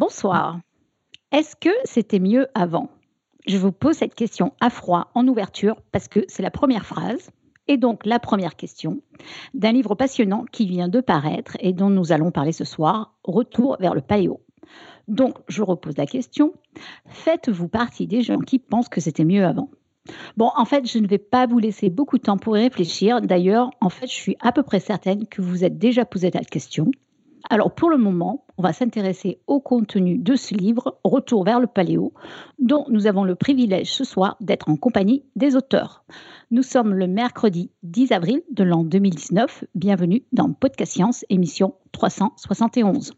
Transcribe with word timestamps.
Bonsoir. 0.00 0.58
Est-ce 1.30 1.54
que 1.54 1.68
c'était 1.84 2.20
mieux 2.20 2.46
avant? 2.54 2.88
Je 3.46 3.58
vous 3.58 3.70
pose 3.70 3.96
cette 3.96 4.14
question 4.14 4.54
à 4.58 4.70
froid 4.70 5.10
en 5.14 5.28
ouverture 5.28 5.76
parce 5.92 6.08
que 6.08 6.20
c'est 6.26 6.42
la 6.42 6.50
première 6.50 6.86
phrase 6.86 7.28
et 7.68 7.76
donc 7.76 8.06
la 8.06 8.18
première 8.18 8.56
question 8.56 9.02
d'un 9.52 9.72
livre 9.72 9.94
passionnant 9.94 10.46
qui 10.50 10.66
vient 10.66 10.88
de 10.88 11.02
paraître 11.02 11.58
et 11.60 11.74
dont 11.74 11.90
nous 11.90 12.12
allons 12.12 12.30
parler 12.30 12.52
ce 12.52 12.64
soir, 12.64 13.12
Retour 13.24 13.76
vers 13.78 13.94
le 13.94 14.00
paléo. 14.00 14.40
Donc 15.06 15.36
je 15.48 15.62
repose 15.62 15.98
la 15.98 16.06
question, 16.06 16.54
faites-vous 17.04 17.68
partie 17.68 18.06
des 18.06 18.22
gens 18.22 18.38
qui 18.38 18.58
pensent 18.58 18.88
que 18.88 19.02
c'était 19.02 19.26
mieux 19.26 19.44
avant? 19.44 19.68
Bon, 20.38 20.50
en 20.56 20.64
fait, 20.64 20.90
je 20.90 20.98
ne 20.98 21.06
vais 21.06 21.18
pas 21.18 21.46
vous 21.46 21.58
laisser 21.58 21.90
beaucoup 21.90 22.16
de 22.16 22.22
temps 22.22 22.38
pour 22.38 22.56
y 22.56 22.62
réfléchir. 22.62 23.20
D'ailleurs, 23.20 23.70
en 23.82 23.90
fait, 23.90 24.06
je 24.06 24.14
suis 24.14 24.38
à 24.40 24.50
peu 24.50 24.62
près 24.62 24.80
certaine 24.80 25.26
que 25.26 25.42
vous 25.42 25.62
êtes 25.62 25.76
déjà 25.76 26.06
posé 26.06 26.30
cette 26.32 26.48
question. 26.48 26.90
Alors 27.48 27.74
pour 27.74 27.90
le 27.90 27.96
moment, 27.96 28.44
on 28.58 28.62
va 28.62 28.72
s'intéresser 28.72 29.40
au 29.46 29.60
contenu 29.60 30.18
de 30.18 30.34
ce 30.34 30.54
livre, 30.54 30.98
Retour 31.04 31.44
vers 31.44 31.60
le 31.60 31.66
Paléo, 31.66 32.12
dont 32.58 32.84
nous 32.90 33.06
avons 33.06 33.24
le 33.24 33.34
privilège 33.34 33.92
ce 33.92 34.04
soir 34.04 34.36
d'être 34.40 34.68
en 34.68 34.76
compagnie 34.76 35.24
des 35.36 35.56
auteurs. 35.56 36.04
Nous 36.50 36.62
sommes 36.62 36.94
le 36.94 37.06
mercredi 37.06 37.70
10 37.82 38.12
avril 38.12 38.42
de 38.50 38.64
l'an 38.64 38.84
2019. 38.84 39.64
Bienvenue 39.74 40.24
dans 40.32 40.52
Podcast 40.52 40.92
Science, 40.92 41.24
émission 41.30 41.74
371. 41.92 43.14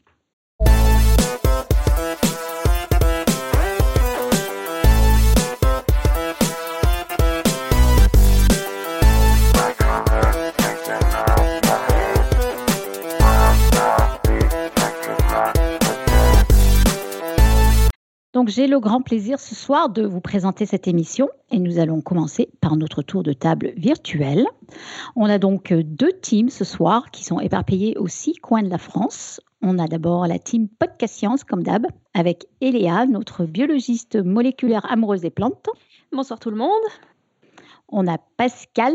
Donc 18.43 18.49
j'ai 18.49 18.67
le 18.67 18.81
grand 18.81 19.03
plaisir 19.03 19.39
ce 19.39 19.55
soir 19.55 19.89
de 19.89 20.05
vous 20.05 20.21
présenter 20.21 20.67
cette 20.67 20.89
émission 20.89 21.29
et 21.53 21.61
nous 21.61 21.79
allons 21.79 22.01
commencer 22.01 22.49
par 22.61 22.75
notre 22.75 23.01
tour 23.01 23.23
de 23.23 23.33
table 23.33 23.73
virtuel. 23.77 24.49
On 25.15 25.27
a 25.27 25.39
donc 25.39 25.73
deux 25.73 26.11
teams 26.11 26.51
ce 26.51 26.65
soir 26.65 27.13
qui 27.13 27.23
sont 27.23 27.39
éparpillés 27.39 27.97
aux 27.99 28.09
six 28.09 28.35
coins 28.35 28.65
de 28.65 28.69
la 28.69 28.79
France. 28.79 29.41
On 29.63 29.79
a 29.79 29.87
d'abord 29.87 30.27
la 30.27 30.41
team 30.41 30.67
Podcast 30.67 31.15
Science 31.15 31.45
comme 31.45 31.63
d'hab 31.63 31.87
avec 32.15 32.47
Eléa, 32.61 33.07
notre 33.07 33.45
biologiste 33.45 34.17
moléculaire 34.17 34.91
amoureuse 34.91 35.21
des 35.21 35.31
plantes. 35.31 35.69
Bonsoir 36.11 36.41
tout 36.41 36.51
le 36.51 36.57
monde. 36.57 36.83
On 37.91 38.09
a 38.09 38.19
Pascal 38.37 38.95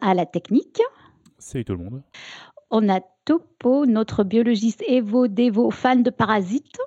à 0.00 0.14
la 0.14 0.26
technique. 0.26 0.82
Salut 1.38 1.64
tout 1.64 1.74
le 1.74 1.84
monde. 1.84 2.02
On 2.72 2.88
a 2.88 2.98
Topo, 3.24 3.86
notre 3.86 4.24
biologiste 4.24 4.82
Evo 4.88 5.28
Devo 5.28 5.70
fan 5.70 6.02
de 6.02 6.10
parasites. 6.10 6.80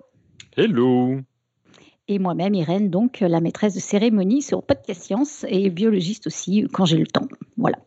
Hello 0.58 1.22
et 2.08 2.20
moi-même, 2.20 2.54
Irène, 2.54 2.90
donc 2.90 3.20
la 3.20 3.42
maîtresse 3.42 3.76
de 3.76 3.80
cérémonie 3.80 4.42
sur 4.42 4.64
Podcast 4.64 5.02
Science 5.02 5.46
et 5.50 5.70
biologiste 5.70 6.28
aussi 6.28 6.68
quand 6.72 6.86
j'ai 6.86 6.98
le 6.98 7.08
temps. 7.08 7.28
Voilà. 7.58 7.78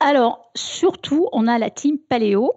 Alors, 0.00 0.50
surtout, 0.56 1.28
on 1.32 1.46
a 1.46 1.58
la 1.58 1.70
team 1.70 1.98
Paléo. 1.98 2.52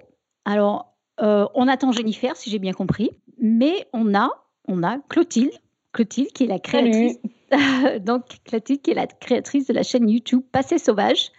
Alors, 0.46 0.96
euh, 1.22 1.46
on 1.54 1.68
attend 1.68 1.92
Jennifer, 1.92 2.36
si 2.36 2.50
j'ai 2.50 2.60
bien 2.60 2.74
compris, 2.74 3.12
mais 3.40 3.88
on 3.94 4.16
a, 4.16 4.30
on 4.68 4.84
a 4.84 4.98
Clotilde, 5.10 5.54
Clotilde 5.94 6.32
qui 6.32 6.46
est 6.46 6.48
la 6.48 6.60
créatrice. 6.60 7.20
donc, 8.02 8.24
Clotilde 8.46 8.82
qui 8.82 8.92
est 8.92 8.96
la 8.96 9.08
créatrice 9.08 9.68
de 9.68 9.74
la 9.74 9.84
chaîne 9.84 10.10
YouTube 10.10 10.42
Passé 10.52 10.78
Sauvage, 10.78 11.32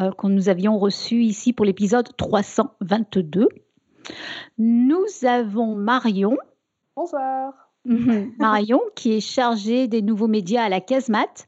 euh, 0.00 0.10
que 0.12 0.26
nous 0.26 0.48
avions 0.48 0.78
reçue 0.78 1.22
ici 1.22 1.52
pour 1.52 1.66
l'épisode 1.66 2.08
322. 2.16 3.48
Nous 4.58 5.04
avons 5.24 5.74
Marion. 5.74 6.36
Bonsoir. 6.96 7.69
Mhm. 7.84 8.32
Marion, 8.38 8.80
qui 8.94 9.12
est 9.12 9.20
chargée 9.20 9.88
des 9.88 10.02
nouveaux 10.02 10.28
médias 10.28 10.64
à 10.64 10.68
la 10.68 10.80
Casemate, 10.80 11.46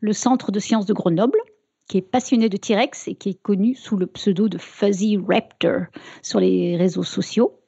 le 0.00 0.12
centre 0.12 0.52
de 0.52 0.60
sciences 0.60 0.86
de 0.86 0.92
Grenoble, 0.92 1.38
qui 1.88 1.98
est 1.98 2.02
passionnée 2.02 2.48
de 2.48 2.56
T-Rex 2.56 3.08
et 3.08 3.14
qui 3.14 3.30
est 3.30 3.42
connue 3.42 3.74
sous 3.74 3.96
le 3.96 4.06
pseudo 4.06 4.48
de 4.48 4.58
Fuzzy 4.58 5.18
Raptor 5.18 5.86
sur 6.22 6.38
les 6.38 6.76
réseaux 6.76 7.02
sociaux. 7.02 7.60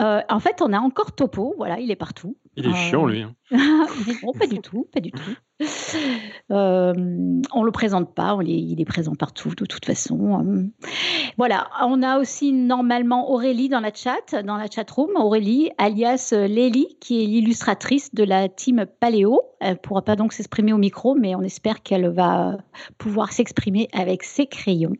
Euh, 0.00 0.20
en 0.28 0.40
fait, 0.40 0.60
on 0.62 0.72
a 0.72 0.78
encore 0.78 1.12
Topo, 1.12 1.54
voilà, 1.56 1.80
il 1.80 1.90
est 1.90 1.96
partout. 1.96 2.36
Il 2.58 2.66
est 2.66 2.74
chiant, 2.74 3.06
lui. 3.06 3.22
Hein. 3.22 3.34
non, 4.22 4.32
pas 4.32 4.48
du 4.48 4.58
tout, 4.58 4.86
pas 4.92 5.00
du 5.00 5.12
tout. 5.12 5.36
Euh, 6.50 6.94
on 7.52 7.62
le 7.62 7.70
présente 7.72 8.14
pas, 8.14 8.38
il 8.42 8.80
est 8.80 8.84
présent 8.86 9.14
partout 9.14 9.50
de 9.50 9.66
toute 9.66 9.84
façon. 9.84 10.70
Voilà, 11.36 11.68
on 11.82 12.02
a 12.02 12.18
aussi 12.18 12.52
normalement 12.52 13.30
Aurélie 13.30 13.68
dans 13.68 13.80
la 13.80 13.92
chat, 13.92 14.42
dans 14.42 14.56
la 14.56 14.66
chat 14.70 14.90
room. 14.90 15.10
Aurélie, 15.16 15.70
alias 15.76 16.32
Lélie, 16.32 16.96
qui 17.00 17.22
est 17.22 17.26
l'illustratrice 17.26 18.14
de 18.14 18.24
la 18.24 18.48
team 18.48 18.86
Paléo. 19.00 19.42
Elle 19.60 19.72
ne 19.72 19.76
pourra 19.76 20.02
pas 20.02 20.16
donc 20.16 20.32
s'exprimer 20.32 20.72
au 20.72 20.78
micro, 20.78 21.14
mais 21.14 21.34
on 21.34 21.42
espère 21.42 21.82
qu'elle 21.82 22.08
va 22.08 22.56
pouvoir 22.96 23.32
s'exprimer 23.32 23.88
avec 23.92 24.22
ses 24.22 24.46
crayons. 24.46 24.94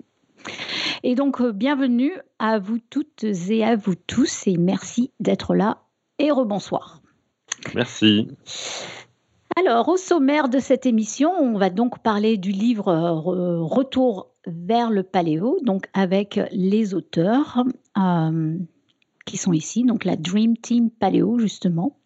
Et 1.02 1.14
donc, 1.14 1.40
euh, 1.40 1.52
bienvenue 1.52 2.12
à 2.38 2.58
vous 2.58 2.78
toutes 2.78 3.24
et 3.24 3.64
à 3.64 3.76
vous 3.76 3.94
tous, 3.94 4.46
et 4.46 4.56
merci 4.58 5.12
d'être 5.20 5.54
là, 5.54 5.82
et 6.18 6.30
rebonsoir. 6.30 7.00
Merci. 7.74 8.28
Alors, 9.56 9.88
au 9.88 9.96
sommaire 9.96 10.48
de 10.48 10.58
cette 10.58 10.86
émission, 10.86 11.32
on 11.32 11.58
va 11.58 11.70
donc 11.70 11.98
parler 12.00 12.36
du 12.36 12.52
livre 12.52 12.88
euh, 12.88 13.62
Retour 13.62 14.28
vers 14.46 14.90
le 14.90 15.02
paléo, 15.02 15.58
donc 15.62 15.86
avec 15.94 16.40
les 16.52 16.94
auteurs 16.94 17.64
euh, 17.98 18.56
qui 19.26 19.36
sont 19.36 19.52
ici, 19.52 19.84
donc 19.84 20.04
la 20.04 20.16
Dream 20.16 20.56
Team 20.56 20.90
Paléo, 20.90 21.38
justement. 21.38 21.98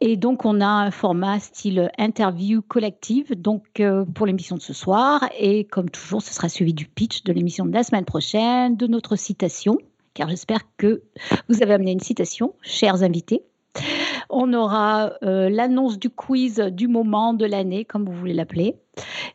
Et 0.00 0.16
donc, 0.16 0.44
on 0.44 0.60
a 0.60 0.66
un 0.66 0.90
format 0.90 1.40
style 1.40 1.90
interview 1.98 2.62
collective 2.62 3.34
donc, 3.34 3.80
euh, 3.80 4.04
pour 4.04 4.26
l'émission 4.26 4.56
de 4.56 4.62
ce 4.62 4.72
soir. 4.72 5.28
Et 5.38 5.64
comme 5.64 5.90
toujours, 5.90 6.22
ce 6.22 6.34
sera 6.34 6.48
suivi 6.48 6.74
du 6.74 6.86
pitch 6.86 7.24
de 7.24 7.32
l'émission 7.32 7.64
de 7.64 7.72
la 7.72 7.84
semaine 7.84 8.04
prochaine, 8.04 8.76
de 8.76 8.86
notre 8.86 9.16
citation, 9.16 9.78
car 10.14 10.28
j'espère 10.28 10.60
que 10.76 11.02
vous 11.48 11.62
avez 11.62 11.74
amené 11.74 11.92
une 11.92 12.00
citation, 12.00 12.54
chers 12.62 13.02
invités. 13.02 13.42
On 14.30 14.52
aura 14.52 15.12
euh, 15.22 15.48
l'annonce 15.48 15.98
du 15.98 16.10
quiz 16.10 16.58
du 16.72 16.88
moment 16.88 17.34
de 17.34 17.44
l'année, 17.44 17.84
comme 17.84 18.04
vous 18.04 18.12
voulez 18.12 18.34
l'appeler, 18.34 18.76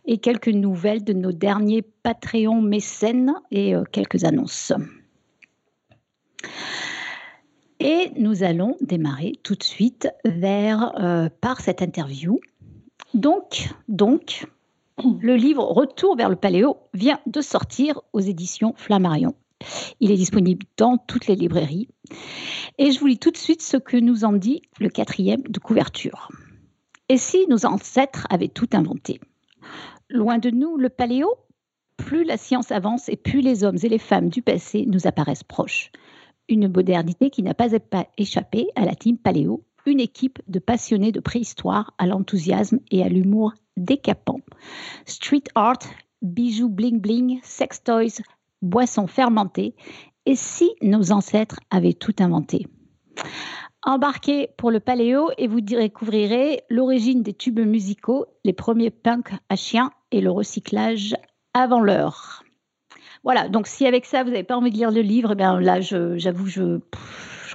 et 0.05 0.17
quelques 0.17 0.49
nouvelles 0.49 1.03
de 1.03 1.13
nos 1.13 1.31
derniers 1.31 1.81
Patreon 1.81 2.61
mécènes 2.61 3.33
et 3.51 3.75
euh, 3.75 3.83
quelques 3.91 4.23
annonces. 4.23 4.73
Et 7.79 8.11
nous 8.17 8.43
allons 8.43 8.75
démarrer 8.81 9.33
tout 9.43 9.55
de 9.55 9.63
suite 9.63 10.09
vers, 10.25 10.93
euh, 10.99 11.29
par 11.41 11.61
cette 11.61 11.81
interview. 11.81 12.39
Donc, 13.13 13.69
donc, 13.87 14.45
le 15.21 15.35
livre 15.35 15.63
Retour 15.63 16.17
vers 16.17 16.29
le 16.29 16.35
Paléo 16.35 16.77
vient 16.93 17.19
de 17.25 17.39
sortir 17.39 18.01
aux 18.11 18.19
éditions 18.19 18.73
Flammarion. 18.75 19.33
Il 19.99 20.11
est 20.11 20.15
disponible 20.17 20.65
dans 20.77 20.97
toutes 20.97 21.27
les 21.27 21.35
librairies. 21.35 21.89
Et 22.77 22.91
je 22.91 22.99
vous 22.99 23.07
lis 23.07 23.19
tout 23.19 23.31
de 23.31 23.37
suite 23.37 23.61
ce 23.61 23.77
que 23.77 23.97
nous 23.97 24.23
en 24.23 24.33
dit 24.33 24.61
le 24.79 24.89
quatrième 24.89 25.41
de 25.41 25.59
couverture. 25.59 26.29
Et 27.09 27.17
si 27.17 27.45
nos 27.47 27.65
ancêtres 27.65 28.27
avaient 28.29 28.47
tout 28.47 28.69
inventé? 28.73 29.19
Loin 30.09 30.37
de 30.37 30.49
nous, 30.49 30.77
le 30.77 30.89
paléo? 30.89 31.33
Plus 31.97 32.23
la 32.23 32.37
science 32.37 32.71
avance 32.71 33.09
et 33.09 33.17
plus 33.17 33.41
les 33.41 33.63
hommes 33.63 33.77
et 33.83 33.89
les 33.89 33.97
femmes 33.97 34.29
du 34.29 34.41
passé 34.41 34.85
nous 34.87 35.05
apparaissent 35.05 35.43
proches 35.43 35.91
une 36.49 36.67
modernité 36.67 37.29
qui 37.29 37.43
n'a 37.43 37.53
pas 37.53 37.67
échappé 38.17 38.67
à 38.75 38.85
la 38.85 38.95
team 38.95 39.17
Paléo, 39.17 39.63
une 39.85 39.99
équipe 39.99 40.39
de 40.47 40.59
passionnés 40.59 41.11
de 41.11 41.19
préhistoire 41.19 41.93
à 41.97 42.07
l'enthousiasme 42.07 42.79
et 42.91 43.03
à 43.03 43.09
l'humour 43.09 43.53
décapant. 43.77 44.41
Street 45.05 45.43
art, 45.55 45.79
bijoux 46.21 46.69
bling 46.69 46.99
bling, 46.99 47.39
sex 47.43 47.83
toys, 47.83 48.21
boissons 48.61 49.07
fermentées. 49.07 49.75
Et 50.25 50.35
si 50.35 50.71
nos 50.81 51.11
ancêtres 51.11 51.59
avaient 51.71 51.93
tout 51.93 52.15
inventé 52.19 52.67
Embarquez 53.83 54.49
pour 54.57 54.71
le 54.71 54.81
paléo 54.81 55.29
et 55.37 55.47
vous 55.47 55.61
découvrirez 55.61 56.63
l'origine 56.69 57.23
des 57.23 57.33
tubes 57.33 57.61
musicaux, 57.61 58.25
les 58.43 58.51
premiers 58.51 58.91
punks 58.91 59.33
à 59.47 59.55
chiens 59.55 59.91
et 60.11 60.19
le 60.19 60.31
recyclage 60.31 61.15
avant 61.53 61.79
l'heure. 61.79 62.43
Voilà, 63.23 63.47
donc 63.47 63.67
si 63.67 63.85
avec 63.85 64.05
ça, 64.05 64.23
vous 64.23 64.31
n'avez 64.31 64.43
pas 64.43 64.57
envie 64.57 64.71
de 64.71 64.75
lire 64.75 64.91
le 64.91 65.01
livre, 65.01 65.31
eh 65.31 65.35
bien 65.35 65.59
là, 65.59 65.79
j'avoue, 65.79 66.47
je 66.47 66.79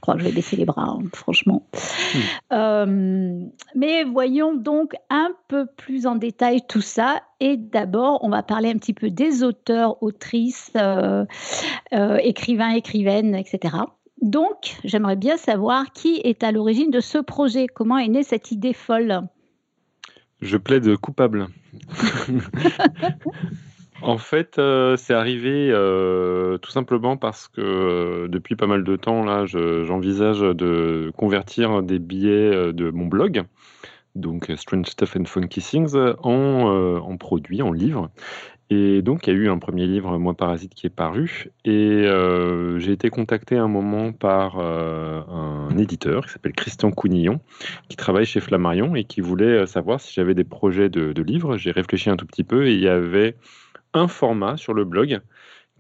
crois 0.05 0.17
que 0.17 0.21
je 0.21 0.27
vais 0.27 0.33
baisser 0.33 0.57
les 0.57 0.67
bras, 0.67 0.87
hein, 0.87 0.99
franchement. 1.15 1.67
Euh, 2.53 3.41
mais 3.75 4.05
voyons 4.05 4.55
donc 4.55 4.95
un 5.09 5.31
peu 5.49 5.65
plus 5.65 6.07
en 6.07 6.15
détail 6.15 6.61
tout 6.69 6.83
ça. 6.83 7.23
Et 7.41 7.57
d'abord, 7.57 8.23
on 8.23 8.29
va 8.29 8.43
parler 8.43 8.69
un 8.69 8.77
petit 8.77 8.93
peu 8.93 9.09
des 9.09 9.43
auteurs, 9.43 10.03
autrices, 10.03 10.71
euh, 10.77 11.25
euh, 11.95 12.19
écrivains, 12.23 12.75
écrivaines, 12.75 13.35
etc. 13.35 13.77
Donc, 14.21 14.77
j'aimerais 14.85 15.17
bien 15.17 15.39
savoir 15.39 15.91
qui 15.93 16.21
est 16.23 16.45
à 16.45 16.53
l'origine 16.53 16.91
de 16.91 17.01
ce 17.01 17.17
projet. 17.17 17.67
Comment 17.67 17.97
est 17.97 18.09
née 18.09 18.23
cette 18.23 18.53
idée 18.53 18.75
folle? 18.75 19.23
Je 20.43 20.59
plaide 20.59 20.97
coupable. 20.99 21.49
En 24.05 24.19
fait, 24.19 24.59
euh, 24.59 24.99
c'est 24.99 25.15
arrivé 25.15 25.71
euh, 25.71 26.59
tout 26.59 26.71
simplement 26.71 27.17
parce 27.17 27.49
que 27.49 27.63
euh, 27.63 28.29
depuis 28.29 28.55
pas 28.55 28.67
mal 28.67 28.85
de 28.85 28.97
temps, 28.97 29.25
là, 29.25 29.47
j'envisage 29.47 30.41
de 30.41 31.11
convertir 31.17 31.83
des 31.83 31.99
billets 31.99 32.75
de 32.75 32.91
mon 32.91 33.07
blog, 33.07 33.45
donc 34.15 34.53
Strange 34.57 34.89
Stuff 34.89 35.17
and 35.17 35.25
Funky 35.25 35.63
Things, 35.63 35.97
en, 36.23 36.99
en 37.03 37.17
produits, 37.17 37.63
en 37.63 37.73
livres. 37.73 38.11
Et 38.69 39.01
donc, 39.01 39.27
il 39.27 39.33
y 39.33 39.37
a 39.37 39.39
eu 39.39 39.49
un 39.49 39.59
premier 39.59 39.87
livre, 39.87 40.19
Moi 40.19 40.35
Parasite, 40.35 40.75
qui 40.75 40.87
est 40.87 40.91
paru. 40.95 41.51
Et 41.65 42.05
j'ai 42.77 42.93
été 42.93 43.09
contacté 43.09 43.57
un 43.57 43.69
moment 43.69 44.13
par 44.13 44.59
un 44.59 45.77
éditeur 45.79 46.27
qui 46.27 46.33
s'appelle 46.33 46.53
Christian 46.53 46.91
Counillon, 46.91 47.41
qui 47.89 47.97
travaille 47.97 48.27
chez 48.27 48.41
Flammarion 48.41 48.97
et 48.97 49.05
qui 49.05 49.23
voulait 49.23 49.67
savoir 49.67 49.99
si 49.99 50.13
j'avais 50.13 50.35
des 50.35 50.45
projets 50.45 50.91
de 50.91 51.23
livres. 51.23 51.57
J'ai 51.57 51.71
réfléchi 51.71 52.11
un 52.11 52.17
tout 52.17 52.27
petit 52.27 52.45
peu 52.45 52.67
et 52.67 52.75
il 52.75 52.81
y 52.81 52.89
avait 52.89 53.37
un 53.95 54.09
format 54.09 54.57
sur 54.57 54.75
le 54.75 54.85
blog 54.85 55.21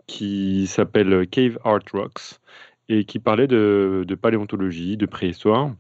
qui 0.06 0.66
s'appelle 0.66 1.26
Cave 1.28 1.58
Art 1.64 1.80
Rocks 1.92 2.40
et 2.88 3.04
qui 3.04 3.18
parlait 3.18 3.46
de, 3.46 4.06
paléontologie, 4.20 4.96
de 4.96 5.06
préhistoire, 5.06 5.72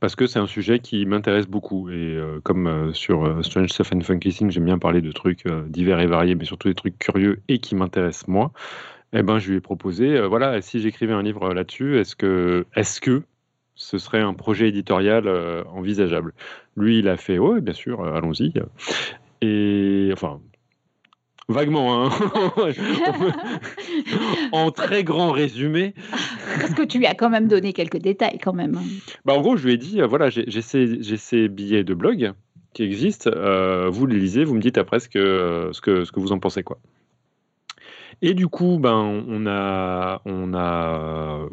parce 0.00 0.16
que 0.16 0.26
c'est 0.26 0.38
un 0.38 0.46
sujet 0.46 0.78
qui 0.80 1.06
m'intéresse 1.06 1.46
beaucoup. 1.46 1.88
Et 1.90 1.94
euh, 1.94 2.40
comme 2.42 2.66
euh, 2.66 2.92
sur 2.92 3.24
euh, 3.24 3.42
Strange 3.42 3.70
Stuff 3.70 3.92
and 3.94 4.00
Funky 4.00 4.30
Things, 4.30 4.50
j'aime 4.50 4.64
bien 4.64 4.78
parler 4.78 5.00
de 5.00 5.12
trucs 5.12 5.44
divers 5.68 6.00
et 6.00 6.06
variés, 6.06 6.34
mais 6.34 6.44
surtout 6.44 6.68
des 6.68 6.74
trucs 6.74 6.98
curieux 6.98 7.40
et 7.48 7.58
qui 7.58 7.74
m'intéressent 7.74 8.28
moi, 8.28 8.52
eh 9.12 9.22
ben, 9.22 9.38
je 9.38 9.50
lui 9.50 9.56
ai 9.56 9.60
proposé, 9.60 10.20
voilà, 10.26 10.60
si 10.60 10.80
j'écrivais 10.80 11.12
un 11.12 11.22
livre 11.22 11.54
là-dessus, 11.54 11.98
est-ce 11.98 12.16
que, 12.16 12.66
est 12.74 13.00
que 13.00 13.22
ce 13.74 13.98
serait 13.98 14.20
un 14.20 14.34
projet 14.34 14.68
éditorial 14.68 15.28
envisageable? 15.68 16.34
Lui, 16.76 16.98
il 16.98 17.08
a 17.08 17.16
fait, 17.16 17.38
oui, 17.38 17.60
bien 17.60 17.72
sûr, 17.72 18.04
allons-y. 18.04 18.52
Et 19.42 20.10
enfin, 20.12 20.40
Vaguement, 21.48 22.06
hein. 22.06 22.10
en 24.52 24.72
très 24.72 25.04
grand 25.04 25.30
résumé. 25.30 25.94
Parce 26.60 26.74
que 26.74 26.82
tu 26.82 26.98
lui 26.98 27.06
as 27.06 27.14
quand 27.14 27.30
même 27.30 27.46
donné 27.46 27.72
quelques 27.72 27.98
détails, 27.98 28.38
quand 28.38 28.52
même. 28.52 28.80
Bah, 29.24 29.34
en 29.34 29.40
gros, 29.40 29.56
je 29.56 29.64
lui 29.64 29.74
ai 29.74 29.76
dit, 29.76 30.00
euh, 30.00 30.06
voilà, 30.06 30.28
j'ai 30.28 30.60
ces, 30.60 31.00
ces, 31.16 31.48
billets 31.48 31.84
de 31.84 31.94
blog 31.94 32.32
qui 32.72 32.82
existent, 32.82 33.30
euh, 33.32 33.88
vous 33.88 34.06
les 34.06 34.18
lisez, 34.18 34.44
vous 34.44 34.54
me 34.54 34.60
dites 34.60 34.76
après 34.76 34.98
ce 34.98 35.08
que, 35.08 35.70
ce 35.72 35.80
que, 35.80 36.04
ce 36.04 36.10
que 36.10 36.18
vous 36.18 36.32
en 36.32 36.40
pensez. 36.40 36.64
quoi. 36.64 36.78
Et 38.22 38.34
du 38.34 38.48
coup, 38.48 38.78
ben, 38.80 39.24
on 39.28 39.46
a, 39.46 40.22
on 40.24 40.52
a 40.52 41.46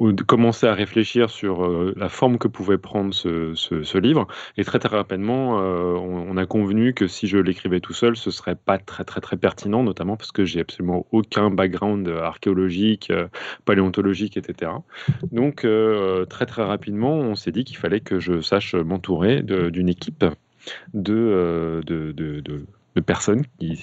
de 0.00 0.22
commencer 0.22 0.66
à 0.66 0.74
réfléchir 0.74 1.28
sur 1.28 1.64
euh, 1.64 1.92
la 1.96 2.08
forme 2.08 2.38
que 2.38 2.48
pouvait 2.48 2.78
prendre 2.78 3.12
ce, 3.12 3.54
ce, 3.54 3.98
livre. 3.98 4.28
Et 4.56 4.64
très 4.64 4.78
très 4.78 4.96
rapidement, 4.96 5.60
euh, 5.60 5.94
on, 5.94 6.36
a 6.36 6.46
convenu 6.46 6.94
que 6.94 7.08
si 7.08 7.26
je 7.26 7.36
l'écrivais 7.36 7.80
tout 7.80 7.92
seul, 7.92 8.16
ce 8.16 8.30
serait 8.30 8.54
pas 8.54 8.78
très 8.78 9.04
très 9.04 9.20
très 9.20 9.36
pertinent, 9.36 9.82
notamment 9.82 10.16
parce 10.16 10.30
que 10.30 10.44
j'ai 10.44 10.60
absolument 10.60 11.06
aucun 11.10 11.50
background 11.50 12.08
archéologique, 12.08 13.10
euh, 13.10 13.26
paléontologique, 13.64 14.36
etc. 14.36 14.70
Donc 15.32 15.66
très 16.28 16.46
très 16.46 16.62
rapidement, 16.62 17.14
on 17.14 17.34
s'est 17.34 17.52
dit 17.52 17.64
qu'il 17.64 17.76
fallait 17.76 18.00
que 18.00 18.20
je 18.20 18.40
sache 18.40 18.74
m'entourer 18.74 19.42
d'une 19.42 19.88
équipe 19.88 20.24
de, 20.94 21.82
de, 21.84 22.12
de 22.12 22.40
de 22.40 22.64
personnes 23.02 23.44
qui, 23.58 23.80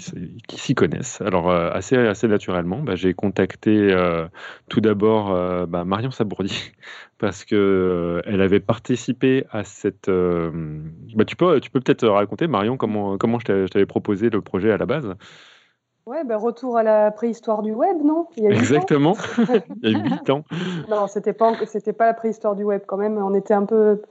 qui 0.47 0.59
s'y 0.59 0.75
connaissent. 0.75 1.21
Alors, 1.21 1.49
euh, 1.49 1.69
assez, 1.71 1.95
assez 1.97 2.27
naturellement, 2.27 2.79
bah, 2.81 2.95
j'ai 2.95 3.13
contacté 3.13 3.91
euh, 3.91 4.27
tout 4.69 4.81
d'abord 4.81 5.31
euh, 5.31 5.65
bah, 5.65 5.83
Marion 5.85 6.11
Sabourdi, 6.11 6.71
parce 7.17 7.45
qu'elle 7.45 8.21
elle 8.25 8.41
avait 8.41 8.59
participé 8.59 9.45
à 9.51 9.63
cette... 9.63 10.09
Bah, 10.09 11.25
tu 11.25 11.35
peux 11.35 11.59
tu 11.59 11.69
peux 11.69 11.79
peut-être 11.79 12.07
raconter, 12.07 12.47
Marion, 12.47 12.77
comment, 12.77 13.17
comment 13.17 13.39
je 13.39 13.67
t'avais 13.67 13.85
proposé 13.85 14.29
le 14.29 14.41
projet 14.41 14.71
à 14.71 14.77
la 14.77 14.85
base? 14.85 15.15
Ouais, 16.05 16.23
ben 16.23 16.37
retour 16.37 16.77
à 16.77 16.83
la 16.83 17.09
préhistoire 17.09 17.63
du 17.63 17.71
web, 17.73 17.97
non? 18.03 18.27
Il 18.37 18.43
y 18.43 18.47
a 18.47 18.51
Exactement, 18.51 19.15
il 19.81 19.91
y 19.91 19.95
a 19.95 19.99
8 20.03 20.29
ans. 20.29 20.43
Non, 20.87 21.07
c'était 21.07 21.33
pas, 21.33 21.53
c'était 21.65 21.93
pas 21.93 22.05
la 22.05 22.13
préhistoire 22.13 22.55
du 22.55 22.63
web 22.63 22.83
quand 22.85 22.97
même. 22.97 23.17
On 23.17 23.33
était 23.33 23.55
un 23.55 23.65
peu 23.65 24.03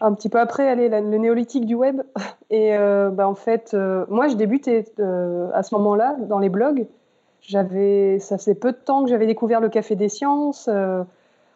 un 0.00 0.14
petit 0.14 0.28
peu 0.28 0.40
après, 0.40 0.68
allez, 0.68 0.88
le 0.88 1.18
néolithique 1.18 1.66
du 1.66 1.74
web. 1.74 2.00
Et 2.50 2.76
euh, 2.76 3.10
bah, 3.10 3.28
en 3.28 3.34
fait, 3.34 3.72
euh, 3.74 4.04
moi, 4.08 4.28
je 4.28 4.34
débutais 4.34 4.84
euh, 4.98 5.48
à 5.54 5.62
ce 5.62 5.74
moment-là 5.76 6.16
dans 6.28 6.38
les 6.38 6.48
blogs. 6.48 6.86
J'avais, 7.42 8.18
ça 8.18 8.38
faisait 8.38 8.54
peu 8.54 8.72
de 8.72 8.76
temps 8.76 9.04
que 9.04 9.10
j'avais 9.10 9.26
découvert 9.26 9.60
le 9.60 9.68
Café 9.68 9.96
des 9.96 10.08
Sciences. 10.08 10.68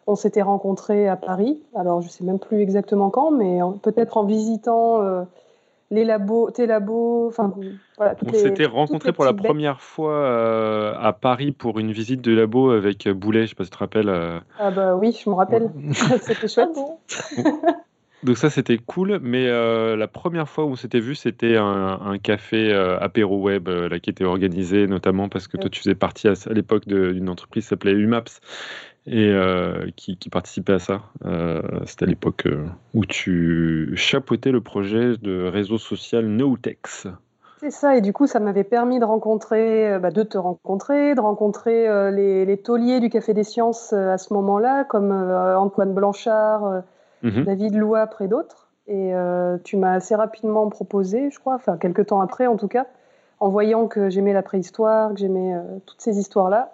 on 0.07 0.15
s'était 0.15 0.41
rencontrés 0.41 1.07
à 1.07 1.15
Paris. 1.15 1.61
Alors, 1.75 2.01
je 2.01 2.09
sais 2.09 2.23
même 2.23 2.39
plus 2.39 2.59
exactement 2.61 3.11
quand, 3.11 3.29
mais 3.29 3.59
peut-être 3.83 4.17
en 4.17 4.23
visitant 4.23 5.27
les 5.91 6.03
labos, 6.03 6.49
tes 6.49 6.65
labos. 6.65 7.27
Enfin, 7.27 7.53
voilà, 7.97 8.15
on 8.25 8.33
s'était 8.33 8.65
rencontrés 8.65 9.13
pour 9.13 9.25
la 9.25 9.33
première 9.33 9.79
fois 9.79 10.97
à 10.99 11.13
Paris 11.13 11.51
pour 11.51 11.77
une 11.77 11.91
visite 11.91 12.21
de 12.21 12.33
labo 12.33 12.71
avec 12.71 13.07
Boulet. 13.07 13.43
Je 13.43 13.49
sais 13.49 13.55
pas 13.55 13.63
si 13.63 13.69
tu 13.69 13.75
te 13.75 13.79
rappelles. 13.79 14.41
Ah 14.57 14.71
bah 14.71 14.95
oui, 14.95 15.15
je 15.23 15.29
me 15.29 15.35
rappelle. 15.35 15.69
C'était 16.21 16.47
chouette. 16.47 16.79
Donc 18.23 18.37
ça, 18.37 18.49
c'était 18.49 18.77
cool, 18.77 19.19
mais 19.21 19.47
euh, 19.47 19.95
la 19.95 20.07
première 20.07 20.49
fois 20.49 20.65
où 20.65 20.69
on 20.69 20.75
s'était 20.75 20.99
vu, 20.99 21.15
c'était 21.15 21.57
un, 21.57 22.17
café 22.17 22.73
euh, 22.73 22.97
apéro 22.99 23.39
web 23.39 23.67
euh, 23.67 23.89
là, 23.89 23.99
qui 23.99 24.09
était 24.09 24.23
organisé, 24.23 24.87
notamment 24.87 25.29
parce 25.29 25.47
que 25.47 25.57
toi, 25.57 25.69
tu 25.69 25.79
faisais 25.79 25.95
partie 25.95 26.27
à, 26.27 26.33
l'époque 26.49 26.87
d'une 26.87 27.29
entreprise 27.29 27.65
qui 27.65 27.69
s'appelait 27.69 27.91
Umaps 27.91 28.39
et 29.07 29.31
qui, 29.95 30.17
participait 30.31 30.73
à 30.73 30.79
ça. 30.79 31.01
c'était 31.85 32.05
à 32.05 32.07
l'époque 32.07 32.47
où 32.95 33.05
tu 33.05 33.93
chapeautais 33.95 34.51
le 34.51 34.61
projet 34.61 35.17
de 35.17 35.45
réseau 35.45 35.77
social 35.77 36.25
Notex. 36.25 37.07
C'est 37.59 37.69
ça, 37.69 37.95
et 37.95 38.01
du 38.01 38.13
coup, 38.13 38.25
ça 38.25 38.39
m'avait 38.39 38.63
permis 38.63 38.97
de 38.97 39.05
rencontrer, 39.05 39.99
bah, 39.99 40.09
de 40.09 40.23
te 40.23 40.39
rencontrer, 40.39 41.13
de 41.13 41.21
rencontrer 41.21 42.11
les, 42.11 42.45
les, 42.45 42.57
tauliers 42.57 42.99
du 42.99 43.09
Café 43.09 43.35
des 43.35 43.43
Sciences 43.43 43.93
à 43.93 44.17
ce 44.17 44.33
moment-là, 44.33 44.85
comme 44.85 45.11
Antoine 45.11 45.93
Blanchard 45.93 46.81
Mhm. 47.25 47.43
David 47.43 47.75
Loua 47.75 48.07
près 48.07 48.27
d'autres. 48.27 48.69
Et 48.87 49.15
euh, 49.15 49.57
tu 49.63 49.77
m'as 49.77 49.93
assez 49.93 50.13
rapidement 50.13 50.69
proposé, 50.69 51.31
je 51.31 51.39
crois, 51.39 51.55
enfin 51.55 51.75
quelques 51.75 52.05
temps 52.05 52.21
après 52.21 52.45
en 52.45 52.55
tout 52.55 52.67
cas, 52.67 52.85
en 53.39 53.49
voyant 53.49 53.87
que 53.87 54.11
j'aimais 54.11 54.31
la 54.31 54.43
préhistoire, 54.43 55.11
que 55.11 55.19
j'aimais 55.19 55.55
euh, 55.55 55.61
toutes 55.87 56.01
ces 56.01 56.19
histoires-là, 56.19 56.71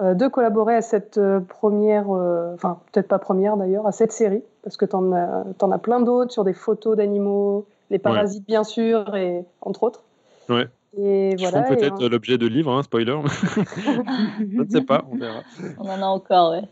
euh, 0.00 0.14
de 0.14 0.28
collaborer 0.28 0.76
à 0.76 0.82
cette 0.82 1.20
première, 1.48 2.10
enfin 2.10 2.78
peut-être 2.92 3.08
pas 3.08 3.18
première 3.18 3.56
d'ailleurs, 3.56 3.88
à 3.88 3.92
cette 3.92 4.12
série, 4.12 4.44
parce 4.62 4.76
que 4.76 4.84
tu 4.84 4.94
en, 4.94 5.10
en, 5.12 5.72
as 5.72 5.78
plein 5.78 5.98
d'autres 5.98 6.30
sur 6.30 6.44
des 6.44 6.52
photos 6.52 6.96
d'animaux, 6.96 7.66
les 7.90 7.98
parasites 7.98 8.46
bien 8.46 8.62
sûr, 8.62 9.16
et 9.16 9.44
entre 9.60 9.82
autres. 9.82 10.04
Ouais. 10.48 10.68
Et 10.96 11.34
voilà, 11.36 11.62
peut-être 11.62 12.08
l'objet 12.08 12.38
de 12.38 12.46
livres, 12.46 12.72
hein, 12.72 12.84
spoiler. 12.84 13.18
Je 14.38 14.62
ne 14.62 14.68
sais 14.70 14.82
pas, 14.82 15.04
on 15.10 15.16
verra. 15.16 15.40
On 15.78 15.88
en 15.88 16.02
a 16.02 16.06
encore, 16.06 16.52
ouais. 16.52 16.62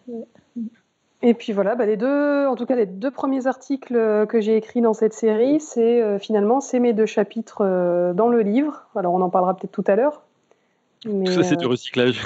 Et 1.22 1.34
puis 1.34 1.52
voilà, 1.52 1.74
bah, 1.74 1.86
les 1.86 1.96
deux, 1.96 2.46
en 2.46 2.56
tout 2.56 2.66
cas 2.66 2.76
les 2.76 2.86
deux 2.86 3.10
premiers 3.10 3.46
articles 3.46 3.96
euh, 3.96 4.26
que 4.26 4.40
j'ai 4.40 4.56
écrits 4.56 4.82
dans 4.82 4.92
cette 4.92 5.14
série, 5.14 5.60
c'est 5.60 6.02
euh, 6.02 6.18
finalement 6.18 6.60
c'est 6.60 6.78
mes 6.78 6.92
deux 6.92 7.06
chapitres 7.06 7.62
euh, 7.62 8.12
dans 8.12 8.28
le 8.28 8.40
livre. 8.40 8.84
Alors 8.94 9.14
on 9.14 9.22
en 9.22 9.30
parlera 9.30 9.56
peut-être 9.56 9.72
tout 9.72 9.84
à 9.86 9.96
l'heure. 9.96 10.22
Mais, 11.06 11.30
ça 11.30 11.42
c'est 11.42 11.56
du 11.56 11.66
recyclage. 11.66 12.22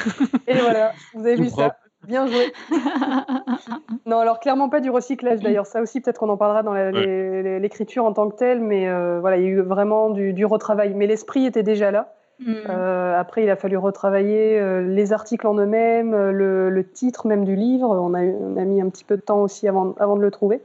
Et 0.48 0.54
voilà, 0.54 0.92
vous 1.14 1.24
avez 1.24 1.36
vu 1.36 1.48
ça. 1.48 1.76
Bien 2.06 2.26
joué. 2.26 2.52
non, 4.06 4.18
alors 4.18 4.40
clairement 4.40 4.70
pas 4.70 4.80
du 4.80 4.90
recyclage 4.90 5.40
d'ailleurs. 5.40 5.66
Ça 5.66 5.82
aussi, 5.82 6.00
peut-être 6.00 6.18
qu'on 6.18 6.30
en 6.30 6.38
parlera 6.38 6.62
dans 6.62 6.72
l'écriture 6.72 8.06
en 8.06 8.12
tant 8.14 8.28
que 8.30 8.36
telle, 8.36 8.60
mais 8.60 8.88
voilà, 9.20 9.36
il 9.36 9.42
y 9.42 9.46
a 9.46 9.50
eu 9.50 9.60
vraiment 9.60 10.08
du, 10.08 10.32
du 10.32 10.46
retravail. 10.46 10.94
Mais 10.94 11.06
l'esprit 11.06 11.44
était 11.44 11.62
déjà 11.62 11.90
là. 11.90 12.14
Mm. 12.40 12.54
Euh, 12.68 13.18
après, 13.18 13.42
il 13.44 13.50
a 13.50 13.56
fallu 13.56 13.76
retravailler 13.76 14.58
euh, 14.58 14.80
les 14.80 15.12
articles 15.12 15.46
en 15.46 15.54
eux-mêmes, 15.54 16.14
euh, 16.14 16.32
le, 16.70 16.84
titre 16.84 17.26
même 17.26 17.44
du 17.44 17.54
livre. 17.54 17.88
On 17.88 18.14
a, 18.14 18.64
mis 18.64 18.80
un 18.80 18.88
petit 18.88 19.04
peu 19.04 19.16
de 19.16 19.22
temps 19.22 19.42
aussi 19.42 19.68
avant, 19.68 19.94
avant 19.98 20.16
de 20.16 20.22
le 20.22 20.30
trouver. 20.30 20.60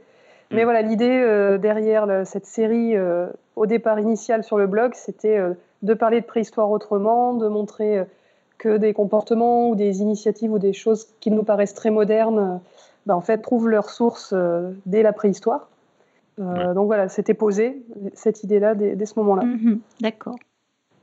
Mais 0.50 0.62
mm. 0.62 0.64
voilà, 0.64 0.82
l'idée 0.82 1.58
derrière 1.60 2.26
cette 2.26 2.46
série, 2.46 2.94
au 3.56 3.66
départ 3.66 3.98
initial 3.98 4.44
sur 4.44 4.58
le 4.58 4.66
blog, 4.66 4.92
c'était 4.94 5.40
de 5.82 5.94
parler 5.94 6.20
de 6.20 6.26
préhistoire 6.26 6.70
autrement, 6.70 7.34
de 7.34 7.48
montrer 7.48 8.04
que 8.58 8.76
des 8.76 8.92
comportements 8.94 9.68
ou 9.68 9.74
des 9.74 10.00
initiatives 10.00 10.52
ou 10.52 10.58
des 10.58 10.72
choses 10.72 11.08
qui 11.20 11.30
nous 11.30 11.42
paraissent 11.42 11.74
très 11.74 11.90
modernes, 11.90 12.60
ben, 13.06 13.14
en 13.14 13.20
fait, 13.20 13.38
trouvent 13.38 13.68
leur 13.68 13.90
source 13.90 14.34
dès 14.86 15.02
la 15.02 15.12
préhistoire. 15.12 15.68
Donc 16.38 16.86
voilà, 16.86 17.08
c'était 17.08 17.34
posé, 17.34 17.82
cette 18.14 18.44
idée-là, 18.44 18.76
dès, 18.76 19.04
ce 19.04 19.18
moment-là. 19.18 19.42
Mm-hmm. 19.42 19.78
D'accord. 20.00 20.36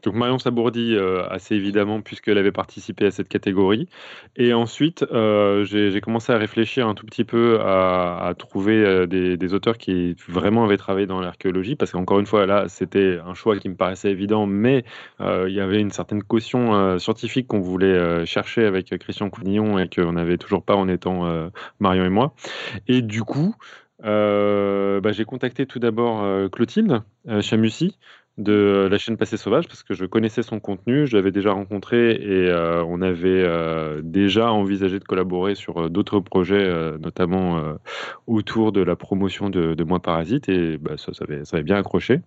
Donc 0.03 0.15
Marion 0.15 0.38
Sabourdi, 0.38 0.95
euh, 0.95 1.25
assez 1.29 1.55
évidemment, 1.55 2.01
puisqu'elle 2.01 2.38
avait 2.38 2.51
participé 2.51 3.05
à 3.05 3.12
cette 3.12 3.29
catégorie. 3.29 3.88
Et 4.36 4.53
ensuite, 4.53 5.05
euh, 5.12 5.63
j'ai 5.63 6.01
commencé 6.01 6.33
à 6.33 6.38
réfléchir 6.38 6.88
un 6.88 6.93
tout 6.93 7.05
petit 7.05 7.24
peu 7.24 7.60
à, 7.62 8.33
trouver 8.38 8.83
euh, 8.83 9.05
des, 9.07 9.53
auteurs 9.53 9.77
qui 9.77 10.15
vraiment 10.27 10.65
avaient 10.65 10.77
travaillé 10.77 11.07
dans 11.07 11.22
l'archéologie, 11.22 11.75
parce 11.75 11.91
qu'encore 11.91 12.19
une 12.19 12.25
fois, 12.25 12.45
là, 12.45 12.65
c'était 12.67 13.19
un 13.25 13.33
choix 13.33 13.57
qui 13.57 13.69
me 13.69 13.75
paraissait 13.75 14.12
évident, 14.12 14.45
mais 14.45 14.83
il 15.19 15.53
y 15.53 15.60
avait 15.60 15.79
une 15.79 15.91
certaine 15.91 16.24
caution 16.24 16.98
scientifique 17.00 17.48
qu'on 17.48 17.60
voulait 17.60 18.25
chercher 18.25 18.65
avec 18.65 18.98
Christian 18.98 19.29
Counillon 19.29 19.79
et 19.79 19.88
qu'on 19.88 20.13
n'avait 20.13 20.38
toujours 20.38 20.63
pas 20.63 20.75
en 20.75 20.88
étant 20.88 21.50
Marion 21.79 22.05
et 22.05 22.10
moi. 22.10 22.33
Et 22.88 23.01
du 23.01 23.24
coup, 23.24 23.55
bah, 24.00 25.12
j'ai 25.12 25.25
contacté 25.25 25.65
tout 25.65 25.79
d'abord 25.79 26.50
Clotilde 26.51 27.03
Chamussy, 27.41 27.98
de 28.37 28.87
la 28.89 28.97
chaîne 28.97 29.15
Passé 29.15 29.37
Sauvage 29.37 29.67
parce 29.67 29.83
que 29.83 29.93
je 29.93 30.05
connaissais 30.05 30.41
son 30.41 30.59
contenu, 30.59 31.05
je 31.05 31.15
l'avais 31.15 31.31
déjà 31.31 31.51
rencontré 31.51 32.13
et 32.13 32.49
euh, 32.49 32.83
on 32.83 33.01
avait 33.01 33.27
euh, 33.27 34.01
déjà 34.03 34.51
envisagé 34.51 34.97
de 34.97 35.03
collaborer 35.03 35.53
sur 35.53 35.83
euh, 35.83 35.89
d'autres 35.89 36.19
projets, 36.19 36.67
notamment 36.99 37.61
autour 38.27 38.71
de 38.71 38.81
la 38.81 38.95
promotion 38.95 39.49
de, 39.49 39.75
de 39.75 39.83
Moi 39.83 39.99
Parasite 39.99 40.49
et 40.49 40.77
bah, 40.77 40.93
ça, 40.97 41.11
avait, 41.21 41.63
bien 41.63 41.77
accroché. 41.77 42.21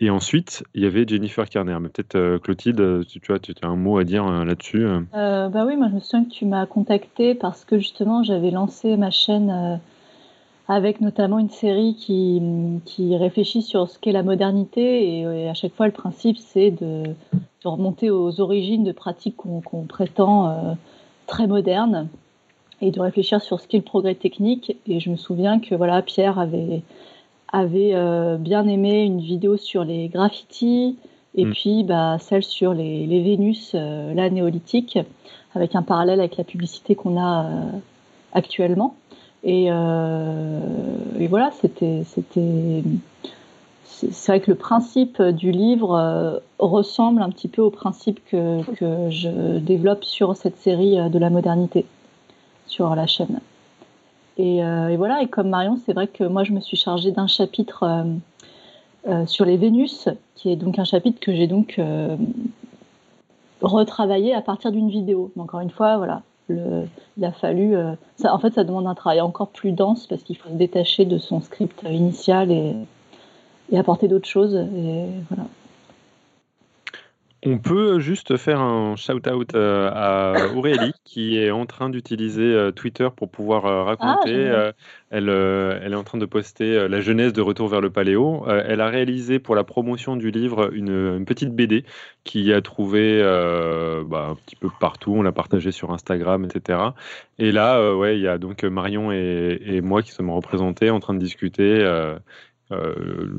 Et 0.00 0.10
ensuite, 0.10 0.64
il 0.74 0.82
y 0.82 0.86
avait 0.86 1.06
Jennifer 1.06 1.48
Kerner. 1.48 1.78
Mais 1.80 1.88
peut-être 1.88 2.38
Clotilde, 2.38 3.06
tu, 3.06 3.20
tu 3.20 3.32
as 3.32 3.66
un 3.66 3.76
mot 3.76 3.98
à 3.98 4.04
dire 4.04 4.26
là-dessus 4.44 4.86
Bah 5.12 5.64
oui, 5.66 5.76
moi 5.76 5.88
je 5.88 5.94
me 5.94 6.00
souviens 6.00 6.24
que 6.24 6.30
tu 6.30 6.44
m'as 6.44 6.66
contacté 6.66 7.34
parce 7.34 7.64
que 7.64 7.78
justement 7.78 8.22
j'avais 8.22 8.50
lancé 8.50 8.96
ma 8.96 9.10
chaîne 9.10 9.80
avec 10.68 11.00
notamment 11.00 11.38
une 11.38 11.50
série 11.50 11.94
qui, 11.94 12.42
qui 12.84 13.16
réfléchit 13.16 13.62
sur 13.62 13.88
ce 13.88 13.98
qu'est 13.98 14.12
la 14.12 14.22
modernité. 14.22 15.20
Et, 15.20 15.48
à 15.48 15.54
chaque 15.54 15.74
fois, 15.74 15.86
le 15.86 15.92
principe, 15.92 16.38
c'est 16.38 16.70
de, 16.70 17.04
de, 17.04 17.68
remonter 17.68 18.10
aux 18.10 18.40
origines 18.40 18.84
de 18.84 18.92
pratiques 18.92 19.36
qu'on 19.36 19.84
prétend 19.84 20.48
euh, 20.48 20.72
très 21.26 21.46
modernes 21.46 22.08
et 22.80 22.90
de 22.90 23.00
réfléchir 23.00 23.40
sur 23.40 23.60
ce 23.60 23.68
qu'est 23.68 23.78
le 23.78 23.84
progrès 23.84 24.16
technique. 24.16 24.76
Et 24.88 24.98
je 24.98 25.10
me 25.10 25.16
souviens 25.16 25.60
que 25.60 25.74
voilà, 25.74 26.02
Pierre 26.02 26.38
avait, 26.38 26.82
avait 27.52 27.94
euh, 27.94 28.36
bien 28.36 28.66
aimé 28.66 29.04
une 29.04 29.20
vidéo 29.20 29.56
sur 29.56 29.84
les 29.84 30.08
graffitis 30.08 30.96
et 31.36 31.44
mm. 31.44 31.52
puis 31.52 31.84
bah, 31.84 32.16
celle 32.18 32.42
sur 32.42 32.74
les, 32.74 33.06
les 33.06 33.22
Vénus, 33.22 33.72
euh, 33.74 34.12
la 34.14 34.30
néolithique, 34.30 34.98
avec 35.54 35.76
un 35.76 35.82
parallèle 35.82 36.18
avec 36.18 36.36
la 36.36 36.44
publicité 36.44 36.96
qu'on 36.96 37.20
a 37.20 37.46
actuellement. 38.32 38.96
Euh, 39.44 40.60
et, 41.18 41.26
voilà, 41.26 41.50
c'était, 41.60 42.02
c'était, 42.04 42.82
c'est 43.84 44.32
vrai 44.32 44.40
que 44.40 44.50
le 44.50 44.56
principe 44.56 45.22
du 45.22 45.52
livre 45.52 45.94
euh, 45.94 46.38
ressemble 46.58 47.22
un 47.22 47.30
petit 47.30 47.48
peu 47.48 47.62
au 47.62 47.70
principe 47.70 48.20
que, 48.26 48.62
que, 48.74 49.10
je 49.10 49.58
développe 49.58 50.04
sur 50.04 50.36
cette 50.36 50.56
série 50.58 50.98
euh, 50.98 51.08
de 51.08 51.18
la 51.18 51.30
modernité 51.30 51.86
sur 52.66 52.94
la 52.94 53.06
chaîne. 53.06 53.40
Et, 54.38 54.60
voilà, 54.98 55.22
et 55.22 55.28
comme 55.28 55.48
Marion, 55.48 55.78
c'est 55.86 55.94
vrai 55.94 56.08
que 56.08 56.22
moi 56.22 56.44
je 56.44 56.52
me 56.52 56.60
suis 56.60 56.76
chargée 56.76 57.10
d'un 57.10 57.26
chapitre 57.26 58.04
sur 59.24 59.46
les 59.46 59.56
Vénus, 59.56 60.10
qui 60.34 60.52
est 60.52 60.56
donc 60.56 60.78
un 60.78 60.84
chapitre 60.84 61.18
que 61.20 61.34
j'ai 61.34 61.46
donc 61.46 61.80
retravaillé 63.62 64.34
à 64.34 64.42
partir 64.42 64.72
d'une 64.72 64.90
vidéo. 64.90 65.30
Encore 65.38 65.60
une 65.60 65.70
fois, 65.70 65.96
voilà, 65.96 66.20
il 66.48 67.24
a 67.24 67.32
fallu. 67.32 67.76
Euh, 67.76 67.94
en 68.24 68.38
fait, 68.38 68.54
ça 68.54 68.64
demande 68.64 68.86
un 68.86 68.94
travail 68.94 69.20
encore 69.20 69.48
plus 69.48 69.72
dense 69.72 70.06
parce 70.06 70.22
qu'il 70.22 70.36
faut 70.36 70.48
se 70.48 70.54
détacher 70.54 71.04
de 71.04 71.18
son 71.18 71.40
script 71.40 71.82
initial 71.88 72.50
et, 72.50 72.74
et 73.70 73.78
apporter 73.78 74.08
d'autres 74.08 74.28
choses. 74.28 74.54
Et 74.54 75.06
voilà. 75.28 75.48
On 77.48 77.58
peut 77.58 78.00
juste 78.00 78.36
faire 78.38 78.58
un 78.60 78.96
shout-out 78.96 79.54
euh, 79.54 79.88
à 79.94 80.52
Aurélie 80.56 80.92
qui 81.04 81.38
est 81.38 81.52
en 81.52 81.64
train 81.64 81.88
d'utiliser 81.90 82.42
euh, 82.42 82.72
Twitter 82.72 83.08
pour 83.14 83.30
pouvoir 83.30 83.66
euh, 83.66 83.84
raconter. 83.84 84.50
Ah, 84.50 84.72
elle, 85.10 85.28
elle, 85.28 85.92
est 85.92 85.96
en 85.96 86.02
train 86.02 86.18
de 86.18 86.26
poster 86.26 86.88
la 86.88 87.00
jeunesse 87.00 87.32
de 87.32 87.40
Retour 87.40 87.68
vers 87.68 87.80
le 87.80 87.90
Paléo. 87.90 88.44
elle 88.48 88.80
a 88.80 88.88
réalisé 88.88 89.38
pour 89.38 89.54
la 89.54 89.62
promotion 89.62 90.16
du 90.16 90.32
livre 90.32 90.74
une, 90.74 91.24
petite 91.24 91.54
BD 91.54 91.84
qui 92.24 92.52
a 92.52 92.60
trouvé 92.60 93.22
bah, 93.22 94.30
un 94.30 94.34
petit 94.34 94.56
peu 94.56 94.68
partout. 94.80 95.14
On 95.14 95.22
l'a 95.22 95.30
partagée 95.30 95.70
sur 95.70 95.92
Instagram, 95.92 96.44
etc. 96.44 96.80
Et 97.38 97.52
là, 97.52 97.94
ouais, 97.94 98.16
il 98.16 98.22
y 98.22 98.26
a 98.26 98.36
donc 98.36 98.64
Marion 98.64 99.12
et, 99.12 99.60
et, 99.64 99.80
moi 99.80 100.02
qui 100.02 100.10
sommes 100.10 100.30
représentés 100.30 100.90
en 100.90 100.98
train 100.98 101.14
de 101.14 101.20
discuter. 101.20 101.78
Euh, 101.80 102.18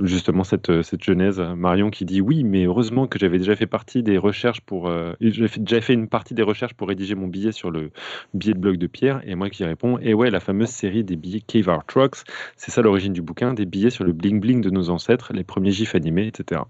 justement 0.03 0.43
cette, 0.43 0.81
cette 0.81 1.03
genèse. 1.03 1.39
Marion 1.39 1.89
qui 1.89 2.05
dit 2.05 2.21
oui, 2.21 2.43
mais 2.43 2.65
heureusement 2.65 3.07
que 3.07 3.19
j'avais 3.19 3.37
déjà 3.37 3.55
fait 3.55 3.67
partie 3.67 4.03
des 4.03 4.17
recherches 4.17 4.61
pour. 4.61 4.87
Euh, 4.87 5.13
j'ai 5.19 5.47
déjà 5.57 5.81
fait 5.81 5.93
une 5.93 6.07
partie 6.07 6.33
des 6.33 6.43
recherches 6.43 6.73
pour 6.73 6.87
rédiger 6.87 7.15
mon 7.15 7.27
billet 7.27 7.51
sur 7.51 7.71
le 7.71 7.91
billet 8.33 8.53
de 8.53 8.59
blog 8.59 8.77
de 8.77 8.87
Pierre. 8.87 9.21
Et 9.25 9.35
moi 9.35 9.49
qui 9.49 9.63
réponds 9.63 9.97
et 9.99 10.13
ouais, 10.13 10.29
la 10.29 10.39
fameuse 10.39 10.69
série 10.69 11.03
des 11.03 11.15
billets 11.15 11.41
Cave 11.41 11.69
Art 11.69 11.85
Trucks, 11.85 12.23
c'est 12.55 12.71
ça 12.71 12.81
l'origine 12.81 13.13
du 13.13 13.21
bouquin, 13.21 13.53
des 13.53 13.65
billets 13.65 13.89
sur 13.89 14.03
le 14.03 14.13
bling 14.13 14.39
bling 14.39 14.61
de 14.61 14.69
nos 14.69 14.89
ancêtres, 14.89 15.33
les 15.33 15.43
premiers 15.43 15.71
gifs 15.71 15.95
animés, 15.95 16.27
etc. 16.27 16.61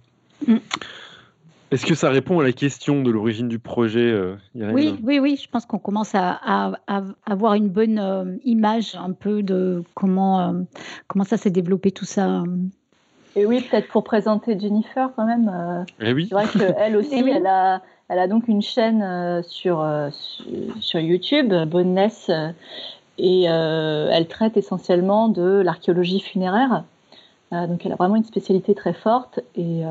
Est-ce 1.70 1.86
que 1.86 1.96
ça 1.96 2.10
répond 2.10 2.40
à 2.40 2.44
la 2.44 2.54
question 2.54 3.02
de 3.02 3.12
l'origine 3.12 3.50
du 3.50 3.60
projet 3.60 4.00
euh, 4.00 4.36
Oui, 4.56 4.98
oui, 5.04 5.20
oui. 5.20 5.40
Je 5.42 5.50
pense 5.50 5.66
qu'on 5.66 5.80
commence 5.80 6.16
à, 6.16 6.72
avoir 7.26 7.56
une 7.56 7.68
bonne 7.68 8.00
euh, 8.00 8.38
image 8.46 8.96
un 8.96 9.12
peu 9.12 9.44
de 9.44 9.84
comment, 9.94 10.40
euh, 10.40 10.54
comment 11.08 11.26
ça 11.26 11.36
s'est 11.36 11.50
développé 11.50 11.92
tout 11.92 12.06
ça. 12.06 12.44
Et 13.36 13.46
oui, 13.46 13.62
peut-être 13.62 13.90
pour 13.90 14.06
présenter 14.06 14.58
Jennifer 14.58 15.12
quand 15.16 15.26
même. 15.26 15.86
Eh 16.00 16.14
oui. 16.14 16.28
C'est 16.30 16.36
vrai 16.36 16.46
qu'elle 16.48 16.96
aussi, 16.98 17.16
eh 17.16 17.30
elle, 17.30 17.48
a, 17.48 17.82
elle 18.08 18.20
a 18.20 18.28
donc 18.28 18.48
une 18.48 18.62
chaîne 18.62 19.44
sur, 19.44 19.86
sur 20.80 21.00
YouTube, 21.02 21.54
Bonnes, 21.68 22.00
et 23.18 23.44
elle 23.44 24.28
traite 24.28 24.56
essentiellement 24.56 25.28
de 25.28 25.62
l'archéologie 25.64 26.22
funéraire. 26.22 26.86
donc 27.52 27.86
elle 27.86 27.92
a 27.92 27.96
vraiment 27.96 28.16
une 28.16 28.24
spécialité 28.24 28.74
très 28.74 28.94
forte 28.94 29.42
et 29.56 29.84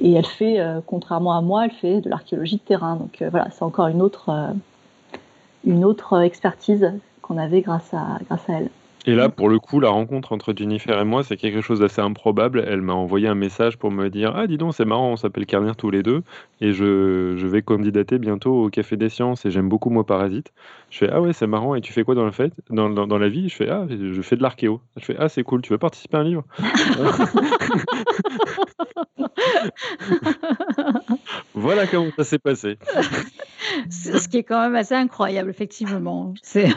et 0.00 0.12
elle 0.12 0.26
fait, 0.26 0.60
euh, 0.60 0.80
contrairement 0.86 1.36
à 1.36 1.40
moi, 1.40 1.64
elle 1.64 1.72
fait 1.72 2.00
de 2.00 2.08
l'archéologie 2.08 2.56
de 2.56 2.62
terrain. 2.62 2.96
Donc 2.96 3.20
euh, 3.20 3.30
voilà, 3.30 3.50
c'est 3.50 3.62
encore 3.62 3.88
une 3.88 4.00
autre, 4.00 4.30
euh, 4.30 6.20
expertise 6.22 6.92
qu'on 7.22 7.36
avait 7.36 7.60
grâce 7.60 7.92
à 7.92 8.18
elle. 8.48 8.70
Et 9.08 9.14
là, 9.14 9.30
pour 9.30 9.48
le 9.48 9.58
coup, 9.58 9.80
la 9.80 9.88
rencontre 9.88 10.34
entre 10.34 10.52
Jennifer 10.54 11.00
et 11.00 11.04
moi, 11.06 11.24
c'est 11.24 11.38
quelque 11.38 11.62
chose 11.62 11.80
d'assez 11.80 12.02
improbable. 12.02 12.62
Elle 12.68 12.82
m'a 12.82 12.92
envoyé 12.92 13.26
un 13.26 13.34
message 13.34 13.78
pour 13.78 13.90
me 13.90 14.10
dire 14.10 14.34
Ah, 14.36 14.46
dis 14.46 14.58
donc, 14.58 14.74
c'est 14.74 14.84
marrant, 14.84 15.12
on 15.12 15.16
s'appelle 15.16 15.46
Carnier 15.46 15.72
tous 15.78 15.88
les 15.88 16.02
deux. 16.02 16.22
Et 16.60 16.72
je, 16.74 17.34
je, 17.38 17.46
vais 17.46 17.62
candidater 17.62 18.18
bientôt 18.18 18.66
au 18.66 18.68
Café 18.68 18.98
des 18.98 19.08
Sciences 19.08 19.46
et 19.46 19.50
j'aime 19.50 19.70
beaucoup 19.70 19.88
moi 19.88 20.04
Parasite. 20.04 20.52
Je 20.90 20.98
fais 20.98 21.08
Ah 21.10 21.22
ouais, 21.22 21.32
c'est 21.32 21.46
marrant. 21.46 21.74
Et 21.74 21.80
tu 21.80 21.90
fais 21.90 22.04
quoi 22.04 22.14
dans, 22.14 22.26
le 22.26 22.32
fait 22.32 22.52
dans, 22.68 22.90
dans, 22.90 23.06
dans 23.06 23.16
la 23.16 23.30
vie? 23.30 23.48
Je 23.48 23.56
fais 23.56 23.70
Ah, 23.70 23.86
je 23.88 24.20
fais 24.20 24.36
de 24.36 24.42
l'archéo. 24.42 24.82
Je 24.98 25.06
fais 25.06 25.16
Ah, 25.18 25.30
c'est 25.30 25.42
cool, 25.42 25.62
tu 25.62 25.72
veux 25.72 25.78
participer 25.78 26.18
à 26.18 26.20
un 26.20 26.24
livre? 26.24 26.44
Voilà 31.54 31.86
comment 31.86 32.10
ça 32.14 32.24
s'est 32.24 32.38
passé. 32.38 32.76
Ce 33.90 34.28
qui 34.28 34.36
est 34.36 34.44
quand 34.44 34.60
même 34.60 34.76
assez 34.76 34.94
incroyable, 34.94 35.48
effectivement. 35.48 36.34
C'est. 36.42 36.68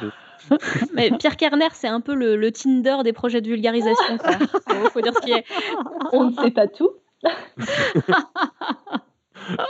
Mais 0.93 1.11
Pierre 1.17 1.37
Kerner, 1.37 1.69
c'est 1.73 1.87
un 1.87 2.01
peu 2.01 2.13
le, 2.15 2.51
Tinder 2.51 2.97
des 3.03 3.13
projets 3.13 3.41
de 3.41 3.47
vulgarisation. 3.47 4.17
Il 4.69 4.89
faut 4.89 5.01
dire 5.01 5.13
ce 5.15 5.21
qui 5.21 5.31
est. 5.31 5.45
On 6.11 6.25
ne 6.29 6.35
sait 6.35 6.51
pas 6.51 6.67
tout. 6.67 6.91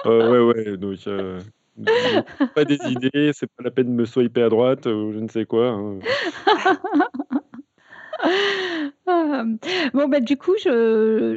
euh, 0.06 0.32
ouais, 0.32 0.40
ouais. 0.54 0.78
Donc, 0.78 0.98
euh, 1.08 1.40
pas 2.56 2.66
des 2.66 2.80
idées, 2.88 3.32
c'est 3.34 3.48
pas 3.48 3.63
la 3.63 3.72
peine 3.72 3.88
de 3.88 3.94
me 4.01 4.06
swiper 4.06 4.44
à 4.44 4.50
droite 4.50 4.86
ou 4.86 5.12
je 5.13 5.20
ne 5.20 5.28
sais 5.28 5.46
quoi. 5.46 5.70
Hein. 5.70 6.00
bon, 9.94 10.08
bah, 10.08 10.20
du 10.20 10.38
coup, 10.38 10.54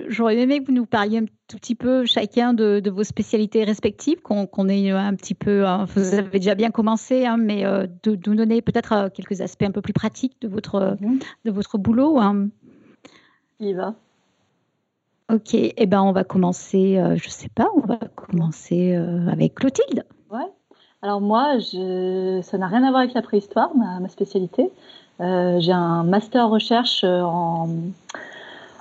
j'aurais 0.08 0.38
aimé 0.38 0.60
que 0.60 0.66
vous 0.66 0.72
nous 0.72 0.86
parliez 0.86 1.18
un 1.18 1.26
tout 1.48 1.56
petit 1.58 1.74
peu 1.74 2.04
chacun 2.04 2.54
de, 2.54 2.90
vos 2.90 3.04
spécialités 3.04 3.64
respectives, 3.64 4.20
qu'on 4.20 4.68
ait 4.68 4.90
un 4.90 5.14
petit 5.14 5.34
peu, 5.34 5.66
hein, 5.66 5.86
vous 5.94 6.14
avez 6.14 6.38
déjà 6.38 6.54
bien 6.54 6.70
commencé, 6.70 7.26
hein, 7.26 7.36
mais 7.36 7.64
euh, 7.64 7.86
de, 8.02 8.18
nous 8.26 8.34
donner 8.34 8.62
peut-être 8.62 8.92
euh, 8.92 9.08
quelques 9.08 9.40
aspects 9.40 9.64
un 9.64 9.70
peu 9.70 9.82
plus 9.82 9.92
pratiques 9.92 10.36
de 10.40 10.48
votre, 10.48 10.96
mhm. 11.00 11.18
de 11.44 11.50
votre 11.50 11.78
boulot. 11.78 12.18
Hein. 12.18 12.48
Il 13.60 13.76
va. 13.76 13.94
Ok, 15.32 15.54
et 15.54 15.72
eh 15.78 15.86
ben 15.86 16.02
on 16.02 16.12
va 16.12 16.22
commencer, 16.22 16.98
euh, 16.98 17.16
je 17.16 17.30
sais 17.30 17.48
pas, 17.48 17.70
on 17.74 17.80
va 17.80 17.98
commencer 18.14 18.94
avec 18.94 19.54
Clotilde. 19.54 20.04
Ouais. 20.30 20.50
Alors 21.00 21.20
moi, 21.20 21.58
je... 21.58 22.40
ça 22.42 22.58
n'a 22.58 22.66
rien 22.66 22.82
à 22.82 22.90
voir 22.90 23.02
avec 23.02 23.14
la 23.14 23.22
préhistoire, 23.22 23.74
ma, 23.74 24.00
ma 24.00 24.08
spécialité. 24.08 24.70
Euh, 25.20 25.60
j'ai 25.60 25.72
un 25.72 26.02
master 26.02 26.48
recherche 26.48 27.02
euh, 27.04 27.22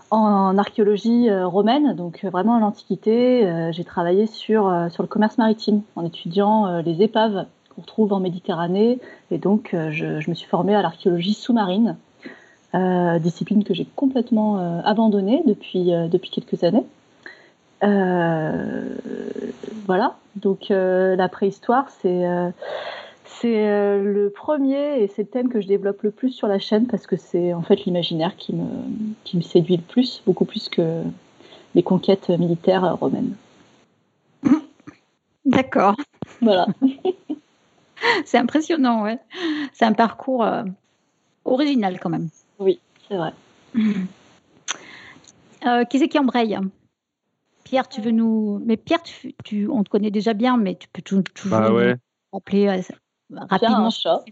en, 0.09 0.57
archéologie 0.57 1.29
euh, 1.29 1.47
romaine, 1.47 1.93
donc 1.95 2.25
vraiment 2.25 2.53
en 2.53 2.59
l'Antiquité. 2.59 3.71
j'ai 3.71 3.83
travaillé 3.83 4.27
sur, 4.27 4.71
sur 4.91 5.03
le 5.03 5.07
commerce 5.07 5.37
maritime 5.37 5.81
en 5.95 6.05
étudiant 6.05 6.79
les 6.81 7.01
épaves 7.01 7.45
qu'on 7.73 7.81
retrouve 7.81 8.13
en 8.13 8.19
Méditerranée. 8.19 8.99
Et 9.31 9.37
donc, 9.39 9.69
je, 9.73 10.19
je 10.19 10.29
me 10.29 10.35
suis 10.35 10.47
formée 10.47 10.75
à 10.75 10.81
l'archéologie 10.81 11.33
sous-marine, 11.33 11.97
discipline 13.19 13.63
que 13.63 13.73
j'ai 13.73 13.85
complètement 13.95 14.81
abandonnée 14.85 15.41
depuis, 15.47 15.91
depuis 16.09 16.29
quelques 16.29 16.63
années. 16.63 16.85
voilà, 19.87 20.15
donc 20.35 20.67
la 20.69 21.27
préhistoire, 21.29 21.87
c'est 22.01 22.23
c'est 23.43 24.00
le 24.01 24.31
premier 24.33 25.03
et 25.03 25.07
c'est 25.09 25.23
le 25.23 25.27
thème 25.27 25.50
que 25.50 25.59
je 25.59 25.67
développe 25.67 26.01
le 26.03 26.12
plus 26.12 26.31
sur 26.31 26.47
la 26.47 26.59
chaîne 26.59 26.88
parce 26.88 27.05
que 27.05 27.17
c'est 27.17 27.53
en 27.53 27.62
fait 27.62 27.83
l'imaginaire 27.83 28.38
qui 28.38 28.53
me, 28.53 28.65
qui 29.25 29.35
me 29.35 29.41
séduit 29.41 29.75
le 29.75 29.83
plus, 29.83 30.23
beaucoup 30.25 30.45
plus 30.45 30.69
que 30.69 31.03
les 31.75 31.83
conquêtes 31.83 32.29
militaires 32.29 32.97
romaines. 32.97 33.35
D'accord. 35.45 35.97
Voilà. 36.39 36.67
c'est 38.25 38.38
impressionnant, 38.38 39.03
ouais. 39.03 39.19
C'est 39.73 39.83
un 39.83 39.91
parcours 39.91 40.47
original 41.43 42.00
quand 42.00 42.09
même. 42.09 42.29
Oui, 42.59 42.79
c'est 43.09 43.17
vrai. 43.17 43.33
Euh, 45.65 45.83
qui 45.83 46.00
c'est 46.00 46.07
qui 46.07 46.19
embraye? 46.19 46.57
Pierre, 47.65 47.89
tu 47.89 48.01
veux 48.01 48.12
nous. 48.12 48.62
Mais 48.65 48.77
Pierre, 48.77 49.01
tu, 49.01 49.67
on 49.69 49.83
te 49.83 49.89
connaît 49.89 50.12
déjà 50.12 50.33
bien, 50.33 50.57
mais 50.57 50.75
tu 50.75 50.88
peux 50.88 51.01
toujours 51.01 51.23
bah 51.50 51.73
ouais. 51.73 51.95
rappeler 52.31 52.67
euh, 52.67 52.81
rapidement. 53.31 53.89
Chat. 53.89 54.23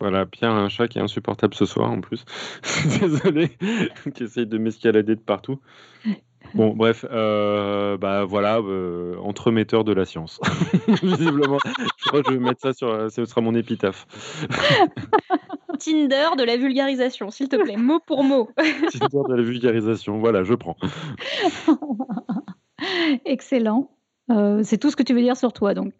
Voilà, 0.00 0.26
Pierre 0.26 0.52
a 0.52 0.60
un 0.60 0.68
chat 0.68 0.86
qui 0.86 0.98
est 0.98 1.02
insupportable 1.02 1.54
ce 1.54 1.66
soir 1.66 1.90
en 1.90 2.00
plus. 2.00 2.24
Désolé, 3.00 3.56
qui 4.14 4.24
essaye 4.24 4.46
de 4.46 4.58
m'escalader 4.58 5.16
de 5.16 5.20
partout. 5.20 5.58
Bon, 6.54 6.74
bref, 6.74 7.04
euh, 7.10 7.98
bah 7.98 8.24
voilà, 8.24 8.58
euh, 8.58 9.18
entremetteur 9.18 9.84
de 9.84 9.92
la 9.92 10.04
science. 10.04 10.40
Visiblement, 11.02 11.58
je 11.98 12.08
crois 12.08 12.22
que 12.22 12.30
je 12.30 12.38
vais 12.38 12.42
mettre 12.42 12.60
ça 12.60 12.72
sur. 12.72 13.10
Ce 13.10 13.24
sera 13.24 13.40
mon 13.40 13.54
épitaphe. 13.54 14.06
Tinder 15.78 16.28
de 16.38 16.44
la 16.44 16.56
vulgarisation, 16.56 17.30
s'il 17.30 17.48
te 17.48 17.56
plaît, 17.56 17.76
mot 17.76 18.00
pour 18.00 18.24
mot. 18.24 18.48
Tinder 18.56 19.28
de 19.28 19.34
la 19.34 19.42
vulgarisation, 19.42 20.18
voilà, 20.20 20.42
je 20.44 20.54
prends. 20.54 20.76
Excellent. 23.24 23.90
Euh, 24.30 24.62
c'est 24.62 24.78
tout 24.78 24.90
ce 24.90 24.96
que 24.96 25.02
tu 25.02 25.14
veux 25.14 25.22
dire 25.22 25.36
sur 25.36 25.52
toi, 25.52 25.74
donc. 25.74 25.92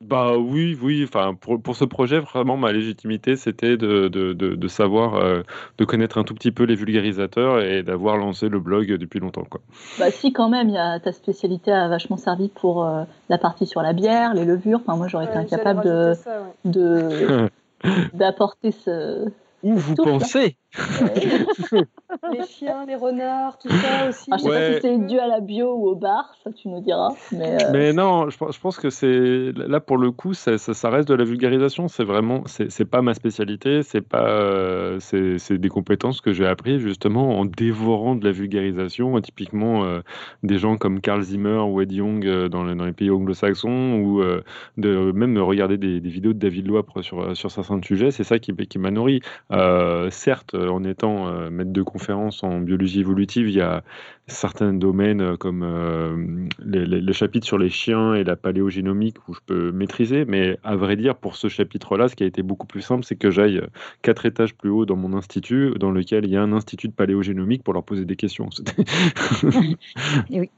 Bah 0.00 0.36
oui, 0.38 0.78
oui. 0.80 1.02
Enfin, 1.02 1.34
pour, 1.34 1.60
pour 1.60 1.74
ce 1.74 1.84
projet, 1.84 2.20
vraiment, 2.20 2.56
ma 2.56 2.72
légitimité, 2.72 3.34
c'était 3.34 3.76
de, 3.76 4.06
de, 4.08 4.32
de, 4.32 4.68
savoir, 4.68 5.16
euh, 5.16 5.42
de 5.78 5.84
connaître 5.84 6.18
un 6.18 6.24
tout 6.24 6.34
petit 6.34 6.52
peu 6.52 6.64
les 6.64 6.76
vulgarisateurs 6.76 7.60
et 7.60 7.82
d'avoir 7.82 8.16
lancé 8.16 8.48
le 8.48 8.60
blog 8.60 8.92
depuis 8.92 9.18
longtemps, 9.18 9.44
quoi. 9.44 9.60
Bah 9.98 10.10
si, 10.12 10.32
quand 10.32 10.48
même, 10.48 10.68
y 10.68 10.78
a, 10.78 11.00
ta 11.00 11.12
spécialité 11.12 11.72
a 11.72 11.88
vachement 11.88 12.16
servi 12.16 12.48
pour 12.48 12.84
euh, 12.84 13.02
la 13.28 13.38
partie 13.38 13.66
sur 13.66 13.82
la 13.82 13.92
bière, 13.92 14.34
les 14.34 14.44
levures. 14.44 14.80
Enfin, 14.86 14.96
moi, 14.96 15.08
j'aurais 15.08 15.26
été 15.26 15.36
incapable 15.36 15.82
de, 15.82 16.14
de 16.64 17.48
d'apporter 18.14 18.70
ce, 18.70 19.28
où 19.62 19.74
vous 19.74 19.94
pensez 19.94 20.56
Les 22.32 22.46
chiens, 22.46 22.84
les 22.86 22.94
renards, 22.94 23.58
tout 23.58 23.70
ça 23.70 24.08
aussi. 24.08 24.28
Ah, 24.30 24.36
je 24.36 24.42
sais 24.42 24.48
pas 24.48 24.72
si 24.74 24.80
c'est 24.82 25.06
dû 25.06 25.18
à 25.18 25.26
la 25.26 25.40
bio 25.40 25.74
ou 25.74 25.88
au 25.88 25.94
bar, 25.94 26.34
ça 26.44 26.52
tu 26.52 26.68
nous 26.68 26.80
diras. 26.80 27.14
Mais, 27.32 27.58
euh, 27.62 27.92
non, 27.92 28.28
je, 28.28 28.36
pense 28.60 28.78
que 28.78 28.90
c'est 28.90 29.52
là 29.56 29.80
pour 29.80 29.96
le 29.96 30.10
coup, 30.10 30.34
ça, 30.34 30.52
reste 30.90 31.08
de 31.08 31.14
la 31.14 31.24
vulgarisation. 31.24 31.88
C'est 31.88 32.04
vraiment, 32.04 32.42
c'est 32.46 32.84
pas 32.84 33.02
ma 33.02 33.14
spécialité. 33.14 33.82
C'est 33.82 34.02
pas, 34.02 34.28
euh, 34.28 34.98
c'est 35.00 35.58
des 35.58 35.68
compétences 35.68 36.20
que 36.20 36.32
j'ai 36.32 36.46
appris 36.46 36.80
justement 36.80 37.38
en 37.38 37.44
dévorant 37.44 38.14
de 38.14 38.24
la 38.24 38.32
vulgarisation. 38.32 39.18
Typiquement, 39.20 39.84
euh, 39.84 40.00
des 40.42 40.58
gens 40.58 40.76
comme 40.76 41.00
Carl 41.00 41.22
Zimmer 41.22 41.60
ou 41.60 41.80
Ed 41.80 41.92
Young 41.92 42.48
dans, 42.48 42.64
les 42.64 42.92
pays 42.92 43.10
anglo-saxons, 43.10 43.94
ou 44.00 44.22
de 44.76 45.12
même 45.12 45.38
regarder 45.38 45.78
des, 45.78 45.98
vidéos 46.00 46.32
de 46.32 46.38
David 46.38 46.66
Loire 46.66 46.84
sur 47.00 47.36
sur 47.36 47.50
certains 47.50 47.80
sujets. 47.82 48.10
C'est 48.10 48.24
ça 48.24 48.38
qui, 48.38 48.54
qui 48.54 48.78
m'a 48.78 48.90
nourri. 48.90 49.20
Euh, 49.50 50.10
certes, 50.10 50.54
en 50.54 50.84
étant 50.84 51.28
euh, 51.28 51.48
maître 51.48 51.72
de 51.72 51.82
conférence 51.82 52.42
en 52.42 52.60
biologie 52.60 53.00
évolutive, 53.00 53.48
il 53.48 53.54
y 53.54 53.62
a 53.62 53.82
certains 54.26 54.74
domaines 54.74 55.22
euh, 55.22 55.36
comme 55.36 55.64
le 56.58 57.12
chapitre 57.12 57.46
sur 57.46 57.56
les 57.56 57.70
chiens 57.70 58.14
et 58.14 58.24
la 58.24 58.36
paléogénomique 58.36 59.16
où 59.26 59.34
je 59.34 59.40
peux 59.46 59.72
maîtriser, 59.72 60.26
mais 60.26 60.58
à 60.64 60.76
vrai 60.76 60.96
dire, 60.96 61.16
pour 61.16 61.36
ce 61.36 61.48
chapitre-là, 61.48 62.08
ce 62.08 62.16
qui 62.16 62.24
a 62.24 62.26
été 62.26 62.42
beaucoup 62.42 62.66
plus 62.66 62.82
simple, 62.82 63.04
c'est 63.04 63.16
que 63.16 63.30
j'aille 63.30 63.62
quatre 64.02 64.26
étages 64.26 64.54
plus 64.54 64.70
haut 64.70 64.84
dans 64.84 64.96
mon 64.96 65.14
institut, 65.16 65.72
dans 65.78 65.90
lequel 65.90 66.26
il 66.26 66.30
y 66.30 66.36
a 66.36 66.42
un 66.42 66.52
institut 66.52 66.88
de 66.88 66.92
paléogénomique 66.92 67.62
pour 67.62 67.72
leur 67.72 67.84
poser 67.84 68.04
des 68.04 68.16
questions. 68.16 68.50
et 70.30 70.40
oui. 70.40 70.50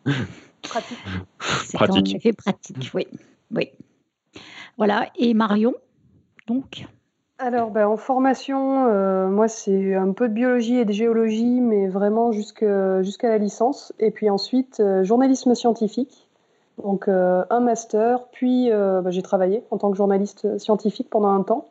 Pratique. 0.62 0.98
Pratique. 1.72 2.37
pratique, 2.37 2.90
oui. 2.92 3.07
oui. 3.53 3.68
Voilà. 4.76 5.09
Et 5.18 5.33
Marion, 5.35 5.74
donc? 6.46 6.87
Alors, 7.40 7.70
ben, 7.70 7.87
en 7.87 7.96
formation, 7.96 8.87
euh, 8.87 9.29
moi, 9.29 9.48
c'est 9.48 9.94
un 9.94 10.12
peu 10.12 10.29
de 10.29 10.35
biologie 10.35 10.76
et 10.76 10.85
de 10.85 10.92
géologie, 10.92 11.61
mais 11.62 11.88
vraiment 11.88 12.33
jusqu'à 12.33 13.29
la 13.29 13.38
licence. 13.38 13.94
Et 13.98 14.11
puis 14.11 14.29
ensuite, 14.29 14.81
euh, 14.81 15.05
journalisme 15.05 15.55
scientifique. 15.55 16.29
Donc, 16.85 17.09
euh, 17.09 17.42
un 17.48 17.61
master. 17.61 18.26
Puis, 18.31 18.70
ben, 18.70 19.11
j'ai 19.11 19.22
travaillé 19.22 19.64
en 19.70 19.79
tant 19.79 19.90
que 19.90 19.96
journaliste 19.96 20.59
scientifique 20.59 21.09
pendant 21.11 21.29
un 21.29 21.42
temps. 21.42 21.66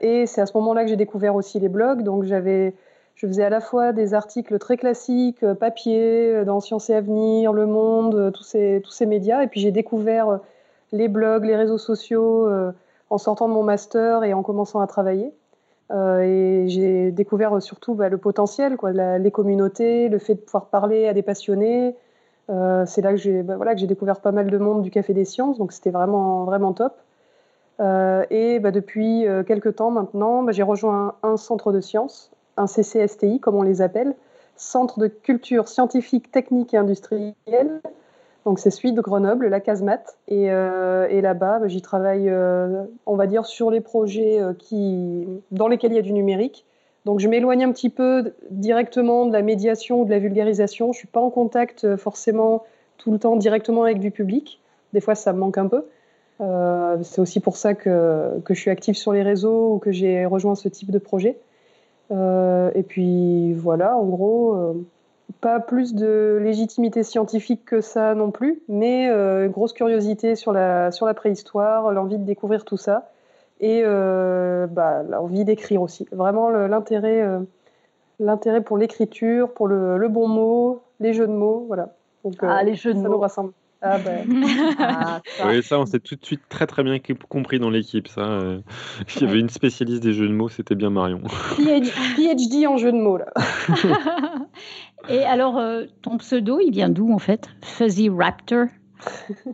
et 0.00 0.26
c'est 0.26 0.40
à 0.40 0.46
ce 0.46 0.56
moment-là 0.58 0.84
que 0.84 0.88
j'ai 0.88 0.96
découvert 0.96 1.34
aussi 1.34 1.60
les 1.60 1.68
blogs. 1.68 2.02
Donc, 2.02 2.24
j'avais, 2.24 2.74
je 3.14 3.26
faisais 3.26 3.44
à 3.44 3.50
la 3.50 3.60
fois 3.60 3.92
des 3.92 4.14
articles 4.14 4.58
très 4.58 4.76
classiques, 4.76 5.44
papier, 5.54 6.44
dans 6.44 6.60
Sciences 6.60 6.90
et 6.90 6.94
Avenir, 6.94 7.52
Le 7.52 7.66
Monde, 7.66 8.32
tous 8.34 8.42
ces, 8.42 8.80
tous 8.84 8.92
ces 8.92 9.06
médias. 9.06 9.42
Et 9.42 9.48
puis, 9.48 9.60
j'ai 9.60 9.70
découvert 9.70 10.40
les 10.92 11.08
blogs, 11.08 11.44
les 11.44 11.56
réseaux 11.56 11.78
sociaux 11.78 12.48
en 13.12 13.18
sortant 13.18 13.46
de 13.46 13.52
mon 13.52 13.62
master 13.62 14.24
et 14.24 14.32
en 14.32 14.42
commençant 14.42 14.80
à 14.80 14.86
travailler. 14.86 15.34
Euh, 15.90 16.64
j'ai 16.66 17.10
découvert 17.10 17.60
surtout 17.60 17.94
bah, 17.94 18.08
le 18.08 18.16
potentiel, 18.16 18.78
quoi, 18.78 18.92
les 18.92 19.30
communautés, 19.30 20.08
le 20.08 20.18
fait 20.18 20.34
de 20.34 20.40
pouvoir 20.40 20.66
parler 20.66 21.06
à 21.06 21.12
des 21.12 21.22
passionnés. 21.22 21.94
Euh, 22.48 22.84
c'est 22.86 23.02
là 23.02 23.10
que 23.10 23.18
j'ai 23.18 23.42
bah, 23.42 23.56
que 23.58 23.78
j'ai 23.78 23.86
découvert 23.86 24.20
pas 24.20 24.32
mal 24.32 24.50
de 24.50 24.56
monde 24.56 24.80
du 24.82 24.90
Café 24.90 25.12
des 25.12 25.26
Sciences, 25.26 25.58
donc 25.58 25.72
c'était 25.72 25.90
vraiment, 25.90 26.72
top. 26.72 26.94
Euh, 27.80 28.24
et 28.30 28.60
bah, 28.60 28.70
depuis 28.70 29.26
quelques 29.46 29.76
temps 29.76 29.90
maintenant, 29.90 30.50
j'ai 30.50 30.62
rejoint 30.62 31.16
un, 31.22 31.36
centre 31.36 31.70
de 31.70 31.80
sciences, 31.80 32.30
un 32.56 32.66
CCSTI 32.66 33.40
comme 33.40 33.56
on 33.56 33.62
les 33.62 33.82
appelle, 33.82 34.14
Centre 34.56 35.00
de 35.00 35.08
culture 35.08 35.68
scientifique, 35.68 36.30
technique 36.30 36.72
et 36.72 36.76
industrielle, 36.78 37.80
donc 38.44 38.58
c'est 38.58 38.70
celui 38.70 38.92
de 38.92 39.00
Grenoble, 39.00 39.46
la 39.48 39.60
casemate. 39.60 40.18
Et, 40.28 40.50
euh, 40.50 41.20
là-bas, 41.20 41.60
bah, 41.60 41.68
j'y 41.68 41.82
travaille, 41.82 42.28
euh, 42.28 42.84
on 43.06 43.14
va 43.14 43.26
dire, 43.26 43.46
sur 43.46 43.70
les 43.70 43.80
projets 43.80 44.40
euh, 44.40 44.52
qui, 44.52 45.26
dans 45.50 45.68
lesquels 45.68 45.92
il 45.92 45.96
y 45.96 45.98
a 45.98 46.02
du 46.02 46.12
numérique. 46.12 46.64
Donc 47.04 47.20
je 47.20 47.28
m'éloigne 47.28 47.64
un 47.64 47.72
petit 47.72 47.90
peu 47.90 48.32
directement 48.50 49.26
de 49.26 49.32
la 49.32 49.42
médiation 49.42 50.00
ou 50.00 50.04
de 50.04 50.10
la 50.10 50.18
vulgarisation. 50.18 50.86
Je 50.86 50.98
ne 50.98 51.00
suis 51.00 51.08
pas 51.08 51.20
en 51.20 51.30
contact 51.30 51.96
forcément 51.96 52.64
tout 52.96 53.10
le 53.10 53.18
temps 53.18 53.36
directement 53.36 53.82
avec 53.82 53.98
du 53.98 54.10
public. 54.12 54.60
Des 54.92 55.00
fois, 55.00 55.14
ça 55.14 55.32
me 55.32 55.38
manque 55.38 55.58
un 55.58 55.66
peu. 55.66 55.84
c'est 57.02 57.20
aussi 57.20 57.40
pour 57.40 57.56
ça 57.56 57.74
que, 57.74 58.38
que, 58.44 58.54
je 58.54 58.60
suis 58.60 58.70
active 58.70 58.94
sur 58.94 59.12
les 59.12 59.22
réseaux 59.22 59.74
ou 59.74 59.78
que 59.78 59.90
j'ai 59.90 60.26
rejoint 60.26 60.54
ce 60.54 60.68
type 60.68 60.92
de 60.92 60.98
projet. 60.98 61.38
et 62.12 62.82
puis 62.86 63.52
voilà, 63.54 63.96
en 63.96 64.04
gros 64.04 64.84
pas 65.40 65.60
plus 65.60 65.94
de 65.94 66.38
légitimité 66.42 67.02
scientifique 67.02 67.64
que 67.64 67.80
ça 67.80 68.14
non 68.14 68.30
plus, 68.30 68.62
mais 68.68 69.08
euh, 69.10 69.48
grosse 69.48 69.72
curiosité 69.72 70.36
sur 70.36 70.52
la, 70.52 70.90
sur 70.90 71.06
la 71.06 71.14
préhistoire, 71.14 71.92
l'envie 71.92 72.18
de 72.18 72.24
découvrir 72.24 72.64
tout 72.64 72.76
ça 72.76 73.10
et 73.60 73.82
euh, 73.84 74.66
bah, 74.66 75.02
l'envie 75.02 75.44
d'écrire 75.44 75.82
aussi. 75.82 76.06
Vraiment 76.12 76.50
l'intérêt, 76.50 77.22
euh, 77.22 77.40
l'intérêt 78.18 78.60
pour 78.60 78.76
l'écriture, 78.76 79.52
pour 79.52 79.68
le, 79.68 80.08
bon 80.08 80.28
mot, 80.28 80.82
les 81.00 81.14
jeux 81.14 81.26
de 81.26 81.32
mots, 81.32 81.64
voilà. 81.68 81.94
Donc, 82.24 82.34
ah, 82.42 82.62
les 82.62 82.74
jeux 82.74 82.92
de 82.92 82.98
ça 82.98 83.08
mots. 83.08 83.14
nous 83.14 83.20
rassemble. 83.20 83.52
Ah, 83.80 83.98
ben. 83.98 84.26
ah, 84.78 85.20
ça. 85.38 85.48
Oui, 85.48 85.62
ça, 85.62 85.78
on 85.78 85.86
s'est 85.86 85.98
tout 85.98 86.14
de 86.14 86.24
suite 86.24 86.42
très 86.48 86.66
très 86.66 86.84
bien 86.84 86.98
compris 87.28 87.58
dans 87.58 87.70
l'équipe. 87.70 88.06
Ça, 88.06 88.40
il 89.16 89.22
y 89.22 89.24
avait 89.28 89.40
une 89.40 89.48
spécialiste 89.48 90.02
des 90.02 90.12
jeux 90.12 90.28
de 90.28 90.32
mots, 90.32 90.48
c'était 90.48 90.76
bien 90.76 90.90
Marion. 90.90 91.20
PhD 91.56 92.66
en 92.66 92.76
jeux 92.76 92.92
de 92.92 92.98
mots 92.98 93.16
là. 93.16 93.26
Et 95.08 95.24
alors, 95.24 95.58
euh, 95.58 95.84
ton 96.02 96.18
pseudo, 96.18 96.60
il 96.60 96.70
vient 96.70 96.88
d'où 96.88 97.12
en 97.12 97.18
fait? 97.18 97.48
Fuzzy 97.62 98.08
Raptor? 98.08 98.66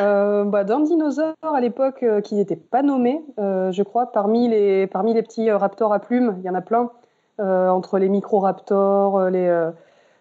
Euh, 0.00 0.42
bah, 0.42 0.64
D'un 0.64 0.80
dinosaure 0.80 1.36
à 1.42 1.60
l'époque 1.60 2.02
euh, 2.02 2.20
qui 2.20 2.34
n'était 2.34 2.56
pas 2.56 2.82
nommé, 2.82 3.24
je 3.38 3.82
crois, 3.84 4.10
parmi 4.10 4.48
les, 4.48 4.88
parmi 4.88 5.14
les 5.14 5.22
petits 5.22 5.48
raptors 5.48 5.92
à 5.92 6.00
plumes, 6.00 6.34
il 6.40 6.44
y 6.44 6.50
en 6.50 6.56
a 6.56 6.60
plein, 6.60 6.90
entre 7.38 7.98
les 8.00 8.08
micro-raptors, 8.08 9.30
les, 9.30 9.70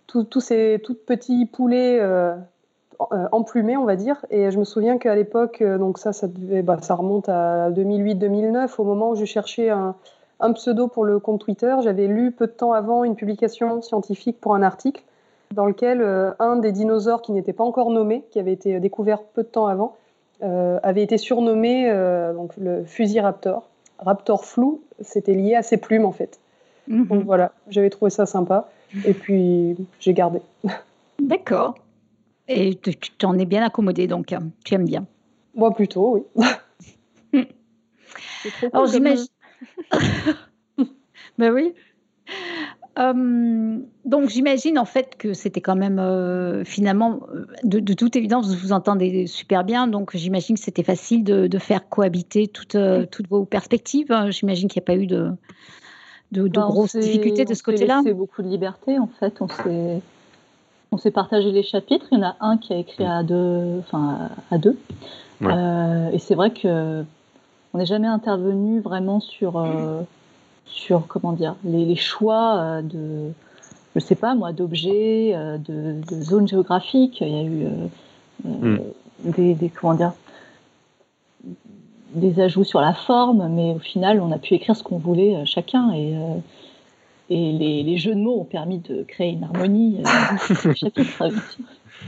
tous 0.05 0.39
ces 0.39 0.79
tout 0.83 0.93
petits 0.93 1.47
poulets 1.47 1.99
emplumés, 3.31 3.75
on 3.75 3.85
va 3.85 3.95
dire. 3.95 4.23
Et 4.29 4.51
je 4.51 4.59
me 4.59 4.65
souviens 4.65 4.99
qu'à 4.99 5.15
l'époque, 5.15 5.63
donc 5.63 5.97
ça, 5.97 6.13
ça, 6.13 6.27
bah, 6.29 6.77
ça 6.81 6.93
remonte 6.93 7.27
à 7.27 7.71
2008-2009, 7.71 8.75
au 8.77 8.83
moment 8.83 9.09
où 9.09 9.15
je 9.15 9.25
cherchais 9.25 9.71
un 9.71 9.95
un 10.39 10.53
pseudo 10.53 10.87
pour 10.87 11.05
le 11.05 11.19
compte 11.19 11.41
Twitter. 11.41 11.75
J'avais 11.83 12.07
lu 12.07 12.31
peu 12.31 12.47
de 12.47 12.51
temps 12.51 12.73
avant 12.73 13.03
une 13.03 13.15
publication 13.15 13.81
scientifique 13.81 14.39
pour 14.39 14.55
un 14.55 14.61
article 14.61 15.03
dans 15.53 15.65
lequel 15.65 16.01
euh, 16.01 16.31
un 16.39 16.57
des 16.57 16.71
dinosaures 16.71 17.21
qui 17.21 17.31
n'était 17.31 17.53
pas 17.53 17.63
encore 17.63 17.89
nommé, 17.91 18.23
qui 18.31 18.39
avait 18.39 18.53
été 18.53 18.79
découvert 18.79 19.23
peu 19.23 19.43
de 19.43 19.47
temps 19.47 19.67
avant, 19.67 19.95
euh, 20.43 20.79
avait 20.83 21.03
été 21.03 21.17
surnommé 21.17 21.89
euh, 21.89 22.33
donc 22.33 22.51
le 22.57 22.83
Fusiraptor. 22.83 23.69
Raptor 23.99 24.43
flou, 24.43 24.81
c'était 25.01 25.33
lié 25.33 25.55
à 25.55 25.63
ses 25.63 25.77
plumes 25.77 26.05
en 26.05 26.11
fait. 26.11 26.39
Mhm. 26.87 27.07
Donc 27.07 27.23
voilà, 27.23 27.53
j'avais 27.69 27.89
trouvé 27.89 28.11
ça 28.11 28.25
sympa 28.25 28.69
et 29.05 29.13
puis 29.13 29.77
j'ai 29.99 30.13
gardé. 30.13 30.41
D'accord. 31.19 31.75
Et 32.47 32.75
tu 32.75 32.93
t'en 33.17 33.37
es 33.39 33.45
bien 33.45 33.63
accommodé, 33.63 34.05
donc 34.07 34.35
tu 34.63 34.73
aimes 34.73 34.85
bien. 34.85 35.05
Moi 35.55 35.73
plutôt, 35.73 36.25
oui. 36.35 36.45
Alors 38.73 38.85
j'imagine. 38.87 39.25
ben 41.37 41.51
oui. 41.53 41.73
Hum, 42.97 43.83
donc 44.05 44.29
j'imagine 44.29 44.79
en 44.79 44.85
fait 44.85 45.17
que 45.17 45.33
c'était 45.33 45.59
quand 45.59 45.75
même 45.75 45.99
euh, 45.99 46.63
finalement 46.63 47.19
euh, 47.33 47.45
de, 47.65 47.93
toute 47.93 48.15
évidence 48.15 48.47
vous 48.47 48.55
vous 48.55 48.71
entendez 48.71 49.27
super 49.27 49.65
bien 49.65 49.87
donc 49.87 50.15
j'imagine 50.15 50.55
que 50.55 50.61
c'était 50.61 50.81
facile 50.81 51.25
de, 51.25 51.59
faire 51.59 51.89
cohabiter 51.89 52.47
toutes, 52.47 52.75
euh, 52.75 53.05
toutes 53.05 53.27
vos 53.27 53.43
perspectives. 53.43 54.07
J'imagine 54.29 54.69
qu'il 54.69 54.79
n'y 54.79 54.85
a 54.85 54.87
pas 54.87 54.95
eu 54.95 55.07
de, 55.07 55.31
de, 56.31 56.47
bah, 56.47 56.67
grosses 56.69 56.95
difficultés 56.95 57.43
de 57.43 57.53
ce 57.53 57.63
côté-là. 57.63 57.99
C'est 58.05 58.13
beaucoup 58.13 58.41
de 58.41 58.47
liberté 58.47 58.97
en 58.97 59.07
fait. 59.07 59.41
On 59.41 59.49
s'est 59.49 60.01
on 60.93 60.97
s'est 60.97 61.11
partagé 61.11 61.51
les 61.51 61.63
chapitres. 61.63 62.05
Il 62.13 62.19
y 62.19 62.21
en 62.21 62.27
a 62.27 62.37
un 62.39 62.57
qui 62.57 62.71
a 62.71 62.77
écrit 62.77 63.05
à 63.05 63.23
deux, 63.23 63.79
enfin 63.79 64.29
à 64.51 64.57
deux. 64.57 64.77
et 65.41 66.19
c'est 66.19 66.35
vrai 66.35 66.51
que 66.51 67.03
on 67.75 67.77
n'est 67.77 67.85
jamais 67.85 68.07
intervenu 68.07 68.79
vraiment 68.79 69.19
sur 69.19 69.57
sur 70.65 71.07
comment 71.07 71.33
dire 71.33 71.57
les, 71.65 71.97
choix 71.97 72.57
euh, 72.57 72.81
de 72.81 73.33
je 73.95 73.99
sais 73.99 74.15
pas 74.15 74.33
moi 74.33 74.53
d'objets 74.53 75.33
euh, 75.35 75.57
de, 75.57 76.01
zones 76.21 76.47
géographiques. 76.47 77.19
Il 77.19 77.27
y 77.27 77.37
a 77.37 77.43
eu 77.43 77.65
euh, 77.65 78.77
hmm. 79.25 79.55
des, 79.55 79.69
comment 79.69 79.93
dire 79.93 80.13
des 82.13 82.39
ajouts 82.39 82.63
sur 82.63 82.79
la 82.79 82.93
forme 82.93 83.49
mais 83.49 83.73
au 83.73 83.79
final 83.79 84.21
on 84.21 84.31
a 84.31 84.37
pu 84.37 84.53
écrire 84.53 84.77
ce 84.77 84.83
qu'on 84.83 84.97
voulait 84.97 85.45
chacun. 85.45 85.93
Et 85.93 86.15
et 87.27 87.51
les, 87.51 87.97
jeux 87.97 88.13
de 88.13 88.19
mots 88.19 88.39
ont 88.39 88.45
permis 88.45 88.77
de 88.77 89.01
créer 89.01 89.31
une 89.31 89.43
harmonie 89.43 89.97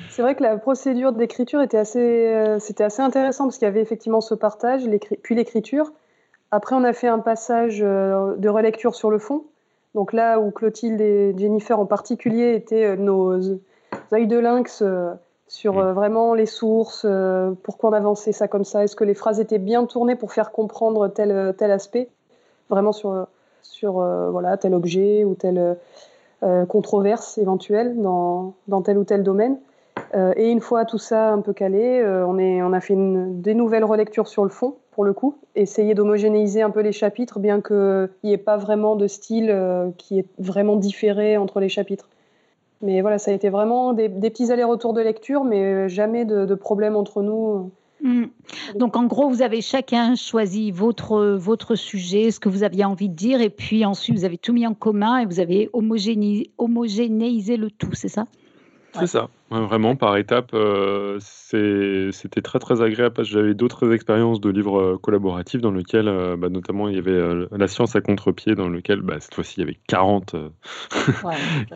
C'est 0.10 0.22
vrai 0.22 0.36
que 0.36 0.44
la 0.44 0.58
procédure 0.58 1.14
d'écriture 1.14 1.62
était 1.62 1.78
assez, 1.78 2.56
c'était 2.60 2.84
assez 2.84 3.02
intéressant 3.02 3.46
parce 3.46 3.58
qu'il 3.58 3.66
y 3.66 3.70
avait 3.70 3.82
effectivement 3.82 4.22
ce 4.22 4.34
partage, 4.34 4.84
puis 5.22 5.36
l'écriture, 5.36 5.92
après, 6.52 6.76
on 6.76 6.84
a 6.84 6.94
fait 6.94 7.08
un 7.08 7.20
passage 7.20 7.82
euh, 7.84 8.36
de 8.38 8.50
relecture 8.50 8.96
sur 8.96 9.12
le 9.12 9.20
fond. 9.20 9.44
Donc 9.96 10.14
là 10.14 10.40
où 10.40 10.52
Clotilde 10.52 11.02
et 11.02 11.34
Jennifer 11.38 11.80
en 11.80 11.86
particulier 11.86 12.54
étaient 12.54 12.86
euh, 12.86 12.96
nos 12.96 13.34
œils 14.14 14.28
de 14.28 14.38
lynx 14.38 14.82
euh, 14.82 15.14
sur 15.50 15.74
vraiment 15.94 16.34
les 16.34 16.46
sources, 16.46 17.08
pourquoi 17.64 17.92
on 17.92 17.94
avançait 17.94 18.34
ça 18.34 18.50
comme 18.50 18.66
ça, 18.66 18.84
est-ce 18.84 18.98
que 18.98 19.06
les 19.06 19.14
phrases 19.14 19.40
étaient 19.40 19.60
bien 19.60 19.86
tournées 19.86 20.18
pour 20.18 20.34
faire 20.34 20.52
comprendre 20.52 21.08
tel, 21.08 21.56
tel 21.58 21.72
aspect, 21.72 22.10
vraiment 22.70 22.92
sur, 22.92 23.28
sur 23.62 23.94
voilà, 23.94 24.58
tel 24.58 24.74
objet 24.74 25.24
ou 25.24 25.36
telle 25.36 25.78
controverse 26.68 27.38
éventuelle 27.38 27.96
dans, 28.02 28.56
dans 28.68 28.82
tel 28.82 28.98
ou 28.98 29.06
tel 29.06 29.24
domaine. 29.24 29.58
Euh, 30.16 30.34
et 30.36 30.50
une 30.50 30.62
fois 30.62 30.86
tout 30.86 30.98
ça 30.98 31.32
un 31.32 31.42
peu 31.42 31.54
calé, 31.54 32.00
euh, 32.00 32.26
on, 32.26 32.38
est, 32.38 32.62
on 32.62 32.74
a 32.74 32.80
fait 32.80 32.94
une, 32.94 33.42
des 33.42 33.54
nouvelles 33.54 33.84
relectures 33.84 34.28
sur 34.28 34.44
le 34.44 34.50
fond, 34.50 34.76
pour 34.92 35.04
le 35.04 35.14
coup, 35.14 35.38
essayer 35.56 35.94
d'homogénéiser 35.96 36.62
un 36.62 36.70
peu 36.70 36.82
les 36.82 36.92
chapitres, 36.92 37.40
bien 37.40 37.62
qu'il 37.62 38.10
n'y 38.24 38.34
ait 38.34 38.38
pas 38.38 38.58
vraiment 38.58 38.96
de 38.96 39.08
style 39.08 39.50
euh, 39.50 39.90
qui 39.98 40.20
est 40.20 40.28
vraiment 40.40 40.76
différé 40.76 41.38
entre 41.38 41.60
les 41.60 41.70
chapitres. 41.70 42.10
Mais 42.82 43.02
voilà, 43.02 43.18
ça 43.18 43.32
a 43.32 43.34
été 43.34 43.50
vraiment 43.50 43.94
des, 43.94 44.08
petits 44.08 44.52
allers-retours 44.52 44.94
de 44.94 45.02
lecture, 45.02 45.44
mais 45.44 45.90
jamais 45.90 46.26
de, 46.26 46.54
problème 46.54 46.96
entre 46.96 47.24
nous. 47.24 47.72
Hmm. 48.04 48.26
Donc 48.76 48.96
en 48.96 49.06
gros, 49.06 49.28
vous 49.30 49.42
avez 49.42 49.62
chacun 49.62 50.14
choisi 50.14 50.70
votre, 50.70 51.36
votre 51.38 51.74
sujet, 51.74 52.30
ce 52.30 52.40
que 52.40 52.50
vous 52.50 52.62
aviez 52.62 52.86
envie 52.86 53.10
de 53.10 53.16
dire, 53.16 53.42
et 53.42 53.50
puis 53.50 53.84
ensuite 53.84 54.16
vous 54.16 54.26
avez 54.26 54.38
tout 54.38 54.54
mis 54.54 54.68
en 54.68 54.76
commun 54.76 55.18
et 55.18 55.26
vous 55.26 55.40
avez 55.40 55.72
homogénéisé 55.74 57.58
le 57.58 57.72
tout, 57.72 57.94
c'est 57.94 58.10
ça? 58.10 58.28
C'est 58.94 59.08
ça, 59.08 59.28
vraiment 59.50 59.96
par 59.96 60.18
étapes. 60.18 60.52
Euh, 60.54 61.20
c'était 61.20 62.42
très 62.42 62.60
très 62.60 62.82
agréable 62.82 63.14
parce 63.14 63.30
que 63.30 63.34
j'avais 63.34 63.54
d'autres 63.54 63.94
expériences 63.94 64.42
de 64.42 64.50
livres 64.50 64.80
euh, 64.80 64.98
collaboratifs 64.98 65.62
dans 65.62 65.72
lesquels, 65.72 66.08
euh, 66.08 66.36
bah, 66.36 66.50
notamment, 66.50 66.90
il 66.90 66.96
y 66.96 66.98
avait 66.98 67.48
La 67.52 67.68
science 67.68 67.96
à 67.96 68.02
contre-pied, 68.02 68.56
dans 68.56 68.70
lequel 68.70 69.02
bah, 69.02 69.20
cette 69.20 69.34
fois-ci 69.34 69.56
il 69.58 69.60
y 69.62 69.64
avait 69.64 69.80
40, 69.88 70.36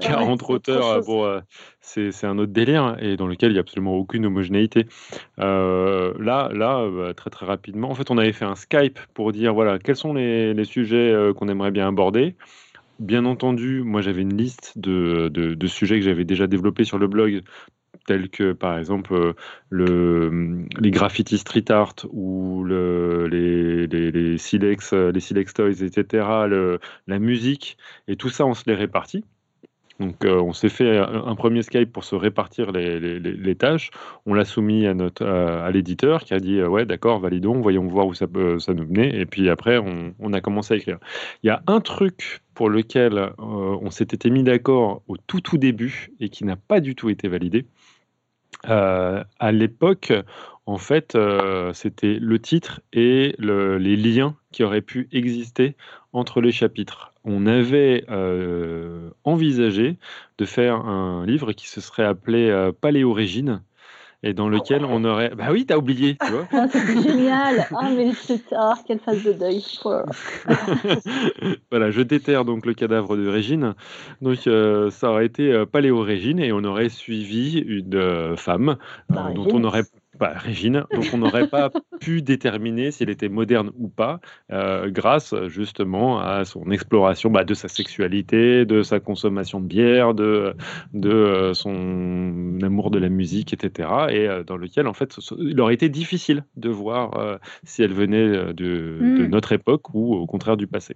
40 0.01 0.43
auteurs. 0.49 1.01
Bon, 1.05 1.41
c'est 1.79 2.25
un 2.25 2.38
autre 2.38 2.51
délire 2.51 2.97
et 2.99 3.17
dans 3.17 3.27
lequel 3.27 3.51
il 3.51 3.53
n'y 3.53 3.60
a 3.60 3.62
absolument 3.62 3.95
aucune 3.95 4.25
homogénéité. 4.25 4.88
là, 5.38 6.13
là 6.19 6.89
bah, 6.89 7.13
très 7.13 7.29
très 7.29 7.45
rapidement, 7.45 7.89
en 7.89 7.95
fait, 7.95 8.12
on 8.12 8.17
avait 8.17 8.34
fait 8.34 8.45
un 8.45 8.55
Skype 8.55 8.99
pour 9.13 9.31
dire 9.31 9.53
voilà, 9.53 9.79
quels 9.79 9.95
sont 9.95 10.13
les, 10.13 10.53
les 10.53 10.65
sujets 10.65 11.31
qu'on 11.36 11.47
aimerait 11.47 11.71
bien 11.71 11.88
aborder. 11.88 12.36
Bien 13.01 13.25
entendu, 13.25 13.81
moi 13.81 14.01
j'avais 14.01 14.21
une 14.21 14.37
liste 14.37 14.77
de, 14.77 15.57
sujets 15.65 15.95
que 15.97 16.05
j'avais 16.05 16.23
déjà 16.23 16.45
développés 16.45 16.83
sur 16.83 16.99
le 16.99 17.07
blog, 17.07 17.41
tels 18.05 18.29
que 18.29 18.53
par 18.53 18.77
exemple 18.77 19.15
euh, 19.15 19.33
le, 19.69 20.67
les 20.79 20.91
graffiti 20.91 21.39
street 21.39 21.71
art 21.71 21.95
ou 22.11 22.63
le, 22.63 23.25
les, 23.25 24.37
silex, 24.37 24.93
les 24.93 25.19
silex 25.19 25.51
toys, 25.51 25.81
etc., 25.81 26.27
la 27.07 27.19
musique, 27.19 27.75
et 28.07 28.17
tout 28.17 28.29
ça 28.29 28.45
on 28.45 28.53
se 28.53 28.65
les 28.67 28.75
répartit. 28.75 29.25
Donc, 30.01 30.25
euh, 30.25 30.41
on 30.41 30.51
s'est 30.51 30.69
fait 30.69 30.97
un, 30.97 31.35
premier 31.35 31.61
Skype 31.61 31.93
pour 31.93 32.03
se 32.03 32.15
répartir 32.15 32.71
les, 32.71 33.55
tâches. 33.55 33.91
On 34.25 34.33
l'a 34.33 34.45
soumis 34.45 34.87
à, 34.87 34.95
notre, 34.95 35.23
à, 35.23 35.69
l'éditeur 35.69 36.23
qui 36.23 36.33
a 36.33 36.39
dit 36.39 36.61
Ouais, 36.63 36.87
d'accord, 36.87 37.19
validons, 37.19 37.61
voyons 37.61 37.85
voir 37.85 38.07
où 38.07 38.15
ça, 38.15 38.25
ça 38.57 38.73
nous 38.73 38.87
menait. 38.87 39.15
Et 39.15 39.27
puis 39.27 39.47
après, 39.47 39.77
on, 39.77 40.33
a 40.33 40.41
commencé 40.41 40.73
à 40.73 40.77
écrire. 40.77 40.97
Il 41.43 41.47
y 41.47 41.49
a 41.51 41.61
un 41.67 41.81
truc 41.81 42.41
pour 42.55 42.67
lequel 42.69 43.19
euh, 43.19 43.31
on 43.37 43.91
s'était 43.91 44.31
mis 44.31 44.41
d'accord 44.41 45.03
au 45.07 45.17
tout, 45.17 45.39
tout 45.39 45.59
début 45.59 46.09
et 46.19 46.29
qui 46.29 46.45
n'a 46.45 46.55
pas 46.55 46.79
du 46.79 46.95
tout 46.95 47.09
été 47.09 47.27
validé. 47.27 47.67
Euh, 48.69 49.23
à 49.39 49.51
l'époque, 49.51 50.11
en 50.65 50.77
fait, 50.79 51.15
c'était 51.73 52.17
le 52.19 52.39
titre 52.39 52.81
et 52.91 53.35
les 53.37 53.95
liens 53.95 54.35
qui 54.51 54.63
auraient 54.63 54.81
pu 54.81 55.07
exister 55.11 55.75
entre 56.11 56.41
les 56.41 56.51
chapitres 56.51 57.11
on 57.23 57.45
avait 57.45 58.05
euh, 58.10 59.10
envisagé 59.23 59.97
de 60.38 60.45
faire 60.45 60.75
un 60.75 61.25
livre 61.25 61.51
qui 61.53 61.67
se 61.67 61.81
serait 61.81 62.05
appelé 62.05 62.49
euh, 62.49 62.71
Paléorégine 62.71 63.62
et 64.23 64.34
dans 64.34 64.49
lequel 64.49 64.86
on 64.86 65.03
aurait. 65.03 65.34
Bah 65.36 65.47
oui, 65.51 65.65
t'as 65.65 65.77
oublié, 65.77 66.15
tu 66.23 66.31
vois. 66.31 66.47
Ah, 66.53 66.67
c'est 66.69 67.01
génial. 67.01 67.67
Ah, 67.75 67.89
mais 67.89 68.12
c'est 68.13 68.47
tard, 68.49 68.77
quelle 68.86 68.99
phase 68.99 69.23
de 69.23 69.34
deuil. 69.34 69.65
voilà, 71.71 71.89
je 71.89 72.01
déterre 72.01 72.45
donc 72.45 72.67
le 72.67 72.75
cadavre 72.75 73.17
de 73.17 73.27
Régine. 73.27 73.73
Donc, 74.21 74.45
euh, 74.45 74.91
ça 74.91 75.10
aurait 75.10 75.25
été 75.25 75.65
Paléorégine 75.65 76.39
et 76.39 76.51
on 76.51 76.63
aurait 76.63 76.89
suivi 76.89 77.60
une 77.60 78.36
femme 78.38 78.77
dont 79.10 79.47
on 79.51 79.63
aurait 79.63 79.86
bah, 80.19 80.34
Régine, 80.36 80.84
donc 80.93 81.06
on 81.13 81.17
n'aurait 81.17 81.47
pas 81.47 81.71
pu 82.02 82.21
déterminer 82.21 82.91
si 82.91 83.04
elle 83.04 83.10
était 83.10 83.30
moderne 83.30 83.71
ou 83.78 83.88
pas, 83.88 84.19
euh, 84.52 84.89
grâce 84.89 85.34
justement 85.47 86.19
à 86.19 86.43
son 86.43 86.69
exploration 86.69 87.30
bah, 87.30 87.45
de 87.45 87.54
sa 87.54 87.69
sexualité, 87.69 88.65
de 88.65 88.84
sa 88.84 89.00
consommation 89.00 89.62
de 89.62 89.65
bière, 89.65 90.13
de, 90.13 90.54
de 90.93 91.10
euh, 91.10 91.54
son 91.54 92.60
amour 92.62 92.91
de 92.91 93.00
la 93.00 93.10
musique, 93.10 93.54
etc. 93.54 93.89
Et 94.10 94.28
euh, 94.28 94.43
dans 94.43 94.58
lequel, 94.58 94.88
en 94.88 94.93
fait, 94.93 95.17
il 95.39 95.60
aurait 95.62 95.76
été 95.76 95.88
difficile 95.88 96.43
de 96.58 96.69
voir 96.69 97.39
si 97.63 97.82
elle 97.82 97.93
venait 97.93 98.28
de, 98.28 98.52
de, 98.52 98.97
hmm. 99.02 99.26
notre 99.28 99.54
époque 99.54 99.93
ou 99.93 100.13
au 100.13 100.26
contraire 100.26 100.58
du 100.58 100.67
passé. 100.67 100.95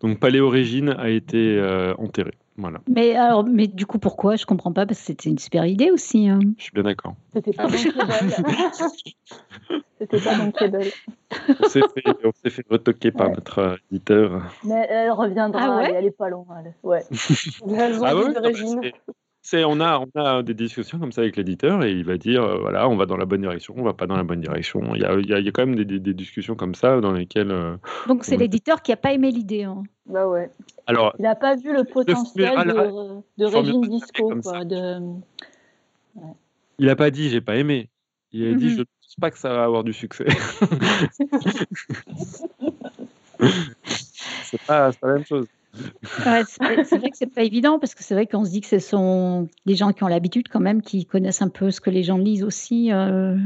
Donc 0.00 0.18
Paléorégine 0.18 0.90
a 0.98 1.08
été 1.08 1.60
enterré. 1.98 2.32
Mais, 2.88 3.16
alors, 3.16 3.44
mais 3.44 3.66
du 3.66 3.86
coup, 3.86 3.98
pourquoi? 3.98 4.36
Je 4.36 4.44
comprends 4.46 4.72
pas, 4.72 4.86
parce 4.86 5.00
que 5.00 5.06
c'était 5.06 5.30
une 5.30 5.38
super 5.38 5.64
idée 5.66 5.90
aussi. 5.90 6.28
Hein. 6.28 6.38
Je 6.58 6.64
suis 6.64 6.72
bien 6.72 6.82
d'accord. 6.82 7.14
C'était 7.32 7.52
pas 7.52 7.68
C'était 9.98 10.20
pas 10.20 10.36
mon 10.36 10.52
On 10.52 11.68
s'est 11.68 11.80
fait, 11.80 12.02
on 12.24 12.32
fait 12.32 12.66
retoquer 12.68 13.10
par 13.10 13.30
notre 13.30 13.58
euh, 13.58 13.76
éditeur. 13.90 14.42
Mais 14.64 14.86
elle 14.90 15.12
reviendra, 15.12 15.78
ah 15.78 15.84
elle, 15.84 16.06
est 16.06 16.10
pas 16.10 16.28
loin. 16.28 16.44
Ouais. 16.82 17.02
ah 18.02 18.16
ouais, 18.16 18.92
c'est, 19.44 19.64
on, 19.64 19.80
a, 19.80 19.98
on 19.98 20.08
a 20.20 20.44
des 20.44 20.54
discussions 20.54 21.00
comme 21.00 21.10
ça 21.10 21.22
avec 21.22 21.36
l'éditeur 21.36 21.82
et 21.82 21.90
il 21.90 22.04
va 22.04 22.16
dire 22.16 22.44
euh, 22.44 22.60
voilà, 22.60 22.88
on 22.88 22.94
va 22.96 23.06
dans 23.06 23.16
la 23.16 23.24
bonne 23.24 23.40
direction, 23.40 23.74
on 23.76 23.82
va 23.82 23.92
pas 23.92 24.06
dans 24.06 24.16
la 24.16 24.22
bonne 24.22 24.40
direction. 24.40 24.94
Il 24.94 25.02
y 25.02 25.04
a, 25.04 25.14
il 25.14 25.28
y 25.28 25.48
a, 25.48 25.50
quand 25.50 25.66
même 25.66 25.74
des, 25.74 25.98
des, 25.98 26.14
discussions 26.14 26.54
comme 26.54 26.76
ça 26.76 27.00
dans 27.00 27.10
lesquelles. 27.10 27.50
Euh, 27.50 27.74
Donc 28.06 28.24
c'est 28.24 28.36
l'éditeur 28.36 28.82
qui 28.82 28.92
a 28.92 28.96
pas 28.96 29.12
aimé 29.12 29.32
l'idée. 29.32 29.64
Hein. 29.64 29.82
Bah 30.06 30.28
ouais. 30.28 30.48
Alors, 30.86 31.12
il 31.18 31.22
n'a 31.22 31.34
pas 31.34 31.56
vu 31.56 31.72
le 31.72 31.82
potentiel 31.82 32.56
de, 32.56 33.20
de 33.38 33.44
Régine 33.44 33.80
Disco. 33.82 34.32
Quoi, 34.42 34.64
de... 34.64 35.00
Ouais. 36.14 36.34
Il 36.78 36.86
n'a 36.86 36.94
pas 36.94 37.10
dit 37.10 37.28
j'ai 37.28 37.40
pas 37.40 37.56
aimé. 37.56 37.90
Il 38.30 38.46
a 38.46 38.54
dit 38.54 38.66
mhm. 38.66 38.70
je 38.70 38.78
ne 38.78 38.84
pense 38.84 39.16
pas 39.20 39.32
que 39.32 39.38
ça 39.38 39.52
va 39.52 39.64
avoir 39.64 39.82
du 39.82 39.92
succès. 39.92 40.26
c'est 44.44 44.62
pas, 44.68 44.92
pas 44.92 45.08
la 45.08 45.14
même 45.14 45.26
chose 45.26 45.48
c'est 45.72 46.98
vrai 46.98 47.10
que 47.10 47.16
c'est 47.16 47.32
pas 47.32 47.42
évident 47.42 47.78
parce 47.78 47.94
que 47.94 48.02
c'est 48.02 48.14
vrai 48.14 48.26
qu'on 48.26 48.44
se 48.44 48.50
dit 48.50 48.60
que 48.60 48.66
ce 48.66 48.78
sont 48.78 49.48
des 49.66 49.74
gens 49.74 49.92
qui 49.92 50.04
ont 50.04 50.08
l'habitude 50.08 50.48
quand 50.48 50.60
même, 50.60 50.82
qui 50.82 51.06
connaissent 51.06 51.42
un 51.42 51.48
peu 51.48 51.70
ce 51.70 51.80
que 51.80 51.90
les 51.90 52.02
gens 52.02 52.18
lisent 52.18 52.44
aussi. 52.44 52.92
Euh. 52.92 53.36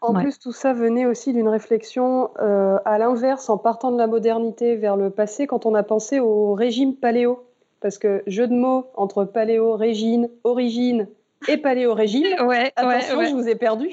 En 0.00 0.14
plus, 0.14 0.38
tout 0.38 0.52
ça 0.52 0.72
venait 0.72 1.06
aussi 1.06 1.32
d'une 1.32 1.48
réflexion 1.48 2.30
euh, 2.40 2.78
à 2.84 2.98
l'inverse, 2.98 3.50
en 3.50 3.58
partant 3.58 3.90
de 3.90 3.98
la 3.98 4.06
modernité 4.06 4.76
vers 4.76 4.96
le 4.96 5.10
passé, 5.10 5.48
quand 5.48 5.66
on 5.66 5.74
a 5.74 5.82
pensé 5.82 6.20
au 6.20 6.54
régime 6.54 6.94
paléo. 6.94 7.44
Parce 7.80 7.98
que 7.98 8.22
jeu 8.26 8.46
de 8.46 8.54
mots 8.54 8.86
entre 8.96 9.24
paléo, 9.24 9.76
régine, 9.76 10.28
origine 10.44 11.08
et 11.46 11.56
paléo-régime. 11.56 12.26
Ouais, 12.44 12.72
Attention, 12.74 13.18
ouais, 13.18 13.28
je 13.28 13.34
vous 13.34 13.48
ai 13.48 13.54
perdu. 13.54 13.90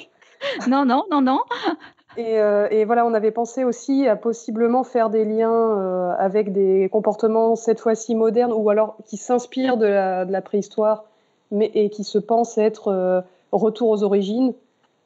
Non, 0.68 0.86
non, 0.86 1.06
non, 1.10 1.22
non. 1.22 1.40
Et, 2.18 2.40
euh, 2.40 2.68
et, 2.72 2.86
voilà, 2.86 3.06
on 3.06 3.14
avait 3.14 3.32
pensé 3.32 3.64
aussi 3.64 4.08
à 4.08 4.16
possiblement 4.16 4.84
faire 4.84 5.10
des 5.10 5.26
liens 5.26 5.52
euh, 5.52 6.14
avec 6.18 6.54
des 6.54 6.90
comportements 6.92 7.56
cette 7.56 7.80
fois-ci 7.80 8.16
modernes 8.16 8.54
ou 8.54 8.70
alors 8.70 8.96
qui 9.06 9.18
s'inspirent 9.18 9.78
de 9.78 9.86
la, 9.86 10.42
préhistoire 10.42 11.04
mais, 11.52 11.72
et 11.74 11.90
qui 11.90 12.04
se 12.04 12.18
pensent 12.18 12.58
être 12.58 12.88
euh, 12.88 13.22
retour 13.52 13.90
aux 13.90 14.04
origines. 14.04 14.54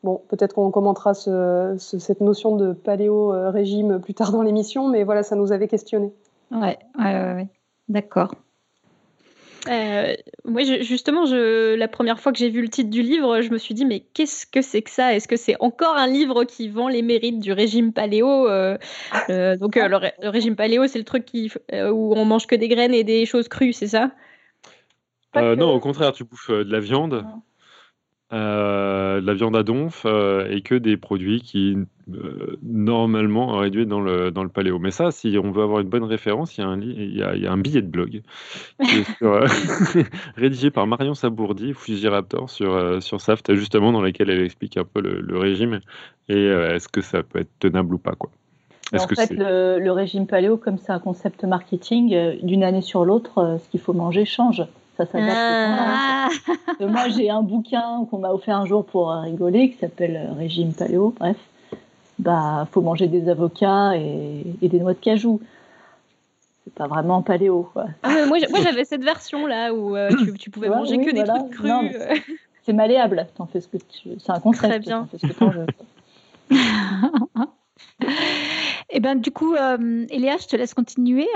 Bon, 0.03 0.21
peut-être 0.29 0.53
qu'on 0.53 0.71
commentera 0.71 1.13
ce, 1.13 1.75
ce, 1.77 1.99
cette 1.99 2.21
notion 2.21 2.55
de 2.55 2.73
paléo-régime 2.73 3.99
plus 3.99 4.13
tard 4.13 4.31
dans 4.31 4.43
l'émission, 4.43 4.87
mais 4.87 5.03
voilà, 5.03 5.23
ça 5.23 5.35
nous 5.35 5.51
avait 5.51 5.67
questionné. 5.67 6.13
Ouais, 6.51 6.77
ouais, 6.97 7.05
ouais, 7.05 7.33
ouais. 7.33 7.47
d'accord. 7.89 8.31
Euh, 9.69 10.15
moi, 10.45 10.63
je, 10.63 10.81
justement, 10.81 11.25
je, 11.25 11.75
la 11.75 11.87
première 11.87 12.19
fois 12.19 12.31
que 12.31 12.39
j'ai 12.39 12.49
vu 12.49 12.61
le 12.61 12.69
titre 12.69 12.89
du 12.89 13.01
livre, 13.01 13.41
je 13.41 13.51
me 13.51 13.57
suis 13.57 13.73
dit, 13.73 13.85
mais 13.85 13.99
qu'est-ce 13.99 14.45
que 14.47 14.61
c'est 14.61 14.81
que 14.81 14.89
ça? 14.89 15.13
Est-ce 15.13 15.27
que 15.27 15.35
c'est 15.35 15.55
encore 15.59 15.95
un 15.95 16.07
livre 16.07 16.43
qui 16.43 16.69
vend 16.69 16.87
les 16.87 17.01
mérites 17.01 17.39
du 17.39 17.53
régime 17.53 17.93
paléo 17.93 18.47
euh, 18.47 18.77
euh, 19.29 19.57
Donc, 19.57 19.75
le, 19.75 19.87
le, 19.87 20.29
régime 20.29 20.55
paléo, 20.55 20.87
c'est 20.87 20.99
le 20.99 21.05
truc 21.05 21.25
qui, 21.25 21.51
où 21.71 22.13
on 22.15 22.25
mange 22.25 22.47
que 22.47 22.55
des 22.55 22.67
graines 22.67 22.93
et 22.93 23.03
des 23.03 23.25
choses 23.25 23.47
crues, 23.47 23.73
c'est 23.73 23.87
ça? 23.87 24.11
Non, 25.35 25.71
au 25.71 25.79
contraire, 25.79 26.13
tu 26.13 26.23
bouffes 26.23 26.49
de 26.49 26.71
la 26.71 26.79
viande. 26.79 27.23
Euh, 28.31 29.21
de 29.21 29.25
la 29.25 29.33
viande 29.33 29.55
à 29.55 29.63
donf 29.63 30.03
euh, 30.05 30.47
et 30.51 30.61
que 30.61 30.75
des 30.75 30.97
produits 30.97 31.41
qui 31.41 31.75
euh, 32.13 32.59
normalement 32.61 33.57
réduits 33.57 33.87
dans 33.87 34.01
le, 34.01 34.29
dans 34.29 34.43
le 34.43 34.49
paléo. 34.49 34.77
Mais 34.77 34.91
ça, 34.91 35.09
si 35.09 35.35
on 35.43 35.49
veut 35.49 35.63
avoir 35.63 35.79
une 35.79 35.89
bonne 35.89 36.03
référence, 36.03 36.55
il 36.55 36.61
y 36.61 36.63
a 36.63 36.67
un, 36.67 36.79
il 36.79 37.17
y 37.17 37.23
a, 37.23 37.35
il 37.35 37.41
y 37.41 37.47
a 37.47 37.51
un 37.51 37.57
billet 37.57 37.81
de 37.81 37.87
blog 37.87 38.21
sur, 39.17 39.43
rédigé 40.37 40.69
par 40.69 40.85
Marion 40.85 41.15
Sabourdi, 41.15 41.73
Fugiraptor, 41.73 42.51
sur, 42.51 43.01
sur 43.01 43.19
SAFT, 43.19 43.55
justement, 43.55 43.91
dans 43.91 44.01
lequel 44.01 44.29
elle 44.29 44.43
explique 44.43 44.77
un 44.77 44.85
peu 44.85 45.01
le, 45.01 45.21
le 45.21 45.37
régime 45.39 45.79
et 46.27 46.45
est-ce 46.45 46.87
que 46.87 47.01
ça 47.01 47.23
peut 47.23 47.39
être 47.39 47.49
tenable 47.57 47.95
ou 47.95 47.97
pas. 47.97 48.13
Quoi. 48.13 48.29
En 48.93 49.07
fait, 49.07 49.31
le, 49.31 49.79
le, 49.79 49.91
régime 49.91 50.27
paléo, 50.27 50.57
comme 50.57 50.77
c'est 50.77 50.91
un 50.91 50.99
concept 50.99 51.45
marketing, 51.45 52.37
d'une 52.43 52.63
année 52.63 52.81
sur 52.81 53.05
l'autre, 53.05 53.57
ce 53.59 53.69
qu'il 53.69 53.79
faut 53.79 53.93
manger 53.93 54.25
change 54.25 54.67
ça 54.99 55.05
s'adapte. 55.05 55.37
Ah. 55.37 56.29
Moi, 56.81 57.07
j'ai 57.09 57.29
un 57.29 57.41
bouquin 57.41 58.05
qu'on 58.09 58.19
m'a 58.19 58.31
offert 58.31 58.57
un 58.57 58.65
jour 58.65 58.85
pour 58.85 59.11
rigoler 59.11 59.71
qui 59.71 59.77
s'appelle 59.77 60.29
Régime 60.37 60.73
paléo. 60.73 61.13
Bref, 61.17 61.37
bah, 62.17 62.67
faut 62.71 62.81
manger 62.81 63.07
des 63.07 63.29
avocats 63.29 63.95
et, 63.95 64.43
et 64.61 64.67
des 64.67 64.79
noix 64.79 64.93
de 64.93 64.99
cajou. 64.99 65.39
C'est 66.63 66.73
pas 66.73 66.87
vraiment 66.87 67.21
paléo. 67.21 67.69
Quoi. 67.71 67.85
Ah, 68.03 68.25
moi, 68.27 68.37
j'avais 68.61 68.83
cette 68.83 69.03
version 69.03 69.47
là 69.47 69.73
où 69.73 69.95
euh, 69.95 70.09
tu, 70.09 70.33
tu, 70.33 70.49
pouvais 70.49 70.69
ouais, 70.69 70.75
manger 70.75 70.97
oui, 70.97 71.05
que 71.05 71.15
voilà. 71.15 71.33
des 71.33 71.39
trucs 71.39 71.51
crus. 71.51 71.71
C'est 72.65 72.73
malléable. 72.73 73.27
T'en 73.35 73.45
fais 73.45 73.61
ce 73.61 73.69
que 73.69 73.77
tu. 73.77 74.09
C'est 74.19 74.31
un 74.31 74.39
concept. 74.39 74.67
Très 74.67 74.79
bien. 74.79 75.07
Fais 75.09 75.17
ce 75.17 75.27
que 75.27 75.33
t'en 75.33 75.49
veux. 75.49 75.65
Eh 78.91 78.99
ben, 78.99 79.15
du 79.15 79.31
coup, 79.31 79.53
euh, 79.53 80.05
Eléa, 80.09 80.37
je 80.37 80.47
te 80.47 80.55
laisse 80.55 80.73
continuer. 80.73 81.27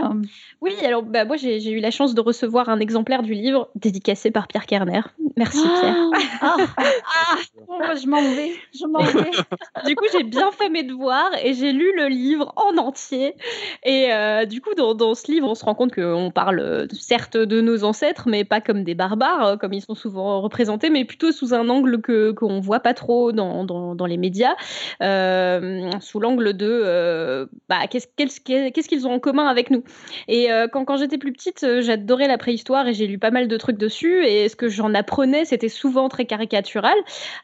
Oui, 0.62 0.74
alors 0.84 1.04
bah, 1.04 1.24
moi, 1.26 1.38
j'ai 1.38 1.72
eu 1.72 1.80
la 1.80 1.92
chance 1.92 2.16
de 2.16 2.22
recevoir 2.22 2.70
un 2.70 2.80
exemplaire 2.80 3.22
du 3.22 3.34
livre 3.34 3.70
dédicacé 3.76 4.32
par 4.32 4.48
Pierre 4.48 4.66
Kerner. 4.66 5.02
Merci, 5.38 5.62
Pierre. 5.62 5.96
Ah, 6.46 6.58
ah, 6.78 7.38
ah, 7.80 7.96
je 7.96 8.06
m'en 8.06 8.22
vais, 8.22 8.52
je 8.74 8.86
m'en 8.86 9.00
vais. 9.00 9.32
du 9.86 9.96
coup, 9.96 10.06
j'ai 10.12 10.24
bien 10.24 10.52
fait 10.52 10.70
mes 10.70 10.84
devoirs 10.84 11.32
et 11.42 11.54
j'ai 11.54 11.72
lu 11.72 11.96
le 11.96 12.08
livre 12.08 12.54
en 12.58 12.78
entier. 12.78 13.36
Et 13.84 14.12
euh, 14.12 14.46
du 14.46 14.60
coup, 14.60 14.74
dans, 14.76 14.94
dans, 14.94 15.16
ce 15.16 15.32
livre, 15.32 15.48
on 15.48 15.56
se 15.56 15.64
rend 15.64 15.74
compte 15.74 15.96
qu'on 15.96 16.32
parle 16.32 16.88
certes 16.92 17.38
de 17.38 17.62
nos 17.62 17.86
ancêtres, 17.86 18.28
mais 18.28 18.44
pas 18.44 18.60
comme 18.60 18.84
des 18.84 18.94
barbares, 18.94 19.58
comme 19.58 19.72
ils 19.72 19.82
sont 19.82 19.96
souvent 19.96 20.42
représentés, 20.42 20.90
mais 20.90 21.06
plutôt 21.06 21.32
sous 21.32 21.54
un 21.54 21.70
angle 21.70 22.02
que 22.02 22.32
qu'on 22.32 22.60
voit 22.60 22.82
pas 22.82 22.94
trop 22.94 23.32
dans, 23.32 23.64
dans, 23.64 23.96
dans 23.96 24.06
les 24.06 24.18
médias, 24.18 24.56
euh, 25.02 25.92
sous 26.02 26.20
l'angle 26.20 26.54
de 26.54 26.68
euh, 26.70 27.43
bah, 27.70 27.88
qu'est-ce 27.90 28.08
qu'ils 28.08 29.02
qu 29.02 29.06
ont 29.06 29.14
en 29.14 29.20
commun 29.20 29.48
avec 29.48 29.70
nous? 29.70 29.84
Et 30.28 30.52
euh, 30.52 30.68
quand, 30.68 30.86
quand 30.86 30.98
j'étais 30.98 31.18
plus 31.18 31.32
petite, 31.32 31.64
euh, 31.64 31.82
j'adorais 31.82 32.28
la 32.28 32.38
préhistoire 32.38 32.88
et 32.88 32.94
j'ai 32.94 33.08
lu 33.08 33.18
pas 33.18 33.32
mal 33.32 33.48
de 33.48 33.58
trucs 33.58 33.78
dessus. 33.78 34.26
Et 34.26 34.50
ce 34.50 34.56
que 34.56 34.70
j'en 34.70 34.94
apprenais, 34.94 35.46
c'était 35.46 35.70
souvent 35.70 36.10
très 36.10 36.26
caricatural. 36.26 36.96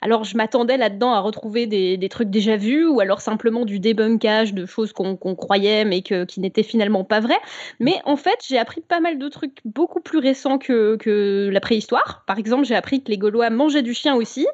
Alors 0.01 0.23
je 0.23 0.38
m'attendais 0.38 0.77
là-dedans 0.77 1.13
à 1.13 1.19
retrouver 1.19 1.67
des, 1.67 1.97
des, 1.97 2.09
trucs 2.09 2.29
déjà 2.29 2.57
vus 2.57 2.85
ou 2.85 2.99
alors 2.99 3.21
simplement 3.21 3.65
du 3.65 3.79
débunkage 3.79 4.53
de 4.53 4.65
choses 4.65 4.93
qu'on 4.93 5.15
qu 5.15 5.35
croyait 5.35 5.85
mais 5.85 6.01
que, 6.01 6.25
qui 6.25 6.39
n'étaient 6.39 6.63
finalement 6.63 7.03
pas 7.03 7.19
vraies. 7.19 7.39
Mais 7.79 7.95
en 8.05 8.15
fait, 8.15 8.39
j'ai 8.47 8.57
appris 8.57 8.81
pas 8.81 8.99
mal 8.99 9.17
de 9.17 9.29
trucs 9.29 9.59
beaucoup 9.65 9.99
plus 9.99 10.19
récents 10.19 10.57
que, 10.57 10.95
que 10.97 11.49
la 11.51 11.59
préhistoire. 11.59 12.23
Par 12.27 12.38
exemple, 12.38 12.65
j'ai 12.65 12.75
appris 12.75 13.03
que 13.03 13.09
les 13.09 13.17
Gaulois 13.17 13.49
mangeaient 13.49 13.81
du 13.81 13.93
chien 13.93 14.15
aussi, 14.15 14.47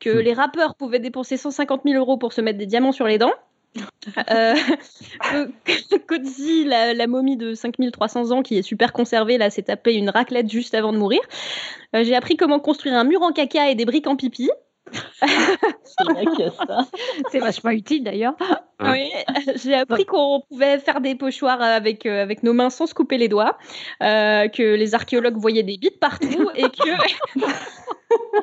que 0.00 0.10
mmh. 0.10 0.20
les 0.20 0.32
rappeurs 0.32 0.74
pouvaient 0.74 0.98
dépenser 0.98 1.36
150 1.36 1.82
000 1.84 1.98
euros 1.98 2.16
pour 2.16 2.32
se 2.32 2.40
mettre 2.40 2.58
des 2.58 2.66
diamants 2.66 2.92
sur 2.92 3.06
les 3.06 3.18
dents. 3.18 3.32
Euh, 4.30 4.54
la, 6.66 6.94
la, 6.94 7.06
momie 7.06 7.36
de 7.36 7.54
5300 7.54 8.30
ans 8.30 8.42
qui 8.42 8.58
est 8.58 8.62
super 8.62 8.92
conservée, 8.92 9.38
là, 9.38 9.50
s'est 9.50 9.62
tapé 9.62 9.94
une 9.94 10.10
raclette 10.10 10.50
juste 10.50 10.74
avant 10.74 10.92
de 10.92 10.98
mourir. 10.98 11.20
Euh, 11.94 12.04
J'ai 12.04 12.14
appris 12.14 12.36
comment 12.36 12.60
construire 12.60 12.94
un 12.94 13.04
mur 13.04 13.22
en 13.22 13.32
caca 13.32 13.70
et 13.70 13.74
des 13.74 13.84
briques 13.84 14.06
en 14.06 14.16
pipi. 14.16 14.50
C'est 17.30 17.38
vachement 17.38 17.70
utile 17.70 18.04
d'ailleurs. 18.04 18.34
Oui, 18.80 19.10
j'ai 19.56 19.74
appris 19.74 20.04
qu'on 20.04 20.42
pouvait 20.48 20.78
faire 20.78 21.00
des 21.00 21.14
pochoirs 21.14 21.62
avec, 21.62 22.06
euh, 22.06 22.22
avec 22.22 22.42
nos 22.42 22.52
mains 22.52 22.70
sans 22.70 22.86
se 22.86 22.94
couper 22.94 23.18
les 23.18 23.28
doigts, 23.28 23.56
euh, 24.02 24.48
que 24.48 24.74
les 24.74 24.94
archéologues 24.94 25.36
voyaient 25.36 25.62
des 25.62 25.78
bites 25.78 26.00
partout 26.00 26.50
et 26.54 26.64
que, 26.64 26.90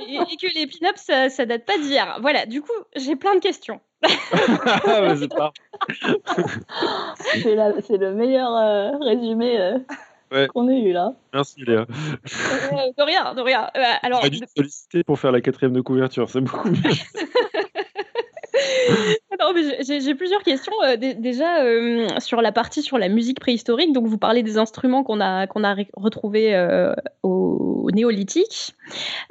et, 0.01 0.15
et, 0.15 0.37
que 0.37 0.47
les 0.55 0.67
pin-ups, 0.67 1.01
ça, 1.01 1.29
ça 1.29 1.45
date 1.45 1.65
pas 1.65 1.77
d'hier. 1.77 2.17
Voilà, 2.21 2.45
du 2.45 2.61
coup, 2.61 2.71
j'ai 2.95 3.15
plein 3.15 3.35
de 3.35 3.39
questions. 3.39 3.79
c'est 7.33 7.97
le 7.97 8.13
meilleur 8.13 8.55
euh, 8.55 8.91
résumé 8.99 9.59
euh, 9.59 9.77
ouais. 10.31 10.47
qu'on 10.47 10.69
ait 10.69 10.81
eu 10.81 10.91
là. 10.91 11.13
Merci 11.33 11.63
Léa. 11.65 11.81
Euh, 11.81 11.85
de 12.97 13.03
rien, 13.03 13.33
de 13.35 13.41
rien. 13.41 13.69
alors, 14.01 14.27
dû 14.29 14.39
te 14.39 14.45
solliciter 14.55 15.03
pour 15.03 15.19
faire 15.19 15.31
la 15.31 15.41
quatrième 15.41 15.73
de 15.73 15.81
couverture, 15.81 16.29
c'est 16.29 16.41
beaucoup 16.41 16.69
mieux. 16.69 16.77
j'ai 19.81 20.15
plusieurs 20.15 20.43
questions. 20.43 20.73
Euh, 20.83 20.95
déjà, 20.97 21.63
euh, 21.63 22.07
sur 22.19 22.41
la 22.41 22.51
partie 22.51 22.81
sur 22.81 22.97
la 22.97 23.09
musique 23.09 23.39
préhistorique, 23.39 23.93
donc 23.93 24.07
vous 24.07 24.17
parlez 24.17 24.43
des 24.43 24.57
instruments 24.57 25.03
qu'on 25.03 25.19
a, 25.19 25.47
qu'on 25.47 25.63
a 25.63 25.75
retrouvés 25.95 26.55
euh, 26.55 26.93
au, 27.23 27.83
au, 27.85 27.91
néolithique. 27.91 28.75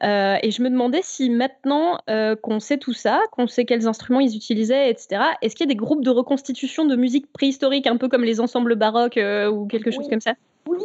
Euh, 0.02 0.36
et 0.42 0.50
je 0.50 0.62
me 0.62 0.70
demandais 0.70 1.00
si 1.02 1.30
maintenant 1.30 1.98
qu'on 2.42 2.60
sait 2.60 2.78
tout 2.78 2.92
ça, 2.92 3.20
qu'on 3.32 3.46
sait 3.46 3.64
quels 3.64 3.86
instruments 3.86 4.20
ils 4.20 4.34
utilisaient, 4.36 4.90
etc., 4.90 5.22
est-ce 5.42 5.54
qu'il 5.54 5.66
y 5.66 5.70
a 5.70 5.72
des 5.72 5.76
groupes 5.76 6.04
de 6.04 6.10
reconstitution 6.10 6.84
de 6.84 6.96
musique 6.96 7.32
préhistorique, 7.32 7.86
un 7.86 7.96
peu 7.96 8.08
comme 8.08 8.24
les 8.24 8.40
ensembles 8.40 8.74
baroques 8.74 9.20
ou 9.52 9.66
quelque 9.66 9.90
chose 9.90 10.04
oui. 10.04 10.10
comme 10.10 10.20
ça? 10.20 10.34
Oui, 10.66 10.78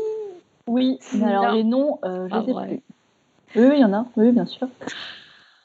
oui. 0.67 0.99
Mais 1.13 1.25
alors 1.25 1.53
les 1.53 1.63
noms, 1.63 1.99
je 2.03 2.27
ah, 2.31 2.43
sais 2.45 2.51
ouais. 2.51 2.67
plus. 2.67 2.81
Oui, 3.55 3.69
il 3.75 3.79
y 3.79 3.85
en 3.85 3.93
a, 3.93 4.05
oui, 4.17 4.31
bien 4.31 4.45
sûr. 4.45 4.67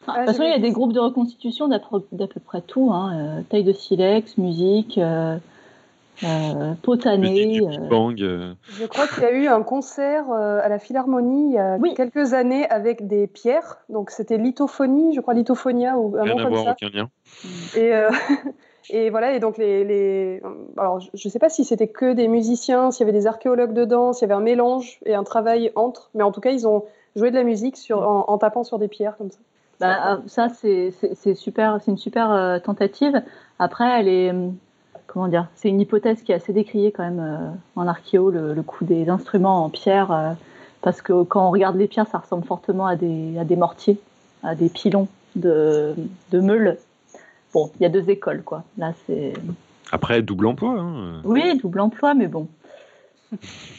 De 0.09 0.13
toute 0.15 0.25
façon, 0.27 0.43
il 0.45 0.51
y 0.51 0.55
a 0.55 0.59
des 0.59 0.73
groupes 0.73 0.93
de 0.93 1.01
reconstitution 1.01 1.69
d'à 1.69 1.79
peu 1.79 2.41
près 2.45 2.63
tout. 2.63 2.91
Hein. 2.93 3.13
Euh, 3.15 3.43
taille 3.49 3.65
de 3.65 3.73
silex, 3.73 4.39
musique, 4.39 4.97
euh, 4.97 5.37
euh, 6.25 6.73
potané. 6.83 7.61
Bang. 7.91 8.17
Je 8.19 8.87
crois 8.87 9.07
qu'il 9.07 9.23
y 9.23 9.27
a 9.27 9.33
eu 9.33 9.47
un 9.47 9.63
concert 9.63 10.31
à 10.33 10.69
la 10.69 10.79
Philharmonie 10.79 11.51
il 11.51 11.55
y 11.55 11.59
a 11.59 11.77
oui. 11.77 11.93
quelques 11.95 12.33
années 12.33 12.67
avec 12.69 13.09
des 13.09 13.27
pierres. 13.27 13.79
Donc 13.91 14.11
c'était 14.11 14.39
lithophonie, 14.39 15.15
je 15.15 15.21
crois 15.21 15.35
lithophonia 15.35 15.99
ou 15.99 16.17
un 16.17 16.23
Rien 16.23 16.35
nom 16.35 16.45
comme 16.45 16.55
voir, 16.55 16.65
ça. 16.65 16.73
Aucun 16.73 16.89
lien. 16.89 17.11
Et, 17.77 17.93
et 18.91 19.11
voilà, 19.11 19.35
et 19.35 19.39
donc 19.39 19.59
les. 19.59 19.85
les... 19.85 20.43
Alors 20.79 21.01
je 21.01 21.09
ne 21.13 21.31
sais 21.31 21.39
pas 21.39 21.51
si 21.51 21.63
c'était 21.65 21.89
que 21.89 22.15
des 22.15 22.27
musiciens, 22.27 22.91
s'il 22.91 23.07
y 23.07 23.09
avait 23.09 23.19
des 23.19 23.27
archéologues 23.27 23.75
dedans, 23.75 24.15
s'il 24.15 24.27
y 24.27 24.33
avait 24.33 24.41
un 24.41 24.45
mélange 24.45 24.99
et 25.05 25.15
un 25.15 25.25
travail 25.25 25.73
entre. 25.77 26.11
Mais 26.15 26.23
en 26.23 26.33
tout 26.33 26.41
cas, 26.41 26.53
ils 26.53 26.67
ont 26.67 26.85
joué 27.17 27.31
de 27.31 27.37
la 27.37 27.45
musique 27.45 27.77
sur, 27.77 28.01
en, 28.01 28.25
en 28.29 28.39
tapant 28.39 28.65
sur 28.65 28.79
des 28.79 28.89
pierres 28.89 29.19
comme 29.19 29.31
ça. 29.31 29.39
Bah, 29.81 30.21
ça, 30.27 30.49
c'est 30.51 30.93
super, 31.35 31.79
c'est 31.83 31.91
une 31.91 31.99
super 31.99 32.31
euh, 32.31 32.59
tentative. 32.59 33.23
Après, 33.59 33.89
elle 33.99 34.09
est, 34.09 34.35
comment 35.07 35.27
dire, 35.27 35.49
c'est 35.55 35.71
une 35.71 35.81
hypothèse 35.81 36.23
qui 36.23 36.33
est 36.33 36.35
assez 36.35 36.53
décriée 36.53 36.93
quand 36.93 37.03
même 37.03 37.21
euh, 37.21 37.51
en 37.77 37.89
archéo, 37.89 38.31
le, 38.31 38.53
le 38.53 38.63
coût 38.63 38.85
des 38.85 39.09
instruments 39.09 39.65
en 39.65 39.71
pierre, 39.71 40.13
euh, 40.13 40.33
parce 40.83 41.01
que 41.01 41.23
quand 41.23 41.47
on 41.47 41.51
regarde 41.51 41.77
les 41.77 41.89
pierres, 41.89 42.07
ça 42.09 42.19
ressemble 42.19 42.45
fortement 42.45 42.87
à 42.87 42.97
des, 42.97 43.39
à 43.39 43.45
des 43.45 43.57
mortiers, 43.57 43.99
à 44.43 44.55
des 44.55 44.69
pilons 44.69 45.09
de, 45.35 45.95
de 46.31 46.41
meules. 46.41 46.77
Bon, 47.55 47.71
il 47.81 47.83
y 47.83 47.87
a 47.87 47.89
deux 47.89 48.09
écoles, 48.11 48.43
quoi. 48.43 48.65
Là, 48.79 48.93
c'est. 49.07 49.33
Après, 49.93 50.23
double 50.23 50.47
emploi. 50.47 50.79
Hein. 50.79 51.23
Oui, 51.25 51.59
double 51.59 51.81
emploi, 51.81 52.15
mais 52.15 52.29
bon. 52.29 52.49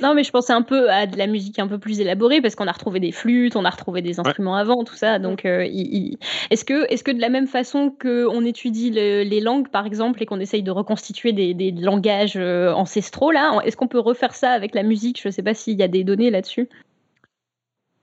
Non, 0.02 0.14
mais 0.14 0.24
je 0.24 0.32
pensais 0.32 0.54
un 0.54 0.62
peu 0.62 0.90
à 0.90 1.08
de 1.08 1.18
la 1.18 1.28
musique 1.28 1.60
un 1.60 1.68
peu 1.68 1.78
plus 1.78 2.00
élaborée 2.00 2.42
parce 2.42 2.56
qu'on 2.56 2.68
a 2.68 2.72
retrouvé 2.72 3.00
des 3.00 3.12
flûtes, 3.12 3.56
on 3.56 3.66
a 3.66 3.70
retrouvé 3.70 4.02
des 4.02 4.20
instruments 4.20 4.56
ouais. 4.56 4.62
avant, 4.62 4.84
tout 4.84 4.96
ça. 4.96 5.20
Donc, 5.20 5.46
euh, 5.46 5.66
il, 5.66 5.94
il... 5.94 6.18
est-ce 6.50 6.66
que, 6.66 6.92
est 6.92 7.04
que 7.04 7.12
de 7.12 7.20
la 7.20 7.30
même 7.30 7.48
façon 7.48 7.94
qu'on 8.02 8.46
étudie 8.46 8.92
le, 8.92 9.24
les 9.24 9.42
langues, 9.42 9.70
par 9.70 9.86
exemple, 9.86 10.22
et 10.24 10.26
qu'on 10.26 10.40
essaye 10.40 10.64
de 10.64 10.72
reconstituer 10.72 11.34
des, 11.34 11.54
des 11.54 11.72
langages 11.72 12.38
euh, 12.38 12.72
ancestraux, 12.74 13.32
là, 13.32 13.60
est-ce 13.66 13.76
qu'on 13.76 13.88
peut 13.88 14.00
refaire 14.00 14.34
ça 14.34 14.52
avec 14.52 14.76
la 14.76 14.84
musique? 14.84 15.22
Je 15.22 15.28
ne 15.28 15.32
sais 15.32 15.44
pas 15.44 15.54
s'il 15.54 15.78
y 15.78 15.84
a 15.84 15.88
des 15.88 16.04
données 16.04 16.30
là-dessus. 16.30 16.70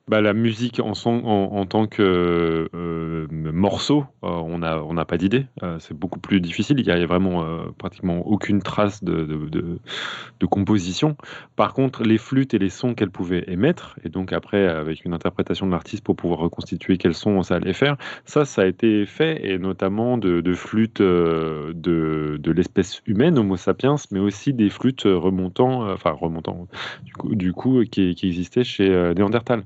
Bah, 0.09 0.23
la 0.23 0.33
musique 0.33 0.81
en, 0.81 0.95
son, 0.95 1.25
en, 1.25 1.67
tant 1.67 1.87
que 1.87 2.69
euh, 2.75 3.27
morceau, 3.31 4.07
euh, 4.25 4.29
on 4.29 4.59
n'a 4.59 4.83
on 4.83 4.95
pas 5.05 5.19
d'idée. 5.19 5.47
Euh, 5.63 5.79
c'est 5.81 5.95
beaucoup 5.95 6.19
plus 6.19 6.41
difficile. 6.41 6.81
Il 6.81 6.85
n'y 6.87 6.91
a 6.91 7.07
vraiment 7.07 7.45
pratiquement 7.77 8.27
aucune 8.27 8.63
trace 8.63 9.05
de, 9.05 9.25
de, 9.25 10.47
composition. 10.47 11.17
Par 11.57 11.75
contre, 11.75 12.05
les 12.05 12.17
flûtes 12.17 12.55
et 12.55 12.59
les 12.59 12.71
sons 12.71 12.95
qu'elle 12.95 13.11
pouvait 13.11 13.45
émettre, 13.49 13.99
et 14.03 14.09
donc 14.09 14.33
après, 14.33 14.67
avec 14.67 15.05
une 15.05 15.13
interprétation 15.13 15.67
de 15.67 15.73
l'artiste 15.73 16.03
pour 16.03 16.17
pouvoir 16.17 16.41
reconstituer 16.41 16.97
quels 16.97 17.15
sons 17.15 17.43
ça 17.43 17.57
allait 17.57 17.75
faire, 17.75 17.99
ça, 18.25 18.47
ça 18.47 18.63
a 18.63 18.67
été 18.67 19.05
fait, 19.05 19.47
et 19.47 19.59
notamment 19.59 20.17
de, 20.17 20.55
flûtes 20.55 21.03
de, 21.03 22.51
l'espèce 22.51 23.03
humaine, 23.07 23.39
Homo 23.39 23.57
sapiens, 23.57 23.97
mais 24.11 24.21
aussi 24.21 24.55
des 24.55 24.71
flûtes 24.71 25.03
remontant, 25.05 25.91
enfin 25.91 26.13
remontant, 26.13 26.67
du 27.05 27.13
coup, 27.13 27.35
du 27.35 27.53
coup 27.53 27.83
qui, 27.85 28.15
qui 28.15 28.27
existaient 28.27 28.65
chez 28.65 28.89
Néandertal. 29.15 29.65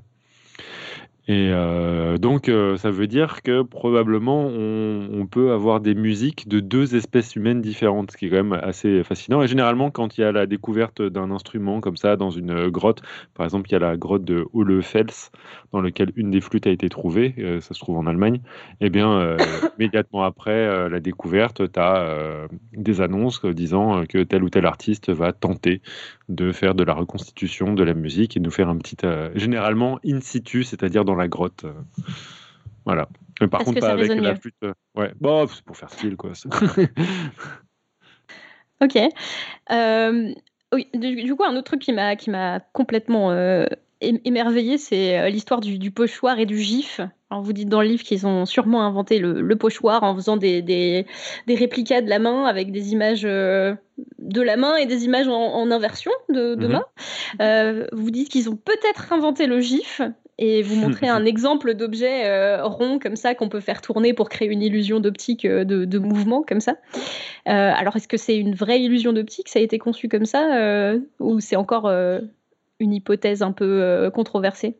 Et 1.29 1.51
euh, 1.51 2.17
donc, 2.17 2.49
euh, 2.49 2.75
ça 2.75 2.91
veut 2.91 3.07
dire 3.07 3.43
que 3.43 3.61
probablement 3.61 4.45
on, 4.45 5.25
peut 5.31 5.53
avoir 5.53 5.79
des 5.79 5.95
musiques 5.95 6.49
de 6.49 6.59
deux 6.59 6.95
espèces 6.95 7.37
humaines 7.37 7.61
différentes, 7.61 8.11
ce 8.11 8.17
qui 8.17 8.25
est 8.25 8.29
quand 8.29 8.43
même 8.43 8.59
assez 8.61 9.03
fascinant. 9.03 9.41
Et 9.41 9.47
généralement, 9.47 9.89
quand 9.89 10.17
il 10.17 10.21
y 10.21 10.23
a 10.25 10.33
la 10.33 10.45
découverte 10.45 11.01
d'un 11.01 11.31
instrument 11.31 11.79
comme 11.79 11.95
ça 11.95 12.17
dans 12.17 12.29
une 12.29 12.67
grotte, 12.67 13.01
par 13.35 13.45
exemple, 13.45 13.69
il 13.69 13.71
y 13.71 13.75
a 13.75 13.79
la 13.79 13.95
grotte 13.95 14.25
de 14.25 14.45
Hohlefels, 14.51 15.29
dans 15.71 15.81
laquelle 15.81 16.11
une 16.17 16.29
des 16.29 16.41
flûtes 16.41 16.67
a 16.67 16.71
été 16.71 16.89
trouvée, 16.89 17.33
euh, 17.39 17.61
ça 17.61 17.73
se 17.73 17.79
trouve 17.79 17.97
en 17.97 18.05
Allemagne, 18.05 18.41
et 18.81 18.87
eh 18.87 18.89
bien, 18.89 19.37
immédiatement 19.79 20.23
après 20.23 20.89
la 20.89 20.99
découverte, 20.99 21.71
tu 21.71 21.79
as 21.79 22.47
des 22.73 22.99
annonces 22.99 23.45
disant 23.45 24.03
que 24.07 24.23
tel 24.23 24.43
ou 24.43 24.49
tel 24.49 24.65
artiste 24.65 25.09
va 25.09 25.31
tenter 25.31 25.81
de 26.27 26.51
faire 26.51 26.75
de 26.75 26.83
la 26.83 26.93
reconstitution 26.93 27.73
de 27.73 27.83
la 27.83 27.93
musique 27.93 28.35
et 28.35 28.39
nous 28.39 28.51
faire 28.51 28.67
un 28.67 28.77
petit, 28.77 28.97
généralement 29.35 29.99
in 30.05 30.19
situ, 30.19 30.63
c'est-à-dire 30.63 31.05
dans 31.05 31.12
la 31.15 31.27
grotte. 31.27 31.65
Euh, 31.65 31.73
voilà. 32.85 33.07
Mais 33.41 33.47
par 33.47 33.63
contre, 33.63 33.79
pas 33.79 33.91
avec 33.91 34.13
la 34.13 34.35
flûte. 34.35 34.55
Euh, 34.63 34.73
ouais, 34.95 35.11
bon, 35.19 35.47
c'est 35.47 35.63
pour 35.63 35.77
faire 35.77 35.89
style, 35.89 36.15
quoi. 36.15 36.31
ok. 38.81 38.99
Euh, 39.71 40.33
oui, 40.73 40.87
du, 40.93 41.35
coup, 41.35 41.43
un 41.43 41.55
autre 41.55 41.63
truc 41.63 41.81
qui 41.81 41.93
m'a 41.93 42.15
qui 42.15 42.29
m'a 42.29 42.59
complètement 42.59 43.31
émerveillé, 44.01 44.77
c'est 44.77 45.29
l'histoire 45.29 45.61
du, 45.61 45.91
pochoir 45.91 46.39
et 46.39 46.45
du 46.45 46.57
gif. 46.57 46.99
Alors, 47.29 47.43
vous 47.43 47.53
dites 47.53 47.69
dans 47.69 47.81
le 47.81 47.87
livre 47.87 48.03
qu'ils 48.03 48.27
ont 48.27 48.45
sûrement 48.45 48.83
inventé 48.83 49.19
le, 49.19 49.55
pochoir 49.55 50.03
en 50.03 50.15
faisant 50.15 50.35
des, 50.35 50.61
des, 50.61 51.05
des, 51.47 51.55
réplicas 51.55 52.01
de 52.01 52.09
la 52.09 52.19
main 52.19 52.45
avec 52.45 52.71
des 52.71 52.91
images 52.91 53.21
de 53.21 54.41
la 54.41 54.57
main 54.57 54.75
et 54.75 54.87
des 54.87 55.05
images 55.05 55.27
en, 55.27 55.71
inversion 55.71 56.11
de, 56.29 56.55
de 56.55 56.67
main. 56.67 56.85
vous 57.91 58.11
dites 58.11 58.29
qu'ils 58.29 58.49
ont 58.49 58.57
peut-être 58.57 59.13
inventé 59.13 59.45
le 59.45 59.59
gif 59.59 60.01
et 60.37 60.61
vous 60.61 60.75
montrer 60.75 61.07
un 61.07 61.25
exemple 61.25 61.73
d'objet 61.75 62.25
euh, 62.25 62.65
rond 62.65 62.99
comme 62.99 63.15
ça 63.15 63.35
qu'on 63.35 63.49
peut 63.49 63.59
faire 63.59 63.81
tourner 63.81 64.13
pour 64.13 64.29
créer 64.29 64.49
une 64.49 64.61
illusion 64.61 64.99
d'optique 64.99 65.45
euh, 65.45 65.63
de, 65.63 65.99
mouvement 65.99 66.43
comme 66.43 66.59
ça. 66.59 66.75
Euh, 67.47 67.71
alors 67.75 67.95
est-ce 67.95 68.07
que 68.07 68.17
c'est 68.17 68.37
une 68.37 68.55
vraie 68.55 68.81
illusion 68.81 69.13
d'optique 69.13 69.49
Ça 69.49 69.59
a 69.59 69.61
été 69.61 69.77
conçu 69.77 70.09
comme 70.09 70.25
ça 70.25 70.95
ou 71.19 71.39
c'est 71.39 71.55
encore 71.55 71.87
une 72.79 72.93
hypothèse 72.93 73.41
un 73.41 73.51
peu 73.51 74.09
controversée? 74.13 74.77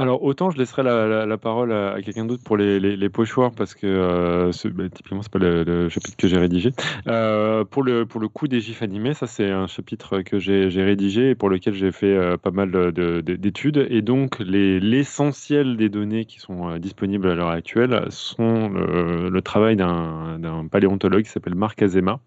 Alors, 0.00 0.22
autant 0.22 0.50
je 0.50 0.56
laisserai 0.56 0.82
la, 0.82 1.38
parole 1.38 1.72
à, 1.72 2.00
quelqu'un 2.02 2.24
d'autre 2.24 2.42
pour 2.42 2.56
les, 2.56 2.80
les, 2.80 3.08
pochoirs, 3.10 3.52
parce 3.52 3.74
que 3.74 3.86
euh, 3.86 4.50
ce, 4.50 4.66
bah, 4.68 4.84
typiquement, 4.88 5.20
c'est 5.20 5.30
pas 5.30 5.38
le, 5.38 5.88
chapitre 5.90 6.16
que 6.16 6.26
j'ai 6.26 6.38
rédigé. 6.38 6.72
Euh, 7.06 7.64
pour, 7.64 7.82
le, 7.82 8.06
pour 8.06 8.20
le 8.20 8.28
coup 8.28 8.48
des 8.48 8.60
gifs 8.60 8.82
animés, 8.82 9.12
ça, 9.12 9.26
c'est 9.26 9.50
un 9.50 9.66
chapitre 9.66 10.22
que 10.22 10.38
j'ai 10.38 10.68
rédigé 10.82 11.30
et 11.30 11.34
pour 11.34 11.50
lequel 11.50 11.74
j'ai 11.74 11.92
fait 11.92 12.16
euh, 12.16 12.36
pas 12.38 12.50
mal 12.50 12.70
d'études. 12.92 13.86
Et 13.90 14.00
donc, 14.00 14.38
l'essentiel 14.40 15.76
des 15.76 15.90
données 15.90 16.24
qui 16.24 16.40
sont 16.40 16.78
disponibles 16.78 17.28
à 17.28 17.34
l'heure 17.34 17.50
actuelle 17.50 18.06
sont 18.08 18.70
le, 18.70 19.40
travail 19.42 19.76
d'un 19.76 20.66
paléontologue 20.70 21.24
qui 21.24 21.30
s'appelle 21.30 21.54
Marc 21.54 21.82
Azema 21.82 22.20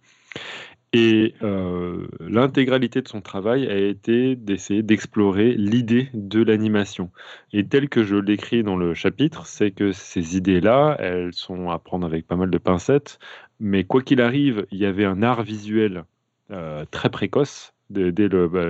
et 0.94 1.34
euh, 1.42 2.08
l'intégralité 2.20 3.02
de 3.02 3.08
son 3.08 3.20
travail 3.20 3.68
a 3.68 3.76
été 3.76 4.36
d'essayer 4.36 4.84
d'explorer 4.84 5.56
l'idée 5.56 6.10
de 6.14 6.44
l'animation. 6.44 7.10
Et 7.52 7.66
tel 7.66 7.90
que 7.90 8.04
je 8.04 8.16
l'écris 8.16 8.62
dans 8.62 8.76
le 8.76 8.94
chapitre, 8.94 9.48
c'est 9.48 9.72
que 9.72 9.92
ces 9.92 10.38
idées-là, 10.38 10.96
elles 11.00 11.34
sont 11.34 11.72
à 11.72 11.80
prendre 11.80 12.06
avec 12.06 12.28
pas 12.28 12.36
mal 12.36 12.52
de 12.52 12.58
pincettes, 12.60 13.18
mais 13.60 13.84
quoi 13.84 14.04
qu'il 14.04 14.22
arrive, 14.22 14.68
il 14.72 14.78
y 14.78 14.86
avait 14.86 15.06
un 15.06 15.24
art 15.24 15.42
visuel 15.42 16.06
euh, 16.52 16.86
très 16.92 17.10
précoce 17.10 17.74
dès, 17.90 18.28
le, 18.28 18.48
bah, 18.48 18.66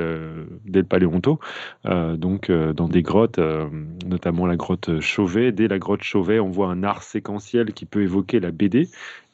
dès 0.66 0.80
le 0.80 0.86
paléonto, 0.86 1.40
euh, 1.86 2.16
donc 2.18 2.52
dans 2.52 2.88
des 2.88 3.02
grottes, 3.02 3.40
notamment 4.06 4.46
la 4.46 4.56
grotte 4.56 5.00
Chauvet. 5.02 5.52
Dès 5.52 5.68
la 5.68 5.80
grotte 5.80 6.04
Chauvet, 6.04 6.40
on 6.40 6.50
voit 6.50 6.68
un 6.68 6.84
art 6.84 7.04
séquentiel 7.04 7.74
qui 7.74 7.86
peut 7.86 8.02
évoquer 8.02 8.40
la 8.40 8.52
BD. 8.52 8.90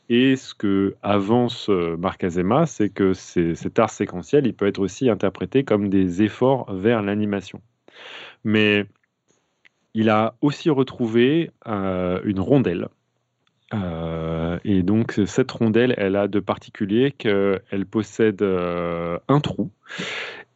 Et 0.10 0.36
ce 0.36 0.56
que 0.56 0.96
avance 1.04 1.70
euh, 1.70 1.96
Marc 1.96 2.24
Azema, 2.24 2.66
c'est 2.66 2.90
que 2.90 3.14
cet 3.14 3.78
art 3.78 3.92
séquentiel, 3.92 4.48
il 4.48 4.56
peut 4.56 4.66
être 4.66 4.80
aussi 4.80 5.08
interprété 5.08 5.64
comme 5.64 5.88
des 5.90 6.24
efforts 6.24 6.74
vers 6.74 7.04
l'animation. 7.04 7.62
Mais 8.44 8.86
il 9.94 10.10
a 10.10 10.36
aussi 10.42 10.72
retrouvé 10.72 11.52
euh, 11.68 12.20
une 12.24 12.40
rondelle. 12.40 12.88
Euh, 13.72 14.58
et 14.64 14.82
donc 14.82 15.22
cette 15.28 15.52
rondelle, 15.52 15.94
elle 15.98 16.16
a 16.16 16.28
de 16.28 16.40
particulier 16.40 17.12
qu'elle 17.12 17.86
possède 17.86 18.42
un 18.42 19.40
trou. 19.42 19.70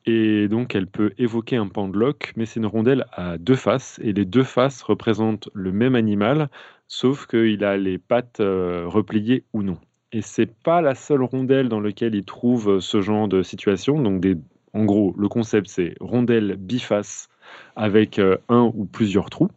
Et 0.06 0.48
donc 0.50 0.76
elle 0.76 0.88
peut 0.88 1.14
évoquer 1.18 1.56
un 1.56 1.68
pendlock, 1.68 2.34
mais 2.36 2.46
c'est 2.46 2.60
une 2.60 2.66
rondelle 2.66 3.06
à 3.14 3.38
deux 3.38 3.56
faces, 3.56 4.00
et 4.04 4.12
les 4.14 4.26
deux 4.26 4.44
faces 4.44 4.82
représentent 4.82 5.50
le 5.54 5.72
même 5.72 5.96
animal, 5.96 6.50
sauf 6.88 7.26
qu'il 7.26 7.64
a 7.64 7.78
les 7.78 7.98
pattes 7.98 8.40
euh, 8.42 8.84
repliées 8.86 9.46
ou 9.54 9.64
non. 9.64 9.78
Et 10.12 10.22
c'est 10.22 10.54
pas 10.54 10.82
la 10.82 10.94
seule 10.94 11.24
rondelle 11.24 11.70
dans 11.70 11.80
laquelle 11.80 12.16
il 12.16 12.26
trouve 12.26 12.70
euh, 12.70 12.80
ce 12.80 13.02
genre 13.02 13.28
de 13.28 13.42
situation. 13.44 14.00
Donc, 14.00 14.20
des, 14.20 14.36
en 14.74 14.86
gros, 14.86 15.16
le 15.18 15.28
concept 15.28 15.68
c'est 15.70 15.96
rondelle 16.00 16.56
biface 16.58 17.30
avec 17.76 18.20
euh, 18.20 18.38
un 18.50 18.72
ou 18.76 18.86
plusieurs 18.86 19.30
trous. 19.30 19.50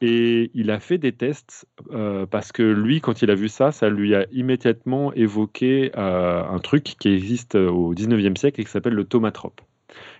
Et 0.00 0.50
il 0.54 0.70
a 0.70 0.80
fait 0.80 0.98
des 0.98 1.12
tests 1.12 1.66
parce 2.30 2.52
que 2.52 2.62
lui, 2.62 3.00
quand 3.00 3.20
il 3.20 3.30
a 3.30 3.34
vu 3.34 3.48
ça, 3.48 3.70
ça 3.70 3.90
lui 3.90 4.14
a 4.14 4.26
immédiatement 4.32 5.12
évoqué 5.12 5.90
un 5.94 6.58
truc 6.60 6.84
qui 6.84 7.12
existe 7.12 7.54
au 7.54 7.94
19e 7.94 8.36
siècle 8.36 8.60
et 8.60 8.64
qui 8.64 8.70
s'appelle 8.70 8.94
le 8.94 9.04
tomatrope. 9.04 9.60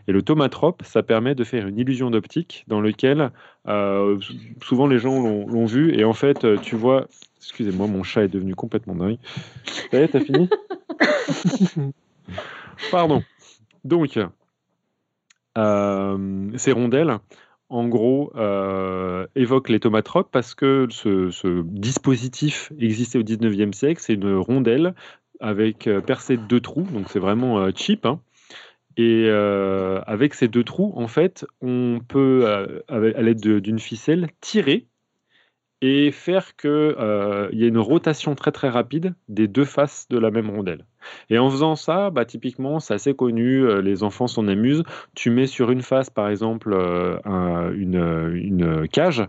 Et 0.08 0.12
le 0.12 0.22
tomatrope, 0.22 0.82
ça 0.84 1.02
permet 1.02 1.34
de 1.34 1.44
faire 1.44 1.66
une 1.66 1.78
illusion 1.78 2.10
d'optique 2.10 2.64
dans 2.68 2.80
lequel 2.80 3.30
euh, 3.68 4.18
souvent 4.62 4.86
les 4.86 4.98
gens 4.98 5.46
l'ont 5.46 5.66
vu 5.66 5.96
et 5.98 6.04
en 6.04 6.12
fait 6.12 6.44
euh, 6.44 6.56
tu 6.56 6.76
vois, 6.76 7.06
excusez-moi, 7.38 7.86
mon 7.86 8.02
chat 8.02 8.24
est 8.24 8.28
devenu 8.28 8.54
complètement 8.54 8.94
dingue. 8.94 9.18
Ça 9.90 9.98
y 9.98 10.02
est, 10.02 10.08
t'as 10.08 10.20
fini? 10.20 10.48
Pardon. 12.90 13.22
Donc, 13.84 14.18
euh, 15.58 16.50
ces 16.56 16.72
rondelles, 16.72 17.18
en 17.70 17.88
gros, 17.88 18.32
évoquent 19.34 19.68
les 19.70 19.80
tomatropes 19.80 20.30
parce 20.30 20.54
que 20.54 20.86
ce, 20.90 21.62
dispositif 21.62 22.72
existait 22.78 23.18
au 23.18 23.22
19e 23.22 23.72
siècle. 23.72 24.00
C'est 24.04 24.14
une 24.14 24.34
rondelle 24.34 24.94
avec 25.40 25.88
percée 26.06 26.36
de 26.36 26.42
deux 26.42 26.60
trous, 26.60 26.86
donc 26.92 27.08
c'est 27.08 27.18
vraiment 27.20 27.70
cheap. 27.74 28.04
Hein. 28.04 28.20
Et 28.96 29.26
euh, 29.28 30.00
avec 30.06 30.34
ces 30.34 30.48
deux 30.48 30.64
trous, 30.64 30.92
en 30.96 31.08
fait, 31.08 31.46
on 31.60 32.00
peut, 32.06 32.42
euh, 32.44 32.80
à 32.88 33.22
l'aide 33.22 33.40
d'une 33.40 33.78
ficelle, 33.78 34.28
tirer 34.40 34.86
et 35.82 36.12
faire 36.12 36.56
qu'il 36.56 36.70
euh, 36.70 37.48
y 37.52 37.64
ait 37.64 37.68
une 37.68 37.78
rotation 37.78 38.34
très 38.34 38.52
très 38.52 38.68
rapide 38.68 39.14
des 39.28 39.48
deux 39.48 39.64
faces 39.64 40.08
de 40.08 40.18
la 40.18 40.30
même 40.30 40.50
rondelle. 40.50 40.84
Et 41.30 41.38
en 41.38 41.48
faisant 41.50 41.76
ça, 41.76 42.10
bah, 42.10 42.24
typiquement, 42.24 42.80
c'est 42.80 42.94
assez 42.94 43.14
connu, 43.14 43.80
les 43.80 44.02
enfants 44.02 44.26
s'en 44.26 44.46
amusent. 44.48 44.82
Tu 45.14 45.30
mets 45.30 45.46
sur 45.46 45.70
une 45.70 45.80
face, 45.80 46.10
par 46.10 46.28
exemple, 46.28 46.74
une, 47.24 48.88
cage, 48.92 49.26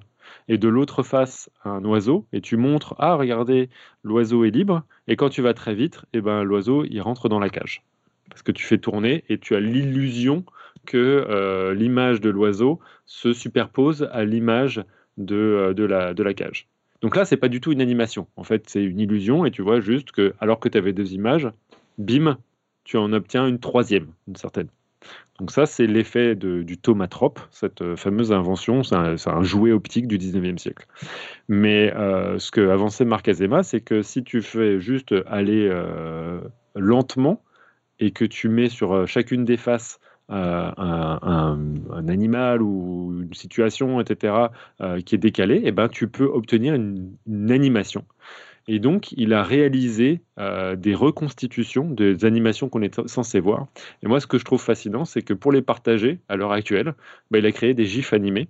et 0.50 0.58
de 0.58 0.68
l'autre 0.68 1.04
face 1.04 1.50
un 1.64 1.84
oiseau, 1.86 2.26
et 2.34 2.42
tu 2.42 2.58
montres, 2.58 2.96
ah 2.98 3.16
regardez, 3.16 3.70
l'oiseau 4.04 4.44
est 4.44 4.50
libre, 4.50 4.84
et 5.08 5.16
quand 5.16 5.30
tu 5.30 5.42
vas 5.42 5.54
très 5.54 5.76
vite, 5.76 6.02
eh 6.12 6.20
ben, 6.20 6.44
l'oiseau, 6.44 6.84
il 6.84 7.00
rentre 7.00 7.30
dans 7.30 7.40
la 7.40 7.50
cage 7.50 7.84
parce 8.32 8.42
que 8.42 8.52
tu 8.52 8.66
fais 8.66 8.80
tourner 8.80 9.24
et 9.30 9.38
tu 9.38 9.56
as 9.56 9.60
l'illusion 9.60 10.46
que 10.86 10.98
euh, 10.98 11.76
l'image 11.76 12.22
de 12.22 12.30
l'oiseau 12.30 12.80
se 13.06 13.34
superpose 13.34 14.10
à 14.12 14.24
l'image 14.24 14.84
de, 15.18 15.36
euh, 15.36 15.74
de, 15.74 16.24
la, 16.24 16.34
cage. 16.34 16.68
Donc 17.02 17.16
là, 17.16 17.26
c'est 17.26 17.38
pas 17.38 17.48
du 17.48 17.62
tout 17.62 17.72
une 17.72 17.82
animation. 17.82 18.28
En 18.36 18.44
fait, 18.44 18.70
c'est 18.70 18.84
une 18.84 19.00
illusion 19.00 19.46
et 19.46 19.52
tu 19.52 19.62
vois 19.62 19.80
juste 19.80 20.12
que, 20.12 20.34
alors 20.40 20.60
que 20.60 20.70
tu 20.70 20.78
avais 20.78 20.94
deux 20.94 21.14
images, 21.14 21.50
bim, 21.98 22.38
tu 22.84 22.98
en 22.98 23.12
obtiens 23.14 23.48
une 23.48 23.60
troisième, 23.60 24.08
une 24.28 24.36
certaine. 24.36 24.68
Donc 25.40 25.50
ça, 25.50 25.66
c'est 25.66 25.88
l'effet 25.88 26.36
du 26.36 26.78
tomatrope, 26.78 27.40
cette 27.50 27.82
euh, 27.82 27.96
fameuse 27.96 28.32
invention, 28.32 28.84
c'est 28.84 28.96
un, 28.96 29.44
jouet 29.44 29.72
optique 29.72 30.08
du 30.08 30.20
19e 30.20 30.60
siècle. 30.60 30.86
Mais 31.50 31.92
ce 32.38 32.52
que 32.52 32.70
avançait 32.70 33.06
Marc 33.06 33.28
Azema, 33.28 33.64
c'est 33.64 33.82
que 33.82 34.04
si 34.04 34.24
tu 34.24 34.42
fais 34.42 34.80
juste 34.80 35.16
aller 35.28 35.70
lentement, 36.76 37.42
et 38.02 38.12
que 38.12 38.26
tu 38.26 38.50
mets 38.50 38.68
sur 38.68 38.94
euh, 38.94 39.06
chacune 39.06 39.46
des 39.46 39.56
faces 39.56 40.00
un, 40.30 41.58
animal 42.08 42.62
ou 42.62 43.22
une 43.22 43.34
situation, 43.34 44.00
etc., 44.02 44.34
qui 45.06 45.16
est 45.16 45.20
décalée, 45.20 45.62
eh 45.66 45.72
ben, 45.72 45.88
tu 45.88 46.08
peux 46.08 46.26
obtenir 46.26 46.76
une, 46.76 47.18
animation. 47.52 48.06
Et 48.68 48.80
donc, 48.80 49.12
il 49.14 49.34
a 49.34 49.44
réalisé 49.44 50.22
des 50.38 50.96
reconstitutions 50.96 51.90
des 51.90 52.26
animations 52.26 52.70
qu'on 52.70 52.82
est 52.82 53.08
censé 53.08 53.40
voir. 53.40 53.68
Et 54.04 54.08
moi, 54.08 54.20
ce 54.20 54.28
que 54.28 54.38
je 54.38 54.46
trouve 54.46 54.62
fascinant, 54.62 55.06
c'est 55.06 55.22
que 55.22 55.34
pour 55.34 55.52
les 55.52 55.62
partager 55.62 56.20
à 56.30 56.36
l'heure 56.36 56.52
actuelle, 56.52 56.94
bah, 57.30 57.40
il 57.40 57.46
a 57.46 57.52
créé 57.52 57.74
des 57.74 57.86
gifs 57.86 58.14
animés 58.14 58.48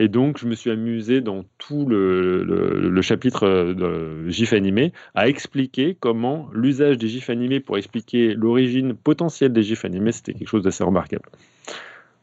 et 0.00 0.08
donc, 0.08 0.38
je 0.38 0.46
me 0.46 0.54
suis 0.54 0.70
amusé 0.70 1.20
dans 1.20 1.44
tout 1.58 1.84
le, 1.84 2.98
chapitre 3.02 3.46
euh, 3.46 3.74
de 3.74 4.30
GIF 4.30 4.54
animé 4.54 4.94
à 5.14 5.28
expliquer 5.28 5.94
comment 6.00 6.48
l'usage 6.54 6.96
des 6.96 7.06
GIFs 7.06 7.28
animés 7.28 7.60
pour 7.60 7.76
expliquer 7.76 8.32
l'origine 8.32 8.94
potentielle 8.94 9.52
des 9.52 9.62
GIFs 9.62 9.84
animés, 9.84 10.12
c'était 10.12 10.32
quelque 10.32 10.48
chose 10.48 10.62
d'assez 10.62 10.84
remarquable. 10.84 11.28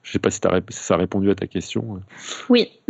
Je 0.01 0.09
ne 0.09 0.13
sais 0.13 0.17
pas 0.19 0.32
si, 0.32 0.39
ça 0.71 0.95
a 0.95 0.97
répondu 0.97 1.30
à 1.30 1.36
ta 1.36 1.45
question. 1.45 2.01
Oui. 2.49 2.71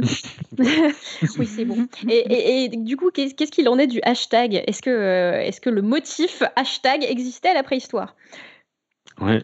oui, 0.58 1.46
c'est 1.46 1.66
bon. 1.66 1.86
Et, 2.08 2.70
du 2.70 2.96
coup, 2.96 3.12
qu'est-ce 3.12 3.52
qu'il 3.52 3.68
en 3.68 3.78
est 3.78 3.88
du 3.88 4.00
hashtag? 4.04 4.64
Est-ce 4.68 4.82
que, 4.82 4.90
euh, 4.90 5.42
est 5.42 5.60
que 5.60 5.70
le 5.70 5.82
motif 5.82 6.44
hashtag 6.56 7.04
existait 7.04 7.50
à 7.50 7.56
la 7.56 7.64
préhistoire? 7.64 8.16
Oui. 9.20 9.40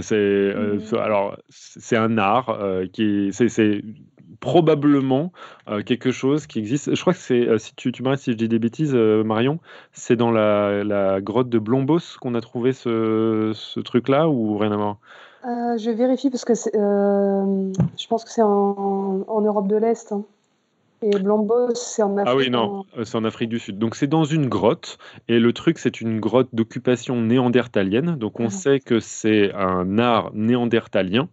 C'est 0.00 0.16
euh, 0.16 0.78
mmh. 0.78 0.96
alors 0.96 1.38
c'est 1.50 1.96
un 1.96 2.18
art 2.18 2.58
qui 2.92 3.30
c'est 3.32 3.80
probablement 4.40 5.32
euh, 5.68 5.82
quelque 5.82 6.10
chose 6.10 6.46
qui 6.46 6.58
existe. 6.58 6.94
Je 6.94 7.00
crois 7.00 7.12
que 7.12 7.18
c'est, 7.18 7.48
euh, 7.48 7.58
si 7.58 7.74
tu, 7.74 7.92
tu 7.92 8.02
m'arrêtes 8.02 8.20
si 8.20 8.32
je 8.32 8.36
dis 8.36 8.48
des 8.48 8.58
bêtises, 8.58 8.94
euh, 8.94 9.24
Marion, 9.24 9.58
c'est 9.92 10.16
dans 10.16 10.30
la, 10.30 11.20
grotte 11.20 11.48
de 11.48 11.58
Blombos 11.58 12.18
qu'on 12.20 12.34
a 12.34 12.40
trouvé 12.40 12.72
ce, 12.72 13.80
truc-là 13.80 14.28
ou 14.28 14.56
rien 14.58 14.72
à 14.72 14.76
voir? 14.76 14.96
Je 15.44 15.90
vérifie 15.90 16.30
parce 16.30 16.44
que 16.44 16.54
je 16.54 18.06
pense 18.08 18.24
que 18.24 18.30
c'est 18.30 18.42
en, 18.42 19.24
en, 19.26 19.40
Europe 19.40 19.68
de 19.68 19.76
l'Est. 19.76 20.12
Hein. 20.12 20.24
Et 21.00 21.18
Blombos, 21.18 21.74
c'est 21.74 22.02
en 22.02 22.16
Afrique. 22.16 22.26
Ah 22.26 22.36
oui, 22.36 22.50
non, 22.50 22.84
euh, 22.96 23.04
c'est 23.04 23.16
en 23.16 23.24
Afrique 23.24 23.48
du 23.48 23.58
Sud. 23.58 23.78
Donc 23.78 23.94
c'est 23.94 24.08
dans 24.08 24.24
une 24.24 24.48
grotte. 24.48 24.98
Et 25.28 25.38
le 25.38 25.52
truc, 25.52 25.78
c'est 25.78 26.00
une 26.00 26.18
grotte 26.18 26.48
d'occupation 26.52 27.20
néandertalienne. 27.20 28.16
Donc 28.16 28.40
on 28.40 28.46
ah. 28.46 28.50
sait 28.50 28.80
que 28.80 28.98
c'est 28.98 29.52
un 29.54 29.98
art 29.98 30.30
néandertalien. 30.34 31.28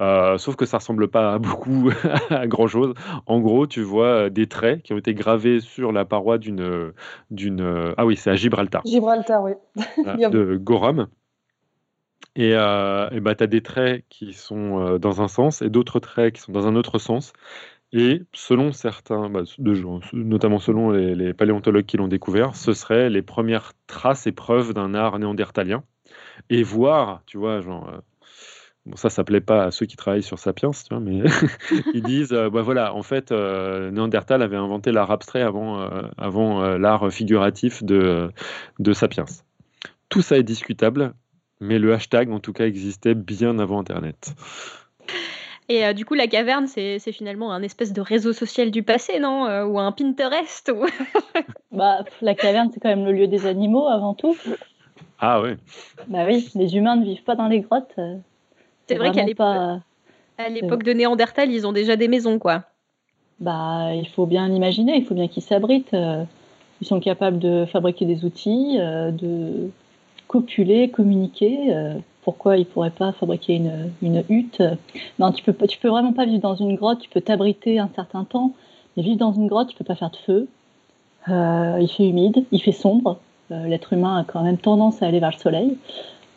Euh, 0.00 0.38
sauf 0.38 0.56
que 0.56 0.66
ça 0.66 0.78
ressemble 0.78 1.08
pas 1.08 1.34
à 1.34 1.38
beaucoup 1.38 1.90
à 2.30 2.46
grand 2.46 2.66
chose. 2.66 2.94
En 3.26 3.40
gros, 3.40 3.66
tu 3.66 3.82
vois 3.82 4.06
euh, 4.06 4.28
des 4.28 4.46
traits 4.46 4.82
qui 4.82 4.92
ont 4.92 4.98
été 4.98 5.14
gravés 5.14 5.60
sur 5.60 5.92
la 5.92 6.04
paroi 6.04 6.38
d'une. 6.38 6.92
d'une 7.30 7.94
ah 7.96 8.04
oui, 8.04 8.16
c'est 8.16 8.30
à 8.30 8.36
Gibraltar. 8.36 8.82
Gibraltar, 8.84 9.42
oui. 9.42 9.52
de 10.30 10.56
Goram. 10.56 11.06
Et, 12.36 12.52
euh, 12.54 13.08
et 13.10 13.20
bah, 13.20 13.34
tu 13.34 13.42
as 13.42 13.48
des 13.48 13.62
traits 13.62 14.04
qui 14.10 14.32
sont 14.32 14.98
dans 14.98 15.22
un 15.22 15.28
sens 15.28 15.62
et 15.62 15.70
d'autres 15.70 15.98
traits 15.98 16.34
qui 16.34 16.42
sont 16.42 16.52
dans 16.52 16.66
un 16.66 16.76
autre 16.76 16.98
sens. 16.98 17.32
Et 17.92 18.22
selon 18.34 18.72
certains, 18.72 19.30
bah, 19.30 19.42
notamment 20.12 20.58
selon 20.58 20.90
les, 20.90 21.32
paléontologues 21.32 21.86
qui 21.86 21.96
l'ont 21.96 22.08
découvert, 22.08 22.54
ce 22.54 22.72
seraient 22.72 23.08
les 23.08 23.22
premières 23.22 23.72
traces 23.86 24.26
et 24.26 24.32
preuves 24.32 24.74
d'un 24.74 24.94
art 24.94 25.18
néandertalien. 25.18 25.82
Et 26.50 26.62
voir, 26.62 27.22
tu 27.26 27.38
vois, 27.38 27.62
genre, 27.62 27.88
euh, 27.88 27.98
bon, 28.84 28.96
ça, 28.96 29.08
ça 29.08 29.24
plaît 29.24 29.40
pas 29.40 29.64
à 29.64 29.70
ceux 29.70 29.86
qui 29.86 29.96
travaillent 29.96 30.22
sur 30.22 30.38
Sapiens, 30.38 30.70
tu 30.70 30.94
vois, 30.94 31.00
mais 31.00 31.22
ils 31.94 32.02
disent, 32.02 32.34
euh, 32.34 32.50
bah 32.50 32.60
voilà, 32.60 32.94
en 32.94 33.02
fait, 33.02 33.32
euh, 33.32 33.90
Néandertal 33.90 34.42
avait 34.42 34.56
inventé 34.56 34.92
l'art 34.92 35.10
abstrait 35.10 35.42
avant, 35.42 35.80
avant 36.18 36.76
l'art 36.76 37.10
figuratif 37.10 37.82
de, 37.82 38.30
de 38.78 38.92
Sapiens. 38.92 39.26
Tout 40.10 40.20
ça 40.20 40.36
est 40.36 40.42
discutable, 40.42 41.14
mais 41.60 41.78
le 41.78 41.94
hashtag, 41.94 42.30
en 42.30 42.40
tout 42.40 42.52
cas, 42.52 42.66
existait 42.66 43.14
bien 43.14 43.58
avant 43.58 43.80
Internet. 43.80 44.34
Et 45.68 45.84
euh, 45.84 45.92
du 45.92 46.04
coup, 46.04 46.14
la 46.14 46.26
caverne, 46.26 46.66
c'est 46.66 46.98
finalement 47.12 47.52
un 47.52 47.62
espèce 47.62 47.92
de 47.92 48.00
réseau 48.00 48.32
social 48.32 48.70
du 48.70 48.82
passé, 48.82 49.18
non 49.18 49.46
euh, 49.46 49.64
Ou 49.64 49.78
un 49.78 49.92
Pinterest 49.92 50.72
bah, 51.72 52.04
La 52.22 52.34
caverne, 52.34 52.70
c'est 52.72 52.80
quand 52.80 52.88
même 52.88 53.04
le 53.04 53.12
lieu 53.12 53.26
des 53.26 53.46
animaux 53.46 53.86
avant 53.86 54.14
tout. 54.14 54.36
Ah 55.20 55.42
oui. 55.42 55.50
Bah 56.06 56.24
oui, 56.26 56.48
les 56.54 56.76
humains 56.76 56.96
ne 56.96 57.04
vivent 57.04 57.24
pas 57.24 57.34
dans 57.34 57.48
les 57.48 57.60
grottes. 57.60 57.94
Euh, 57.98 58.16
c'est 58.86 58.94
vrai 58.94 59.12
qu'à 59.12 59.24
l'époque 59.24 59.80
à 60.40 60.48
l'époque 60.48 60.84
de 60.84 60.92
Néandertal, 60.92 61.50
ils 61.50 61.66
ont 61.66 61.72
déjà 61.72 61.96
des 61.96 62.06
maisons, 62.06 62.38
quoi. 62.38 62.62
Bah, 63.40 63.92
il 63.92 64.08
faut 64.08 64.24
bien 64.24 64.48
l'imaginer, 64.48 64.96
il 64.96 65.04
faut 65.04 65.14
bien 65.14 65.26
qu'ils 65.26 65.42
s'abritent. 65.42 65.96
Ils 66.80 66.86
sont 66.86 67.00
capables 67.00 67.40
de 67.40 67.66
fabriquer 67.66 68.06
des 68.06 68.24
outils, 68.24 68.78
de 68.78 69.68
copuler, 70.28 70.90
communiquer 70.90 71.74
pourquoi 72.28 72.58
il 72.58 72.66
pourrait 72.66 72.90
pas 72.90 73.12
fabriquer 73.12 73.54
une, 73.54 73.90
une, 74.02 74.22
hutte 74.28 74.62
Non, 75.18 75.32
tu 75.32 75.42
peux, 75.42 75.54
tu 75.66 75.78
peux 75.78 75.88
vraiment 75.88 76.12
pas 76.12 76.26
vivre 76.26 76.42
dans 76.42 76.56
une 76.56 76.76
grotte, 76.76 76.98
tu 76.98 77.08
peux 77.08 77.22
t'abriter 77.22 77.78
un 77.78 77.88
certain 77.94 78.24
temps, 78.24 78.52
mais 78.94 79.02
vivre 79.02 79.16
dans 79.16 79.32
une 79.32 79.46
grotte, 79.46 79.68
tu 79.68 79.76
peux 79.78 79.84
pas 79.84 79.94
faire 79.94 80.10
de 80.10 80.16
feu. 80.16 80.46
Euh, 81.30 81.78
il 81.80 81.88
fait 81.88 82.06
humide, 82.06 82.44
il 82.52 82.60
fait 82.60 82.72
sombre. 82.72 83.18
Euh, 83.50 83.66
l'être 83.66 83.94
humain 83.94 84.18
a 84.18 84.24
quand 84.24 84.42
même 84.42 84.58
tendance 84.58 85.02
à 85.02 85.06
aller 85.06 85.20
vers 85.20 85.30
le 85.30 85.38
soleil. 85.38 85.78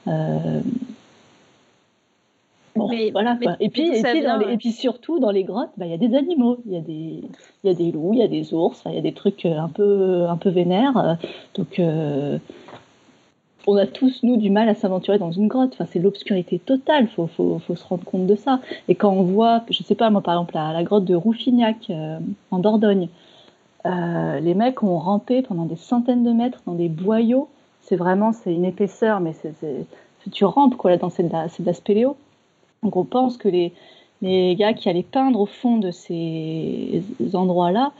Euh, 0.08 0.62
voilà. 2.74 3.38
et, 3.60 3.68
puis, 3.68 3.92
et, 3.94 4.58
puis, 4.58 4.72
surtout, 4.72 5.20
dans 5.20 5.32
les 5.32 5.44
grottes, 5.44 5.72
bah, 5.76 5.88
il 5.88 5.92
y 5.92 5.94
a 5.94 5.98
des 5.98 6.16
animaux. 6.16 6.60
Il 6.68 6.72
y, 6.72 6.78
a 6.78 6.80
des, 6.80 7.22
y 7.66 7.70
a 7.70 7.74
des 7.74 7.92
loups, 7.92 8.14
il 8.14 8.20
y 8.20 8.24
a 8.24 8.30
des 8.30 8.54
ours, 8.54 8.82
il 8.86 8.96
y 8.96 8.98
a 8.98 9.02
des 9.02 9.12
trucs 9.12 9.46
un 9.46 9.68
peu, 9.68 10.26
un 10.30 10.38
peu 10.38 10.52
vénères. 10.52 11.18
Donc, 11.56 11.82
on 13.68 13.76
a 13.78 13.86
tous, 13.86 14.24
nous, 14.24 14.38
du 14.38 14.50
mal 14.50 14.70
à 14.70 14.76
s'aventurer 14.76 15.18
dans 15.18 15.32
une 15.32 15.48
grotte. 15.48 15.74
Enfin, 15.74 15.86
c'est 15.92 16.00
l'obscurité 16.00 16.60
totale, 16.60 17.08
il 17.18 17.28
faut, 17.28 17.28
se 17.76 17.84
rendre 17.84 18.04
compte 18.04 18.28
de 18.28 18.36
ça. 18.36 18.60
Et 18.88 18.96
quand 18.96 19.12
on 19.12 19.24
voit, 19.24 19.64
je 19.70 19.84
sais 19.84 19.96
pas, 19.96 20.10
moi, 20.10 20.22
par 20.22 20.36
exemple, 20.36 20.56
la, 20.56 20.84
grotte 20.84 21.06
de 21.06 21.16
Rouffignac, 21.16 21.90
euh, 21.90 22.20
en 22.50 22.60
Dordogne, 22.60 23.10
euh, 23.86 24.40
les 24.40 24.54
mecs 24.54 24.84
ont 24.84 24.98
rampé 24.98 25.42
pendant 25.42 25.66
des 25.66 25.76
centaines 25.76 26.24
de 26.24 26.32
mètres 26.32 26.62
dans 26.66 26.74
des 26.74 26.90
boyaux. 26.90 27.48
C'est 27.82 27.96
vraiment, 27.96 28.32
c'est 28.32 28.54
une 28.54 28.66
épaisseur, 28.66 29.20
mais 29.20 29.34
c'est, 29.34 29.86
tu 30.32 30.46
rampes, 30.46 30.76
quoi, 30.76 30.92
là, 30.92 30.98
dans 30.98 31.10
c'est 31.10 31.24
de, 31.24 31.32
la. 31.32 32.16
Donc, 32.84 32.96
on 32.96 33.04
pense 33.04 33.38
que 33.38 33.48
les, 33.48 33.74
les 34.22 34.56
gars 34.56 34.74
qui 34.74 34.90
allaient 34.90 35.04
peindre 35.04 35.40
au 35.40 35.46
fond 35.46 35.78
de 35.78 35.92
ces 35.92 37.04
endroits-là, 37.34 37.92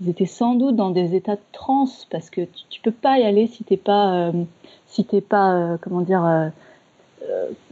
ils 0.00 0.08
étaient 0.08 0.26
sans 0.26 0.54
doute 0.54 0.76
dans 0.76 0.90
des 0.90 1.14
états 1.14 1.36
de 1.36 1.40
transe, 1.52 2.06
parce 2.10 2.30
que 2.30 2.42
tu, 2.42 2.78
ne 2.78 2.82
peux 2.82 2.96
pas 2.96 3.18
y 3.18 3.22
aller 3.22 3.46
si 3.46 3.64
t'es 3.64 3.76
pas... 3.76 4.28
Euh, 4.28 4.32
si 4.86 5.04
t'es 5.04 5.20
pas, 5.20 5.54
euh, 5.54 5.76
comment 5.80 6.02
dire, 6.02 6.24
euh, 6.24 6.48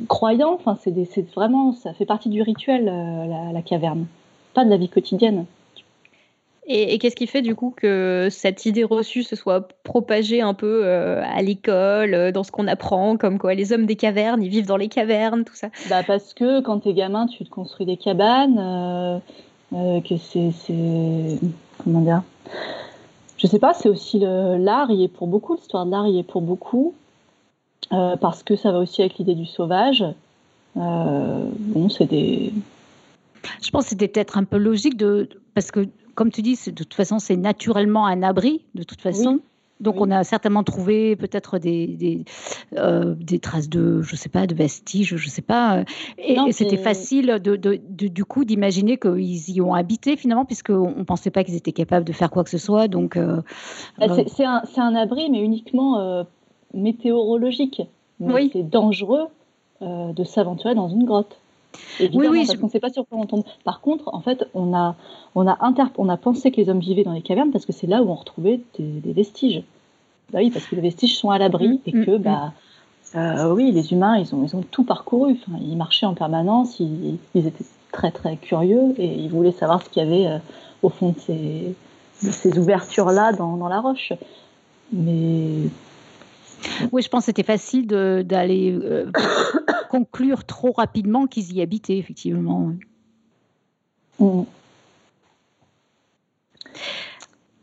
croyant, 0.08 0.54
enfin, 0.54 0.76
c'est 0.82 1.30
vraiment, 1.34 1.72
ça 1.72 1.92
fait 1.92 2.04
partie 2.04 2.28
du 2.30 2.42
rituel, 2.42 2.86
la, 2.86 3.62
caverne, 3.62 4.06
pas 4.54 4.64
de 4.64 4.70
la 4.70 4.76
vie 4.76 4.88
quotidienne. 4.88 5.44
Et, 6.66 6.98
qu'est-ce 6.98 7.14
qui 7.14 7.28
fait 7.28 7.42
du 7.42 7.54
coup 7.54 7.72
que 7.76 8.26
cette 8.28 8.66
idée 8.66 8.82
reçue 8.82 9.22
se 9.22 9.36
soit 9.36 9.68
propagée 9.84 10.40
un 10.40 10.54
peu 10.54 10.84
à 10.84 11.42
l'école, 11.42 12.32
dans 12.32 12.42
ce 12.42 12.50
qu'on 12.50 12.66
apprend, 12.66 13.16
comme 13.16 13.38
quoi 13.38 13.54
les 13.54 13.72
hommes 13.72 13.86
des 13.86 13.96
cavernes, 13.96 14.42
ils 14.42 14.50
vivent 14.50 14.66
dans 14.66 14.76
les 14.76 14.88
cavernes, 14.88 15.44
tout 15.44 15.54
ça? 15.54 15.68
Bah 15.88 16.02
Parce 16.04 16.34
que 16.34 16.60
quand 16.60 16.80
tu 16.80 16.88
es 16.88 16.94
gamin, 16.94 17.26
tu 17.26 17.44
te 17.44 17.50
construis 17.50 17.86
des 17.86 17.98
cabanes, 17.98 19.20
que 19.70 20.16
c'est. 20.16 20.50
Comment 21.78 22.00
dire 22.00 22.22
Je 23.38 23.46
sais 23.46 23.58
pas, 23.58 23.74
c'est 23.74 23.88
aussi 23.88 24.20
l'art, 24.20 24.90
il 24.90 25.02
est 25.02 25.08
pour 25.08 25.26
beaucoup, 25.26 25.54
l'histoire 25.54 25.86
de 25.86 25.90
l'art, 25.90 26.06
il 26.06 26.18
est 26.18 26.22
pour 26.22 26.42
beaucoup. 26.42 26.94
Euh, 27.92 28.16
parce 28.16 28.42
que 28.42 28.56
ça 28.56 28.72
va 28.72 28.78
aussi 28.78 29.02
avec 29.02 29.18
l'idée 29.18 29.34
du 29.34 29.46
sauvage. 29.46 30.04
Euh, 30.76 31.50
bon, 31.58 31.88
c'est 31.88 32.06
des. 32.06 32.52
Je 33.62 33.70
pense 33.70 33.84
que 33.84 33.90
c'était 33.90 34.08
peut-être 34.08 34.38
un 34.38 34.44
peu 34.44 34.56
logique 34.56 34.96
de 34.96 35.28
parce 35.54 35.70
que 35.70 35.88
comme 36.14 36.30
tu 36.30 36.42
dis, 36.42 36.58
de 36.66 36.70
toute 36.70 36.94
façon, 36.94 37.18
c'est 37.18 37.36
naturellement 37.36 38.06
un 38.06 38.22
abri 38.22 38.64
de 38.74 38.82
toute 38.82 39.00
façon. 39.00 39.40
Donc 39.82 40.00
on 40.00 40.10
a 40.10 40.24
certainement 40.24 40.62
trouvé 40.62 41.16
peut-être 41.16 41.58
des, 41.58 41.86
des, 41.88 42.24
euh, 42.76 43.14
des, 43.18 43.38
traces 43.38 43.68
de, 43.68 44.00
je 44.02 44.16
sais 44.16 44.28
pas, 44.28 44.46
de 44.46 44.54
vestiges, 44.54 45.16
je 45.16 45.28
sais 45.28 45.42
pas. 45.42 45.84
Et, 46.18 46.36
c'était 46.52 46.76
facile 46.76 47.40
de, 47.42 47.56
de, 47.56 47.76
du 48.08 48.24
coup 48.24 48.44
d'imaginer 48.44 48.96
qu'ils 48.96 49.50
y 49.50 49.60
ont 49.60 49.74
habité 49.74 50.16
finalement, 50.16 50.44
puisqu'on 50.44 50.94
ne 50.96 51.04
pensait 51.04 51.30
pas 51.30 51.44
qu'ils 51.44 51.56
étaient 51.56 51.72
capables 51.72 52.06
de 52.06 52.12
faire 52.12 52.30
quoi 52.30 52.44
que 52.44 52.50
ce 52.50 52.58
soit. 52.58 52.88
Donc 52.88 53.18
bah, 53.18 54.06
c'est 54.26 54.44
un, 54.44 54.62
un, 54.76 54.94
abri, 54.94 55.30
mais 55.30 55.40
uniquement 55.40 56.24
météorologique. 56.74 57.82
oui. 58.20 58.50
c'est 58.52 58.68
dangereux 58.68 59.26
euh, 59.82 60.12
de 60.12 60.22
s'aventurer 60.22 60.76
dans 60.76 60.88
une 60.88 61.04
grotte. 61.04 61.38
Évidemment, 62.00 62.30
oui, 62.30 62.38
oui, 62.40 62.46
parce 62.46 62.58
qu'on 62.58 62.66
ne 62.66 62.70
sait 62.70 62.80
pas 62.80 62.90
sur 62.90 63.06
quoi 63.06 63.18
on 63.18 63.26
tombe. 63.26 63.44
Par 63.64 63.80
contre, 63.80 64.12
en 64.12 64.20
fait, 64.20 64.48
on 64.54 64.74
a, 64.74 64.96
on, 65.34 65.46
a 65.46 65.58
on 65.96 66.08
a 66.08 66.16
pensé 66.16 66.50
que 66.50 66.56
les 66.56 66.68
hommes 66.68 66.80
vivaient 66.80 67.04
dans 67.04 67.12
les 67.12 67.22
cavernes 67.22 67.50
parce 67.50 67.66
que 67.66 67.72
c'est 67.72 67.86
là 67.86 68.02
où 68.02 68.10
on 68.10 68.14
retrouvait 68.14 68.60
des, 68.78 69.12
vestiges. 69.12 69.62
Bah 70.32 70.38
oui, 70.40 70.50
parce 70.50 70.66
que 70.66 70.74
les 70.74 70.82
vestiges 70.82 71.16
sont 71.16 71.30
à 71.30 71.38
l'abri 71.38 71.68
mm, 71.68 71.78
et 71.86 71.96
mm, 71.96 72.04
que, 72.04 72.10
mm. 72.12 72.22
bah, 72.22 72.52
euh, 73.14 73.52
oui, 73.52 73.72
les 73.72 73.92
humains, 73.92 74.16
ils 74.16 74.34
ont, 74.34 74.44
ils 74.44 74.56
ont 74.56 74.62
tout 74.62 74.84
parcouru. 74.84 75.32
Enfin, 75.32 75.58
ils 75.60 75.76
marchaient 75.76 76.06
en 76.06 76.14
permanence, 76.14 76.80
ils, 76.80 77.18
étaient 77.34 77.64
très, 77.90 78.10
très 78.10 78.36
curieux 78.36 78.94
et 78.98 79.06
ils 79.06 79.30
voulaient 79.30 79.52
savoir 79.52 79.82
ce 79.82 79.88
qu'il 79.88 80.02
y 80.02 80.06
avait 80.06 80.26
euh, 80.26 80.38
au 80.82 80.88
fond 80.88 81.10
de 81.10 81.18
ces, 81.18 81.74
ces 82.14 82.58
ouvertures-là 82.58 83.32
dans, 83.32 83.56
dans 83.56 83.68
la 83.68 83.80
roche. 83.80 84.12
Mais 84.92 85.68
oui, 86.92 87.02
je 87.02 87.08
pense 87.08 87.22
que 87.22 87.26
c'était 87.26 87.42
facile 87.42 87.86
d'aller 87.86 88.72
euh, 88.72 89.10
conclure 89.90 90.44
trop 90.44 90.72
rapidement 90.72 91.26
qu'ils 91.26 91.52
y 91.52 91.62
habitaient, 91.62 91.98
effectivement. 91.98 92.72
Mm. 94.18 94.42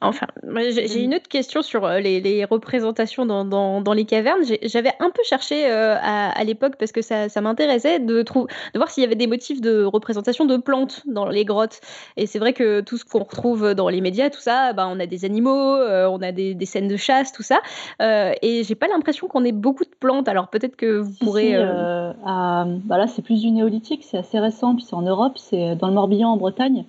Enfin, 0.01 0.27
j'ai 0.69 1.03
une 1.03 1.13
autre 1.13 1.27
question 1.27 1.61
sur 1.61 1.85
euh, 1.85 1.99
les, 1.99 2.45
représentations 2.45 3.25
dans, 3.25 3.93
les 3.93 4.05
cavernes. 4.05 4.41
J'avais 4.63 4.93
un 4.99 5.09
peu 5.09 5.21
cherché 5.23 5.69
euh, 5.69 5.95
à, 6.01 6.43
l'époque 6.43 6.75
parce 6.79 6.91
que 6.91 7.01
ça, 7.01 7.27
m'intéressait 7.41 7.99
de, 7.99 8.21
de 8.21 8.47
voir 8.75 8.89
s'il 8.89 9.03
y 9.03 9.05
avait 9.05 9.15
des 9.15 9.27
motifs 9.27 9.59
de 9.59 9.83
représentation 9.83 10.45
de 10.45 10.57
plantes 10.57 11.03
dans 11.05 11.27
les 11.27 11.43
grottes. 11.43 11.81
Et 12.15 12.27
c'est 12.27 12.39
vrai 12.39 12.53
que 12.53 12.79
tout 12.81 12.97
ce 12.97 13.03
qu'on 13.03 13.23
retrouve 13.23 13.73
dans 13.73 13.89
les 13.89 13.99
médias, 13.99 14.29
tout 14.29 14.39
ça, 14.39 14.71
bah, 14.73 14.87
on 14.89 14.99
a 14.99 15.05
des 15.05 15.25
animaux, 15.25 15.75
euh, 15.75 16.07
on 16.07 16.21
a 16.21 16.31
des, 16.31 16.55
scènes 16.65 16.87
de 16.87 16.97
chasse, 16.97 17.31
tout 17.31 17.43
ça. 17.43 17.59
et 17.99 18.63
j'ai 18.63 18.75
pas 18.75 18.87
l'impression 18.87 19.27
qu'on 19.27 19.43
ait 19.43 19.51
beaucoup 19.51 19.83
de 19.83 19.95
plantes. 19.99 20.29
Alors 20.29 20.47
peut-être 20.47 20.75
que 20.75 20.99
vous 20.99 21.13
pourrez. 21.19 21.57
bah 21.57 22.97
là, 22.97 23.07
c'est 23.07 23.21
plus 23.21 23.41
du 23.41 23.51
néolithique, 23.51 24.05
c'est 24.09 24.17
assez 24.17 24.39
récent. 24.39 24.75
Puis 24.75 24.85
c'est 24.87 24.95
en 24.95 25.01
Europe, 25.01 25.37
c'est 25.37 25.75
dans 25.75 25.87
le 25.87 25.93
Morbihan 25.93 26.29
en 26.29 26.37
Bretagne. 26.37 26.85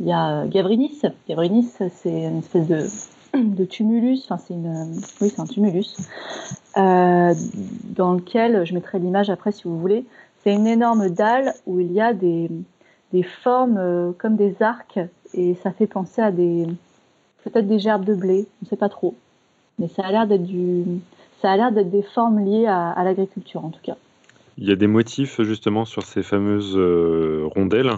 Il 0.00 0.06
y 0.06 0.12
a 0.12 0.46
Gavrinis. 0.46 1.00
Gavrinis, 1.28 1.70
c'est 1.70 2.10
une 2.10 2.38
espèce 2.38 2.66
de, 3.34 3.64
tumulus, 3.64 4.20
enfin 4.24 4.38
c'est 4.38 4.54
une, 4.54 5.00
oui 5.20 5.30
c'est 5.30 5.40
un 5.40 5.46
tumulus, 5.46 5.96
euh, 6.76 7.34
dans 7.96 8.14
lequel, 8.14 8.64
je 8.64 8.74
mettrai 8.74 8.98
l'image 8.98 9.30
après 9.30 9.52
si 9.52 9.64
vous 9.64 9.78
voulez, 9.78 10.04
c'est 10.42 10.52
une 10.52 10.66
énorme 10.66 11.08
dalle 11.08 11.54
où 11.66 11.80
il 11.80 11.92
y 11.92 12.00
a 12.00 12.12
des, 12.12 12.50
des 13.12 13.22
formes 13.22 13.78
euh, 13.78 14.12
comme 14.18 14.36
des 14.36 14.56
arcs 14.60 15.00
et 15.32 15.54
ça 15.62 15.72
fait 15.72 15.86
penser 15.86 16.22
à 16.22 16.30
des 16.30 16.66
peut-être 17.44 17.66
des 17.66 17.78
gerbes 17.78 18.04
de 18.04 18.14
blé, 18.14 18.46
on 18.62 18.64
ne 18.64 18.68
sait 18.68 18.76
pas 18.76 18.88
trop, 18.88 19.14
mais 19.78 19.88
ça 19.88 20.02
a 20.02 20.10
l'air 20.10 20.26
d'être 20.26 20.44
du, 20.44 20.84
ça 21.42 21.50
a 21.50 21.56
l'air 21.56 21.72
d'être 21.72 21.90
des 21.90 22.02
formes 22.02 22.44
liées 22.44 22.66
à, 22.66 23.02
l'agriculture 23.04 23.64
en 23.64 23.70
tout 23.70 23.82
cas. 23.82 23.96
Il 24.56 24.68
y 24.68 24.72
a 24.72 24.76
des 24.76 24.86
motifs 24.86 25.42
justement 25.42 25.84
sur 25.84 26.04
ces 26.04 26.22
fameuses 26.22 26.76
euh, 26.76 27.48
rondelles 27.54 27.90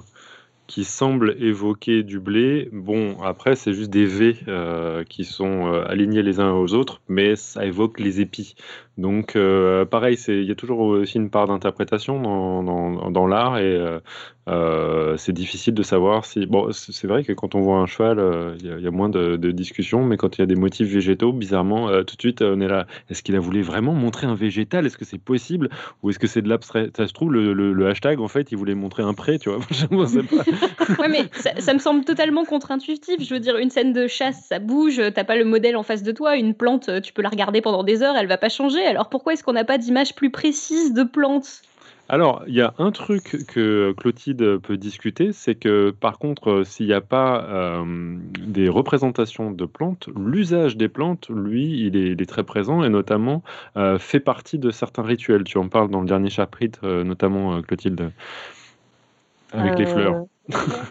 qui 0.66 0.84
semble 0.84 1.36
évoquer 1.42 2.02
du 2.02 2.20
blé. 2.20 2.68
Bon, 2.72 3.22
après, 3.22 3.56
c'est 3.56 3.72
juste 3.72 3.90
des 3.90 4.06
V 4.06 4.36
euh, 4.48 5.04
qui 5.04 5.24
sont 5.24 5.72
euh, 5.72 5.84
alignés 5.86 6.22
les 6.22 6.40
uns 6.40 6.52
aux 6.52 6.74
autres, 6.74 7.00
mais 7.08 7.36
ça 7.36 7.64
évoque 7.64 8.00
les 8.00 8.20
épis. 8.20 8.54
Donc, 8.98 9.36
euh, 9.36 9.84
pareil, 9.84 10.16
il 10.28 10.44
y 10.44 10.50
a 10.50 10.54
toujours 10.54 10.80
aussi 10.80 11.18
une 11.18 11.28
part 11.28 11.46
d'interprétation 11.46 12.20
dans, 12.20 12.62
dans, 12.62 13.10
dans 13.10 13.26
l'art 13.26 13.58
et 13.58 14.00
euh, 14.48 15.16
c'est 15.16 15.32
difficile 15.32 15.74
de 15.74 15.82
savoir 15.82 16.24
si. 16.24 16.46
Bon, 16.46 16.70
c'est 16.72 17.06
vrai 17.06 17.22
que 17.22 17.32
quand 17.32 17.54
on 17.54 17.60
voit 17.60 17.78
un 17.78 17.86
cheval, 17.86 18.56
il 18.60 18.66
y, 18.66 18.86
a 18.86 18.90
moins 18.90 19.08
de, 19.08 19.36
de 19.36 19.50
discussions, 19.50 20.04
mais 20.04 20.16
quand 20.16 20.38
il 20.38 20.40
y 20.40 20.44
a 20.44 20.46
des 20.46 20.54
motifs 20.54 20.88
végétaux, 20.88 21.32
bizarrement, 21.32 21.88
tout 22.04 22.16
de 22.16 22.20
suite, 22.20 22.42
on 22.42 22.60
est 22.60 22.68
là. 22.68 22.86
Est-ce 23.10 23.22
qu'il 23.22 23.36
a 23.36 23.40
voulu 23.40 23.60
vraiment 23.62 23.92
montrer 23.92 24.26
un 24.26 24.34
végétal? 24.34 24.86
Est-ce 24.86 24.96
que 24.96 25.04
c'est 25.04 25.18
possible? 25.18 25.68
Ou 26.02 26.10
est-ce 26.10 26.18
que 26.18 26.26
c'est 26.26 26.42
de 26.42 26.48
l'abstrait? 26.48 26.90
Ça 26.96 27.06
se 27.06 27.12
trouve, 27.12 27.32
le, 27.32 27.52
le, 27.52 27.88
hashtag, 27.88 28.20
en 28.20 28.28
fait, 28.28 28.52
il 28.52 28.56
voulait 28.56 28.74
montrer 28.74 29.02
un 29.02 29.14
pré, 29.14 29.38
tu 29.38 29.50
vois? 29.50 29.58
Je 29.70 29.86
mais 31.08 31.24
ça, 31.32 31.50
ça, 31.58 31.74
me 31.74 31.78
semble 31.78 32.04
totalement 32.04 32.44
contre-intuitif. 32.44 33.16
Je 33.20 33.34
veux 33.34 33.40
dire, 33.40 33.56
une 33.56 33.70
scène 33.70 33.92
de 33.92 34.06
chasse, 34.06 34.46
ça 34.48 34.58
bouge, 34.58 35.00
t'as 35.14 35.24
pas 35.24 35.36
le 35.36 35.44
modèle 35.44 35.76
en 35.76 35.82
face 35.82 36.02
de 36.02 36.12
toi. 36.12 36.36
Une 36.36 36.54
plante, 36.54 36.90
tu 37.02 37.12
peux 37.12 37.22
la 37.22 37.28
regarder 37.28 37.60
pendant 37.60 37.82
des 37.82 38.02
heures, 38.02 38.16
elle 38.16 38.28
va 38.28 38.38
pas 38.38 38.48
changer 38.48 38.85
alors 38.86 39.08
pourquoi 39.08 39.32
est-ce 39.32 39.44
qu'on 39.44 39.52
n'a 39.52 39.64
pas 39.64 39.78
d'image 39.78 40.14
plus 40.14 40.30
précise 40.30 40.92
de 40.94 41.02
plantes? 41.02 41.62
Alors, 42.08 42.44
il 42.46 42.54
y 42.54 42.60
a 42.60 42.72
un 42.78 42.92
truc 42.92 43.44
que 43.48 43.92
Clotilde 43.96 44.58
peut 44.58 44.76
discuter, 44.76 45.32
c'est 45.32 45.56
que 45.56 45.90
par 45.90 46.20
contre, 46.20 46.62
s'il 46.64 46.86
n'y 46.86 46.92
a 46.92 47.00
pas 47.00 47.44
euh, 47.44 47.84
des 48.46 48.68
représentations 48.68 49.50
de 49.50 49.64
plantes, 49.64 50.08
l'usage 50.16 50.76
des 50.76 50.88
plantes, 50.88 51.28
lui, 51.28 51.84
il 51.84 51.96
est, 51.96 52.26
très 52.26 52.44
présent 52.44 52.84
et 52.84 52.88
notamment 52.88 53.42
euh, 53.76 53.98
fait 53.98 54.20
partie 54.20 54.58
de 54.58 54.70
certains 54.70 55.02
rituels. 55.02 55.42
Tu 55.44 55.58
en 55.58 55.68
parles 55.68 55.90
dans 55.90 56.00
le 56.00 56.06
dernier 56.06 56.30
chapitre, 56.30 56.80
euh, 56.84 57.02
notamment 57.02 57.60
Clotilde, 57.62 58.12
avec 59.52 59.76
les 59.78 59.86
fleurs. 59.86 60.26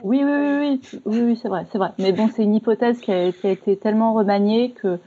oui, 0.04 0.22
oui, 0.22 0.24
oui, 0.26 0.82
oui, 1.06 1.22
oui, 1.22 1.40
c'est 1.42 1.48
vrai, 1.48 1.66
c'est 1.72 1.78
vrai. 1.78 1.92
Mais 1.98 2.12
bon, 2.12 2.28
c'est 2.28 2.44
une 2.44 2.56
hypothèse 2.56 3.00
qui 3.00 3.14
a, 3.14 3.32
qui 3.32 3.48
a, 3.48 3.52
été 3.52 3.78
tellement 3.78 4.14
remaniée 4.14 4.72
que 4.72 5.00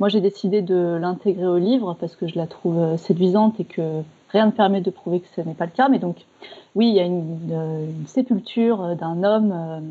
moi, 0.00 0.08
j'ai 0.08 0.20
décidé 0.20 0.62
de 0.62 0.96
l'intégrer 1.00 1.46
au 1.46 1.58
livre 1.58 1.96
parce 1.98 2.14
que 2.14 2.28
je 2.28 2.36
la 2.36 2.46
trouve 2.46 2.78
euh, 2.78 2.96
séduisante 2.96 3.58
et 3.58 3.64
que 3.64 4.02
rien 4.30 4.46
ne 4.46 4.52
permet 4.52 4.80
de 4.80 4.90
prouver 4.90 5.20
que 5.20 5.26
ce 5.34 5.40
n'est 5.40 5.54
pas 5.54 5.66
le 5.66 5.72
cas. 5.72 5.88
Mais 5.88 5.98
donc, 5.98 6.24
oui, 6.76 6.88
il 6.88 6.94
y 6.94 7.00
a 7.00 7.04
une, 7.04 7.38
euh, 7.50 7.86
sépulture 8.06 8.94
d'un 8.94 9.24
homme, 9.24 9.82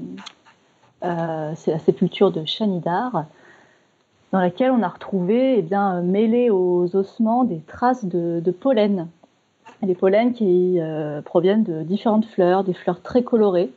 euh, 1.03 1.51
c'est 1.55 1.71
la 1.71 1.79
sépulture 1.79 2.31
de 2.31 2.45
Chanidar, 2.45 3.25
dans 4.31 4.39
laquelle 4.39 4.71
on 4.71 4.81
a 4.81 4.87
retrouvé, 4.87 5.59
eh 5.59 5.61
bien, 5.61 6.01
aux 6.51 6.95
ossements, 6.95 7.43
des 7.43 7.59
traces 7.67 8.05
de, 8.05 8.51
pollen. 8.51 9.07
Des 9.81 9.95
pollens 9.95 10.33
qui 10.33 10.79
proviennent 11.23 11.63
de 11.63 11.83
différentes 11.83 12.25
fleurs, 12.25 12.63
des 12.63 12.73
fleurs 12.73 13.01
très 13.01 13.23
colorées. 13.23 13.71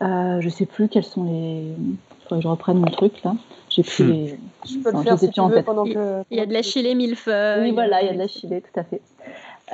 je 0.00 0.44
ne 0.44 0.50
sais 0.50 0.66
plus 0.66 0.88
quelles 0.88 1.04
sont 1.04 1.24
les. 1.24 1.62
Il 1.62 1.96
faudrait 2.22 2.36
que 2.38 2.42
je 2.42 2.48
reprenne 2.48 2.78
mon 2.78 2.90
truc 2.90 3.24
là. 3.24 3.34
J'ai 3.74 3.82
pris 3.82 4.02
hmm. 4.02 4.10
les. 4.10 4.38
Je 4.66 4.78
peux 4.78 4.92
le 4.92 5.02
faire 5.02 5.18
si 5.18 5.30
tu 5.30 5.40
veux 5.40 5.62
pendant 5.62 5.84
que. 5.84 6.22
Il 6.30 6.36
y 6.36 6.40
a 6.40 6.46
de 6.46 6.52
la 6.52 6.62
chilée 6.62 6.94
millefeuille. 6.94 7.62
Oui, 7.62 7.72
voilà, 7.72 8.02
il 8.02 8.06
y 8.06 8.10
a 8.10 8.12
de 8.12 8.18
la 8.18 8.28
chilée, 8.28 8.60
tout 8.60 8.78
à 8.78 8.84
fait. 8.84 9.00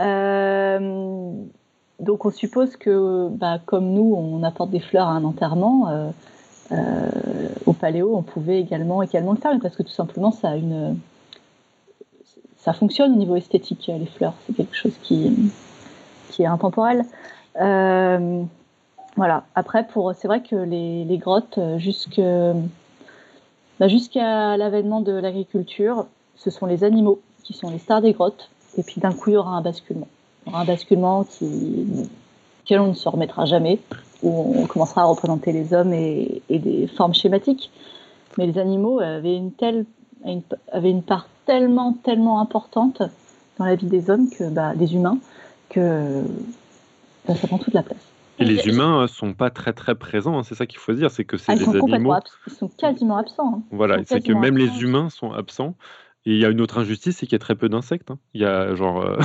Euh, 0.01 1.33
donc 1.99 2.25
on 2.25 2.31
suppose 2.31 2.77
que, 2.77 3.29
bah, 3.31 3.59
comme 3.65 3.93
nous, 3.93 4.15
on 4.17 4.43
apporte 4.45 4.71
des 4.71 4.81
fleurs 4.81 5.09
à 5.09 5.13
un 5.13 5.25
enterrement, 5.25 5.89
euh, 5.89 6.11
euh, 6.71 7.09
au 7.67 7.73
paléo, 7.73 8.17
on 8.17 8.23
pouvait 8.23 8.61
également, 8.61 9.03
également 9.03 9.33
le 9.33 9.39
faire, 9.39 9.53
parce 9.61 9.75
que 9.75 9.83
tout 9.83 9.89
simplement, 9.89 10.31
ça 10.31 10.51
a 10.51 10.57
une, 10.57 10.97
ça 12.57 12.73
fonctionne 12.73 13.15
au 13.15 13.17
niveau 13.17 13.35
esthétique, 13.35 13.91
les 13.93 14.07
fleurs. 14.07 14.35
C'est 14.47 14.53
quelque 14.55 14.77
chose 14.77 14.95
qui, 15.03 15.51
qui 16.31 16.43
est 16.43 16.47
intemporel. 16.47 17.05
voilà. 17.57 19.45
Après, 19.57 19.85
pour, 19.89 20.15
c'est 20.15 20.29
vrai 20.29 20.43
que 20.43 20.55
les, 20.55 21.05
les 21.05 21.19
grottes, 21.19 21.59
jusque 21.79 22.21
bah, 23.79 23.89
jusqu'à 23.89 24.57
l'avènement 24.57 25.01
de 25.01 25.13
l'agriculture, 25.13 26.07
ce 26.37 26.51
sont 26.51 26.67
les 26.67 26.85
animaux 26.85 27.21
qui 27.45 27.53
sont 27.55 27.71
les 27.71 27.79
stars 27.79 28.03
des 28.03 28.13
grottes. 28.13 28.51
Et 28.77 28.83
puis 28.83 29.01
d'un 29.01 29.13
coup, 29.13 29.31
il 29.31 29.35
y 29.35 29.37
aura 29.37 29.53
un 29.53 29.63
basculement. 29.63 30.09
Il 30.45 30.51
y 30.51 30.53
aura 30.53 30.63
un 30.63 30.67
basculement 30.67 31.25
qui, 31.25 31.87
auquel 32.63 32.81
on 32.81 32.89
ne 32.89 32.95
se 32.95 33.09
remettra 33.09 33.45
jamais, 33.45 33.79
où 34.23 34.55
on 34.57 34.67
commencera 34.67 35.03
à 35.03 35.05
représenter 35.05 35.53
les 35.53 35.73
hommes 35.73 35.93
et, 35.93 36.43
des 36.51 36.87
formes 36.89 37.15
schématiques. 37.15 37.71
Mais 38.37 38.47
les 38.47 38.59
animaux 38.59 39.01
avaient 39.01 39.37
une, 39.37 39.53
part 41.03 41.29
tellement, 41.47 41.95
tellement 42.05 42.41
importante 42.41 43.03
dans 43.59 43.65
la 43.65 43.75
vie 43.75 43.87
des 43.87 44.11
hommes, 44.11 44.29
bah, 44.51 44.75
des 44.75 44.95
humains, 44.95 45.19
que 45.71 46.23
bah, 47.27 47.35
ça 47.35 47.47
prend 47.47 47.59
toute 47.59 47.75
la 47.75 47.83
place. 47.83 48.08
Et 48.39 48.45
les 48.45 48.67
humains 48.69 49.01
hein, 49.01 49.07
sont 49.09 49.33
pas 49.33 49.51
très 49.51 49.73
très 49.73 49.95
présents, 49.95 50.39
hein, 50.39 50.43
c'est 50.43 50.55
ça 50.55 50.67
qu'il 50.67 50.79
faut 50.79 50.93
dire, 50.93 51.11
c'est 51.11 51.25
que 51.25 51.37
c'est 51.37 51.53
ah, 51.53 51.57
des 51.57 51.69
animaux. 51.69 52.15
Ils 52.47 52.53
sont 52.53 52.69
quasiment 52.69 53.17
absents. 53.17 53.55
Hein. 53.57 53.63
Voilà, 53.71 54.05
c'est 54.05 54.21
que 54.21 54.33
même 54.33 54.57
les 54.57 54.83
humains 54.83 55.11
sont 55.11 55.33
absents. 55.33 55.75
Et 56.27 56.33
il 56.33 56.39
y 56.39 56.45
a 56.45 56.51
une 56.51 56.61
autre 56.61 56.79
injustice, 56.79 57.17
c'est 57.17 57.27
qu'il 57.27 57.35
y 57.35 57.37
a 57.37 57.39
très 57.39 57.55
peu 57.55 57.69
d'insectes. 57.69 58.11
Hein. 58.11 58.19
Il 58.35 58.41
y 58.41 58.45
a 58.45 58.75
genre 58.75 59.03
euh, 59.03 59.19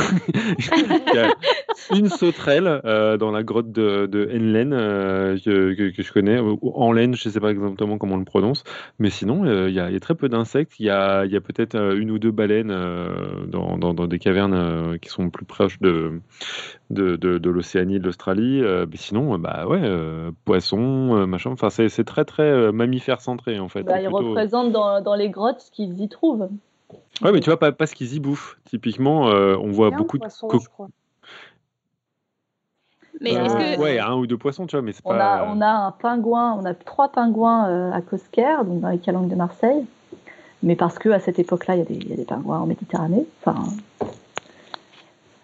une 1.96 2.08
sauterelle 2.08 2.82
euh, 2.86 3.18
dans 3.18 3.32
la 3.32 3.44
grotte 3.44 3.72
de, 3.72 4.06
de 4.06 4.30
Enlen 4.32 4.74
euh, 4.74 5.38
que, 5.44 5.90
que, 5.90 6.04
je 6.04 6.14
connais, 6.14 6.40
ou 6.40 6.60
Enlen, 6.76 7.16
je 7.16 7.28
ne 7.28 7.34
sais 7.34 7.40
pas 7.40 7.52
exactement 7.52 7.98
comment 7.98 8.16
on 8.16 8.20
le 8.20 8.26
prononce, 8.26 8.64
mais 9.00 9.10
sinon 9.10 9.44
il 9.44 9.74
y, 9.74 9.80
a, 9.80 9.90
il, 9.90 9.94
y 9.94 9.98
a, 9.98 10.00
très 10.00 10.14
peu 10.14 10.30
d'insectes. 10.30 10.80
Il 10.80 10.86
y 10.86 10.92
a, 10.92 11.26
y 11.26 11.36
a 11.36 11.42
peut-être 11.42 11.76
une 11.76 12.12
ou 12.12 12.20
deux 12.20 12.32
baleines 12.32 12.74
dans, 13.48 13.78
dans, 13.78 13.94
dans, 13.94 14.08
des 14.08 14.20
cavernes 14.20 14.98
qui 15.00 15.10
sont 15.10 15.32
plus 15.32 15.46
proches 15.46 15.80
de, 15.80 16.22
de, 16.92 17.16
de, 17.16 17.40
de 17.40 17.50
l'Océanie, 17.50 18.00
de 18.00 18.06
l'Australie. 18.06 18.62
mais 18.62 18.98
sinon, 18.98 19.38
bah 19.40 19.66
ouais, 19.68 19.82
poissons, 20.46 21.28
machin. 21.28 21.52
Enfin, 21.52 21.70
c'est 21.70 22.06
très 22.06 22.24
très 22.24 22.72
mammifère 22.72 23.20
centré 23.20 23.60
en 23.60 23.68
fait. 23.68 23.84
Bah, 23.84 24.00
ils 24.00 24.08
représentent 24.08 24.72
dans, 24.72 25.02
dans 25.02 25.16
les 25.16 25.30
grottes 25.30 25.60
ce 25.60 25.72
qu'ils 25.72 26.00
y 26.00 26.08
trouvent. 26.08 26.48
Ouais, 27.22 27.32
mais 27.32 27.40
tu 27.40 27.50
vois, 27.50 27.60
pas, 27.60 27.72
pas 27.72 27.88
ce 27.88 27.96
qu'ils 27.96 28.16
y 28.16 28.20
bouffent. 28.20 28.58
Typiquement, 28.66 29.30
euh, 29.30 29.56
on 29.58 29.72
voit 29.72 29.92
beaucoup 29.92 30.18
de. 30.18 30.26
Mais 33.22 33.32
est-ce 33.32 33.56
que... 33.56 33.80
Ouais, 33.80 34.00
un 34.00 34.16
ou 34.16 34.28
deux 34.28 34.38
poissons, 34.38 34.66
tu 34.68 34.76
vois, 34.76 34.82
mais 34.82 34.92
c'est 34.92 35.02
on 35.06 35.10
pas. 35.10 35.36
A, 35.36 35.46
on 35.46 35.62
a 35.62 35.70
un 35.70 35.92
pingouin, 35.92 36.58
on 36.60 36.66
a 36.66 36.74
trois 36.74 37.10
pingouins 37.10 37.70
euh, 37.70 37.92
à 37.92 38.02
Cosquer, 38.02 38.58
donc 38.66 38.82
dans 38.82 38.90
les 38.90 38.98
calanques 38.98 39.30
de 39.30 39.36
Marseille. 39.36 39.86
Mais 40.62 40.76
parce 40.76 40.98
qu'à 41.00 41.20
cette 41.20 41.40
époque-là, 41.40 41.76
il 41.76 41.92
y, 41.92 42.10
y, 42.10 42.14
a 42.14 42.16
des 42.16 42.26
pingouins 42.26 42.60
en 42.60 42.66
Méditerranée. 42.66 43.26
Enfin, 43.42 43.64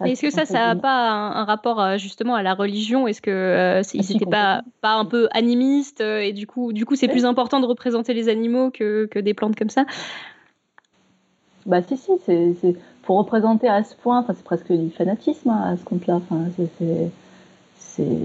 est-ce 0.05 0.21
que 0.21 0.29
ça, 0.29 0.45
ça 0.45 0.73
n'a 0.73 0.75
pas 0.75 1.09
un, 1.09 1.43
rapport 1.43 1.81
euh, 1.81 1.97
justement 1.97 2.35
à 2.35 2.43
la 2.43 2.53
religion? 2.53 3.07
Est-ce 3.07 3.21
que 3.21 3.31
euh, 3.31 3.81
ils 3.93 4.13
n'étaient 4.13 4.25
pas, 4.25 4.61
pas 4.81 4.93
un 4.93 5.05
peu 5.05 5.27
animistes 5.31 6.01
et 6.01 6.31
du 6.31 6.47
coup, 6.47 6.73
du 6.73 6.85
coup, 6.85 6.95
c'est 6.95 7.09
plus 7.09 7.25
important 7.25 7.59
de 7.59 7.65
représenter 7.65 8.13
les 8.13 8.29
animaux 8.29 8.71
que, 8.71 9.07
que 9.07 9.19
des 9.19 9.33
plantes 9.33 9.57
comme 9.57 9.69
ça? 9.69 9.85
Bah 11.69 11.81
si, 11.83 11.97
si, 11.97 12.11
c'est 12.25 12.75
pour 13.03 13.17
représenter 13.17 13.69
à 13.69 13.83
ce 13.83 13.95
point, 13.95 14.25
c'est 14.27 14.43
presque 14.43 14.73
du 14.73 14.89
fanatisme 14.89 15.49
hein, 15.49 15.73
à 15.73 15.77
ce 15.77 15.83
compte-là. 15.85 16.19
c'est 17.77 18.17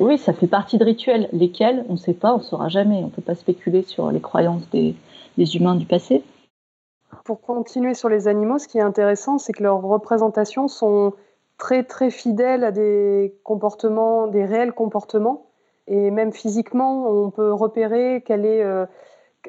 oui, 0.00 0.18
ça 0.18 0.32
fait 0.32 0.46
partie 0.46 0.78
de 0.78 0.84
rituels, 0.84 1.28
lesquels 1.32 1.84
on 1.88 1.94
ne 1.94 1.98
sait 1.98 2.14
pas, 2.14 2.34
on 2.34 2.38
ne 2.38 2.42
saura 2.42 2.68
jamais. 2.68 2.98
On 2.98 3.06
ne 3.06 3.10
peut 3.10 3.22
pas 3.22 3.34
spéculer 3.34 3.82
sur 3.82 4.12
les 4.12 4.20
croyances 4.20 4.68
des, 4.70 4.94
des, 5.36 5.56
humains 5.56 5.74
du 5.74 5.86
passé. 5.86 6.22
Pour 7.24 7.40
continuer 7.40 7.94
sur 7.94 8.08
les 8.08 8.28
animaux, 8.28 8.58
ce 8.58 8.68
qui 8.68 8.78
est 8.78 8.82
intéressant, 8.82 9.38
c'est 9.38 9.52
que 9.52 9.62
leurs 9.62 9.82
représentations 9.82 10.68
sont 10.68 11.14
très 11.56 11.82
très 11.82 12.10
fidèle 12.10 12.62
à 12.64 12.70
des 12.70 13.34
comportements, 13.42 14.28
des 14.28 14.44
réels 14.44 14.72
comportements. 14.72 15.46
Et 15.88 16.10
même 16.10 16.32
physiquement, 16.32 17.08
on 17.08 17.30
peut 17.30 17.52
repérer 17.52 18.22
quelle 18.24 18.44
est, 18.44 18.62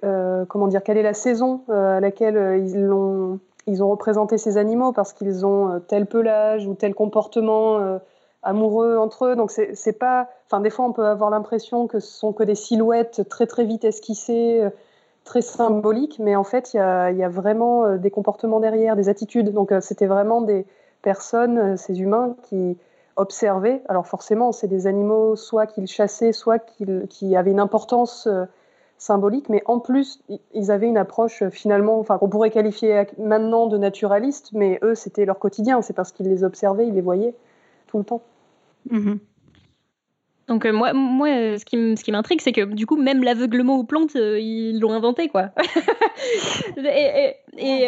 comment 0.01 0.67
dire, 0.67 0.83
quelle 0.83 0.97
est 0.97 1.03
la 1.03 1.13
saison 1.13 1.61
à 1.69 1.99
laquelle 1.99 2.61
ils 2.65 2.91
ont, 2.91 3.39
ils 3.67 3.83
ont 3.83 3.89
représenté 3.89 4.37
ces 4.37 4.57
animaux 4.57 4.91
parce 4.91 5.13
qu'ils 5.13 5.45
ont 5.45 5.81
tel 5.87 6.05
pelage 6.05 6.67
ou 6.67 6.73
tel 6.73 6.93
comportement 6.93 7.99
amoureux 8.43 8.97
entre 8.97 9.25
eux. 9.25 9.35
Donc 9.35 9.51
c'est 9.51 9.99
pas, 9.99 10.29
enfin 10.47 10.61
des 10.61 10.69
fois 10.69 10.85
on 10.85 10.93
peut 10.93 11.05
avoir 11.05 11.29
l'impression 11.29 11.87
que 11.87 11.99
ce 11.99 12.11
sont 12.11 12.33
que 12.33 12.43
des 12.43 12.55
silhouettes 12.55 13.27
très 13.29 13.47
très 13.47 13.65
vite 13.65 13.83
esquissées, 13.83 14.61
euh, 14.61 14.69
très 15.23 15.41
symboliques, 15.41 16.19
mais 16.19 16.35
en 16.35 16.43
fait 16.43 16.73
il 16.73 16.77
y 16.77 16.79
a, 16.79 17.29
vraiment 17.29 17.85
euh, 17.85 17.97
des 17.97 18.11
comportements 18.11 18.59
derrière, 18.59 18.95
des 18.95 19.09
attitudes. 19.09 19.53
Donc 19.53 19.71
euh, 19.71 19.81
c'était 19.81 20.07
vraiment 20.07 20.41
des 20.41 20.65
personnes, 21.01 21.77
ces 21.77 22.01
humains 22.01 22.35
qui 22.43 22.77
observaient. 23.15 23.81
Alors 23.89 24.07
forcément 24.07 24.51
c'est 24.51 24.67
des 24.67 24.87
animaux 24.87 25.35
soit 25.35 25.67
qu'ils 25.67 25.87
chassaient, 25.87 26.31
soit 26.31 26.59
qu'ils 26.59 27.07
qui 27.09 27.35
avaient 27.35 27.51
une 27.51 27.59
importance 27.59 28.27
symbolique, 28.99 29.49
mais 29.49 29.63
en 29.65 29.79
plus, 29.79 30.21
ils 30.53 30.71
avaient 30.71 30.87
une 30.87 30.97
approche 30.97 31.47
finalement, 31.49 31.99
enfin, 31.99 32.17
qu'on 32.17 32.29
pourrait 32.29 32.51
qualifier 32.51 33.07
maintenant 33.17 33.67
de 33.67 33.77
naturaliste, 33.77 34.51
mais 34.53 34.77
eux, 34.83 34.93
c'était 34.93 35.25
leur 35.25 35.39
quotidien, 35.39 35.81
c'est 35.81 35.93
parce 35.93 36.11
qu'ils 36.11 36.27
les 36.27 36.43
observaient, 36.43 36.87
ils 36.87 36.93
les 36.93 37.01
voyaient 37.01 37.33
tout 37.87 37.97
le 37.97 38.03
temps. 38.03 38.21
Mhm. 38.91 39.19
Donc 40.49 40.65
euh, 40.65 40.73
moi, 40.73 40.93
moi, 40.93 41.29
euh, 41.29 41.57
ce 41.57 41.63
qui, 41.65 42.11
m'intrigue, 42.11 42.41
c'est 42.41 42.51
que 42.51 42.65
du 42.65 42.87
coup, 42.87 42.97
même 42.97 43.23
l'aveuglement 43.23 43.77
aux 43.77 43.83
plantes, 43.83 44.15
euh, 44.15 44.39
ils 44.39 44.79
l'ont 44.79 44.91
inventé, 44.91 45.29
quoi. 45.29 45.51
et, 46.77 47.87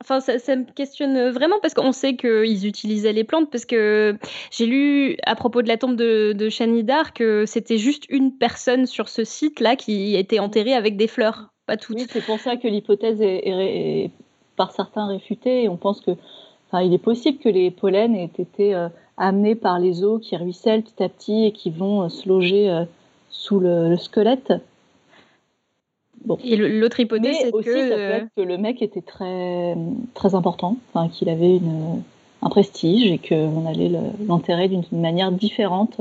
enfin, 0.00 0.18
ça, 0.18 0.56
me 0.56 0.64
questionne 0.72 1.30
vraiment 1.30 1.56
parce 1.62 1.72
qu'on 1.72 1.92
sait 1.92 2.16
qu'ils 2.16 2.66
utilisaient 2.66 3.12
les 3.12 3.22
plantes 3.22 3.48
parce 3.48 3.64
que 3.64 4.16
j'ai 4.50 4.66
lu 4.66 5.16
à 5.24 5.36
propos 5.36 5.62
de 5.62 5.68
la 5.68 5.76
tombe 5.76 5.94
de, 5.94 6.32
de 6.32 6.48
Chanidar 6.48 7.12
que 7.12 7.46
c'était 7.46 7.78
juste 7.78 8.06
une 8.08 8.32
personne 8.32 8.86
sur 8.86 9.08
ce 9.08 9.22
site-là 9.22 9.76
qui 9.76 10.16
était 10.16 10.40
enterrée 10.40 10.74
avec 10.74 10.96
des 10.96 11.06
fleurs, 11.06 11.50
pas 11.66 11.76
toutes. 11.76 11.96
Oui, 11.96 12.06
c'est 12.10 12.26
pour 12.26 12.40
ça 12.40 12.56
que 12.56 12.66
l'hypothèse 12.66 13.22
est, 13.22 13.42
est, 13.46 14.10
par 14.56 14.72
certains 14.72 15.06
réfutée 15.06 15.62
et 15.62 15.68
on 15.68 15.76
pense 15.76 16.00
que, 16.00 16.10
enfin, 16.66 16.82
il 16.82 16.92
est 16.92 16.98
possible 16.98 17.38
que 17.38 17.48
les 17.48 17.70
pollens 17.70 18.14
aient 18.16 18.30
été 18.36 18.74
amenés 19.16 19.54
par 19.54 19.78
les 19.78 20.04
eaux 20.04 20.18
qui 20.18 20.36
ruissellent 20.36 20.82
petit 20.82 21.02
à 21.02 21.08
petit 21.08 21.44
et 21.44 21.52
qui 21.52 21.70
vont 21.70 22.02
euh, 22.02 22.08
se 22.08 22.28
loger 22.28 22.70
euh, 22.70 22.84
sous 23.30 23.60
le, 23.60 23.96
squelette. 23.96 24.52
Bon. 26.24 26.38
Et 26.42 26.56
l'autre 26.56 27.00
hypothèse, 27.00 27.36
c'est 27.40 27.52
que... 27.52 27.92
Euh, 27.92 28.20
que 28.36 28.42
le 28.42 28.56
mec 28.56 28.80
était 28.80 29.02
très, 29.02 29.76
très 30.14 30.34
important, 30.34 30.76
enfin, 30.92 31.08
qu'il 31.08 31.28
avait 31.28 31.56
une, 31.56 32.02
un 32.40 32.48
prestige 32.48 33.10
et 33.10 33.18
qu'on 33.18 33.66
allait 33.66 33.90
l'enterrer 34.26 34.68
d'une 34.68 34.84
manière 34.92 35.30
différente 35.32 36.00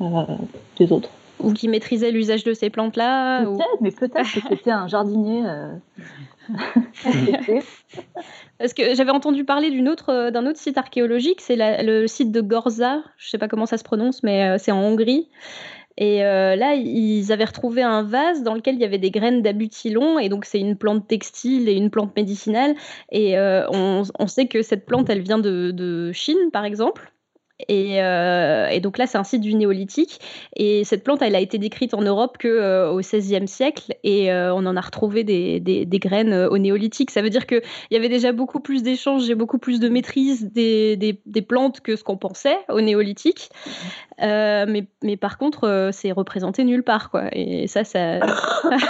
des 0.00 0.92
autres. 0.92 1.08
Ou 1.40 1.52
qu'il 1.52 1.70
maîtrisait 1.70 2.10
l'usage 2.10 2.44
de 2.44 2.54
ces 2.54 2.70
plantes-là. 2.70 3.44
Peut-être, 3.44 3.80
mais 3.80 3.90
peut-être 3.90 4.32
que 4.32 4.40
c'était 4.48 4.70
un 4.70 4.88
jardinier. 4.88 5.42
Parce 8.58 8.72
que 8.72 8.94
j'avais 8.94 9.10
entendu 9.10 9.44
parler 9.44 9.70
d'une 9.70 9.88
autre, 9.88 10.10
euh, 10.10 10.30
d'un 10.30 10.46
autre 10.46 10.58
site 10.58 10.78
archéologique, 10.78 11.40
c'est 11.40 11.56
le 11.58 12.06
site 12.06 12.32
de 12.32 12.40
Gorza, 12.40 13.02
je 13.16 13.26
ne 13.26 13.30
sais 13.30 13.38
pas 13.38 13.48
comment 13.48 13.66
ça 13.66 13.78
se 13.78 13.84
prononce, 13.84 14.22
mais 14.22 14.48
euh, 14.48 14.56
c'est 14.58 14.72
en 14.72 14.80
Hongrie. 14.80 15.28
Et 15.98 16.24
euh, 16.24 16.56
là, 16.56 16.74
ils 16.74 17.32
avaient 17.32 17.46
retrouvé 17.46 17.82
un 17.82 18.02
vase 18.02 18.42
dans 18.42 18.54
lequel 18.54 18.74
il 18.74 18.82
y 18.82 18.84
avait 18.84 18.98
des 18.98 19.10
graines 19.10 19.40
d'abutilon, 19.40 20.18
et 20.18 20.28
donc 20.28 20.44
c'est 20.44 20.60
une 20.60 20.76
plante 20.76 21.08
textile 21.08 21.70
et 21.70 21.72
une 21.72 21.90
plante 21.90 22.14
médicinale. 22.16 22.74
Et 23.10 23.36
on, 23.38 24.26
sait 24.26 24.46
que 24.46 24.60
cette 24.60 24.84
plante, 24.84 25.08
elle 25.08 25.22
vient 25.22 25.38
de 25.38 26.12
Chine, 26.12 26.50
par 26.52 26.66
exemple. 26.66 27.10
Euh, 27.70 28.68
et, 28.68 28.80
donc 28.80 28.98
là, 28.98 29.06
c'est 29.06 29.18
un 29.18 29.24
site 29.24 29.40
du 29.40 29.54
néolithique. 29.54 30.20
Et 30.54 30.84
cette 30.84 31.04
plante, 31.04 31.22
elle 31.22 31.34
a 31.34 31.40
été 31.40 31.58
décrite 31.58 31.94
en 31.94 32.02
Europe 32.02 32.36
qu'au 32.40 32.48
euh, 32.48 33.00
XVIe 33.00 33.48
siècle. 33.48 33.94
Et 34.04 34.32
euh, 34.32 34.54
on 34.54 34.66
en 34.66 34.76
a 34.76 34.80
retrouvé 34.80 35.24
des, 35.24 35.60
des, 35.60 35.98
graines 35.98 36.34
au 36.34 36.58
néolithique. 36.58 37.10
Ça 37.10 37.22
veut 37.22 37.30
dire 37.30 37.46
qu'il 37.46 37.62
y 37.90 37.96
avait 37.96 38.08
déjà 38.08 38.32
beaucoup 38.32 38.60
plus 38.60 38.82
d'échanges 38.82 39.28
et 39.30 39.34
beaucoup 39.34 39.58
plus 39.58 39.80
de 39.80 39.88
maîtrise 39.88 40.52
des, 40.52 40.96
des 40.96 41.42
plantes 41.42 41.80
que 41.80 41.96
ce 41.96 42.04
qu'on 42.04 42.16
pensait 42.16 42.58
au 42.68 42.80
néolithique. 42.80 43.50
mais, 44.20 44.86
mais, 45.02 45.16
par 45.16 45.38
contre, 45.38 45.90
c'est 45.92 46.12
représenté 46.12 46.64
nulle 46.64 46.82
part. 46.82 47.10
Quoi. 47.10 47.24
Et 47.32 47.66
ça. 47.66 47.82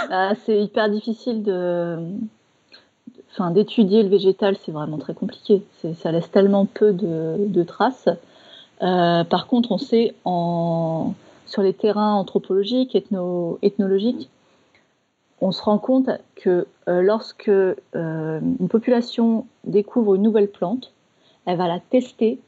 Bah, 0.09 0.33
c'est 0.45 0.59
hyper 0.59 0.89
difficile 0.89 1.43
de 1.43 1.97
enfin, 3.31 3.51
d'étudier 3.51 4.01
le 4.01 4.09
végétal, 4.09 4.55
c'est 4.65 4.71
vraiment 4.71 4.97
très 4.97 5.13
compliqué. 5.13 5.61
Ça 6.01 6.11
laisse 6.11 6.31
tellement 6.31 6.65
peu 6.65 6.93
de 6.93 7.63
traces. 7.63 8.09
Euh, 8.81 9.23
par 9.23 9.47
contre, 9.47 9.71
on 9.71 9.77
sait 9.77 10.13
sur 11.45 11.61
les 11.61 11.73
terrains 11.73 12.15
anthropologiques, 12.15 12.95
ethno, 12.95 13.59
ethnologiques, 13.61 14.29
on 15.39 15.51
se 15.51 15.61
rend 15.61 15.77
compte 15.77 16.09
que 16.35 16.67
euh, 16.87 17.01
lorsque 17.01 17.49
euh, 17.49 17.75
une 17.93 18.67
population 18.69 19.45
découvre 19.65 20.15
une 20.15 20.23
nouvelle 20.23 20.49
plante, 20.49 20.93
elle 21.45 21.57
va 21.57 21.67
la 21.67 21.79
tester, 21.79 22.39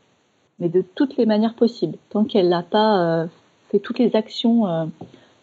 mais 0.59 0.69
de 0.69 0.81
toutes 0.81 1.17
les 1.17 1.25
manières 1.25 1.53
possibles. 1.53 1.97
Tant 2.09 2.25
qu'elle 2.25 2.49
n'a 2.49 2.63
pas 2.63 3.27
fait 3.69 3.79
toutes 3.79 3.99
les 3.99 4.15
actions 4.15 4.91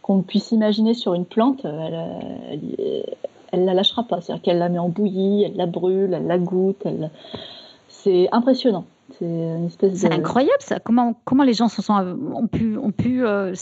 qu'on 0.03 0.21
puisse 0.21 0.53
imaginer 0.53 0.93
sur 0.93 1.15
une 1.15 1.25
plante, 1.25 1.65
elle 1.65 3.61
ne 3.61 3.65
la 3.65 3.73
lâchera 3.73 4.03
pas. 4.03 4.21
C'est-à-dire 4.21 4.43
qu'elle 4.43 4.59
la 4.59 4.69
met 4.69 4.79
en 4.79 4.91
bouillie, 4.91 5.45
elle 5.45 5.57
la 5.57 5.65
brûle, 5.65 6.13
elle 6.13 6.27
la 6.27 6.37
goûte. 6.37 6.83
Elle... 6.85 7.11
C'est 7.89 8.29
impressionnant. 8.31 8.85
C'est 9.19 9.25
une 9.25 9.67
espèce 9.67 9.95
C'est 9.95 10.13
incroyable 10.13 10.61
ça. 10.61 10.79
Comment, 10.81 11.21
comment 11.25 11.45
les 11.45 11.55
gens 11.55 11.69
se 11.69 11.81
sont, 11.83 11.95
ont 11.95 12.47
pu, 12.47 12.77
ont 12.77 12.93
pu 12.93 13.25
euh, 13.25 13.55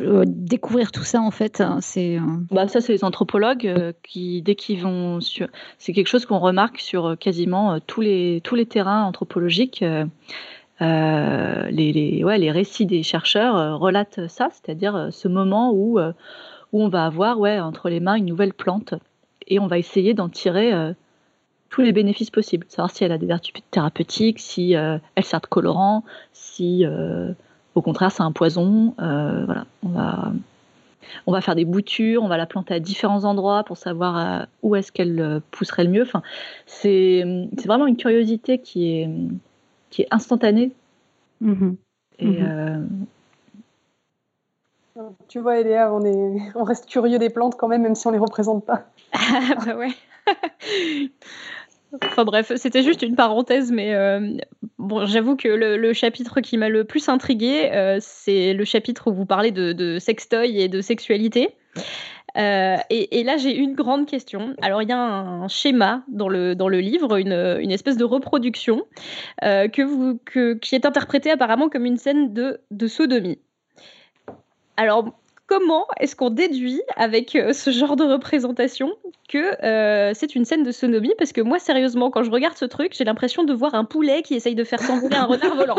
euh, 0.00 0.24
découvrir 0.26 0.92
tout 0.92 1.02
ça 1.02 1.20
en 1.20 1.30
fait 1.30 1.60
hein, 1.60 1.78
c'est 1.80 2.18
euh, 2.18 2.22
bah 2.50 2.68
ça 2.68 2.80
c'est 2.80 2.92
les 2.92 3.04
anthropologues 3.04 3.94
qui 4.02 4.42
dès 4.42 4.54
qu'ils 4.54 4.82
vont 4.82 5.20
sur 5.20 5.48
c'est 5.78 5.92
quelque 5.94 6.08
chose 6.08 6.26
qu'on 6.26 6.38
remarque 6.38 6.78
sur 6.78 7.16
quasiment 7.18 7.80
tous 7.80 8.02
les 8.02 8.42
tous 8.44 8.54
les 8.54 8.66
terrains 8.66 9.04
anthropologiques 9.04 9.82
les, 10.80 11.68
les, 11.70 12.24
ouais, 12.24 12.38
les 12.38 12.50
récits 12.50 12.86
des 12.86 13.02
chercheurs 13.02 13.78
relatent 13.78 14.28
ça 14.28 14.50
c'est-à-dire 14.50 15.08
ce 15.10 15.28
moment 15.28 15.72
où 15.72 15.98
où 15.98 16.82
on 16.82 16.88
va 16.88 17.06
avoir 17.06 17.40
ouais 17.40 17.58
entre 17.58 17.88
les 17.88 18.00
mains 18.00 18.16
une 18.16 18.26
nouvelle 18.26 18.52
plante 18.52 18.92
et 19.46 19.58
on 19.58 19.68
va 19.68 19.78
essayer 19.78 20.12
d'en 20.12 20.28
tirer 20.28 20.94
tous 21.72 21.80
les 21.80 21.92
bénéfices 21.92 22.30
possibles, 22.30 22.66
savoir 22.68 22.90
si 22.90 23.02
elle 23.02 23.12
a 23.12 23.18
des 23.18 23.24
vertus 23.26 23.54
thérapeutiques, 23.70 24.38
si 24.38 24.76
euh, 24.76 24.98
elle 25.14 25.24
sert 25.24 25.40
de 25.40 25.46
colorant, 25.46 26.04
si 26.34 26.84
euh, 26.84 27.32
au 27.74 27.80
contraire 27.80 28.12
c'est 28.12 28.22
un 28.22 28.30
poison. 28.30 28.94
Euh, 29.00 29.46
voilà, 29.46 29.64
on 29.82 29.88
va, 29.88 30.32
on 31.26 31.32
va 31.32 31.40
faire 31.40 31.54
des 31.54 31.64
boutures, 31.64 32.22
on 32.22 32.28
va 32.28 32.36
la 32.36 32.44
planter 32.44 32.74
à 32.74 32.78
différents 32.78 33.24
endroits 33.24 33.64
pour 33.64 33.78
savoir 33.78 34.46
où 34.62 34.76
est-ce 34.76 34.92
qu'elle 34.92 35.40
pousserait 35.50 35.84
le 35.84 35.90
mieux. 35.90 36.02
Enfin, 36.02 36.22
c'est 36.66 37.24
vraiment 37.64 37.86
une 37.86 37.96
curiosité 37.96 38.58
qui 38.58 38.90
est, 38.90 39.08
qui 39.88 40.02
est 40.02 40.08
instantanée. 40.10 40.72
Mm-hmm. 41.42 41.76
Et, 42.18 42.26
mm-hmm. 42.26 42.86
Tu 45.26 45.38
vois, 45.38 45.58
Eléa, 45.58 45.90
on, 45.90 46.04
est, 46.04 46.52
on 46.54 46.64
reste 46.64 46.84
curieux 46.84 47.18
des 47.18 47.30
plantes 47.30 47.56
quand 47.56 47.66
même, 47.66 47.80
même 47.80 47.94
si 47.94 48.06
on 48.06 48.10
les 48.10 48.18
représente 48.18 48.66
pas. 48.66 48.84
Ah 49.14 49.54
bah 49.64 49.76
ouais. 49.76 49.92
Enfin 52.00 52.24
bref, 52.24 52.52
c'était 52.56 52.82
juste 52.82 53.02
une 53.02 53.16
parenthèse, 53.16 53.70
mais 53.70 53.94
euh, 53.94 54.38
bon, 54.78 55.04
j'avoue 55.04 55.36
que 55.36 55.48
le, 55.48 55.92
chapitre 55.92 56.40
qui 56.40 56.56
m'a 56.56 56.68
le 56.68 56.84
plus 56.84 57.08
intrigué, 57.08 57.70
euh, 57.72 57.98
c'est 58.00 58.54
le 58.54 58.64
chapitre 58.64 59.10
où 59.10 59.14
vous 59.14 59.26
parlez 59.26 59.50
de, 59.50 59.98
sextoy 59.98 60.60
et 60.60 60.68
de 60.68 60.80
sexualité. 60.80 61.50
Euh, 62.38 62.76
et, 62.88 63.22
là, 63.24 63.36
j'ai 63.36 63.54
une 63.54 63.74
grande 63.74 64.06
question. 64.06 64.54
Alors, 64.62 64.80
il 64.80 64.88
y 64.88 64.92
a 64.92 64.98
un, 64.98 65.48
schéma 65.48 66.02
dans 66.08 66.28
le, 66.28 66.54
dans 66.54 66.68
le 66.68 66.80
livre, 66.80 67.16
une, 67.16 67.58
une 67.60 67.70
espèce 67.70 67.98
de 67.98 68.04
reproduction 68.04 68.84
que 69.42 69.82
vous, 69.82 70.18
que, 70.24 70.54
qui 70.54 70.74
est 70.74 70.86
interprétée 70.86 71.30
apparemment 71.30 71.68
comme 71.68 71.84
une 71.84 71.98
scène 71.98 72.32
de, 72.32 72.60
de 72.70 72.86
sodomie. 72.86 73.38
Alors, 74.78 75.12
comment 75.52 75.86
est-ce 76.00 76.16
qu'on 76.16 76.30
déduit 76.30 76.80
avec 76.96 77.36
euh, 77.36 77.52
ce 77.52 77.70
genre 77.70 77.94
de 77.94 78.04
représentation 78.04 78.96
que 79.28 79.62
euh, 79.62 80.12
c'est 80.14 80.34
une 80.34 80.46
scène 80.46 80.62
de 80.62 80.72
sonomie? 80.72 81.12
Parce 81.18 81.32
que 81.32 81.42
moi, 81.42 81.58
sérieusement, 81.58 82.10
quand 82.10 82.22
je 82.22 82.30
regarde 82.30 82.56
ce 82.56 82.64
truc, 82.64 82.94
j'ai 82.96 83.04
l'impression 83.04 83.44
de 83.44 83.52
voir 83.52 83.74
un 83.74 83.84
poulet 83.84 84.22
qui 84.22 84.32
essaye 84.34 84.54
de 84.54 84.64
faire 84.64 84.80
s'envoler 84.80 85.16
un 85.16 85.26
renard 85.26 85.54
volant. 85.54 85.76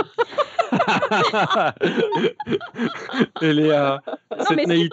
Léa, 3.41 3.99
non, 4.37 4.45
mais 4.55 4.65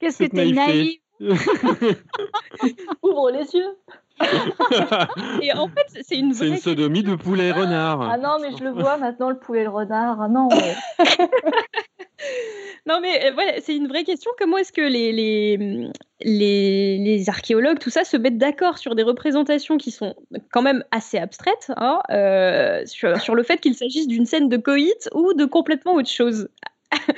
Qu'est-ce 0.00 0.18
que 0.18 0.24
t'es 0.24 0.50
naïve. 0.50 0.98
Ouvre 3.02 3.30
les 3.30 3.54
yeux 3.54 3.76
et 5.42 5.52
en 5.52 5.68
fait, 5.68 6.02
c'est 6.02 6.16
une 6.16 6.34
C'est 6.34 6.48
une 6.48 6.56
sodomie 6.56 7.02
de 7.02 7.14
poulet 7.14 7.52
renard. 7.52 8.02
Ah 8.02 8.18
non, 8.18 8.38
mais 8.40 8.56
je 8.56 8.64
le 8.64 8.70
vois 8.70 8.96
maintenant, 8.96 9.30
le 9.30 9.38
poulet 9.38 9.64
le 9.64 9.70
renard. 9.70 10.20
Ah 10.20 10.28
non. 10.28 10.48
non, 12.86 13.00
mais 13.00 13.26
euh, 13.26 13.32
voilà, 13.32 13.52
c'est 13.60 13.76
une 13.76 13.88
vraie 13.88 14.04
question. 14.04 14.30
Comment 14.38 14.58
est-ce 14.58 14.72
que 14.72 14.82
les, 14.82 15.12
les, 15.12 15.90
les, 16.20 17.28
archéologues, 17.28 17.78
tout 17.78 17.90
ça, 17.90 18.04
se 18.04 18.16
mettent 18.16 18.38
d'accord 18.38 18.78
sur 18.78 18.94
des 18.94 19.02
représentations 19.02 19.76
qui 19.76 19.90
sont 19.90 20.14
quand 20.52 20.62
même 20.62 20.84
assez 20.90 21.18
abstraites, 21.18 21.70
hein, 21.76 22.00
euh, 22.10 22.84
sur, 22.86 23.34
le 23.34 23.42
fait 23.42 23.58
qu'il 23.58 23.74
s'agisse 23.74 24.08
d'une 24.08 24.26
scène 24.26 24.48
de 24.48 24.56
coït 24.56 25.08
ou 25.14 25.34
de 25.34 25.44
complètement 25.44 25.94
autre 25.94 26.10
chose? 26.10 26.48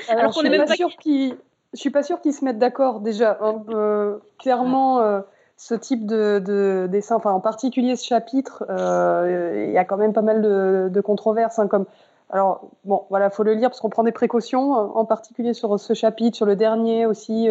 Alors, 0.09 0.33
je 0.33 0.47
ne 0.47 0.53
suis, 0.53 0.59
pas 0.59 0.75
sûre 0.75 0.97
qu'ils, 0.97 1.37
suis 1.75 1.91
pas 1.91 2.03
sûre 2.03 2.21
qu'ils 2.21 2.35
se 2.35 2.45
mettent 2.45 2.59
d'accord 2.59 3.01
déjà. 3.01 3.39
Hein, 3.41 3.63
euh, 3.71 4.19
clairement, 4.39 5.01
euh, 5.01 5.21
ce 5.63 5.75
type 5.75 6.07
de, 6.07 6.89
dessin, 6.91 7.17
enfin 7.17 7.33
en 7.33 7.41
particulier 7.41 7.95
ce 7.95 8.07
chapitre, 8.07 8.65
il 8.69 9.71
y 9.71 9.77
a 9.77 9.85
quand 9.85 9.99
même 9.99 10.15
pas 10.15 10.23
mal 10.23 10.41
de, 10.41 11.01
controverses, 11.03 11.59
hein, 11.59 11.69
comme 11.69 11.85
alors, 12.31 12.71
bon, 12.85 13.05
voilà, 13.11 13.29
faut 13.29 13.43
le 13.43 13.55
lire 13.55 13.69
parce 13.69 13.81
qu'on 13.81 13.91
prend 13.91 14.05
des 14.05 14.13
précautions, 14.13 14.73
en 14.73 15.05
particulier 15.05 15.53
sur 15.53 15.79
ce 15.79 15.93
chapitre, 15.95 16.37
sur 16.37 16.47
le 16.47 16.57
dernier 16.57 17.05
aussi 17.05 17.49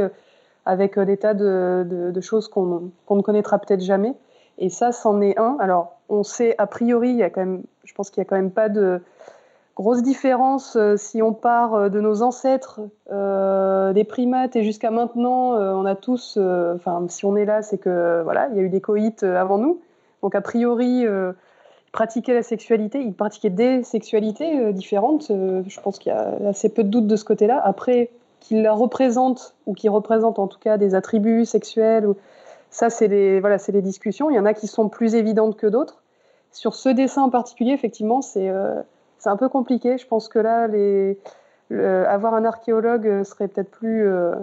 avec 0.65 0.97
euh, 0.97 1.05
des 1.05 1.17
tas 1.17 1.33
de, 1.33 2.21
choses 2.21 2.47
qu'on 2.47 2.91
ne 3.09 3.21
connaîtra 3.21 3.59
peut-être 3.59 3.81
jamais. 3.81 4.13
Et 4.57 4.69
ça, 4.69 4.91
c'en 4.91 5.21
est 5.21 5.37
un. 5.39 5.57
Alors, 5.59 5.99
on 6.09 6.23
sait 6.23 6.55
a 6.57 6.67
priori, 6.67 7.09
il 7.09 7.17
y 7.17 7.23
a 7.23 7.29
quand 7.29 7.41
même, 7.41 7.63
je 7.85 7.93
pense 7.93 8.09
qu'il 8.09 8.21
n'y 8.21 8.27
a 8.27 8.29
quand 8.29 8.35
même 8.35 8.51
pas 8.51 8.69
de 8.69 9.01
grosse 9.79 10.03
différence 10.03 10.75
euh, 10.75 10.97
si 10.97 11.21
on 11.21 11.33
part 11.33 11.73
euh, 11.73 11.89
de 11.89 12.01
nos 12.01 12.21
ancêtres, 12.21 12.81
des 13.93 14.03
primates, 14.03 14.55
et 14.55 14.63
jusqu'à 14.63 14.91
maintenant, 14.91 15.53
on 15.53 15.85
a 15.85 15.95
tous, 15.95 16.37
enfin, 16.37 17.05
si 17.07 17.25
on 17.25 17.35
est 17.35 17.45
là, 17.45 17.63
c'est 17.63 17.79
que 17.79 18.21
voilà, 18.23 18.47
il 18.51 18.57
y 18.57 18.59
a 18.59 18.61
eu 18.61 18.69
des 18.69 18.81
coïts 18.81 19.23
avant 19.23 19.57
nous. 19.57 19.81
Donc, 20.21 20.35
a 20.35 20.41
priori, 20.41 21.01
ils 21.01 21.33
pratiquaient 21.91 22.35
la 22.35 22.43
sexualité, 22.43 23.01
ils 23.01 23.15
pratiquaient 23.15 23.49
des 23.49 23.81
sexualités 23.81 24.71
différentes. 24.73 25.29
je 25.29 25.79
pense 25.81 25.97
qu'il 25.97 26.11
y 26.11 26.15
a 26.15 26.35
assez 26.47 26.69
peu 26.69 26.83
de 26.83 26.89
doutes 26.89 27.07
de 27.07 27.15
ce 27.15 27.25
côté-là. 27.25 27.59
Après, 27.63 28.11
qui 28.39 28.61
la 28.61 28.73
représentent 28.73 29.55
ou 29.65 29.73
qui 29.73 29.89
représentent 29.89 30.37
en 30.37 30.47
tout 30.47 30.59
cas 30.59 30.77
des 30.77 30.93
attributs 30.93 31.45
sexuels. 31.45 32.07
Ça, 32.69 32.91
c'est 32.91 33.07
les, 33.07 33.39
voilà, 33.39 33.57
les 33.67 33.81
discussions. 33.81 34.29
Il 34.29 34.35
y 34.35 34.39
en 34.39 34.45
a 34.45 34.53
qui 34.53 34.67
sont 34.67 34.87
plus 34.87 35.15
évidentes 35.15 35.57
que 35.57 35.65
d'autres. 35.65 36.03
Sur 36.51 36.75
ce 36.75 36.89
dessin 36.89 37.23
en 37.23 37.29
particulier, 37.31 37.71
effectivement, 37.71 38.21
c'est 38.21 38.51
euh, 39.27 39.29
un 39.29 39.37
peu 39.37 39.49
compliqué. 39.49 39.97
Je 39.97 40.07
pense 40.07 40.27
que 40.27 40.39
là, 40.39 40.67
avoir 42.07 42.33
un 42.33 42.45
archéologue 42.45 43.23
serait 43.23 43.47
peut-être 43.47 43.71
plus, 43.71 44.07
euh, 44.07 44.35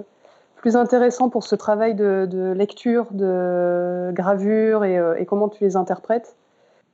plus 0.57 0.77
intéressant 0.77 1.29
pour 1.29 1.45
ce 1.45 1.55
travail 1.55 1.95
de, 1.95 2.53
lecture, 2.57 3.07
de 3.12 4.11
gravure 4.12 4.85
et, 4.85 4.99
euh, 4.99 5.14
et, 5.18 5.27
comment 5.27 5.49
tu 5.49 5.62
les 5.62 5.77
interprètes. 5.77 6.37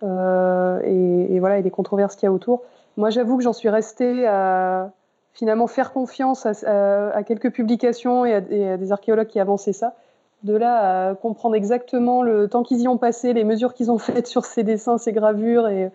Euh, 0.03 0.81
et, 0.85 1.35
et, 1.35 1.41
voilà, 1.41 1.59
et 1.59 1.63
les 1.63 1.71
controverses 1.71 2.17
qu'il 2.17 2.27
y 2.27 2.29
a 2.29 2.33
autour. 2.33 2.63
Moi, 2.97 3.11
j'avoue 3.11 3.37
que 3.37 3.43
j'en 3.45 3.53
suis 3.53 3.69
restée 3.69 4.27
à 4.27 4.91
finalement 5.33 5.67
faire 5.67 5.93
confiance 5.93 6.45
à, 6.45 7.23
quelques 7.23 7.51
publications 7.51 8.27
et 8.27 8.35
à, 8.35 8.41
des 8.77 8.93
archéologues 8.93 9.29
qui 9.29 9.41
avançaient 9.41 9.73
ça. 9.73 9.95
De 10.43 10.55
là 10.55 11.11
à 11.11 11.15
comprendre 11.15 11.55
exactement 11.55 12.23
le 12.23 12.49
temps 12.49 12.65
qu'ils 12.65 12.81
y 12.81 12.89
ont 12.89 12.99
passé, 12.99 13.33
les 13.33 13.45
mesures 13.45 13.75
qu'ils 13.75 13.91
ont 13.93 13.99
faites 13.99 14.27
sur 14.27 14.45
ces 14.45 14.65
dessins, 14.65 14.99
ces 14.99 15.13
gravures, 15.13 15.69
et, 15.69 15.91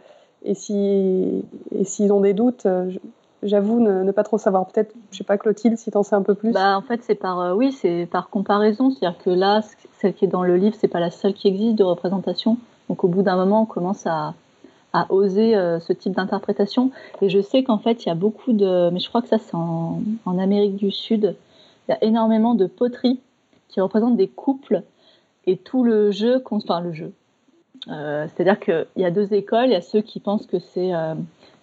et 0.48 0.54
s'ils 0.54 1.44
si, 1.84 2.10
ont 2.10 2.22
des 2.22 2.34
doutes, 2.34 2.66
euh, 2.66 2.90
j'avoue 3.44 3.82
ne, 3.82 4.10
pas 4.12 4.24
trop 4.24 4.38
savoir. 4.38 4.66
Peut-être, 4.68 4.96
je 5.12 5.18
sais 5.18 5.26
pas, 5.26 5.38
Clotilde, 5.38 5.78
si 5.78 5.92
tu 5.92 5.98
en 5.98 6.04
sais 6.04 6.16
un 6.16 6.22
peu 6.22 6.36
plus. 6.36 6.54
Bah, 6.54 6.78
en 6.78 6.82
fait, 6.82 7.02
c'est 7.04 7.16
par, 7.16 7.40
euh, 7.42 7.54
oui, 7.54 7.74
c'est 7.74 8.08
par 8.10 8.30
comparaison. 8.30 8.90
C'est-à-dire 8.90 9.20
que 9.22 9.30
là, 9.30 9.62
celle 10.00 10.14
qui 10.14 10.24
est 10.24 10.30
dans 10.30 10.44
le 10.44 10.56
livre, 10.56 10.76
c'est 10.80 10.88
pas 10.88 11.02
la 11.02 11.12
seule 11.12 11.34
qui 11.34 11.50
existe 11.50 11.76
de 11.76 11.84
représentation. 11.84 12.58
Donc, 12.88 13.04
au 13.04 13.10
bout 13.10 13.24
d'un 13.24 13.36
moment, 13.36 13.64
on 13.64 13.66
commence 13.66 14.08
à, 14.08 14.36
à 14.94 15.12
oser 15.12 15.56
euh, 15.58 15.82
ce 15.82 15.92
type 15.92 16.14
d'interprétation. 16.14 16.92
Et 17.22 17.30
je 17.30 17.42
sais 17.42 17.64
qu'en 17.64 17.78
fait, 17.78 18.06
il 18.06 18.08
y 18.08 18.12
a 18.12 18.16
beaucoup 18.16 18.54
de. 18.54 18.90
Mais 18.92 19.00
je 19.00 19.10
crois 19.10 19.22
que 19.22 19.28
ça, 19.28 19.40
c'est 19.40 19.56
en, 19.56 20.02
Amérique 20.26 20.78
du 20.78 20.92
Sud. 20.92 21.36
Il 21.88 21.92
y 21.92 21.94
a 21.94 22.04
énormément 22.06 22.56
de 22.56 22.68
poteries 22.68 23.20
qui 23.68 23.82
représentent 23.82 24.16
des 24.16 24.30
couples 24.30 24.84
et 25.46 25.58
tout 25.58 25.84
le 25.84 26.12
jeu. 26.12 26.42
Enfin, 26.50 26.80
le 26.80 26.94
jeu. 26.94 27.12
Euh, 27.90 28.28
c'est-à-dire 28.28 28.60
qu'il 28.60 28.86
y 28.98 29.06
a 29.06 29.12
deux 29.12 29.34
écoles. 29.34 29.66
Il 29.66 29.72
y 29.72 29.76
a 29.76 29.82
ceux 29.82 30.02
qui 30.02 30.20
pensent 30.20 30.46
que 30.46 30.60
c'est 30.60 30.94
euh, 30.94 31.16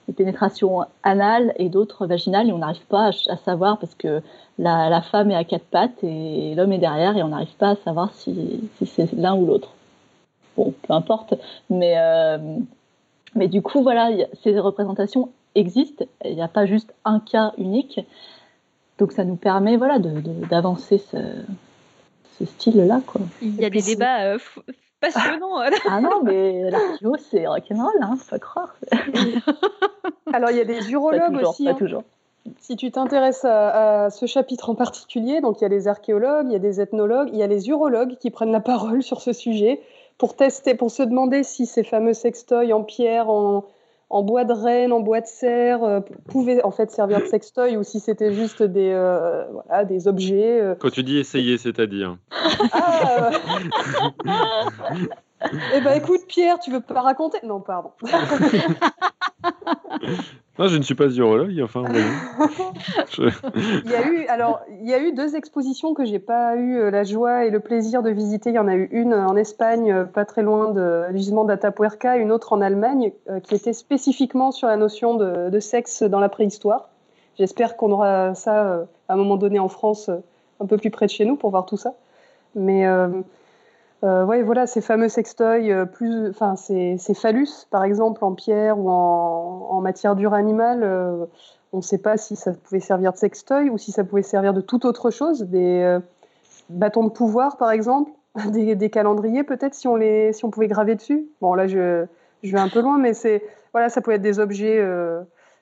des 0.08 0.14
pénétrations 0.14 0.84
anales 1.02 1.52
et 1.56 1.68
d'autres 1.68 2.06
vaginales 2.06 2.48
et 2.48 2.52
on 2.52 2.58
n'arrive 2.58 2.86
pas 2.86 3.10
à, 3.28 3.36
savoir 3.36 3.78
parce 3.78 3.94
que 3.94 4.22
la, 4.58 5.02
femme 5.02 5.30
est 5.30 5.36
à 5.36 5.44
quatre 5.44 5.66
pattes 5.66 6.02
et 6.02 6.54
l'homme 6.54 6.72
est 6.72 6.78
derrière 6.78 7.16
et 7.16 7.22
on 7.22 7.28
n'arrive 7.28 7.54
pas 7.56 7.70
à 7.70 7.76
savoir 7.76 8.12
si, 8.14 8.68
c'est 8.84 9.12
l'un 9.12 9.34
ou 9.34 9.46
l'autre. 9.46 9.70
Bon, 10.56 10.72
peu 10.86 10.92
importe, 10.92 11.34
mais 11.68 11.96
mais 13.34 13.48
du 13.48 13.62
coup, 13.62 13.82
voilà, 13.82 14.10
ces 14.42 14.58
représentations 14.58 15.30
existent. 15.54 16.04
Il 16.24 16.34
n'y 16.34 16.42
a 16.42 16.48
pas 16.48 16.66
juste 16.66 16.94
un 17.04 17.20
cas 17.20 17.52
unique. 17.58 18.00
Donc 18.98 19.12
ça 19.12 19.24
nous 19.24 19.36
permet 19.36 19.76
voilà, 19.76 19.98
d'avancer 19.98 20.98
ce, 20.98 21.16
ce 22.38 22.44
style-là. 22.44 23.00
Il 23.42 23.56
y 23.56 23.64
a 23.64 23.70
des 23.70 23.82
débats 23.82 24.22
euh, 24.22 24.38
passionnants. 25.00 25.58
ah 25.88 26.00
non, 26.00 26.22
mais 26.22 26.70
l'archéo, 26.70 27.16
c'est 27.30 27.46
rock'n'roll, 27.46 27.92
hein, 28.00 28.16
faut 28.18 28.30
pas 28.30 28.38
croire. 28.38 28.74
Alors 30.32 30.50
il 30.50 30.56
y 30.56 30.60
a 30.60 30.64
des 30.64 30.90
urologues 30.90 31.42
aussi. 31.42 31.64
Pas 31.64 31.70
hein. 31.70 31.74
toujours. 31.74 32.02
Si 32.60 32.76
tu 32.76 32.90
t'intéresses 32.90 33.44
à, 33.44 34.10
ce 34.10 34.26
chapitre 34.26 34.68
en 34.68 34.74
particulier, 34.74 35.40
donc 35.40 35.60
il 35.60 35.62
y 35.62 35.64
a 35.64 35.68
les 35.68 35.88
archéologues, 35.88 36.46
il 36.48 36.52
y 36.52 36.56
a 36.56 36.60
des 36.60 36.80
ethnologues, 36.80 37.30
il 37.32 37.38
y 37.38 37.42
a 37.42 37.46
les 37.46 37.68
urologues 37.68 38.16
qui 38.18 38.30
prennent 38.30 38.52
la 38.52 38.60
parole 38.60 39.02
sur 39.02 39.22
ce 39.22 39.32
sujet 39.32 39.80
pour 40.18 40.36
tester, 40.36 40.74
pour 40.74 40.90
se 40.90 41.02
demander 41.02 41.42
si 41.42 41.66
ces 41.66 41.84
fameux 41.84 42.12
sextoys 42.12 42.72
en 42.72 42.82
pierre, 42.82 43.30
en, 43.30 43.64
bois 44.22 44.44
de 44.44 44.52
renne, 44.52 44.92
en 44.92 45.00
bois 45.00 45.20
de 45.20 45.26
serre, 45.26 45.82
euh, 45.82 46.00
pouvaient 46.28 46.62
en 46.62 46.70
fait 46.70 46.90
servir 46.90 47.20
de 47.20 47.26
sextoy 47.26 47.76
ou 47.76 47.82
si 47.82 48.00
c'était 48.00 48.32
juste 48.32 48.62
des, 48.62 48.90
euh, 48.92 49.44
voilà, 49.50 49.84
des 49.84 50.06
objets. 50.08 50.60
Euh. 50.60 50.74
Quand 50.78 50.90
tu 50.90 51.02
dis 51.02 51.18
essayer, 51.18 51.58
c'est-à-dire 51.58 52.16
ah, 52.72 53.30
Eh 55.42 55.80
ben 55.80 55.92
écoute, 55.92 56.22
Pierre, 56.26 56.58
tu 56.58 56.70
veux 56.70 56.80
pas 56.80 57.02
raconter? 57.02 57.38
Non, 57.42 57.60
pardon. 57.60 57.90
Non, 60.56 60.68
je 60.68 60.76
ne 60.76 60.82
suis 60.82 60.94
pas 60.94 61.08
urologue. 61.08 61.60
Enfin, 61.64 61.82
il 63.18 63.90
y 63.90 63.94
a 63.94 64.06
eu 64.06 64.24
alors 64.26 64.60
il 64.80 64.88
y 64.88 64.94
a 64.94 65.00
eu 65.00 65.12
deux 65.12 65.34
expositions 65.34 65.94
que 65.94 66.04
j'ai 66.04 66.20
pas 66.20 66.54
eu 66.54 66.76
euh, 66.76 66.90
la 66.92 67.02
joie 67.02 67.44
et 67.44 67.50
le 67.50 67.58
plaisir 67.58 68.04
de 68.04 68.10
visiter. 68.10 68.50
Il 68.50 68.56
y 68.56 68.58
en 68.60 68.68
a 68.68 68.76
eu 68.76 68.88
une 68.92 69.14
en 69.14 69.34
Espagne, 69.34 69.90
euh, 69.90 70.04
pas 70.04 70.24
très 70.24 70.42
loin 70.42 70.70
de 70.70 71.06
gisement 71.12 71.44
d'Atapuerca, 71.44 72.16
une 72.18 72.30
autre 72.30 72.52
en 72.52 72.60
Allemagne, 72.60 73.12
euh, 73.28 73.40
qui 73.40 73.56
était 73.56 73.72
spécifiquement 73.72 74.52
sur 74.52 74.68
la 74.68 74.76
notion 74.76 75.14
de, 75.14 75.58
sexe 75.58 76.04
dans 76.04 76.20
la 76.20 76.28
préhistoire. 76.28 76.88
J'espère 77.36 77.76
qu'on 77.76 77.90
aura 77.90 78.36
ça 78.36 78.86
à 79.08 79.12
un 79.14 79.16
moment 79.16 79.36
donné 79.36 79.58
en 79.58 79.68
France, 79.68 80.08
un 80.60 80.66
peu 80.66 80.76
plus 80.76 80.90
près 80.90 81.06
de 81.06 81.10
chez 81.10 81.24
nous, 81.24 81.34
pour 81.34 81.50
voir 81.50 81.66
tout 81.66 81.76
ça. 81.76 81.94
Mais 82.54 82.86
euh, 82.86 83.08
ouais, 84.04 84.42
voilà, 84.42 84.66
ces 84.66 84.80
fameux 84.80 85.08
sextoys, 85.08 85.70
euh, 85.70 85.84
plus, 85.86 86.28
enfin, 86.28 86.56
ces, 86.56 86.98
phallus, 87.14 87.66
par 87.70 87.84
exemple, 87.84 88.24
en 88.24 88.34
pierre 88.34 88.78
ou 88.78 88.90
en, 88.90 89.80
matière 89.80 90.16
dure 90.16 90.34
animale, 90.34 90.82
euh, 90.82 91.26
on 91.72 91.78
ne 91.78 91.82
sait 91.82 91.98
pas 91.98 92.16
si 92.16 92.36
ça 92.36 92.52
pouvait 92.52 92.80
servir 92.80 93.12
de 93.12 93.18
sextoy 93.18 93.68
ou 93.70 93.78
si 93.78 93.92
ça 93.92 94.04
pouvait 94.04 94.22
servir 94.22 94.54
de 94.54 94.60
toute 94.60 94.84
autre 94.84 95.10
chose, 95.10 95.42
des 95.42 95.98
bâtons 96.70 97.04
de 97.04 97.10
pouvoir, 97.10 97.56
par 97.56 97.70
exemple, 97.70 98.10
des, 98.50 98.90
calendriers, 98.90 99.44
peut-être, 99.44 99.74
si 99.74 99.88
on 99.88 99.98
si 100.32 100.44
on 100.44 100.50
pouvait 100.50 100.68
graver 100.68 100.94
dessus. 100.94 101.26
Bon, 101.40 101.54
là, 101.54 101.66
je, 101.66 102.06
je 102.42 102.52
vais 102.52 102.60
un 102.60 102.68
peu 102.68 102.80
loin, 102.80 102.98
mais 102.98 103.14
c'est, 103.14 103.42
voilà, 103.72 103.88
ça 103.88 104.00
pouvait 104.00 104.16
être 104.16 104.22
des 104.22 104.38
objets 104.38 104.80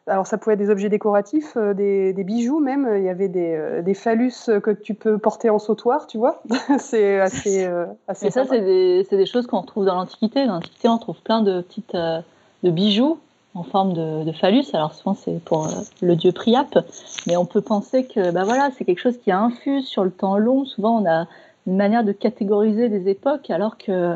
alors 0.08 0.26
ça 0.26 0.36
pouvait 0.36 0.54
être 0.54 0.58
des 0.58 0.70
objets 0.70 0.88
décoratifs, 0.88 1.56
euh, 1.56 1.74
des, 1.74 2.24
bijoux 2.24 2.58
même. 2.58 2.88
Il 2.96 3.04
y 3.04 3.08
avait 3.08 3.28
des, 3.28 3.54
euh, 3.54 3.94
phallus 3.94 4.32
que 4.62 4.72
tu 4.72 4.94
peux 4.94 5.18
porter 5.18 5.48
en 5.48 5.58
sautoir, 5.58 6.06
tu 6.06 6.18
vois. 6.18 6.42
c'est 6.78 7.20
assez, 7.20 7.64
euh, 7.66 7.86
assez. 8.08 8.26
Et 8.26 8.30
ça, 8.30 8.44
c'est 8.44 8.60
des, 8.60 9.06
des, 9.10 9.26
choses 9.26 9.46
qu'on 9.46 9.60
retrouve 9.60 9.84
dans 9.84 9.94
l'Antiquité. 9.94 10.46
Dans 10.46 10.54
l'Antiquité, 10.54 10.88
on 10.88 10.98
trouve 10.98 11.20
plein 11.22 11.42
de 11.42 11.60
petites 11.60 11.94
de 11.94 12.70
bijoux 12.70 13.18
en 13.54 13.62
forme 13.62 13.92
de, 13.92 14.32
phallus. 14.32 14.64
Alors 14.72 14.92
souvent, 14.92 15.14
c'est 15.14 15.42
pour 15.44 15.68
le 16.00 16.16
dieu 16.16 16.32
Priape, 16.32 16.78
mais 17.26 17.36
on 17.36 17.44
peut 17.44 17.60
penser 17.60 18.06
que, 18.06 18.32
bah 18.32 18.44
voilà, 18.44 18.70
c'est 18.76 18.84
quelque 18.84 19.00
chose 19.00 19.18
qui 19.18 19.30
infuse 19.30 19.86
sur 19.86 20.04
le 20.04 20.10
temps 20.10 20.36
long. 20.36 20.64
Souvent, 20.64 21.00
on 21.00 21.06
a 21.08 21.26
une 21.66 21.76
manière 21.76 22.02
de 22.02 22.12
catégoriser 22.12 22.88
des 22.88 23.08
époques, 23.08 23.50
alors 23.50 23.78
que 23.78 24.14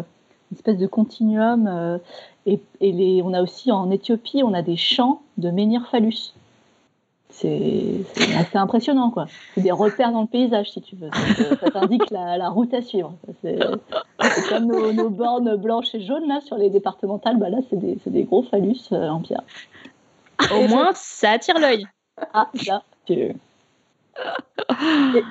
une 0.51 0.57
espèce 0.57 0.79
de 0.79 0.87
continuum 0.87 2.01
et, 2.47 2.61
les, 2.81 3.23
on 3.23 3.33
a 3.35 3.43
aussi 3.43 3.73
en 3.73 3.91
Éthiopie, 3.91 4.43
on 4.45 4.55
a 4.55 4.63
des 4.63 4.77
champs 4.77 5.23
de 5.37 5.51
menhir 5.51 5.87
phallus. 5.91 6.33
C'est 7.29 8.01
assez 8.39 8.57
impressionnant, 8.57 9.11
quoi. 9.11 9.27
C'est 9.55 9.61
des 9.61 9.73
repères 9.73 10.11
dans 10.13 10.23
le 10.23 10.27
paysage, 10.27 10.71
si 10.71 10.81
tu 10.81 10.97
veux. 10.97 11.09
Euh, 11.09 11.57
ça 11.61 11.71
t'indique 11.71 12.11
la, 12.11 12.49
route 12.49 12.73
à 12.73 12.81
suivre. 12.81 13.13
C'est 13.43 13.59
comme 14.49 14.67
nos, 14.67 15.11
bornes 15.11 15.57
blanches 15.57 15.95
et 15.95 16.01
jaunes, 16.01 16.27
là, 16.29 16.41
sur 16.41 16.57
les 16.57 16.71
départementales. 16.71 17.37
Bah, 17.37 17.51
là, 17.51 17.59
c'est 17.69 17.77
des, 17.77 17.99
des, 18.07 18.23
gros 18.23 18.43
phallus 18.43 18.89
euh, 18.93 19.09
en 19.09 19.21
pierre. 19.21 19.43
Au 20.55 20.67
moins, 20.69 20.93
ça 20.95 21.33
attire 21.33 21.59
l'œil. 21.59 21.87
Ah, 22.33 22.49
là, 22.67 22.83
tu 23.05 23.35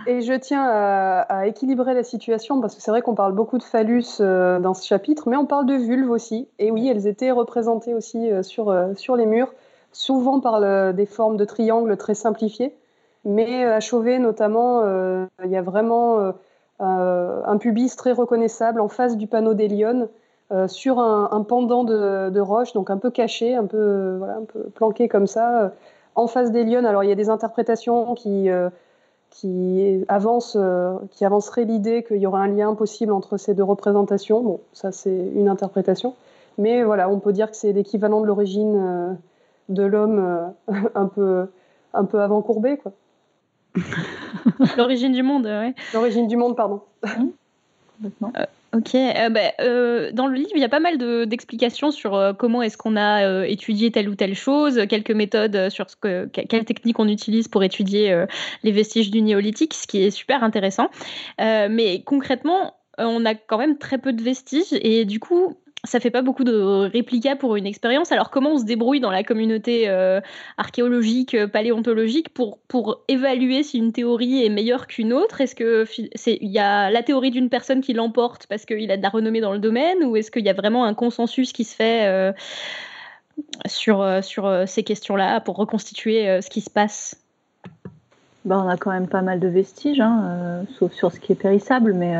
et, 0.07 0.21
je 0.21 0.33
tiens 0.33 0.63
à, 0.67 1.47
équilibrer 1.47 1.93
la 1.93 2.03
situation 2.03 2.61
parce 2.61 2.75
que 2.75 2.81
c'est 2.81 2.91
vrai 2.91 3.01
qu'on 3.01 3.15
parle 3.15 3.33
beaucoup 3.33 3.57
de 3.57 3.63
phallus 3.63 4.17
euh, 4.19 4.59
dans 4.59 4.73
ce 4.73 4.85
chapitre, 4.85 5.29
mais 5.29 5.35
on 5.35 5.45
parle 5.45 5.65
de 5.65 5.75
vulves 5.75 6.09
aussi. 6.09 6.47
Et 6.59 6.71
oui, 6.71 6.87
elles 6.87 7.07
étaient 7.07 7.31
représentées 7.31 7.93
aussi 7.93 8.31
euh, 8.31 8.43
sur, 8.43 8.69
euh, 8.69 8.93
sur 8.95 9.15
les 9.15 9.25
murs, 9.25 9.53
souvent 9.91 10.39
par 10.39 10.59
des 10.93 11.05
formes 11.05 11.37
de 11.37 11.45
triangles 11.45 11.95
très 11.97 12.15
simplifiées. 12.15 12.75
Mais 13.23 13.63
à 13.63 13.79
Chauvet, 13.79 14.19
notamment, 14.19 14.83
il 15.43 15.49
y 15.49 15.55
a 15.55 15.61
vraiment 15.61 16.33
un 16.79 17.57
pubis 17.57 17.95
très 17.95 18.11
reconnaissable 18.11 18.81
en 18.81 18.89
face 18.89 19.15
du 19.15 19.25
panneau 19.25 19.53
des 19.53 19.69
Lyonnes, 19.69 20.09
sur 20.67 20.99
un, 20.99 21.41
pendant 21.47 21.85
de, 21.85 22.39
roche, 22.41 22.73
donc 22.73 22.89
un 22.89 22.97
peu 22.97 23.09
caché, 23.09 23.55
un 23.55 23.65
peu, 23.65 24.17
voilà, 24.17 24.35
un 24.35 24.43
peu 24.43 24.63
planqué 24.75 25.07
comme 25.07 25.27
ça, 25.27 25.71
en 26.15 26.27
face 26.27 26.51
des 26.51 26.63
Lyonnes. 26.63 26.85
Alors 26.85 27.03
il 27.03 27.09
y 27.09 27.11
a 27.11 27.15
des 27.15 27.29
interprétations 27.29 28.15
qui 28.15 28.49
qui 29.31 30.05
avance, 30.07 30.57
qui 31.11 31.25
avancerait 31.25 31.65
l'idée 31.65 32.03
qu'il 32.03 32.17
y 32.17 32.27
aurait 32.27 32.41
un 32.41 32.47
lien 32.47 32.73
possible 32.73 33.11
entre 33.11 33.37
ces 33.37 33.53
deux 33.53 33.63
représentations. 33.63 34.41
Bon, 34.41 34.59
ça 34.71 34.91
c'est 34.91 35.31
une 35.35 35.49
interprétation, 35.49 36.15
mais 36.57 36.83
voilà, 36.83 37.09
on 37.09 37.19
peut 37.19 37.33
dire 37.33 37.51
que 37.51 37.57
c'est 37.57 37.73
l'équivalent 37.73 38.21
de 38.21 38.27
l'origine 38.27 39.17
de 39.67 39.83
l'homme 39.83 40.53
un 40.95 41.05
peu 41.07 41.47
un 41.93 42.05
peu 42.05 42.21
avant 42.21 42.41
courbé, 42.41 42.77
quoi. 42.77 42.91
L'origine 44.77 45.11
du 45.11 45.23
monde, 45.23 45.45
ouais. 45.45 45.73
L'origine 45.93 46.27
du 46.27 46.37
monde, 46.37 46.55
pardon. 46.55 46.81
Mmh. 47.03 48.05
Euh, 48.23 48.45
ok. 48.75 48.95
Euh, 48.95 49.29
bah, 49.29 49.39
euh, 49.61 50.11
dans 50.11 50.27
le 50.27 50.35
livre, 50.35 50.51
il 50.53 50.61
y 50.61 50.63
a 50.63 50.69
pas 50.69 50.79
mal 50.79 50.97
d'explications 51.27 51.91
sur 51.91 52.35
comment 52.37 52.61
est-ce 52.61 52.77
qu'on 52.77 52.95
a 52.95 53.45
étudié 53.47 53.91
telle 53.91 54.09
ou 54.09 54.15
telle 54.15 54.35
chose, 54.35 54.81
quelques 54.89 55.11
méthodes 55.11 55.69
sur 55.69 55.89
ce 55.89 55.95
que, 55.95 56.25
quelles 56.25 56.65
techniques 56.65 56.99
on 56.99 57.07
utilise 57.07 57.47
pour 57.47 57.63
étudier 57.63 58.25
les 58.63 58.71
vestiges 58.71 59.11
du 59.11 59.21
néolithique, 59.21 59.73
ce 59.73 59.87
qui 59.87 60.03
est 60.03 60.11
super 60.11 60.43
intéressant. 60.43 60.89
mais 61.39 62.03
concrètement, 62.05 62.75
on 62.97 63.25
a 63.25 63.35
quand 63.35 63.57
même 63.57 63.77
très 63.77 63.97
peu 63.97 64.13
de 64.13 64.21
vestiges 64.21 64.73
et 64.73 65.05
du 65.05 65.19
coup, 65.19 65.57
ça 65.85 65.99
fait 65.99 66.09
pas 66.09 66.21
beaucoup 66.21 66.43
de 66.43 66.87
réplicas 66.87 67.35
pour 67.35 67.55
une 67.55 67.65
expérience. 67.65 68.11
Alors 68.11 68.29
comment 68.29 68.53
on 68.53 68.57
se 68.57 68.65
débrouille 68.65 68.99
dans 68.99 69.11
la 69.11 69.23
communauté 69.23 69.87
euh, 69.87 70.19
archéologique, 70.57 71.33
euh, 71.33 71.47
paléontologique 71.47 72.29
pour, 72.29 72.59
pour 72.67 73.01
évaluer 73.07 73.63
si 73.63 73.77
une 73.77 73.91
théorie 73.91 74.45
est 74.45 74.49
meilleure 74.49 74.87
qu'une 74.87 75.13
autre? 75.13 75.41
Est-ce 75.41 75.55
que 75.55 75.85
y 76.43 76.59
a 76.59 76.89
la 76.89 77.03
théorie 77.03 77.31
d'une 77.31 77.49
personne 77.49 77.81
qui 77.81 77.93
l'emporte 77.93 78.47
parce 78.47 78.65
qu'il 78.65 78.91
a 78.91 78.97
de 78.97 79.01
la 79.01 79.09
renommée 79.09 79.41
dans 79.41 79.53
le 79.53 79.59
domaine 79.59 80.03
ou 80.03 80.15
est-ce 80.15 80.31
qu'il 80.31 80.45
y 80.45 80.49
a 80.49 80.53
vraiment 80.53 80.85
un 80.85 80.93
consensus 80.93 81.53
qui 81.53 81.63
se 81.63 81.75
fait 81.75 82.05
euh, 82.07 82.31
sur, 83.65 84.23
sur 84.23 84.63
ces 84.65 84.83
questions-là 84.83 85.41
pour 85.41 85.57
reconstituer 85.57 86.41
ce 86.41 86.49
qui 86.49 86.61
se 86.61 86.69
passe? 86.69 87.17
Bah, 88.45 88.61
on 88.63 88.69
a 88.69 88.77
quand 88.77 88.91
même 88.91 89.07
pas 89.07 89.21
mal 89.21 89.39
de 89.39 89.47
vestiges, 89.47 89.99
hein, 89.99 90.63
sauf 90.77 90.93
sur 90.93 91.11
ce 91.11 91.19
qui 91.19 91.31
est 91.31 91.35
périssable, 91.35 91.93
mais 91.93 92.15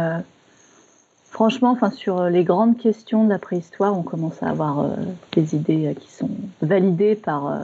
Franchement, 1.36 1.71
enfin, 1.71 1.91
sur 1.91 2.21
euh, 2.21 2.29
les 2.29 2.45
grandes 2.45 2.77
questions 2.77 3.25
de 3.25 3.29
la 3.29 3.39
préhistoire, 3.39 3.97
on 3.99 4.03
commence 4.03 4.41
à 4.41 4.47
avoir 4.47 4.79
euh, 4.79 4.95
des 5.33 5.53
idées 5.53 5.88
euh, 5.88 5.93
qui 5.93 6.09
sont 6.09 6.29
validées 6.61 7.15
par, 7.15 7.59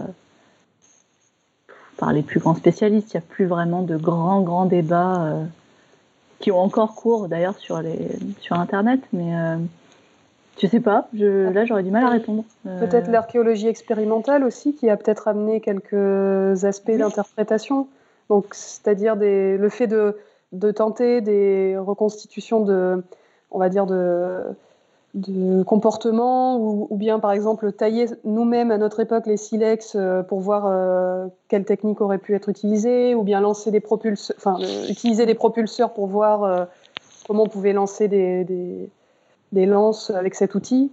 par 1.95 2.11
les 2.11 2.22
plus 2.22 2.41
grands 2.41 2.53
spécialistes. 2.53 3.13
Il 3.13 3.17
n'y 3.17 3.24
a 3.24 3.28
plus 3.30 3.45
vraiment 3.45 3.82
de 3.82 3.95
grands, 3.95 4.41
grands 4.41 4.65
débats 4.65 5.36
qui 6.39 6.51
ont 6.51 6.59
encore 6.59 6.95
cours 6.95 7.30
d'ailleurs 7.30 7.57
sur, 7.59 7.82
les, 7.82 8.09
sur 8.41 8.57
Internet, 8.57 8.99
mais 9.13 9.32
je 10.61 10.67
sais 10.67 10.82
pas, 10.82 11.07
je, 11.13 11.49
là 11.49 11.63
j'aurais 11.63 11.84
du 11.84 11.91
mal 11.91 12.03
à 12.03 12.09
répondre. 12.09 12.43
Peut-être 12.65 13.09
l'archéologie 13.09 13.67
expérimentale 13.67 14.43
aussi 14.43 14.76
qui 14.76 14.89
a 14.89 14.97
peut-être 14.97 15.30
amené 15.30 15.61
quelques 15.61 16.65
aspects 16.65 16.91
d'interprétation. 16.91 17.88
Donc, 18.28 18.47
c'est-à-dire 18.51 19.15
le 19.15 19.69
fait 19.69 19.88
de, 19.88 20.17
de, 20.51 20.72
tenter 20.72 21.22
des 21.22 21.78
reconstitutions 21.78 22.65
de, 22.65 23.01
on 23.52 23.60
va 23.60 23.70
dire, 23.70 23.86
de, 23.86 24.43
de 25.14 25.64
comportement, 25.64 26.58
ou, 26.58 26.95
bien 26.95 27.20
par 27.20 27.32
exemple 27.32 27.72
tailler 27.74 28.06
nous-mêmes 28.24 28.72
à 28.72 28.78
notre 28.78 29.02
époque 29.02 29.26
les 29.26 29.38
silex 29.38 29.93
euh, 29.95 30.24
pour 30.24 30.39
voir 30.39 30.66
euh, 30.66 31.28
quelle 31.49 31.66
technique 31.66 31.99
aurait 31.99 32.18
pu 32.18 32.34
être 32.34 32.47
utilisée, 32.47 33.14
ou 33.14 33.24
bien 33.24 33.41
lancer 33.41 33.72
des 33.72 33.82
propulseurs, 33.82 34.36
enfin, 34.38 34.58
euh, 34.62 34.88
utiliser 34.89 35.26
des 35.26 35.36
propulseurs 35.36 35.93
pour 35.93 36.08
voir 36.08 36.68
comment 37.28 37.43
on 37.43 37.47
pouvait 37.47 37.74
lancer 37.74 38.08
des, 38.08 38.45
des, 39.52 39.66
lances 39.66 40.12
avec 40.12 40.36
cet 40.36 40.56
outil. 40.56 40.91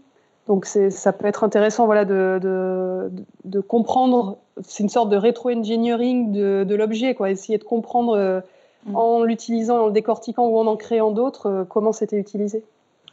Donc 0.48 0.64
ça 0.64 1.12
peut 1.12 1.26
être 1.26 1.44
intéressant 1.44 1.86
voilà, 1.86 2.04
de, 2.04 2.40
de, 2.42 3.12
de 3.44 3.60
comprendre, 3.60 4.38
c'est 4.62 4.82
une 4.82 4.88
sorte 4.88 5.10
de 5.10 5.16
rétro-engineering 5.16 6.32
de, 6.32 6.64
de 6.64 6.74
l'objet, 6.74 7.14
essayer 7.26 7.58
de 7.58 7.64
comprendre 7.64 8.42
Mm. 8.88 8.96
en 8.96 9.24
l'utilisant, 9.24 9.84
en 9.84 9.86
le 9.86 9.92
décortiquant 9.92 10.46
ou 10.46 10.58
en 10.58 10.66
en 10.66 10.76
créant 10.76 11.10
d'autres, 11.10 11.46
euh, 11.46 11.64
comment 11.64 11.92
c'était 11.92 12.18
utilisé? 12.18 12.62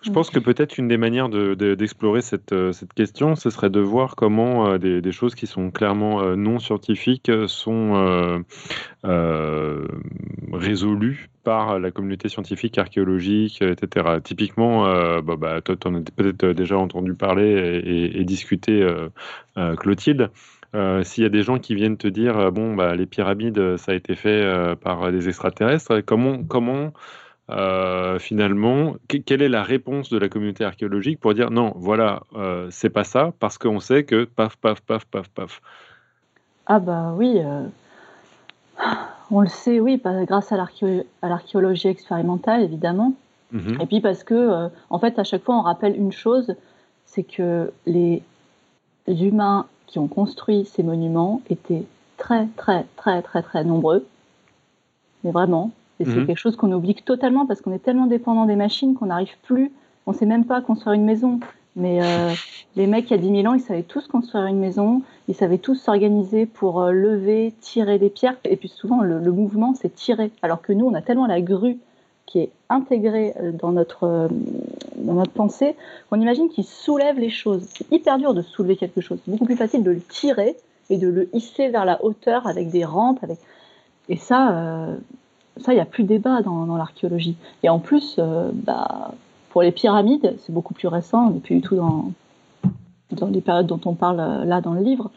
Je 0.02 0.12
pense 0.12 0.30
que 0.30 0.38
peut-être 0.38 0.78
une 0.78 0.88
des 0.88 0.98
manières 0.98 1.30
d'explorer 1.30 2.20
de, 2.20 2.26
cette, 2.26 2.52
euh, 2.52 2.72
cette, 2.72 2.94
question, 2.94 3.36
ce 3.36 3.50
serait 3.50 3.72
de 3.72 3.80
voir 3.80 4.16
comment 4.16 4.68
euh, 4.68 4.78
des, 4.78 5.12
choses 5.12 5.34
qui 5.34 5.48
sont 5.48 5.72
clairement 5.72 6.36
non 6.36 6.60
scientifiques 6.60 7.32
sont 7.48 8.44
résolues 10.54 11.32
par 11.44 11.80
la 11.80 11.90
communauté 11.90 12.30
scientifique, 12.30 12.78
archéologique, 12.78 13.64
etc. 13.64 14.18
Typiquement, 14.24 14.84
bah, 15.22 15.36
bah, 15.38 15.62
toi, 15.62 15.76
tu 15.76 15.88
en 15.88 15.96
as 15.96 16.02
peut-être 16.16 16.46
déjà 16.50 16.78
entendu 16.78 17.16
parler 17.16 17.82
et, 17.84 18.20
et 18.20 18.24
discuter, 18.26 18.88
Clotilde. 19.56 20.30
Euh, 20.76 21.04
s'il 21.04 21.24
y 21.24 21.26
a 21.26 21.30
des 21.30 21.42
gens 21.42 21.58
qui 21.58 21.74
viennent 21.74 21.96
te 21.96 22.08
dire, 22.08 22.38
euh, 22.38 22.52
bon, 22.52 22.76
bah, 22.76 22.96
les 22.96 23.06
pyramides, 23.06 23.58
euh, 23.58 23.78
ça 23.78 23.94
a 23.94 23.96
été 23.96 24.16
fait 24.16 24.44
par 24.82 25.12
des 25.12 25.30
extraterrestres, 25.30 26.02
comment, 26.02 26.44
comment 26.44 26.92
finalement, 28.20 28.96
quelle 29.08 29.44
est 29.44 29.50
la 29.50 29.64
réponse 29.64 30.10
de 30.10 30.18
la 30.18 30.30
communauté 30.30 30.66
archéologique 30.66 31.20
pour 31.20 31.34
dire, 31.36 31.52
non, 31.52 31.74
voilà, 31.76 32.24
c'est 32.72 32.90
pas 32.90 33.04
ça, 33.04 33.34
parce 33.40 33.60
qu'on 33.60 33.80
sait 33.80 34.04
que 34.04 34.26
paf, 34.26 34.56
paf, 34.56 34.82
paf, 34.82 35.06
paf, 35.06 35.30
paf. 35.30 35.62
Ah 36.66 36.80
bah 36.80 37.14
oui, 37.16 37.40
on 39.30 39.42
le 39.42 39.48
sait, 39.48 39.80
oui, 39.80 40.02
grâce 40.04 40.52
à 40.52 40.58
l'archéologie 41.22 41.88
expérimentale, 41.88 42.64
évidemment. 42.64 43.14
Mmh 43.52 43.80
Et 43.80 43.86
puis 43.86 44.02
parce 44.02 44.24
que, 44.24 44.70
en 44.90 44.98
fait, 44.98 45.20
à 45.20 45.24
chaque 45.24 45.44
fois, 45.44 45.56
on 45.56 45.62
rappelle 45.62 45.96
une 45.96 46.12
chose, 46.12 46.56
c'est 47.06 47.24
que 47.24 47.72
les 47.86 48.24
humains 49.08 49.68
qui 49.88 50.00
ont 50.00 50.08
construit 50.08 50.66
ces 50.66 50.84
monuments 50.84 51.42
étaient 51.50 51.84
très, 52.18 52.48
très, 52.56 52.86
très, 52.96 53.22
très, 53.22 53.42
très 53.42 53.64
nombreux. 53.64 54.06
Mais 55.24 55.32
vraiment. 55.32 55.72
Et 56.00 56.06
c'est 56.06 56.12
mhm. 56.12 56.28
quelque 56.28 56.38
chose 56.38 56.56
qu'on 56.56 56.72
oublie 56.72 56.96
totalement 56.96 57.46
parce 57.46 57.62
qu'on 57.62 57.72
est 57.72 57.80
tellement 57.80 58.08
dépendant 58.08 58.46
des 58.46 58.56
machines 58.56 58.96
qu'on 58.96 59.08
n'arrive 59.08 59.38
plus. 59.44 59.72
On 60.06 60.12
ne 60.12 60.18
sait 60.18 60.26
même 60.26 60.46
pas 60.46 60.62
construire 60.62 60.94
une 60.94 61.06
maison. 61.06 61.40
Mais 61.76 62.02
euh, 62.02 62.34
les 62.76 62.88
mecs, 62.88 63.10
il 63.10 63.12
y 63.12 63.14
a 63.16 63.22
10 63.22 63.42
000 63.42 63.48
ans, 63.48 63.54
ils 63.54 63.62
savaient 63.62 63.84
tous 63.84 64.08
construire 64.08 64.46
une 64.46 64.60
maison, 64.60 65.02
ils 65.28 65.36
savaient 65.36 65.58
tous 65.58 65.76
s'organiser 65.76 66.46
pour 66.46 66.82
euh, 66.82 66.92
lever, 66.92 67.54
tirer 67.60 68.00
des 68.00 68.10
pierres. 68.10 68.36
Et 68.46 68.56
puis 68.56 68.70
souvent, 68.70 69.02
le, 69.02 69.20
le 69.20 69.32
mouvement, 69.32 69.74
c'est 69.74 69.94
tirer. 69.94 70.32
Alors 70.42 70.62
que 70.62 70.72
nous, 70.72 70.86
on 70.86 70.94
a 70.94 71.02
tellement 71.02 71.28
la 71.28 71.42
grue 71.42 71.78
qui 72.26 72.40
est 72.40 72.52
intégré 72.70 73.34
euh, 73.40 73.52
dans 73.52 73.72
notre, 73.72 74.04
euh, 74.04 74.28
dans 74.98 75.14
notre 75.14 75.32
pensée, 75.32 75.76
on 76.12 76.20
imagine 76.20 76.50
qu'il 76.50 76.64
soulève 76.64 77.20
les 77.20 77.30
choses. 77.30 77.66
C'est 77.70 77.92
hyper 77.92 78.18
dur 78.18 78.34
de 78.34 78.42
soulever 78.42 78.76
quelque 78.76 79.02
chose. 79.02 79.20
C'est 79.24 79.32
beaucoup 79.32 79.46
plus 79.46 79.56
facile 79.56 79.84
de 79.84 79.92
le 79.92 80.02
tirer 80.02 80.56
et 80.90 80.98
de 80.98 81.08
le 81.08 81.30
hisser 81.36 81.70
vers 81.70 81.86
la 81.86 82.04
hauteur 82.04 82.48
avec 82.48 82.70
des 82.70 82.86
rampes. 82.86 83.20
Et 84.10 84.18
ça, 84.18 84.52
euh, 84.52 84.96
ça, 85.58 85.74
il 85.74 85.76
n'y 85.76 85.82
a 85.82 85.86
plus 85.86 86.04
de 86.04 86.10
débat 86.10 86.42
dans, 86.42 86.66
dans 86.66 86.78
l'archéologie. 86.78 87.36
Et 87.64 87.70
en 87.70 87.80
plus, 87.80 88.20
bah, 88.54 89.12
pour 89.50 89.62
les 89.62 89.72
pyramides, 89.72 90.36
c'est 90.40 90.52
beaucoup 90.52 90.74
plus 90.74 90.88
récent, 90.88 91.28
on 91.28 91.30
n'est 91.32 91.40
plus 91.40 91.56
du 91.56 91.62
tout 91.62 91.76
dans, 91.76 92.12
dans 93.12 93.28
les 93.28 93.42
périodes 93.42 93.68
dont 93.68 93.80
on 93.86 93.94
parle 93.94 94.18
là 94.18 94.62
dans 94.62 94.74
le 94.74 94.82
livre. 94.82 95.10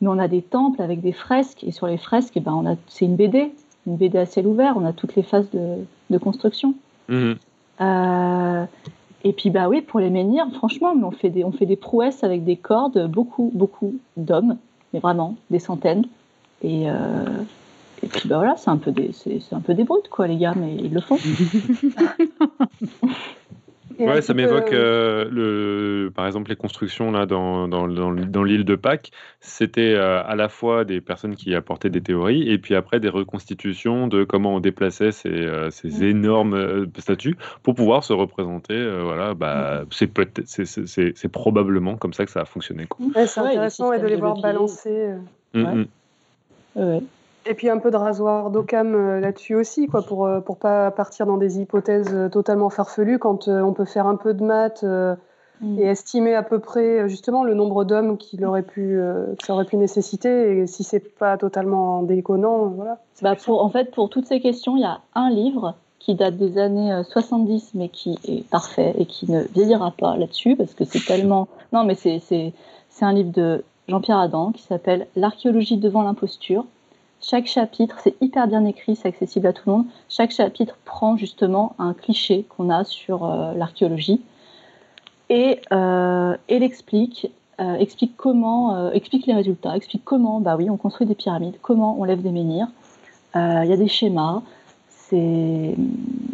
Mais 0.00 0.08
on 0.08 0.18
a 0.18 0.28
des 0.28 0.42
temples 0.42 0.82
avec 0.82 1.00
des 1.00 1.12
fresques, 1.12 1.64
et 1.64 1.72
sur 1.72 1.86
les 1.86 1.96
fresques, 1.96 2.34
eh 2.36 2.40
ben, 2.40 2.76
c'est 2.86 3.04
une 3.04 3.16
BD, 3.16 3.52
une 3.86 3.96
BD 3.96 4.18
à 4.18 4.26
ciel 4.26 4.46
ouvert, 4.46 4.76
on 4.76 4.84
a 4.84 4.92
toutes 4.92 5.16
les 5.16 5.22
phases 5.22 5.48
de, 5.50 5.84
de 6.10 6.18
construction. 6.18 6.74
Mhm. 7.08 7.36
Euh, 7.80 8.64
et 9.24 9.32
puis 9.32 9.50
bah 9.50 9.68
oui, 9.68 9.80
pour 9.80 10.00
les 10.00 10.10
menhirs, 10.10 10.46
franchement, 10.54 10.94
on 11.02 11.10
fait 11.10 11.30
des, 11.30 11.44
on 11.44 11.52
fait 11.52 11.66
des 11.66 11.76
prouesses 11.76 12.22
avec 12.24 12.44
des 12.44 12.56
cordes, 12.56 13.06
beaucoup, 13.08 13.50
beaucoup 13.54 13.94
d'hommes, 14.16 14.56
mais 14.92 15.00
vraiment 15.00 15.36
des 15.50 15.58
centaines. 15.58 16.04
Et, 16.62 16.90
euh, 16.90 16.94
et 18.02 18.06
puis 18.06 18.28
bah 18.28 18.36
voilà, 18.36 18.56
c'est 18.56 18.70
un 18.70 18.76
peu 18.76 18.90
des, 18.90 19.12
c'est, 19.12 19.40
un 19.52 19.60
peu 19.60 19.74
des 19.74 19.84
brutes 19.84 20.08
quoi, 20.08 20.26
les 20.26 20.36
gars, 20.36 20.54
mais 20.56 20.74
ils 20.76 20.92
le 20.92 21.00
font. 21.00 21.18
Ouais, 23.98 24.22
ça 24.22 24.34
m'évoque 24.34 24.72
euh, 24.72 25.28
le, 25.30 26.10
par 26.10 26.26
exemple 26.26 26.50
les 26.50 26.56
constructions 26.56 27.10
là 27.10 27.26
dans, 27.26 27.68
dans, 27.68 27.88
dans, 27.88 28.44
l'île 28.44 28.64
de 28.64 28.76
Pâques. 28.76 29.10
C'était 29.40 29.94
euh, 29.94 30.22
à 30.22 30.36
la 30.36 30.48
fois 30.48 30.84
des 30.84 31.00
personnes 31.00 31.34
qui 31.34 31.54
apportaient 31.54 31.90
des 31.90 32.00
théories 32.00 32.48
et 32.50 32.58
puis 32.58 32.74
après 32.74 33.00
des 33.00 33.08
reconstitutions 33.08 34.06
de 34.06 34.24
comment 34.24 34.54
on 34.54 34.60
déplaçait 34.60 35.12
ces, 35.12 35.28
euh, 35.28 35.70
ces 35.70 36.04
énormes 36.04 36.86
statues 36.98 37.36
pour 37.62 37.74
pouvoir 37.74 38.04
se 38.04 38.12
représenter. 38.12 38.78
voilà, 39.02 39.34
bah, 39.34 39.84
c'est, 39.90 40.10
c'est, 40.46 41.28
probablement 41.28 41.96
comme 41.96 42.12
ça 42.12 42.24
que 42.24 42.30
ça 42.30 42.40
a 42.40 42.44
fonctionné. 42.44 42.86
Ouais, 43.14 43.26
c'est 43.26 43.40
intéressant 43.40 43.90
de 43.90 44.06
les 44.06 44.16
voir 44.16 44.40
balancer. 44.40 45.14
Mmh, 45.54 45.84
mmh. 46.76 47.00
Et 47.48 47.54
puis 47.54 47.70
un 47.70 47.78
peu 47.78 47.90
de 47.90 47.96
rasoir 47.96 48.50
d'Occam 48.50 48.94
euh, 48.94 49.20
là-dessus 49.20 49.54
aussi, 49.54 49.86
quoi, 49.86 50.02
pour 50.02 50.28
ne 50.28 50.36
euh, 50.36 50.40
pas 50.40 50.90
partir 50.90 51.24
dans 51.24 51.38
des 51.38 51.60
hypothèses 51.60 52.12
euh, 52.12 52.28
totalement 52.28 52.68
farfelues, 52.68 53.18
quand 53.18 53.48
on 53.48 53.72
peut 53.72 53.86
faire 53.86 54.06
un 54.06 54.16
peu 54.16 54.34
de 54.34 54.44
maths 54.44 54.82
mm. 54.82 55.78
et 55.78 55.84
estimer 55.84 56.34
à 56.34 56.42
peu 56.42 56.58
près 56.58 57.08
justement 57.08 57.44
le 57.44 57.54
nombre 57.54 57.84
d'hommes 57.84 58.18
qu'il 58.18 58.44
aurait 58.44 58.62
pu, 58.62 59.00
que 59.38 59.46
ça 59.46 59.54
aurait 59.54 59.64
pu 59.64 59.78
nécessiter, 59.78 60.58
et 60.58 60.66
si 60.66 60.84
c'est 60.84 61.00
pas 61.00 61.38
totalement 61.38 62.02
déconnant, 62.02 62.66
voilà. 62.66 62.98
Bah 63.22 63.34
pour, 63.34 63.64
en 63.64 63.70
fait, 63.70 63.90
pour 63.92 64.10
toutes 64.10 64.26
ces 64.26 64.40
questions, 64.40 64.76
il 64.76 64.82
y 64.82 64.84
a 64.84 65.00
un 65.14 65.30
livre 65.30 65.74
qui 65.98 66.14
date 66.14 66.36
des 66.36 66.58
années 66.58 67.02
70, 67.08 67.72
mais 67.74 67.88
qui 67.88 68.18
est 68.24 68.48
parfait 68.48 68.94
et 68.98 69.06
qui 69.06 69.30
ne 69.30 69.42
vieillira 69.54 69.92
pas 69.92 70.16
là-dessus, 70.16 70.54
parce 70.54 70.74
que 70.74 70.84
c'est 70.84 71.04
tellement... 71.04 71.48
Non, 71.72 71.84
mais 71.84 71.94
c'est 71.94 72.52
un 73.00 73.12
livre 73.12 73.32
de 73.32 73.64
Jean-Pierre 73.88 74.18
Adam 74.18 74.52
qui 74.52 74.62
s'appelle 74.62 75.06
L'archéologie 75.16 75.78
devant 75.78 76.02
l'imposture. 76.02 76.66
Chaque 77.20 77.46
chapitre, 77.46 77.96
c'est 78.02 78.14
hyper 78.20 78.46
bien 78.46 78.64
écrit, 78.64 78.96
c'est 78.96 79.08
accessible 79.08 79.46
à 79.46 79.52
tout 79.52 79.62
le 79.66 79.72
monde. 79.72 79.86
Chaque 80.08 80.30
chapitre 80.30 80.76
prend 80.84 81.16
justement 81.16 81.74
un 81.78 81.92
cliché 81.92 82.44
qu'on 82.48 82.70
a 82.70 82.84
sur 82.84 83.26
l'archéologie 83.56 84.22
et, 85.30 85.60
euh, 85.72 86.36
et 86.48 86.58
l'explique, 86.58 87.30
euh, 87.60 87.74
explique 87.76 88.16
comment, 88.16 88.74
euh, 88.76 88.90
explique 88.92 89.26
les 89.26 89.34
résultats, 89.34 89.76
explique 89.76 90.04
comment, 90.04 90.40
bah 90.40 90.56
oui, 90.56 90.70
on 90.70 90.76
construit 90.76 91.06
des 91.06 91.14
pyramides, 91.14 91.56
comment 91.60 91.98
on 91.98 92.04
lève 92.04 92.22
des 92.22 92.30
menhirs. 92.30 92.68
Il 93.34 93.68
y 93.68 93.72
a 93.72 93.76
des 93.76 93.88
schémas. 93.88 94.42
C'est 94.88 95.76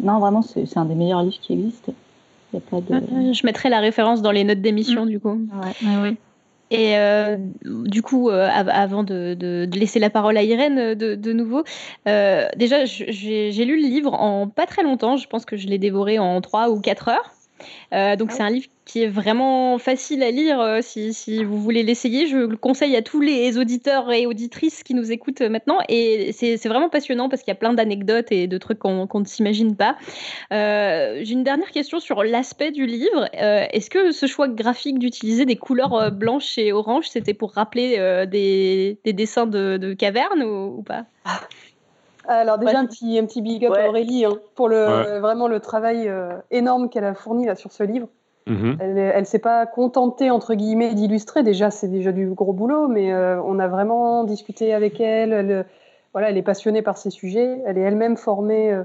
non 0.01 0.19
vraiment, 0.19 0.41
c'est 0.41 0.77
un 0.77 0.85
des 0.85 0.95
meilleurs 0.95 1.21
livres 1.21 1.37
qui 1.39 1.53
existent. 1.53 1.93
Y 2.53 2.57
a 2.57 2.59
pas 2.61 2.81
de... 2.81 3.31
Je 3.31 3.45
mettrai 3.45 3.69
la 3.69 3.79
référence 3.79 4.23
dans 4.23 4.31
les 4.31 4.43
notes 4.43 4.61
d'émission 4.61 5.05
mm. 5.05 5.09
du 5.09 5.19
coup. 5.19 5.37
Ouais. 5.83 6.01
Ouais, 6.01 6.17
Et 6.71 6.97
euh, 6.97 7.37
du 7.63 8.01
coup, 8.01 8.29
euh, 8.29 8.49
avant 8.51 9.03
de, 9.03 9.67
laisser 9.73 9.99
la 9.99 10.09
parole 10.09 10.37
à 10.37 10.43
Irène 10.43 10.95
de, 10.95 11.15
de 11.15 11.33
nouveau, 11.33 11.63
euh, 12.07 12.47
déjà, 12.57 12.85
j'ai 12.85 13.65
lu 13.65 13.81
le 13.81 13.87
livre 13.87 14.13
en 14.13 14.47
pas 14.47 14.65
très 14.65 14.83
longtemps. 14.83 15.17
Je 15.17 15.27
pense 15.27 15.45
que 15.45 15.57
je 15.57 15.67
l'ai 15.67 15.77
dévoré 15.77 16.17
en 16.19 16.41
3 16.41 16.69
ou 16.69 16.81
4 16.81 17.09
heures. 17.09 17.34
Euh, 17.93 18.15
donc, 18.15 18.29
ah 18.31 18.35
c'est 18.35 18.43
un 18.43 18.49
livre 18.49 18.67
qui 18.85 19.01
est 19.01 19.07
vraiment 19.07 19.77
facile 19.79 20.21
à 20.21 20.29
lire 20.29 20.59
euh, 20.59 20.79
si, 20.81 21.13
si, 21.13 21.43
vous 21.43 21.59
voulez 21.59 21.83
l'essayer. 21.83 22.27
Je 22.27 22.37
le 22.37 22.57
conseille 22.57 22.95
à 22.95 23.01
tous 23.01 23.19
les 23.19 23.57
auditeurs 23.57 24.11
et 24.11 24.25
auditrices 24.27 24.83
qui 24.83 24.93
nous 24.93 25.11
écoutent 25.11 25.41
maintenant. 25.41 25.79
Et 25.89 26.31
c'est 26.33 26.67
vraiment 26.67 26.89
passionnant 26.89 27.29
parce 27.29 27.41
qu'il 27.41 27.51
y 27.51 27.57
a 27.57 27.59
plein 27.59 27.73
d'anecdotes 27.73 28.31
et 28.31 28.47
de 28.47 28.57
trucs 28.57 28.79
qu'on 28.79 29.07
ne 29.13 29.25
s'imagine 29.25 29.75
pas. 29.75 29.97
Euh, 30.53 31.21
J'ai 31.23 31.33
une 31.33 31.43
dernière 31.43 31.71
question 31.71 31.99
sur 31.99 32.23
l'aspect 32.23 32.71
du 32.71 32.85
livre. 32.85 33.29
Euh, 33.41 33.65
est-ce 33.71 33.89
que 33.89 34.11
ce 34.11 34.27
choix 34.27 34.47
graphique 34.47 34.99
d'utiliser 34.99 35.45
des 35.45 35.55
couleurs 35.55 36.11
blanches 36.11 36.57
et 36.57 36.71
oranges, 36.71 37.07
c'était 37.07 37.33
pour 37.33 37.53
rappeler 37.53 37.97
des, 38.29 38.99
des, 39.03 39.13
dessins 39.13 39.47
de, 39.47 39.77
de 39.77 39.93
cavernes 39.93 40.43
ou, 40.43 40.79
ou 40.79 40.83
pas? 40.83 41.05
Alors 42.27 42.57
déjà 42.57 42.79
un 42.79 42.85
petit 42.85 43.17
un 43.17 43.25
petit 43.25 43.41
big 43.41 43.65
up 43.65 43.73
à 43.77 43.87
Aurélie 43.87 44.25
hein, 44.25 44.37
pour 44.55 44.69
le 44.69 45.19
vraiment 45.19 45.47
le 45.47 45.59
travail 45.59 46.07
euh, 46.07 46.33
énorme 46.51 46.89
qu'elle 46.89 47.05
a 47.05 47.13
fourni 47.13 47.45
là 47.45 47.55
sur 47.55 47.71
ce 47.71 47.83
livre. 47.83 48.07
Mm-hmm. 48.47 48.77
Elle, 48.79 48.97
elle 48.97 49.25
s'est 49.25 49.39
pas 49.39 49.65
contentée 49.65 50.29
entre 50.29 50.53
guillemets 50.53 50.93
d'illustrer. 50.93 51.43
Déjà 51.43 51.71
c'est 51.71 51.87
déjà 51.87 52.11
du 52.11 52.27
gros 52.27 52.53
boulot, 52.53 52.87
mais 52.87 53.11
euh, 53.11 53.41
on 53.43 53.59
a 53.59 53.67
vraiment 53.67 54.23
discuté 54.23 54.73
avec 54.73 54.99
elle. 54.99 55.33
elle. 55.33 55.65
voilà, 56.13 56.29
elle 56.29 56.37
est 56.37 56.43
passionnée 56.43 56.81
par 56.81 56.97
ces 56.97 57.09
sujets. 57.09 57.61
Elle 57.65 57.77
est 57.77 57.81
elle-même 57.81 58.17
formée 58.17 58.79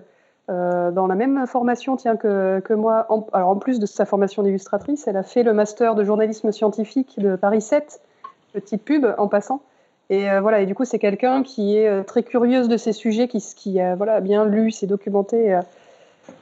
euh, 0.51 0.91
dans 0.91 1.07
la 1.07 1.15
même 1.15 1.47
formation 1.47 1.97
tiens 1.97 2.17
que, 2.17 2.61
que 2.61 2.75
moi. 2.75 3.07
En, 3.09 3.27
alors 3.33 3.51
en 3.51 3.57
plus 3.57 3.79
de 3.79 3.87
sa 3.87 4.05
formation 4.05 4.43
d'illustratrice, 4.43 5.07
elle 5.07 5.17
a 5.17 5.23
fait 5.23 5.43
le 5.43 5.53
master 5.53 5.95
de 5.95 6.03
journalisme 6.03 6.51
scientifique 6.51 7.21
de 7.21 7.37
Paris 7.37 7.61
7, 7.61 8.01
petite 8.53 8.85
pub 8.85 9.07
en 9.17 9.29
passant. 9.29 9.63
Et 10.11 10.29
euh, 10.29 10.41
voilà, 10.41 10.61
et 10.61 10.67
du 10.67 10.75
coup, 10.75 10.85
c'est 10.85 10.99
quelqu'un 10.99 11.45
qui 11.45 11.77
est 11.77 11.89
euh, 11.89 12.03
très 12.03 12.25
curieuse 12.25 12.69
de 12.69 12.77
ces 12.77 12.93
sujets, 12.93 13.29
qui, 13.29 13.39
qui 13.57 13.81
a 13.81 13.95
voilà, 13.95 14.21
bien 14.21 14.45
lu, 14.45 14.73
s'est 14.73 14.89
documenté 14.89 15.55
euh, 15.55 15.61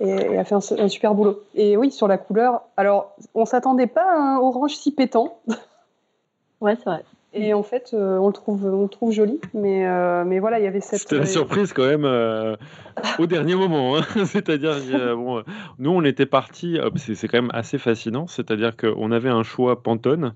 et, 0.00 0.38
a 0.38 0.44
fait 0.44 0.54
un, 0.54 0.88
super 0.88 1.14
boulot. 1.14 1.42
Et 1.54 1.76
oui, 1.76 1.90
sur 1.90 2.08
la 2.08 2.16
couleur, 2.16 2.62
alors 2.78 3.14
on 3.34 3.44
s'attendait 3.44 3.86
pas 3.86 4.10
à 4.10 4.16
un 4.16 4.38
orange 4.38 4.74
si 4.74 4.90
pétant. 4.90 5.38
Ouais, 6.60 6.74
c'est 6.74 6.86
vrai. 6.86 7.04
Et 7.34 7.54
en 7.54 7.62
fait, 7.62 7.90
on, 7.92 8.26
le 8.26 8.32
trouve, 8.32 8.64
on 8.64 8.82
le 8.82 8.88
trouve 8.88 9.12
joli, 9.12 9.40
mais, 9.54 9.86
mais 10.24 10.40
voilà, 10.40 10.58
il 10.58 10.64
y 10.64 10.66
avait 10.66 10.80
cette. 10.80 10.98
C'était 10.98 11.18
la 11.18 11.26
surprise 11.26 11.72
quand 11.72 11.86
même 11.86 12.04
au 13.20 13.26
dernier 13.26 13.54
moment. 13.54 13.96
Hein. 13.96 14.00
c'est-à-dire, 14.24 14.74
bon, 15.14 15.44
nous, 15.78 15.90
on 15.92 16.02
était 16.02 16.26
partis, 16.26 16.80
c'est 16.96 17.28
quand 17.28 17.40
même 17.40 17.52
assez 17.54 17.78
fascinant, 17.78 18.26
c'est-à-dire 18.26 18.76
qu'on 18.76 19.12
avait 19.12 19.28
un 19.28 19.44
choix 19.44 19.80
Pantone 19.84 20.34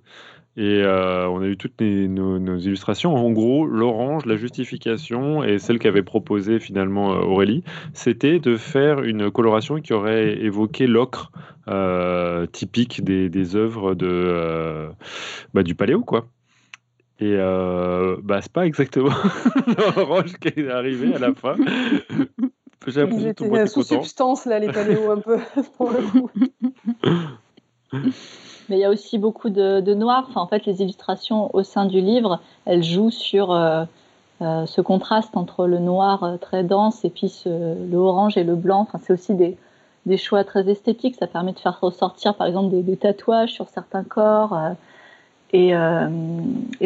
et 0.56 0.82
euh, 0.82 1.28
on 1.28 1.40
a 1.40 1.46
eu 1.46 1.56
toutes 1.56 1.80
nos, 1.80 2.58
illustrations. 2.58 3.14
En 3.14 3.30
gros, 3.30 3.66
l'orange, 3.66 4.26
la 4.26 4.36
justification 4.36 5.42
et 5.42 5.58
celle 5.58 5.78
qu'avait 5.78 6.02
proposée 6.02 6.58
finalement 6.58 7.14
euh, 7.14 7.20
Aurélie, 7.20 7.64
c'était 7.94 8.38
de 8.38 8.56
faire 8.56 9.02
une 9.02 9.30
coloration 9.30 9.80
qui 9.80 9.94
aurait 9.94 10.38
évoqué 10.42 10.86
l'ocre 10.86 11.32
euh, 11.68 12.46
typique 12.46 13.02
des, 13.02 13.30
des, 13.30 13.56
œuvres 13.56 13.94
de, 13.94 14.88
bah, 15.54 15.62
du 15.62 15.74
paléo, 15.74 16.02
quoi. 16.02 16.26
Et 17.18 17.36
bah, 17.36 18.40
c'est 18.42 18.52
pas 18.52 18.66
exactement 18.66 19.12
l'orange 19.96 20.34
qui 20.34 20.48
est 20.48 20.68
arrivé 20.68 21.14
à 21.14 21.18
la 21.18 21.32
fin. 21.32 21.54
J'ai 22.88 23.04
Ils 23.04 23.68
sous 23.68 23.84
substance 23.84 24.44
là, 24.44 24.58
les 24.58 24.72
paléos 24.72 25.10
un 25.10 25.20
peu 25.20 25.38
pour 25.76 25.92
le 25.92 26.02
coup. 26.02 26.30
Mais 28.68 28.76
il 28.76 28.80
y 28.80 28.84
a 28.84 28.90
aussi 28.90 29.18
beaucoup 29.18 29.50
de, 29.50 29.94
noir. 29.94 30.28
En 30.34 30.46
fait, 30.46 30.66
les 30.66 30.82
illustrations 30.82 31.54
au 31.54 31.62
sein 31.62 31.86
du 31.86 32.00
livre, 32.00 32.40
elles 32.64 32.82
jouent 32.82 33.10
sur 33.10 33.52
euh, 33.52 33.84
euh, 34.40 34.66
ce 34.66 34.80
contraste 34.80 35.36
entre 35.36 35.66
le 35.66 35.78
noir 35.78 36.24
euh, 36.24 36.36
très 36.36 36.62
dense 36.62 37.04
et 37.04 37.10
puis 37.10 37.42
le 37.46 37.96
orange 37.96 38.36
et 38.36 38.44
le 38.44 38.54
blanc. 38.54 38.80
Enfin, 38.80 38.98
c'est 39.02 39.12
aussi 39.12 39.34
des, 39.34 39.56
des, 40.06 40.16
choix 40.16 40.44
très 40.44 40.68
esthétiques. 40.68 41.16
Ça 41.18 41.26
permet 41.26 41.52
de 41.52 41.58
faire 41.58 41.80
ressortir, 41.80 42.34
par 42.34 42.46
exemple, 42.46 42.70
des, 42.70 42.96
tatouages 42.96 43.52
sur 43.52 43.68
certains 43.68 44.04
corps. 44.04 44.56
et, 45.52 45.74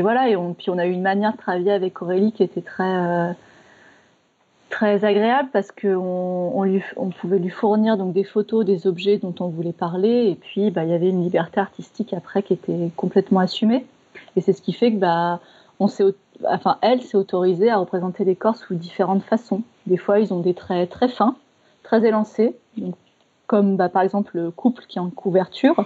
voilà. 0.01 0.29
Et 0.29 0.37
puis 0.59 0.71
on 0.71 0.79
a 0.79 0.87
eu 0.87 0.93
une 0.93 1.03
manière 1.03 1.33
de 1.33 1.39
travailler 1.39 1.73
avec 1.73 2.01
Aurélie 2.03 2.33
qui 2.33 2.43
était 2.43 2.63
très 2.63 3.35
très 4.71 5.05
agréable 5.05 5.49
parce 5.53 5.71
qu'on 5.71 6.53
on 6.97 7.11
pouvait 7.11 7.39
lui 7.39 7.51
fournir 7.51 7.97
donc 7.97 8.13
des 8.13 8.25
photos 8.25 8.65
des 8.65 8.87
objets 8.87 9.19
dont 9.19 9.35
on 9.41 9.49
voulait 9.49 9.73
parler 9.73 10.29
et 10.31 10.35
puis 10.35 10.71
bah, 10.71 10.85
il 10.85 10.91
y 10.91 10.95
avait 10.95 11.09
une 11.09 11.23
liberté 11.23 11.61
artistique 11.61 12.13
après 12.13 12.43
qui 12.43 12.55
était 12.55 12.91
complètement 12.97 13.41
assumée. 13.41 13.87
Et 14.35 14.41
c'est 14.41 14.53
ce 14.53 14.63
qui 14.63 14.73
fait 14.73 14.93
que 14.93 14.99
bah, 14.99 15.41
on 15.79 15.89
s'est 15.89 16.05
enfin 16.45 16.79
elle 16.83 17.03
s'est 17.03 17.17
autorisée 17.17 17.71
à 17.71 17.79
représenter 17.79 18.25
les 18.25 18.37
corps 18.37 18.57
sous 18.57 18.75
différentes 18.75 19.23
façons. 19.23 19.63
Des 19.87 19.97
fois 19.97 20.19
ils 20.21 20.35
ont 20.35 20.41
des 20.41 20.55
traits 20.55 20.91
très 20.91 21.09
fins 21.09 21.37
très 21.83 22.05
élancés 22.05 22.57
comme 23.47 23.77
bah, 23.77 23.89
par 23.89 24.03
exemple 24.03 24.33
le 24.35 24.51
couple 24.51 24.85
qui 24.89 24.99
est 24.99 25.01
en 25.01 25.11
couverture. 25.11 25.77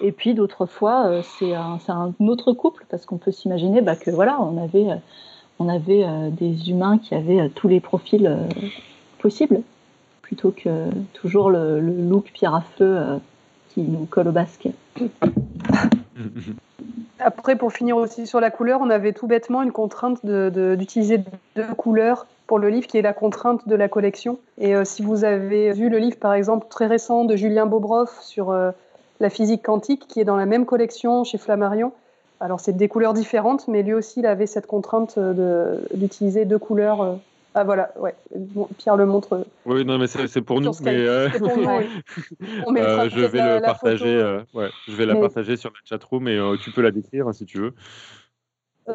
Et 0.00 0.10
puis 0.10 0.34
d'autres 0.34 0.66
fois 0.66 1.06
euh, 1.06 1.22
c'est 1.38 1.54
un, 1.54 1.78
un, 1.88 2.12
autre 2.26 2.52
couple 2.52 2.84
parce 2.90 3.06
qu'on 3.06 3.18
peut 3.18 3.32
s'imaginer 3.32 3.80
bah, 3.80 3.94
que 3.94 4.10
voilà 4.10 4.40
on 4.40 4.62
avait 4.62 4.90
euh, 4.90 4.96
on 5.58 5.68
avait 5.68 6.04
euh, 6.04 6.30
des 6.30 6.70
humains 6.70 6.98
qui 6.98 7.14
avaient 7.14 7.40
euh, 7.40 7.48
tous 7.54 7.68
les 7.68 7.80
profils 7.80 8.26
euh, 8.26 8.36
possibles, 9.18 9.60
plutôt 10.22 10.50
que 10.50 10.90
toujours 11.12 11.50
le, 11.50 11.80
look 11.80 12.30
pierre 12.32 12.54
à 12.54 12.62
feu 12.76 13.20
qui 13.68 13.82
nous 13.82 14.06
colle 14.06 14.28
au 14.28 14.32
basque. 14.32 14.68
Après, 17.20 17.56
pour 17.56 17.72
finir 17.72 17.96
aussi 17.96 18.26
sur 18.26 18.40
la 18.40 18.50
couleur, 18.50 18.80
on 18.82 18.90
avait 18.90 19.12
tout 19.12 19.26
bêtement 19.26 19.62
une 19.62 19.72
contrainte 19.72 20.24
d'utiliser 20.24 21.20
deux 21.56 21.66
couleurs 21.76 22.26
pour 22.46 22.58
le 22.58 22.68
livre, 22.68 22.86
qui 22.86 22.98
est 22.98 23.02
la 23.02 23.14
contrainte 23.14 23.66
de 23.66 23.74
la 23.74 23.88
collection. 23.88 24.38
Et 24.58 24.74
si 24.84 25.02
vous 25.02 25.24
avez 25.24 25.72
vu 25.72 25.88
le 25.88 25.98
livre, 25.98 26.18
par 26.18 26.34
exemple, 26.34 26.66
très 26.68 26.86
récent 26.86 27.24
de 27.24 27.36
Julien 27.36 27.66
Bobroff 27.66 28.20
sur 28.20 28.52
la 29.20 29.30
physique 29.30 29.62
quantique, 29.62 30.06
qui 30.06 30.20
est 30.20 30.24
dans 30.24 30.36
la 30.36 30.46
même 30.46 30.66
collection 30.66 31.24
chez 31.24 31.38
Flammarion, 31.38 31.92
alors, 32.44 32.60
c'est 32.60 32.76
des 32.76 32.88
couleurs 32.88 33.14
différentes, 33.14 33.68
mais 33.68 33.82
lui 33.82 33.94
aussi, 33.94 34.20
il 34.20 34.26
avait 34.26 34.46
cette 34.46 34.66
contrainte 34.66 35.18
d'utiliser 35.94 36.44
deux 36.44 36.58
couleurs. 36.58 37.00
Euh. 37.00 37.14
Ah 37.54 37.64
voilà, 37.64 37.90
ouais. 37.98 38.14
Pierre 38.76 38.98
le 38.98 39.06
montre. 39.06 39.46
Oui, 39.64 39.82
non, 39.86 39.96
mais 39.96 40.08
c'est 40.08 40.42
pour 40.42 40.60
nous. 40.60 40.72
Mais 40.82 40.94
euh, 40.94 41.30
pour 41.30 41.48
nous, 41.56 41.66
euh, 41.66 43.08
je 43.08 43.24
vais 43.24 43.40
le 43.40 43.62
partager. 43.62 44.42
ouais, 44.52 44.68
je 44.86 44.94
vais 44.94 45.06
la 45.06 45.16
partager 45.16 45.56
sur 45.56 45.70
la 45.70 45.76
chatroom 45.86 46.28
et 46.28 46.38
tu 46.60 46.70
peux 46.70 46.82
la 46.82 46.90
décrire 46.90 47.28
hein, 47.28 47.32
si 47.32 47.46
tu 47.46 47.60
veux. 47.60 47.72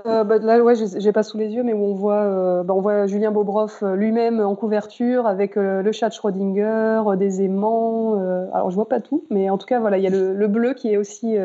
bah, 0.06 0.38
là, 0.38 0.62
ouais, 0.62 0.76
j'ai 0.76 1.12
pas 1.12 1.24
sous 1.24 1.40
les 1.40 1.48
yeux, 1.48 1.64
mais 1.64 1.74
où 1.74 1.84
on 1.84 1.96
voit, 1.96 2.64
bah, 2.64 2.76
on 2.76 2.82
voit 2.82 3.08
Julien 3.08 3.32
Bobroff 3.32 3.82
lui-même 3.82 4.42
en 4.42 4.54
couverture 4.54 5.26
avec 5.26 5.56
le 5.56 5.92
chat 5.92 6.12
Schrödinger, 6.12 7.02
des 7.18 7.42
aimants. 7.42 8.14
alors, 8.54 8.70
je 8.70 8.76
vois 8.76 8.90
pas 8.90 9.00
tout, 9.00 9.26
mais 9.32 9.50
en 9.50 9.58
tout 9.58 9.66
cas, 9.66 9.80
voilà, 9.80 9.98
il 9.98 10.04
y 10.04 10.08
a 10.08 10.12
le, 10.12 10.36
le 10.36 10.48
bleu 10.48 10.76
qui 10.76 10.94
est 10.94 10.98
aussi 10.98 11.36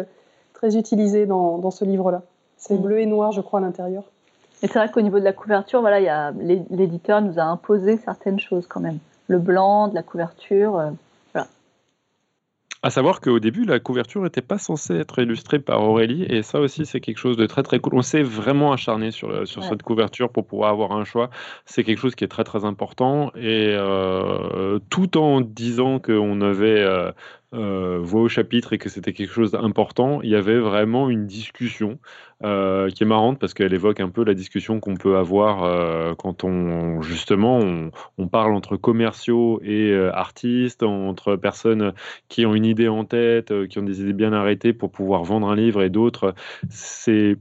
très 0.64 0.78
utilisé 0.78 1.26
dans, 1.26 1.58
dans 1.58 1.70
ce 1.70 1.84
livre-là. 1.84 2.22
C'est 2.56 2.78
mm. 2.78 2.82
bleu 2.82 3.00
et 3.00 3.06
noir, 3.06 3.32
je 3.32 3.40
crois, 3.40 3.60
à 3.60 3.62
l'intérieur. 3.62 4.04
Et 4.62 4.66
c'est 4.66 4.78
vrai 4.78 4.90
qu'au 4.90 5.02
niveau 5.02 5.18
de 5.18 5.24
la 5.24 5.34
couverture, 5.34 5.80
voilà, 5.80 6.32
l'éditeur 6.70 7.20
nous 7.20 7.38
a 7.38 7.42
imposé 7.42 7.98
certaines 7.98 8.40
choses 8.40 8.66
quand 8.66 8.80
même. 8.80 8.98
Le 9.28 9.38
blanc, 9.38 9.88
de 9.88 9.94
la 9.94 10.02
couverture, 10.02 10.78
euh, 10.78 10.90
voilà. 11.34 11.48
À 12.82 12.88
savoir 12.88 13.20
qu'au 13.20 13.40
début, 13.40 13.64
la 13.64 13.78
couverture 13.78 14.22
n'était 14.22 14.42
pas 14.42 14.56
censée 14.56 14.94
être 14.96 15.18
illustrée 15.18 15.58
par 15.58 15.82
Aurélie, 15.82 16.24
et 16.24 16.42
ça 16.42 16.60
aussi, 16.60 16.86
c'est 16.86 17.00
quelque 17.00 17.18
chose 17.18 17.36
de 17.36 17.46
très 17.46 17.62
très 17.62 17.78
cool. 17.78 17.94
On 17.94 18.02
s'est 18.02 18.22
vraiment 18.22 18.72
acharné 18.72 19.10
sur, 19.10 19.46
sur 19.46 19.64
cette 19.64 19.82
couverture 19.82 20.30
pour 20.30 20.46
pouvoir 20.46 20.70
avoir 20.70 20.92
un 20.92 21.04
choix. 21.04 21.28
C'est 21.66 21.84
quelque 21.84 21.98
chose 21.98 22.14
qui 22.14 22.24
est 22.24 22.28
très 22.28 22.44
très 22.44 22.64
important, 22.64 23.32
et 23.34 23.74
euh, 23.76 24.78
tout 24.88 25.18
en 25.18 25.42
disant 25.42 25.98
qu'on 25.98 26.40
avait 26.40 26.80
euh, 26.80 27.12
voix 27.54 28.22
au 28.22 28.28
chapitre 28.28 28.72
et 28.72 28.78
que 28.78 28.88
c'était 28.88 29.12
quelque 29.12 29.32
chose 29.32 29.52
d'important, 29.52 30.20
il 30.22 30.30
y 30.30 30.34
avait 30.34 30.58
vraiment 30.58 31.08
une 31.10 31.26
discussion 31.26 31.98
qui 32.42 32.46
est 32.46 33.06
marrante 33.06 33.38
parce 33.38 33.54
qu'elle 33.54 33.72
évoque 33.72 34.00
un 34.00 34.10
peu 34.10 34.24
la 34.24 34.34
discussion 34.34 34.80
qu'on 34.80 34.96
peut 34.96 35.16
avoir 35.16 36.16
quand 36.16 36.44
on 36.44 37.00
justement 37.00 37.60
on, 38.18 38.28
parle 38.28 38.54
entre 38.54 38.76
commerciaux 38.76 39.60
et 39.62 39.94
artistes, 40.12 40.82
entre 40.82 41.36
personnes 41.36 41.92
qui 42.28 42.44
ont 42.44 42.54
une 42.54 42.66
idée 42.66 42.88
en 42.88 43.04
tête, 43.04 43.66
qui 43.68 43.78
ont 43.78 43.84
des 43.84 44.00
idées 44.02 44.12
bien 44.12 44.32
arrêtées 44.32 44.72
pour 44.72 44.90
pouvoir 44.90 45.24
vendre 45.24 45.48
un 45.48 45.56
livre 45.56 45.82
et 45.82 45.90
d'autres. 45.90 46.34
C'est 46.68 47.38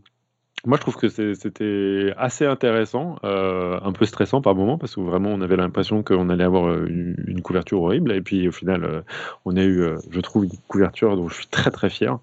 moi, 0.66 0.78
je 0.78 0.82
trouve 0.82 0.96
que 0.96 1.10
c'était 1.10 2.14
assez 2.16 2.46
intéressant, 2.46 3.18
euh, 3.26 3.78
un 3.84 3.92
peu 3.92 4.06
stressant 4.06 4.42
par 4.42 4.56
moment, 4.56 4.78
parce 4.78 4.96
que 4.96 5.02
vraiment, 5.02 5.30
on 5.30 5.42
avait 5.42 5.58
l'impression 5.58 6.04
qu'on 6.04 6.30
allait 6.30 6.46
avoir 6.46 6.68
euh, 6.68 6.86
une, 6.88 7.42
couverture 7.42 7.82
horrible. 7.82 8.14
Et 8.14 8.22
puis, 8.22 8.48
au 8.48 8.52
final, 8.54 8.86
euh, 8.86 9.02
on 9.44 9.58
a 9.58 9.64
eu, 9.64 9.84
je 10.10 10.20
trouve, 10.22 10.46
une 10.46 10.58
couverture 10.70 11.18
dont 11.18 11.28
je 11.28 11.36
suis 11.36 11.48
très, 11.48 11.70
très 11.70 11.90
fier. 11.90 12.18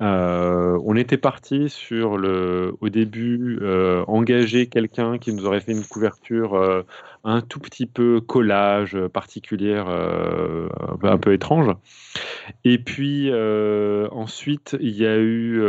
On 0.00 0.96
était 0.96 1.16
parti 1.16 1.68
sur 1.68 2.18
le, 2.18 2.74
au 2.80 2.88
début, 2.88 3.60
engager 4.06 4.66
quelqu'un 4.66 5.18
qui 5.18 5.32
nous 5.32 5.46
aurait 5.46 5.60
fait 5.60 5.72
une 5.72 5.84
couverture 5.84 6.84
un 7.28 7.40
tout 7.40 7.60
petit 7.60 7.86
peu 7.86 8.20
collage, 8.20 8.98
particulière, 9.12 9.88
un 9.88 11.18
peu 11.18 11.32
étrange. 11.32 11.74
Et 12.64 12.78
puis 12.78 13.30
ensuite, 13.32 14.76
il 14.80 14.96
y 14.96 15.06
a 15.06 15.18
eu 15.18 15.62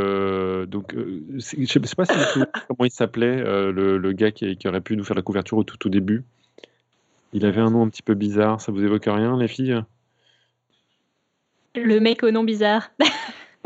donc, 0.68 0.94
je 0.96 1.60
ne 1.60 1.66
sais 1.66 1.80
pas 1.80 2.06
si 2.06 2.40
comment 2.68 2.86
il 2.86 2.92
s'appelait 2.92 3.44
le, 3.44 4.12
gars 4.14 4.32
qui, 4.32 4.58
qui, 4.58 4.68
aurait 4.68 4.82
pu 4.82 4.98
nous 4.98 5.04
faire 5.04 5.16
la 5.16 5.22
couverture 5.22 5.58
au 5.58 5.64
tout 5.64 5.88
au 5.88 5.90
début. 5.90 6.24
Il 7.34 7.46
avait 7.46 7.62
un 7.62 7.70
nom 7.70 7.84
un 7.84 7.90
petit 7.90 8.02
peu 8.02 8.16
bizarre. 8.16 8.60
Ça 8.60 8.72
vous 8.72 8.84
évoque 8.84 9.06
rien, 9.06 9.38
les 9.38 9.48
filles? 9.48 9.84
Le 11.76 12.00
mec 12.00 12.24
au 12.24 12.32
nom 12.32 12.44
bizarre. 12.44 12.90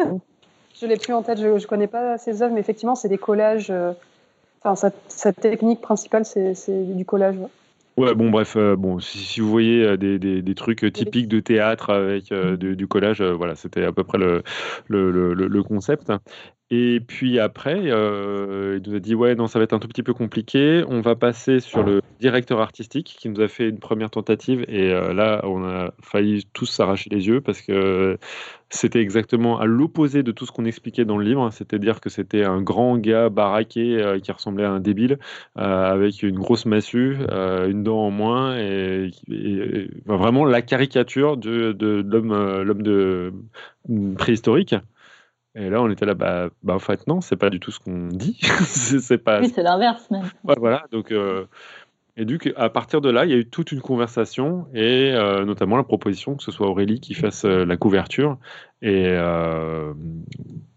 Je 0.79 0.87
l'ai 0.87 0.97
plus 0.97 1.13
en 1.13 1.21
tête, 1.21 1.39
je 1.39 1.47
ne 1.47 1.59
connais 1.65 1.87
pas 1.87 2.17
ses 2.17 2.41
œuvres, 2.41 2.53
mais 2.53 2.59
effectivement, 2.59 2.95
c'est 2.95 3.07
des 3.07 3.17
collages. 3.17 3.69
Euh, 3.69 3.93
enfin, 4.63 4.91
sa, 5.07 5.31
technique 5.31 5.79
principale, 5.79 6.25
c'est 6.25 6.55
du 6.67 7.05
collage. 7.05 7.37
Ouais. 7.37 7.47
Bon, 7.97 8.29
bref, 8.29 8.55
euh, 8.55 8.75
bon, 8.75 8.99
si, 8.99 9.39
vous 9.39 9.49
voyez 9.49 9.83
euh, 9.83 9.97
des, 9.97 10.19
des, 10.19 10.55
trucs 10.55 10.91
typiques 10.93 11.27
de 11.27 11.39
théâtre 11.39 11.89
avec 11.89 12.33
du 12.33 12.87
collage, 12.87 13.21
voilà, 13.21 13.55
c'était 13.55 13.83
à 13.83 13.91
peu 13.91 14.03
près 14.03 14.17
le, 14.17 14.43
le, 14.87 15.11
le, 15.11 15.33
le 15.33 15.63
concept. 15.63 16.11
Et 16.75 17.01
puis 17.01 17.37
après, 17.37 17.77
euh, 17.77 18.79
il 18.83 18.89
nous 18.89 18.95
a 18.95 18.99
dit 18.99 19.13
ouais 19.13 19.35
non 19.35 19.45
ça 19.45 19.59
va 19.59 19.63
être 19.63 19.73
un 19.73 19.79
tout 19.79 19.87
petit 19.87 20.01
peu 20.01 20.15
compliqué. 20.15 20.83
On 20.87 21.01
va 21.01 21.15
passer 21.15 21.59
sur 21.59 21.83
le 21.83 22.01
directeur 22.19 22.61
artistique 22.61 23.15
qui 23.19 23.29
nous 23.29 23.41
a 23.41 23.47
fait 23.47 23.69
une 23.69 23.77
première 23.77 24.09
tentative 24.09 24.65
et 24.67 24.91
euh, 24.91 25.13
là 25.13 25.41
on 25.43 25.63
a 25.63 25.93
failli 26.01 26.47
tous 26.51 26.65
s'arracher 26.65 27.11
les 27.11 27.27
yeux 27.27 27.41
parce 27.41 27.61
que 27.61 28.17
c'était 28.71 29.01
exactement 29.01 29.59
à 29.59 29.65
l'opposé 29.65 30.23
de 30.23 30.31
tout 30.31 30.47
ce 30.47 30.51
qu'on 30.51 30.65
expliquait 30.65 31.05
dans 31.05 31.19
le 31.19 31.25
livre. 31.25 31.47
C'est-à-dire 31.51 32.01
que 32.01 32.09
c'était 32.09 32.43
un 32.43 32.59
grand 32.59 32.97
gars 32.97 33.29
baraqué 33.29 34.01
euh, 34.01 34.17
qui 34.17 34.31
ressemblait 34.31 34.65
à 34.65 34.71
un 34.71 34.79
débile 34.79 35.19
avec 35.55 36.23
une 36.23 36.39
grosse 36.39 36.65
massue, 36.65 37.17
une 37.29 37.83
dent 37.83 37.99
en 37.99 38.09
moins 38.09 38.57
et, 38.57 39.11
vraiment 40.07 40.43
la 40.45 40.63
caricature 40.63 41.37
de, 41.37 41.75
l'homme 42.63 43.43
préhistorique. 44.17 44.73
Et 45.55 45.69
là, 45.69 45.81
on 45.81 45.89
était 45.89 46.05
là, 46.05 46.15
bah, 46.15 46.49
bah 46.63 46.73
en 46.73 46.79
fait, 46.79 47.05
non, 47.05 47.21
c'est 47.21 47.35
pas 47.35 47.51
du 47.51 47.59
tout 47.59 47.71
ce 47.71 47.79
qu'on 47.79 48.07
dit. 48.07 48.39
c'est 48.65 49.17
pas. 49.19 49.39
Oui, 49.39 49.51
c'est 49.53 49.63
l'inverse 49.63 50.09
même. 50.09 50.29
voilà, 50.43 50.85
donc. 50.91 51.11
Euh, 51.11 51.45
et 52.15 52.25
du 52.25 52.37
coup, 52.37 52.49
à 52.57 52.69
partir 52.69 53.01
de 53.01 53.09
là, 53.09 53.25
il 53.25 53.31
y 53.31 53.33
a 53.33 53.37
eu 53.37 53.45
toute 53.45 53.71
une 53.71 53.81
conversation 53.81 54.67
et 54.73 55.11
euh, 55.13 55.45
notamment 55.45 55.77
la 55.77 55.83
proposition 55.83 56.35
que 56.35 56.43
ce 56.43 56.51
soit 56.51 56.67
Aurélie 56.67 56.99
qui 56.99 57.15
fasse 57.15 57.43
euh, 57.43 57.65
la 57.65 57.75
couverture 57.75 58.37
et 58.83 59.07
euh, 59.07 59.93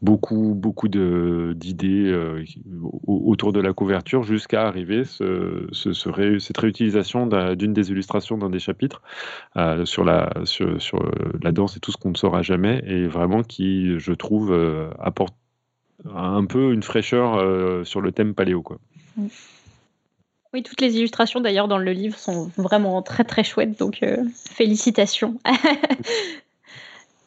beaucoup, 0.01 0.55
beaucoup 0.55 0.89
d'idées 0.89 2.39
autour 3.07 3.53
de 3.53 3.61
la 3.61 3.73
couverture 3.73 4.23
jusqu'à 4.23 4.67
arriver 4.67 5.05
ce, 5.05 5.67
cette 5.73 6.57
réutilisation 6.57 7.27
d'une 7.27 7.73
des 7.73 7.91
illustrations 7.91 8.39
d'un 8.39 8.49
des 8.49 8.61
chapitres 8.61 9.03
sur, 9.85 10.05
la, 10.05 10.33
sur, 10.45 10.81
sur, 10.81 11.11
la 11.43 11.51
danse 11.51 11.77
et 11.77 11.81
tout 11.81 11.91
ce 11.91 11.97
qu'on 11.97 12.11
ne 12.11 12.17
saura 12.17 12.43
jamais 12.43 12.81
et 12.87 13.09
vraiment 13.09 13.43
qui, 13.43 13.99
je 13.99 14.13
trouve, 14.13 14.57
apporte 15.01 15.35
un 16.15 16.45
peu 16.45 16.73
une 16.73 16.85
fraîcheur 16.85 17.85
sur 17.85 18.01
le 18.01 18.13
thème 18.13 18.35
paléo. 18.35 18.63
Quoi. 18.63 18.79
Mm. 19.17 19.27
Oui, 20.53 20.63
toutes 20.63 20.81
les 20.81 20.97
illustrations 20.97 21.41
d'ailleurs 21.41 21.69
dans 21.69 21.79
le 21.79 21.93
livre 21.93 22.19
sont 22.19 22.51
vraiment 22.57 23.03
très 23.03 23.25
très 23.25 23.45
chouettes, 23.45 23.79
donc 23.79 24.03
euh, 24.03 24.25
félicitations. 24.35 25.39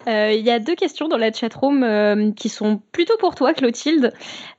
Euh, 0.08 0.32
il 0.32 0.46
y 0.46 0.50
a 0.50 0.60
deux 0.60 0.76
questions 0.76 1.10
dans 1.10 1.18
la 1.18 1.32
chatroom 1.32 1.84
euh, 1.84 2.32
qui 2.32 2.48
sont 2.48 2.80
plutôt 2.94 3.18
pour 3.20 3.36
toi, 3.36 3.54
Clotilde. 3.54 4.14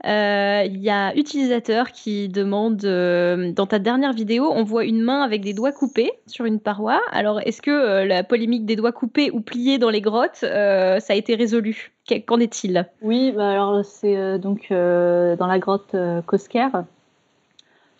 Il 0.04 0.76
y 0.76 0.90
a 0.90 1.16
utilisateur 1.16 1.92
qui 1.92 2.28
demande 2.28 2.76
dans 2.76 3.66
ta 3.66 3.78
dernière 3.78 4.12
vidéo, 4.12 4.52
on 4.54 4.64
voit 4.64 4.84
une 4.84 5.00
main 5.00 5.22
avec 5.22 5.40
des 5.40 5.54
doigts 5.54 5.72
coupés 5.72 6.12
sur 6.26 6.44
une 6.44 6.60
paroi. 6.60 7.00
Alors, 7.10 7.40
est-ce 7.40 7.62
que 7.62 8.04
la 8.04 8.22
polémique 8.22 8.66
des 8.66 8.76
doigts 8.76 8.92
coupés 8.92 9.30
ou 9.30 9.40
pliés 9.40 9.78
dans 9.78 9.90
les 9.90 10.02
grottes, 10.02 10.36
ça 10.42 10.98
a 11.08 11.14
été 11.14 11.34
résolu? 11.34 11.90
Qu'en 12.26 12.38
est-il? 12.38 12.86
Oui, 13.00 13.32
bah 13.34 13.50
alors 13.50 13.82
c'est 13.82 14.38
donc 14.38 14.66
dans 14.70 15.46
la 15.48 15.58
grotte 15.58 15.96
Kosker 16.26 16.68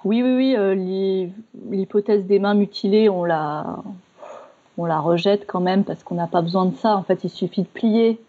oui, 0.05 0.23
oui, 0.23 0.35
oui. 0.35 0.57
Euh, 0.57 0.75
l'hypothèse 1.71 2.25
des 2.25 2.39
mains 2.39 2.55
mutilées, 2.55 3.09
on 3.09 3.25
la, 3.25 3.83
on 4.79 4.87
la 4.87 4.99
rejette 4.99 5.47
quand 5.47 5.61
même 5.61 5.85
parce 5.85 6.03
qu'on 6.03 6.15
n'a 6.15 6.27
pas 6.27 6.43
besoin 6.43 6.67
de 6.67 6.77
ça. 6.77 6.97
En 6.97 7.03
fait, 7.03 7.25
il 7.25 7.31
suffit 7.31 7.63
de 7.63 7.69
plier 7.69 8.21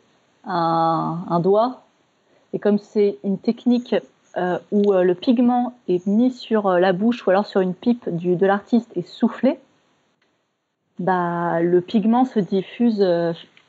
un, 0.46 1.40
doigt. 1.42 1.84
Et 2.54 2.60
comme 2.60 2.78
c'est 2.78 3.18
une 3.24 3.38
technique 3.38 3.96
euh, 4.38 4.60
où 4.72 4.94
euh, 4.94 5.04
le 5.04 5.16
pigment 5.16 5.74
est 5.88 6.06
mis 6.08 6.32
sur 6.32 6.70
la 6.70 6.94
bouche 6.94 7.26
ou 7.26 7.30
alors 7.30 7.46
sur 7.46 7.62
une 7.62 7.74
pipe 7.74 8.10
du, 8.10 8.36
de 8.36 8.46
l'artiste 8.46 8.92
et 8.96 9.04
soufflé, 9.04 9.58
bah, 11.00 11.62
le 11.62 11.80
pigment 11.80 12.26
se 12.26 12.40
diffuse 12.40 13.06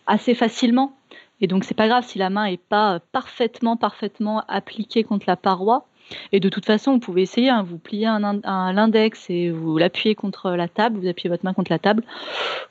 assez 0.07 0.35
facilement. 0.35 0.93
Et 1.41 1.47
donc, 1.47 1.65
c'est 1.65 1.75
pas 1.75 1.89
grave 1.89 2.05
si 2.07 2.19
la 2.19 2.31
main 2.31 2.49
n'est 2.49 2.57
pas 2.57 3.01
parfaitement, 3.13 3.77
parfaitement 3.77 4.45
appliquée 4.49 5.05
contre 5.05 5.25
la 5.27 5.37
paroi. 5.37 5.87
Et 6.33 6.41
de 6.41 6.49
toute 6.49 6.67
façon, 6.67 6.93
vous 6.93 6.99
pouvez 6.99 7.23
essayer, 7.23 7.51
hein, 7.51 7.63
vous 7.63 7.79
pliez 7.79 8.07
un, 8.07 8.73
l'index 8.73 9.29
et 9.31 9.51
vous 9.51 9.79
l'appuyez 9.79 10.15
contre 10.15 10.51
la 10.51 10.69
table, 10.69 10.99
vous 10.99 11.09
appuyez 11.09 11.31
votre 11.31 11.45
main 11.45 11.55
contre 11.55 11.73
la 11.73 11.79
table, 11.79 12.03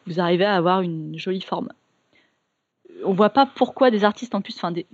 vous 0.07 0.19
arrivez 0.19 0.45
à 0.45 0.55
avoir 0.55 0.81
une 0.81 1.17
jolie 1.17 1.41
forme. 1.41 1.69
On 3.03 3.13
voit 3.13 3.29
pas 3.29 3.45
pourquoi 3.45 3.91
des 3.91 4.03
artistes, 4.03 4.35
en 4.35 4.41
plus, 4.41 4.55
enfin 4.55 4.71
des, 4.71 4.85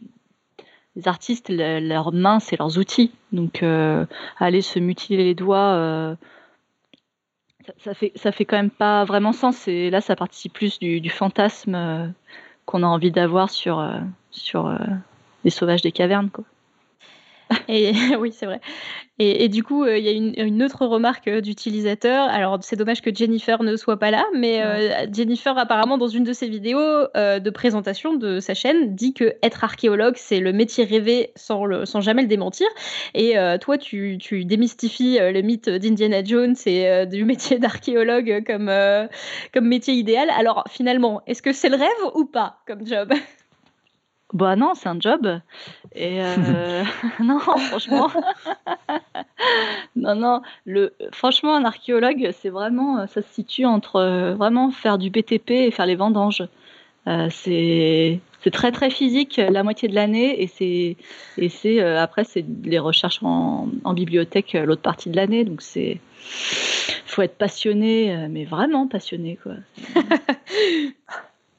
artistes, 1.06 1.50
leurs 1.50 2.14
mains, 2.14 2.40
c'est 2.40 2.58
leurs 2.58 2.78
outils. 2.78 3.12
Donc, 3.32 3.64
euh, 3.64 4.06
aller 4.38 4.62
se 4.62 4.80
mutiler 4.80 5.24
les 5.24 5.36
doigts, 5.36 5.74
euh, 5.74 6.16
ça, 7.78 7.94
fait, 7.94 8.12
ça 8.16 8.32
fait 8.32 8.46
quand 8.46 8.58
même 8.58 8.72
pas 8.72 9.04
vraiment 9.04 9.34
sens. 9.34 9.68
Et 9.68 9.90
là, 9.90 10.02
ça 10.02 10.16
participe 10.16 10.54
plus 10.54 10.80
du, 10.80 11.10
fantasme 11.10 11.76
euh, 11.76 12.08
qu'on 12.66 12.84
a 12.84 12.88
envie 12.88 13.12
d'avoir 13.12 13.50
sur, 13.50 13.86
sur 14.32 14.76
les 15.44 15.50
sauvages 15.50 15.82
des 15.82 15.92
cavernes. 15.92 16.30
Quoi. 16.30 16.46
Et 17.68 17.93
oui, 18.20 18.32
c'est 18.32 18.45
vrai. 18.45 18.62
Et, 19.20 19.50
du 19.50 19.64
coup, 19.64 19.84
euh, 19.84 19.98
il 19.98 20.06
y 20.06 20.10
a 20.10 20.43
une, 20.43 20.62
autre 20.62 20.86
remarque 20.86 21.28
euh, 21.28 21.41
d'utilisateur. 21.41 22.30
Alors, 22.30 22.60
c'est 22.62 22.76
dommage 22.76 23.02
que 23.02 23.14
Jennifer 23.14 23.64
ne 23.64 23.76
soit 23.76 23.98
pas 23.98 24.11
là, 24.11 24.24
mais 24.36 24.61
euh, 24.61 25.07
Jennifer, 25.11 25.57
apparemment, 25.57 25.98
dans 25.98 26.07
une 26.07 26.24
de 26.24 26.34
ses 26.34 26.48
vidéos 26.48 26.78
de 27.15 27.49
présentation 27.49 28.14
de 28.14 28.40
sa 28.40 28.53
chaîne, 28.53 28.94
dit 28.94 29.14
que 29.15 29.34
être 29.41 29.64
archéologue, 29.64 30.15
c'est 30.18 30.40
le 30.40 30.53
métier 30.53 30.84
rêvé 30.84 31.32
sans, 31.36 31.65
le, 31.65 31.86
sans 31.86 31.99
jamais 31.99 32.22
le 32.22 32.28
démentir. 32.28 32.68
Et 33.15 33.36
toi, 33.60 33.80
tu, 33.80 34.18
tu, 34.19 34.45
démystifies 34.45 35.18
le 35.19 35.41
mythe 35.41 35.69
d'Indiana 35.69 36.24
Jones 36.24 36.56
et 36.68 37.06
du 37.07 37.26
métier 37.26 37.57
d'archéologue 37.57 38.44
comme, 38.45 38.72
comme 39.53 39.68
métier 39.68 39.95
idéal. 39.95 40.30
Alors, 40.38 40.64
finalement, 40.69 41.22
est-ce 41.26 41.41
que 41.41 41.53
c'est 41.53 41.69
le 41.69 41.78
rêve 41.78 42.11
ou 42.14 42.26
pas 42.26 42.60
comme 42.68 42.86
job? 42.86 43.11
Bah 44.34 44.58
non, 44.58 44.74
c'est 44.76 44.90
un 44.90 44.99
job. 44.99 45.40
Et 45.95 46.22
euh, 46.22 46.84
non, 47.24 47.40
franchement, 47.40 48.10
non, 49.95 50.16
non. 50.16 50.41
Le, 50.66 50.94
franchement, 51.12 51.56
un 51.56 51.66
archéologue, 51.66 52.32
c'est 52.40 52.49
vraiment, 52.49 53.08
ça 53.08 53.22
se 53.22 53.34
situe 53.34 53.66
entre 53.66 53.98
euh, 53.98 54.36
vraiment 54.36 54.72
faire 54.72 54.98
du 54.98 55.10
BTP 55.10 55.52
et 55.52 55.72
faire 55.72 55.86
les 55.86 55.95
vendanges. 55.95 56.44
Euh, 57.08 57.30
c'est 57.32 58.20
très 58.52 58.72
très 58.72 58.90
physique 58.90 59.41
la 59.49 59.62
moitié 59.62 59.90
de 59.90 59.95
l'année 59.95 60.41
et 60.41 60.48
c'est 60.48 60.95
et 61.38 61.49
c'est 61.49 61.82
après 61.82 62.24
c'est 62.24 62.45
les 62.64 62.80
recherches 62.80 63.20
en, 63.22 63.68
en 63.84 63.94
bibliothèque 63.94 64.54
l'autre 64.54 64.82
partie 64.82 65.10
de 65.10 65.18
l'année 65.18 65.44
donc 65.44 65.62
c'est 65.62 65.99
faut 67.06 67.22
être 67.24 67.38
passionné 67.38 68.28
mais 68.30 68.45
vraiment 68.45 68.88
passionné 68.88 69.38
quoi 69.44 69.56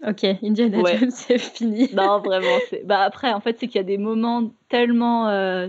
Ok, 0.06 0.24
Indiana 0.42 0.78
Jones, 0.84 1.10
c'est 1.10 1.38
fini. 1.38 1.88
non, 1.92 2.20
vraiment. 2.20 2.58
Bah, 2.84 3.00
après, 3.00 3.32
en 3.32 3.40
fait, 3.40 3.56
c'est 3.58 3.66
qu'il 3.66 3.76
y 3.76 3.80
a 3.80 3.84
des 3.84 3.98
moments 3.98 4.50
tellement, 4.68 5.28
euh, 5.28 5.68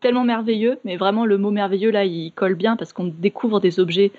tellement 0.00 0.24
merveilleux, 0.24 0.78
mais 0.84 0.96
vraiment, 0.96 1.24
le 1.24 1.38
mot 1.38 1.50
merveilleux, 1.50 1.90
là, 1.90 2.04
il 2.04 2.32
colle 2.32 2.54
bien 2.54 2.76
parce 2.76 2.92
qu'on 2.92 3.06
découvre 3.06 3.60
des 3.60 3.80
objets 3.80 4.12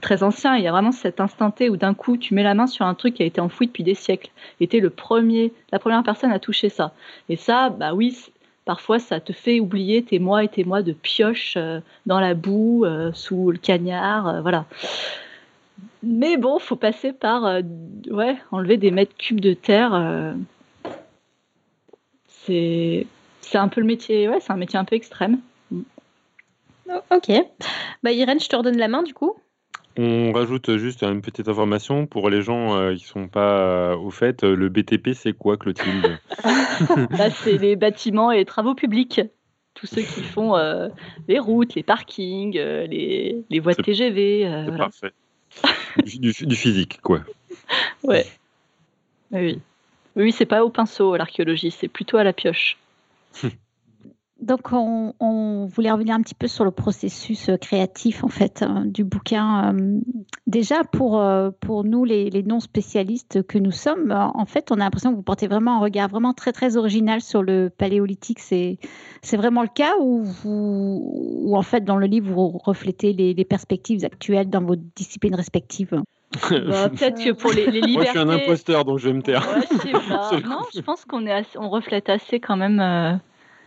très 0.00 0.22
ancien. 0.22 0.56
Il 0.56 0.64
y 0.64 0.66
a 0.66 0.72
vraiment 0.72 0.90
cet 0.90 1.20
instant 1.20 1.50
T 1.50 1.68
où 1.68 1.76
d'un 1.76 1.92
coup 1.92 2.16
tu 2.16 2.32
mets 2.32 2.42
la 2.42 2.54
main 2.54 2.66
sur 2.66 2.86
un 2.86 2.94
truc 2.94 3.12
qui 3.12 3.22
a 3.22 3.26
été 3.26 3.42
enfoui 3.42 3.66
depuis 3.66 3.84
des 3.84 3.94
siècles. 3.94 4.30
Et 4.58 4.66
tu 4.66 4.78
es 4.78 4.80
le 4.80 4.88
premier, 4.88 5.52
la 5.70 5.78
première 5.78 6.02
personne 6.02 6.32
à 6.32 6.38
toucher 6.38 6.70
ça. 6.70 6.94
Et 7.28 7.36
ça, 7.36 7.68
bah 7.68 7.92
oui, 7.92 8.16
parfois 8.64 8.98
ça 8.98 9.20
te 9.20 9.34
fait 9.34 9.60
oublier 9.60 10.02
tes 10.02 10.18
mois 10.18 10.44
et 10.44 10.48
tes 10.48 10.64
mois 10.64 10.80
de 10.80 10.92
pioche 10.94 11.58
dans 12.06 12.20
la 12.20 12.32
boue, 12.32 12.86
sous 13.12 13.50
le 13.50 13.58
cagnard, 13.58 14.40
voilà. 14.40 14.64
Mais 16.02 16.36
bon, 16.36 16.58
faut 16.58 16.76
passer 16.76 17.12
par 17.12 17.60
ouais, 18.10 18.36
enlever 18.50 18.76
des 18.76 18.90
mètres 18.90 19.16
cubes 19.16 19.40
de 19.40 19.54
terre. 19.54 20.34
c'est 22.26 23.06
c'est 23.40 23.58
un 23.58 23.68
peu 23.68 23.80
le 23.80 23.86
métier, 23.86 24.28
ouais, 24.28 24.40
c'est 24.40 24.52
un 24.52 24.56
métier 24.56 24.78
un 24.78 24.84
peu 24.84 24.96
extrême. 24.96 25.38
Oh, 26.88 27.00
ok. 27.10 27.30
Bah, 28.02 28.12
Irène, 28.12 28.40
je 28.40 28.48
te 28.48 28.56
redonne 28.56 28.78
la 28.78 28.88
main 28.88 29.02
du 29.02 29.14
coup. 29.14 29.36
On 29.98 30.32
rajoute 30.32 30.78
juste 30.78 31.02
une 31.02 31.20
petite 31.20 31.48
information 31.48 32.06
pour 32.06 32.30
les 32.30 32.40
gens 32.40 32.74
euh, 32.74 32.94
qui 32.94 33.02
ne 33.02 33.08
sont 33.08 33.28
pas 33.28 33.94
au 33.96 34.10
fait. 34.10 34.42
Le 34.42 34.70
BTP, 34.70 35.10
c'est 35.12 35.34
quoi, 35.34 35.56
Clotilde? 35.56 36.18
Bah, 37.10 37.30
C'est 37.30 37.58
les 37.58 37.76
bâtiments 37.76 38.32
et 38.32 38.38
les 38.38 38.44
travaux 38.46 38.74
publics. 38.74 39.20
Tous 39.74 39.86
ceux 39.86 40.02
qui 40.02 40.22
font 40.22 40.56
euh, 40.56 40.88
les 41.28 41.38
routes, 41.38 41.74
les 41.74 41.82
parkings, 41.82 42.56
euh, 42.58 42.86
les, 42.86 43.44
les, 43.50 43.60
voies 43.60 43.74
de 43.74 43.82
TGV. 43.82 44.64
c'est 44.66 44.76
parfait. 44.76 45.12
Du, 46.04 46.32
physique, 46.32 47.00
quoi. 47.02 47.20
Ouais. 48.02 48.26
Oui. 49.30 49.60
Oui, 50.16 50.32
c'est 50.32 50.46
pas 50.46 50.64
au 50.64 50.70
pinceau 50.70 51.16
l'archéologie, 51.16 51.70
c'est 51.70 51.88
plutôt 51.88 52.18
à 52.18 52.24
la 52.24 52.32
pioche. 52.32 52.76
Donc, 54.42 54.72
on, 54.72 55.66
voulait 55.66 55.92
revenir 55.92 56.16
un 56.16 56.20
petit 56.20 56.34
peu 56.34 56.48
sur 56.48 56.64
le 56.64 56.72
processus 56.72 57.48
euh, 57.48 57.56
créatif 57.56 58.24
en 58.24 58.28
fait 58.28 58.62
euh, 58.62 58.84
du 58.84 59.04
bouquin. 59.04 59.72
Euh, 59.72 60.00
déjà, 60.48 60.82
pour, 60.82 61.24
pour 61.60 61.84
nous, 61.84 62.04
les, 62.04 62.42
non 62.42 62.58
spécialistes 62.58 63.46
que 63.46 63.58
nous 63.58 63.70
sommes, 63.70 64.12
en 64.12 64.44
fait, 64.44 64.72
on 64.72 64.74
a 64.74 64.78
l'impression 64.78 65.12
que 65.12 65.16
vous 65.16 65.22
portez 65.22 65.46
vraiment 65.46 65.76
un 65.76 65.80
regard 65.80 66.08
vraiment 66.08 66.32
très 66.32 66.52
très 66.52 66.76
original 66.76 67.20
sur 67.20 67.42
le 67.42 67.70
paléolithique. 67.70 68.40
C'est 68.40 68.78
c'est 69.22 69.36
vraiment 69.36 69.62
le 69.62 69.68
cas 69.68 69.92
ou 70.00 70.22
vous, 70.22 71.52
en 71.54 71.62
fait, 71.62 71.84
dans 71.84 71.96
le 71.96 72.06
livre, 72.06 72.32
vous 72.32 72.48
reflétez 72.48 73.12
les, 73.12 73.44
perspectives 73.44 74.04
actuelles 74.04 74.50
dans 74.50 74.62
vos 74.62 74.76
disciplines 74.76 75.34
respectives? 75.34 76.02
Bah, 76.50 76.88
Peut-être 76.88 77.22
que 77.22 77.32
pour 77.32 77.52
les, 77.52 77.66
libertés. 77.66 77.92
Moi, 77.92 78.04
je 78.04 78.10
suis 78.10 78.18
un 78.18 78.28
imposteur, 78.28 78.84
donc 78.84 78.98
je 78.98 79.08
vais 79.08 79.14
me 79.14 79.22
taire. 79.22 79.46
non, 80.48 80.62
je 80.74 80.80
pense 80.80 81.04
qu'on 81.04 81.26
est 81.26 81.44
on 81.56 81.68
reflète 81.68 82.08
assez 82.08 82.40
quand 82.40 82.56
même. 82.56 82.80
Euh, 82.80 83.12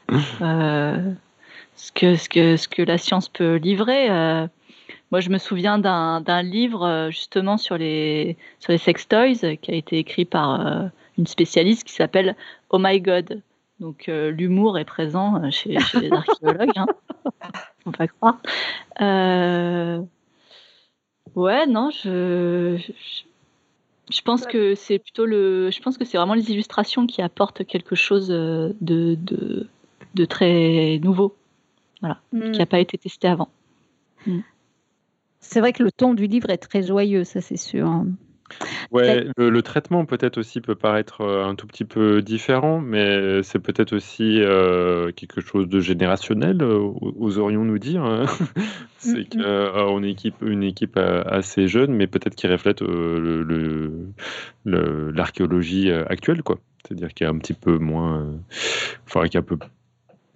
ce, 0.09 1.91
que, 1.93 2.15
ce, 2.15 2.29
que, 2.29 2.57
ce 2.57 2.67
que 2.67 2.81
la 2.81 2.97
science 2.97 3.29
peut 3.29 3.55
livrer. 3.55 4.09
Euh, 4.09 4.47
moi, 5.11 5.19
je 5.19 5.29
me 5.29 5.37
souviens 5.37 5.77
d'un 5.77 6.41
livre 6.41 6.85
euh, 6.85 7.09
justement 7.09 7.57
sur 7.57 7.77
les, 7.77 8.37
sur 8.59 8.71
les 8.71 8.77
sex 8.77 9.07
toys 9.07 9.55
qui 9.61 9.71
a 9.71 9.75
été 9.75 9.97
écrit 9.97 10.25
par 10.25 10.89
une 11.17 11.27
spécialiste 11.27 11.83
qui 11.85 11.93
s'appelle 11.93 12.35
Oh 12.69 12.77
My 12.79 12.99
God. 13.01 13.41
Donc 13.79 14.07
l'humour 14.07 14.77
est 14.79 14.85
présent 14.85 15.51
chez, 15.51 15.77
les 15.99 16.11
archéologues, 16.11 16.77
hein. 16.77 16.85
on 17.85 17.91
va 17.91 18.07
croire. 18.07 18.39
Ouais, 21.35 21.65
non, 21.67 21.89
je, 21.89 22.77
je, 24.09 24.21
pense 24.21 24.45
que 24.45 24.73
c'est 24.73 24.99
plutôt 24.99 25.25
le, 25.25 25.69
je 25.69 25.81
pense 25.81 25.97
que 25.97 26.05
c'est 26.05 26.17
vraiment 26.17 26.33
les 26.33 26.49
illustrations 26.49 27.05
qui 27.07 27.21
apportent 27.21 27.65
quelque 27.65 27.95
chose 27.95 28.29
de, 28.29 28.73
de, 28.79 29.67
de 30.15 30.25
très 30.25 30.99
nouveau, 31.03 31.35
voilà, 32.01 32.19
qui 32.31 32.57
n'a 32.57 32.65
mm. 32.65 32.67
pas 32.67 32.79
été 32.79 32.97
testé 32.97 33.27
avant. 33.27 33.49
Mm. 34.25 34.39
C'est 35.39 35.59
vrai 35.59 35.73
que 35.73 35.83
le 35.83 35.91
ton 35.91 36.13
du 36.13 36.25
livre 36.27 36.49
est 36.49 36.57
très 36.57 36.83
joyeux, 36.83 37.23
ça 37.23 37.41
c'est 37.41 37.57
sûr. 37.57 38.05
Ouais, 38.91 39.25
le, 39.37 39.61
traitement 39.61 40.05
peut-être 40.05 40.37
aussi 40.37 40.61
peut 40.61 40.75
paraître 40.75 41.21
euh, 41.21 41.45
un 41.45 41.55
tout 41.55 41.65
petit 41.65 41.83
peu 41.83 42.21
différent, 42.21 42.79
mais 42.79 43.41
c'est 43.41 43.59
peut-être 43.59 43.93
aussi 43.93 44.39
euh, 44.41 45.11
quelque 45.11 45.41
chose 45.41 45.67
de 45.67 45.79
générationnel, 45.79 46.61
euh, 46.61 46.91
oserions-nous 47.19 47.79
dire. 47.79 48.03
Hein. 48.03 48.25
c'est 48.97 49.33
mm, 49.35 49.41
qu'on 49.41 50.03
est 50.03 50.11
équipe, 50.11 50.35
une 50.41 50.63
équipe 50.63 50.97
assez 50.97 51.67
jeune, 51.67 51.93
mais 51.93 52.05
peut-être 52.07 52.35
qui 52.35 52.47
reflète 52.47 52.83
l'archéologie 54.65 55.91
actuelle, 55.91 56.43
quoi. 56.43 56.59
C'est-à-dire 56.83 57.13
qu'il 57.15 57.25
y 57.25 57.27
a 57.27 57.33
un 57.33 57.39
petit 57.39 57.53
peu 57.53 57.79
moins, 57.79 58.31
enfin, 59.07 59.23
qu'il 59.23 59.33
y 59.33 59.37
a 59.37 59.39
un 59.39 59.43
peu 59.43 59.57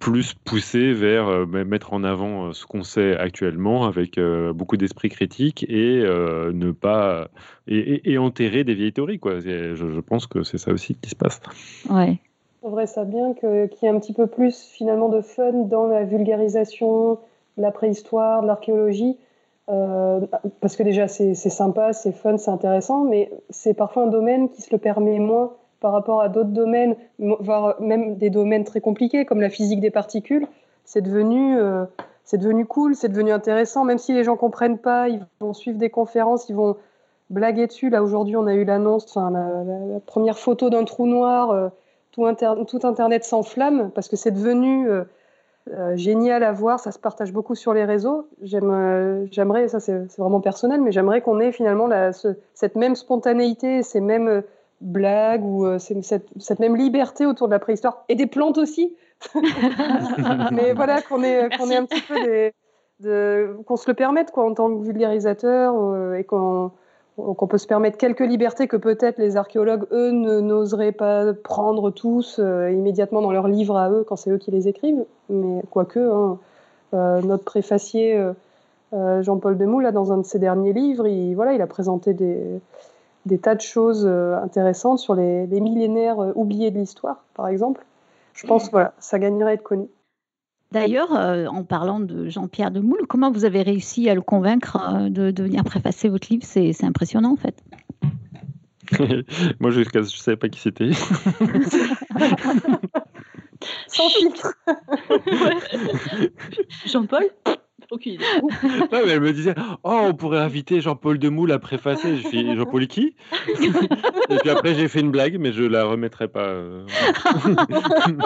plus 0.00 0.32
poussé 0.32 0.92
vers 0.94 1.28
euh, 1.28 1.46
mettre 1.46 1.92
en 1.92 2.02
avant 2.02 2.46
euh, 2.46 2.52
ce 2.52 2.66
qu'on 2.66 2.82
sait 2.82 3.16
actuellement 3.16 3.84
avec 3.84 4.16
euh, 4.16 4.52
beaucoup 4.52 4.78
d'esprit 4.78 5.10
critique 5.10 5.64
et 5.68 6.00
ne 6.00 6.72
pas 6.72 7.28
et, 7.68 8.18
enterrer 8.18 8.64
des 8.64 8.74
vieilles 8.74 8.92
théories 8.92 9.20
quoi. 9.20 9.38
Je, 9.38 10.00
pense 10.00 10.26
que 10.26 10.42
c'est 10.42 10.58
ça 10.58 10.72
aussi 10.72 10.96
qui 10.96 11.10
se 11.10 11.14
passe. 11.14 11.40
Ouais. 11.88 12.18
vrai 12.62 12.86
ça 12.86 13.04
bien 13.04 13.34
qu'il 13.34 13.68
y 13.82 13.86
ait 13.86 13.90
un 13.90 14.00
petit 14.00 14.14
peu 14.14 14.26
plus 14.26 14.70
finalement 14.72 15.10
de 15.10 15.20
fun 15.20 15.52
dans 15.52 15.86
la 15.86 16.04
vulgarisation, 16.04 17.18
de 17.58 17.62
la 17.62 17.70
préhistoire, 17.70 18.42
de 18.42 18.46
l'archéologie. 18.46 19.18
parce 19.66 20.76
que 20.76 20.82
déjà 20.82 21.06
c'est 21.08 21.34
sympa, 21.34 21.92
c'est 21.92 22.12
fun, 22.12 22.38
c'est 22.38 22.50
intéressant, 22.50 23.04
mais 23.04 23.30
c'est 23.50 23.74
parfois 23.74 24.04
un 24.04 24.08
domaine 24.08 24.48
qui 24.48 24.62
se 24.62 24.72
le 24.72 24.78
permet 24.78 25.18
moins 25.18 25.52
par 25.80 25.92
rapport 25.92 26.20
à 26.20 26.28
d'autres 26.28 26.50
domaines, 26.50 26.94
voire 27.18 27.80
même 27.80 28.16
des 28.16 28.30
domaines 28.30 28.64
très 28.64 28.80
compliqués 28.80 29.24
comme 29.24 29.40
la 29.40 29.48
physique 29.48 29.80
des 29.80 29.90
particules, 29.90 30.46
c'est 30.84 31.00
devenu, 31.00 31.58
euh, 31.58 31.84
devenu 32.32 32.66
cool, 32.66 32.94
c'est 32.94 33.08
devenu 33.08 33.32
intéressant. 33.32 33.84
Même 33.84 33.98
si 33.98 34.12
les 34.12 34.24
gens 34.24 34.36
comprennent 34.36 34.78
pas, 34.78 35.08
ils 35.08 35.24
vont 35.40 35.54
suivre 35.54 35.78
des 35.78 35.90
conférences, 35.90 36.48
ils 36.48 36.56
vont 36.56 36.76
blaguer 37.30 37.66
dessus. 37.66 37.90
Là 37.90 38.02
aujourd'hui, 38.02 38.36
on 38.36 38.46
a 38.46 38.54
eu 38.54 38.64
l'annonce, 38.64 39.16
la, 39.16 40.00
première 40.06 40.38
photo 40.38 40.68
d'un 40.68 40.84
trou 40.84 41.06
noir, 41.06 41.50
euh, 41.50 41.68
tout, 42.12 42.26
tout, 42.66 42.80
Internet 42.86 43.24
s'enflamme 43.24 43.90
parce 43.94 44.08
que 44.08 44.16
c'est 44.16 44.32
devenu 44.32 44.88
euh, 44.88 45.04
génial 45.96 46.42
à 46.42 46.52
voir. 46.52 46.78
Ça 46.78 46.92
se 46.92 46.98
partage 46.98 47.32
beaucoup 47.32 47.54
sur 47.54 47.72
les 47.72 47.84
réseaux. 47.84 48.28
J'aimerais, 48.42 49.68
ça 49.68 49.80
c'est 49.80 50.16
vraiment 50.18 50.40
personnel, 50.40 50.82
mais 50.82 50.92
j'aimerais 50.92 51.22
qu'on 51.22 51.40
ait 51.40 51.52
finalement 51.52 51.88
cette 52.52 52.76
même 52.76 52.96
spontanéité, 52.96 53.82
ces 53.82 54.00
mêmes 54.00 54.42
blagues 54.80 55.44
ou 55.44 55.66
euh, 55.66 55.78
cette, 55.78 56.58
même 56.58 56.76
liberté 56.76 57.26
autour 57.26 57.48
de 57.48 57.52
la 57.52 57.58
préhistoire 57.58 58.04
et 58.08 58.14
des 58.14 58.26
plantes 58.26 58.58
aussi. 58.58 58.96
Mais 60.52 60.72
voilà, 60.72 61.02
qu'on 61.02 61.22
ait 61.22 61.42
un 61.42 61.84
petit 61.84 62.02
peu 62.02 62.14
des, 62.24 62.54
de, 63.00 63.56
qu'on 63.66 63.76
se 63.76 63.88
le 63.88 63.94
permette 63.94 64.30
quoi, 64.30 64.44
en 64.44 64.54
tant 64.54 64.74
que 64.74 64.82
vulgarisateur 64.82 65.74
euh, 65.76 66.14
et 66.14 66.24
qu'on, 66.24 66.70
qu'on 67.16 67.46
peut 67.46 67.58
se 67.58 67.66
permettre 67.66 67.98
quelques 67.98 68.20
libertés 68.20 68.66
que 68.66 68.78
peut-être 68.78 69.18
les 69.18 69.36
archéologues, 69.36 69.84
eux, 69.92 70.10
n'oseraient 70.12 70.92
pas 70.92 71.34
prendre 71.34 71.90
tous 71.90 72.38
euh, 72.38 72.70
immédiatement 72.70 73.20
dans 73.20 73.32
leurs 73.32 73.48
livres 73.48 73.76
à 73.76 73.90
eux 73.90 74.04
quand 74.08 74.16
c'est 74.16 74.30
eux 74.30 74.38
qui 74.38 74.50
les 74.50 74.68
écrivent. 74.68 75.04
Mais 75.28 75.62
quoique, 75.70 75.98
hein, 76.00 76.38
notre 76.92 77.44
préfacier 77.44 78.20
Jean-Paul 78.92 79.56
Demoule, 79.56 79.84
là, 79.84 79.92
dans 79.92 80.12
un 80.12 80.18
de 80.18 80.24
ses 80.24 80.40
derniers 80.40 80.72
livres, 80.72 81.06
il, 81.06 81.34
voilà, 81.34 81.52
il 81.52 81.62
a 81.62 81.68
présenté 81.68 82.14
des 82.14 82.60
des 83.26 83.38
tas 83.38 83.54
de 83.54 83.60
choses 83.60 84.06
euh, 84.06 84.36
intéressantes 84.36 84.98
sur 84.98 85.14
les, 85.14 85.46
millénaires 85.46 86.20
euh, 86.20 86.32
oubliés 86.34 86.70
de 86.70 86.78
l'histoire, 86.78 87.24
par 87.34 87.48
exemple. 87.48 87.84
Je 88.34 88.46
pense 88.46 88.66
que 88.66 88.72
voilà, 88.72 88.94
ça 88.98 89.18
gagnerait 89.18 89.50
à 89.50 89.54
être 89.54 89.62
connu. 89.62 89.88
D'ailleurs, 90.72 91.14
euh, 91.16 91.46
en 91.46 91.64
parlant 91.64 92.00
de 92.00 92.28
Jean-Pierre 92.28 92.70
de 92.70 92.80
Moule, 92.80 93.06
comment 93.08 93.30
vous 93.30 93.44
avez 93.44 93.62
réussi 93.62 94.08
à 94.08 94.14
le 94.14 94.22
convaincre 94.22 95.08
de, 95.08 95.32
de 95.32 95.42
venir 95.42 95.64
préfacer 95.64 96.08
votre 96.08 96.28
livre? 96.30 96.44
C'est 96.44 96.84
impressionnant 96.84 97.32
en 97.32 97.36
fait. 97.36 97.62
Moi, 99.60 99.70
je 99.70 99.80
ne 99.80 100.02
savais 100.04 100.36
pas 100.36 100.48
qui 100.48 100.60
c'était. 100.60 100.90
Sans 103.88 104.08
filtre. 104.08 104.54
Jean-Paul? 106.86 107.24
Aucune 107.90 108.18
mais 108.92 109.08
elle 109.08 109.20
me 109.20 109.32
disait 109.32 109.54
Oh, 109.82 110.00
on 110.04 110.14
pourrait 110.14 110.38
inviter 110.38 110.80
Jean-Paul 110.80 111.18
Demoule 111.18 111.52
à 111.52 111.58
préfacer. 111.58 112.16
Je 112.16 112.28
fais 112.28 112.56
Jean-Paul 112.56 112.86
qui? 112.86 113.14
Et 113.60 114.36
puis 114.40 114.50
après, 114.50 114.74
j'ai 114.74 114.88
fait 114.88 115.00
une 115.00 115.10
blague, 115.10 115.38
mais 115.38 115.52
je 115.52 115.64
la 115.64 115.84
remettrai 115.84 116.28
pas. 116.28 116.46
Euh. 116.46 116.86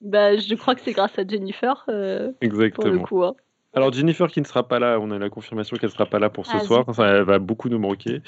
bah, 0.00 0.36
je 0.36 0.54
crois 0.54 0.74
que 0.74 0.80
c'est 0.80 0.92
grâce 0.92 1.18
à 1.18 1.26
Jennifer. 1.26 1.84
Euh, 1.88 2.32
Exactement. 2.40 3.04
Pour 3.04 3.24
hein. 3.24 3.34
Alors 3.74 3.92
Jennifer 3.92 4.28
qui 4.28 4.40
ne 4.40 4.46
sera 4.46 4.66
pas 4.66 4.78
là, 4.78 4.98
on 5.00 5.10
a 5.10 5.18
la 5.18 5.28
confirmation 5.28 5.76
qu'elle 5.76 5.90
ne 5.90 5.94
sera 5.94 6.06
pas 6.06 6.18
là 6.18 6.30
pour 6.30 6.46
ce 6.46 6.56
ah, 6.56 6.60
soir. 6.60 6.84
elle 7.00 7.22
va 7.22 7.38
beaucoup 7.38 7.68
nous 7.68 7.78
manquer. 7.78 8.22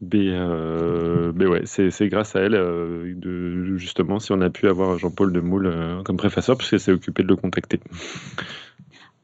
Mais, 0.00 0.28
euh, 0.28 1.32
mais 1.34 1.46
ouais, 1.46 1.62
c'est 1.64 2.08
grâce 2.08 2.36
à 2.36 2.40
elle, 2.40 2.52
de, 2.52 3.76
justement, 3.76 4.20
si 4.20 4.32
on 4.32 4.40
a 4.42 4.50
pu 4.50 4.68
avoir 4.68 4.98
Jean-Paul 4.98 5.32
Demoule 5.32 6.02
comme 6.04 6.18
préfasseur, 6.18 6.56
puisqu'elle 6.58 6.80
s'est 6.80 6.92
occupée 6.92 7.22
de 7.22 7.28
le 7.28 7.36
contacter. 7.36 7.80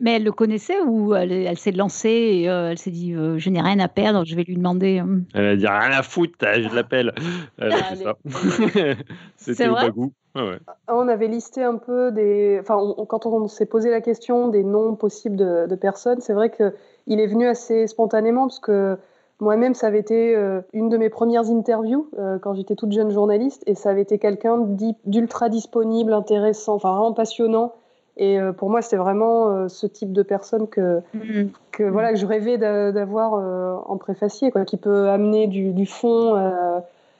Mais 0.00 0.16
elle 0.16 0.24
le 0.24 0.32
connaissait 0.32 0.80
ou 0.80 1.14
elle, 1.14 1.58
s'est 1.58 1.72
lancée 1.72 2.08
et 2.08 2.42
elle 2.44 2.78
s'est 2.78 2.90
dit 2.90 3.14
je 3.14 3.50
n'ai 3.50 3.60
rien 3.60 3.78
à 3.80 3.88
perdre, 3.88 4.24
je 4.24 4.36
vais 4.36 4.44
lui 4.44 4.56
demander. 4.56 5.02
Elle 5.34 5.46
a 5.46 5.56
dit 5.56 5.66
rien 5.66 5.90
à 5.90 6.02
foutre, 6.02 6.38
je 6.40 6.74
l'appelle. 6.74 7.12
C'était 9.36 9.68
au 9.68 9.74
bagou. 9.74 10.12
On 10.88 11.08
avait 11.08 11.28
listé 11.28 11.62
un 11.62 11.76
peu 11.76 12.12
des. 12.12 12.58
Enfin, 12.60 12.78
quand 13.08 13.26
on 13.26 13.48
s'est 13.48 13.66
posé 13.66 13.90
la 13.90 14.00
question 14.00 14.48
des 14.48 14.64
noms 14.64 14.94
possibles 14.94 15.36
de, 15.36 15.74
personnes, 15.74 16.20
c'est 16.20 16.32
vrai 16.32 16.50
qu'il 16.50 17.20
est 17.20 17.26
venu 17.26 17.46
assez 17.46 17.86
spontanément 17.86 18.42
parce 18.42 18.60
que 18.60 18.98
moi-même, 19.40 19.74
ça 19.74 19.86
avait 19.86 20.00
été 20.00 20.34
euh, 20.34 20.60
une 20.72 20.88
de 20.88 20.96
mes 20.96 21.10
premières 21.10 21.48
interviews 21.48 22.10
euh, 22.18 22.38
quand 22.40 22.54
j'étais 22.54 22.74
toute 22.74 22.90
jeune 22.90 23.10
journaliste 23.10 23.62
et 23.66 23.76
ça 23.76 23.90
avait 23.90 24.02
été 24.02 24.18
quelqu'un 24.18 24.66
d'ultra 25.04 25.48
disponible, 25.48 26.12
intéressant, 26.12 26.74
enfin 26.74 26.90
vraiment 26.90 27.12
passionnant. 27.12 27.74
Et 28.18 28.38
euh, 28.38 28.52
pour 28.52 28.68
moi, 28.68 28.82
c'était 28.82 28.96
vraiment 28.96 29.68
ce 29.68 29.86
type 29.86 30.12
de 30.12 30.22
personne 30.22 30.68
que, 30.68 31.00
que, 31.72 31.84
voilà, 31.84 32.12
que 32.12 32.18
je 32.18 32.26
rêvais 32.26 32.58
d'avoir 32.58 33.32
en 33.88 33.96
préfacier, 33.96 34.50
quoi, 34.50 34.64
qui 34.64 34.76
peut 34.76 35.08
amener 35.08 35.46
du, 35.46 35.72
du 35.72 35.86
fond 35.86 36.34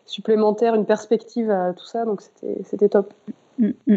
supplémentaire, 0.07 0.75
une 0.75 0.87
perspective 0.87 1.51
à 1.51 1.73
tout 1.73 1.87
ça. 1.87 2.05
Donc 2.05 2.23
c'était 2.65 2.89
top. 2.89 3.12
Mm, 3.59 3.70
mm. 3.87 3.97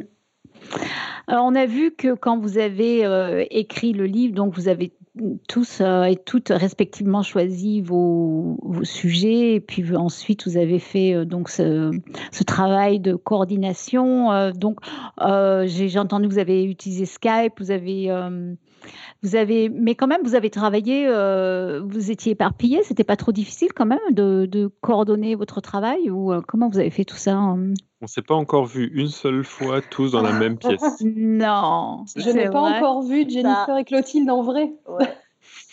Alors, 1.27 1.45
on 1.45 1.55
a 1.55 1.65
vu 1.65 1.91
que 1.91 2.13
quand 2.13 2.37
vous 2.37 2.57
avez 2.57 3.05
euh, 3.05 3.45
écrit 3.49 3.93
le 3.93 4.05
livre, 4.05 4.35
donc 4.35 4.53
vous 4.53 4.67
avez 4.67 4.91
tous 5.47 5.81
euh, 5.81 6.03
et 6.03 6.15
toutes 6.15 6.49
respectivement 6.49 7.21
choisi 7.21 7.81
vos, 7.81 8.57
sujets 8.83 9.55
et 9.55 9.59
puis 9.59 9.95
ensuite 9.95 10.47
vous 10.47 10.55
avez 10.55 10.79
fait 10.79 11.13
euh, 11.13 11.25
donc 11.25 11.49
ce, 11.49 11.91
travail 12.45 12.99
de 12.99 13.15
coordination. 13.15 14.51
donc 14.51 14.79
j'ai 15.65 15.99
entendu 15.99 16.27
que 16.27 16.33
vous 16.33 16.39
avez 16.39 16.63
utilisé 16.63 17.05
Skype, 17.05 17.59
vous 17.59 17.71
avez 17.71 18.09
vous 19.23 19.35
avez, 19.35 19.69
mais 19.69 19.95
quand 19.95 20.07
même, 20.07 20.21
vous 20.23 20.35
avez 20.35 20.49
travaillé, 20.49 21.07
euh, 21.07 21.81
vous 21.85 22.11
étiez 22.11 22.31
éparpillé. 22.31 22.81
C'était 22.83 23.03
pas 23.03 23.15
trop 23.15 23.31
difficile 23.31 23.69
quand 23.73 23.85
même 23.85 23.99
de, 24.11 24.71
coordonner 24.81 25.35
votre 25.35 25.61
travail 25.61 26.09
ou 26.09 26.31
euh, 26.31 26.41
comment 26.47 26.69
vous 26.69 26.79
avez 26.79 26.89
fait 26.89 27.05
tout 27.05 27.17
ça 27.17 27.37
On 27.37 27.73
On 28.03 28.07
s'est 28.07 28.23
pas 28.23 28.33
encore 28.33 28.65
vu 28.65 28.91
une 28.95 29.09
seule 29.09 29.43
fois 29.43 29.79
tous 29.81 30.11
dans 30.11 30.23
la 30.23 30.33
même 30.33 30.57
pièce. 30.57 30.81
Non. 31.01 32.05
Je 32.15 32.31
n'ai 32.31 32.49
pas 32.49 32.61
encore 32.61 33.03
vu 33.03 33.29
Jennifer 33.29 33.77
et 33.77 33.85
Clotilde 33.85 34.29
en 34.29 34.41
vrai. 34.41 34.71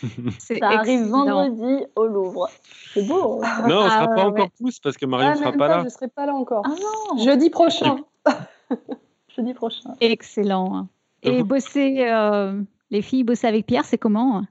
ça 0.38 0.54
arrive 0.60 1.06
vendredi 1.06 1.86
au 1.96 2.06
Louvre. 2.06 2.50
C'est 2.92 3.06
beau. 3.06 3.40
Hein. 3.42 3.68
non, 3.68 3.78
on 3.78 3.84
ne 3.84 3.88
sera 3.88 4.02
ah, 4.02 4.14
pas 4.14 4.26
encore 4.26 4.50
tous 4.58 4.78
parce 4.80 4.96
que 4.98 5.06
Marion 5.06 5.30
ne 5.30 5.34
ah, 5.34 5.36
sera 5.36 5.52
pas, 5.52 5.68
là. 5.68 5.78
Je 5.80 5.84
ne 5.84 5.88
serai 5.88 6.08
pas 6.08 6.26
là 6.26 6.34
encore. 6.34 6.64
Ah, 6.66 7.16
Jeudi 7.18 7.48
prochain. 7.48 7.96
Jeudi 9.36 9.54
prochain. 9.54 9.94
Excellent. 10.00 10.88
Et 11.22 11.42
bosser. 11.42 12.06
Euh, 12.08 12.60
les 12.90 13.02
filles 13.02 13.24
bosser 13.24 13.46
avec 13.46 13.66
Pierre, 13.66 13.84
c'est 13.84 13.98
comment 13.98 14.42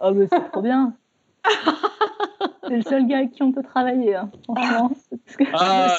Ah, 0.00 0.10
bah, 0.10 0.26
c'est 0.30 0.50
trop 0.50 0.62
bien. 0.62 0.94
c'est 2.66 2.76
le 2.76 2.82
seul 2.82 3.06
gars 3.06 3.18
avec 3.18 3.32
qui 3.32 3.42
on 3.42 3.52
peut 3.52 3.62
travailler, 3.62 4.16
hein, 4.16 4.30
franchement. 4.44 4.90
Ah, 5.54 5.96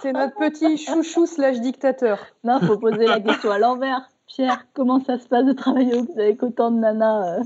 c'est 0.00 0.12
notre 0.12 0.36
petit 0.36 0.78
chouchou 0.78 1.26
slash 1.26 1.60
dictateur. 1.60 2.18
Non, 2.44 2.60
faut 2.60 2.78
poser 2.78 3.06
la 3.06 3.20
question 3.20 3.50
à 3.50 3.58
l'envers. 3.58 4.08
Pierre, 4.26 4.64
comment 4.74 5.02
ça 5.04 5.18
se 5.18 5.26
passe 5.26 5.44
de 5.44 5.52
travailler 5.52 5.94
avec 6.16 6.42
autant 6.42 6.70
de 6.70 6.78
nanas 6.78 7.38
euh 7.38 7.42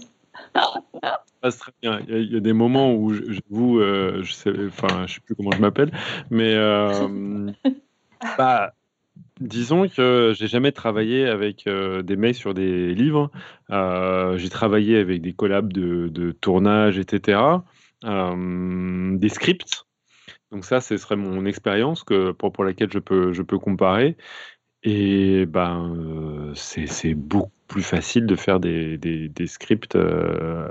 ça 1.02 1.22
passe 1.40 1.58
très 1.58 1.72
bien. 1.82 2.00
Il 2.08 2.32
y, 2.32 2.36
a, 2.36 2.40
des 2.40 2.52
moments 2.52 2.94
où 2.94 3.12
j'avoue, 3.12 3.78
euh, 3.78 4.22
je 4.22 4.32
sais, 4.32 4.50
enfin, 4.66 5.06
je 5.06 5.14
sais 5.14 5.20
plus 5.20 5.34
comment 5.34 5.52
je 5.52 5.60
m'appelle, 5.60 5.92
mais 6.30 6.54
euh, 6.54 7.50
bah, 8.38 8.72
Disons 9.40 9.88
que 9.88 10.32
j'ai 10.36 10.46
jamais 10.46 10.70
travaillé 10.72 11.26
avec 11.26 11.66
euh, 11.66 12.02
des 12.02 12.16
mecs 12.16 12.36
sur 12.36 12.54
des 12.54 12.94
livres. 12.94 13.30
J'ai 13.68 14.48
travaillé 14.48 14.98
avec 14.98 15.22
des 15.22 15.32
collabs 15.32 15.72
de, 15.72 16.30
tournage, 16.40 16.98
etc. 16.98 17.40
Des 18.02 19.28
scripts. 19.28 19.83
Donc 20.54 20.64
ça, 20.64 20.80
ce 20.80 20.96
serait 20.96 21.16
mon 21.16 21.46
expérience 21.46 22.04
pour, 22.38 22.64
laquelle 22.64 22.92
je 22.92 23.00
peux 23.42 23.58
comparer. 23.58 24.16
Et 24.86 25.46
ben, 25.46 26.52
c'est 26.54 27.14
beaucoup 27.14 27.50
plus 27.68 27.82
facile 27.82 28.26
de 28.26 28.36
faire 28.36 28.60
des, 28.60 28.98
des, 28.98 29.46
scripts. 29.46 29.96
Euh, 29.96 30.68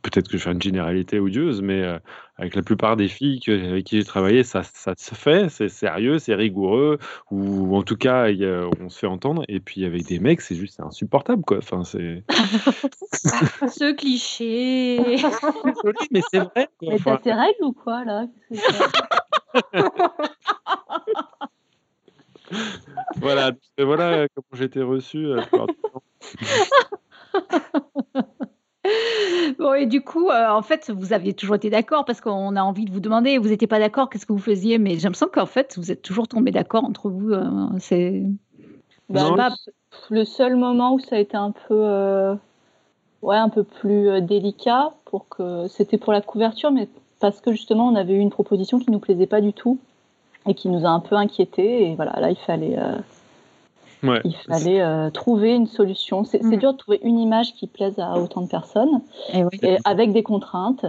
peut-être 0.00 0.28
que 0.28 0.38
je 0.38 0.42
fais 0.42 0.52
une 0.52 0.62
généralité 0.62 1.20
odieuse, 1.20 1.60
mais 1.60 1.82
euh, 1.82 1.98
avec 2.38 2.56
la 2.56 2.62
plupart 2.62 2.96
des 2.96 3.08
filles 3.08 3.40
avec 3.46 3.84
qui 3.84 3.98
j'ai 3.98 4.04
travaillé, 4.04 4.42
ça, 4.42 4.62
ça 4.62 4.94
se 4.96 5.14
fait, 5.14 5.50
c'est 5.50 5.68
sérieux, 5.68 6.18
c'est 6.18 6.34
rigoureux, 6.34 6.98
ou 7.30 7.76
en 7.76 7.82
tout 7.82 7.96
cas, 7.96 8.28
on 8.80 8.88
se 8.88 8.98
fait 8.98 9.06
entendre. 9.06 9.44
Et 9.48 9.60
puis 9.60 9.84
avec 9.84 10.06
des 10.06 10.18
mecs, 10.18 10.40
c'est 10.40 10.56
juste 10.56 10.80
insupportable, 10.80 11.44
quoi. 11.44 11.58
Enfin, 11.58 11.84
c'est. 11.84 12.24
Ce 13.12 13.92
cliché. 13.92 14.98
mais 16.10 16.22
c'est 16.30 16.38
vrai. 16.38 16.68
Mais 16.80 16.98
t'as 16.98 17.18
tes 17.18 17.34
règles 17.34 17.64
ou 17.64 17.72
quoi, 17.72 18.02
là? 18.04 18.26
voilà, 23.16 23.52
voilà 23.78 24.26
comment 24.34 24.46
j'ai 24.54 24.64
été 24.64 24.82
reçu. 24.82 25.26
Euh, 25.26 25.40
bon, 29.58 29.74
et 29.74 29.86
du 29.86 30.02
coup, 30.02 30.28
euh, 30.28 30.50
en 30.50 30.62
fait, 30.62 30.90
vous 30.90 31.12
aviez 31.12 31.34
toujours 31.34 31.56
été 31.56 31.70
d'accord 31.70 32.04
parce 32.04 32.20
qu'on 32.20 32.56
a 32.56 32.62
envie 32.62 32.84
de 32.84 32.90
vous 32.90 33.00
demander, 33.00 33.38
vous 33.38 33.48
n'étiez 33.48 33.66
pas 33.66 33.78
d'accord, 33.78 34.10
qu'est-ce 34.10 34.26
que 34.26 34.32
vous 34.32 34.38
faisiez 34.38 34.78
Mais 34.78 34.96
j'ai 34.96 35.02
l'impression 35.02 35.28
qu'en 35.32 35.46
fait, 35.46 35.78
vous 35.78 35.90
êtes 35.90 36.02
toujours 36.02 36.28
tombé 36.28 36.50
d'accord 36.50 36.84
entre 36.84 37.08
vous. 37.08 37.30
Euh, 37.30 37.68
c'est 37.78 38.22
bah, 39.08 39.50
le 40.10 40.24
seul 40.24 40.56
moment 40.56 40.94
où 40.94 41.00
ça 41.00 41.16
a 41.16 41.18
été 41.18 41.36
un 41.36 41.52
peu, 41.52 42.36
ouais, 43.22 43.36
un 43.36 43.48
peu 43.48 43.64
plus 43.64 44.20
délicat 44.22 44.90
pour 45.04 45.28
que 45.28 45.66
c'était 45.68 45.98
pour 45.98 46.12
la 46.12 46.22
couverture, 46.22 46.70
mais 46.70 46.88
parce 47.20 47.40
que 47.40 47.52
justement, 47.52 47.88
on 47.88 47.94
avait 47.94 48.14
eu 48.14 48.20
une 48.20 48.30
proposition 48.30 48.78
qui 48.78 48.90
nous 48.90 48.98
plaisait 48.98 49.26
pas 49.26 49.40
du 49.40 49.52
tout 49.52 49.78
et 50.46 50.54
qui 50.54 50.68
nous 50.68 50.84
a 50.84 50.88
un 50.88 51.00
peu 51.00 51.16
inquiétés. 51.16 51.90
Et 51.90 51.94
voilà, 51.94 52.18
là, 52.20 52.30
il 52.30 52.36
fallait, 52.36 52.78
euh, 52.78 54.18
il 54.24 54.36
fallait 54.48 54.80
euh, 54.80 55.10
trouver 55.10 55.54
une 55.54 55.66
solution. 55.66 56.24
C'est 56.24 56.42
mm. 56.42 56.56
dur 56.56 56.72
de 56.72 56.78
trouver 56.78 57.00
une 57.02 57.18
image 57.18 57.54
qui 57.54 57.66
plaise 57.66 57.98
à 57.98 58.18
autant 58.18 58.42
de 58.42 58.48
personnes, 58.48 59.02
et, 59.32 59.78
avec 59.84 60.12
des 60.12 60.22
contraintes. 60.22 60.86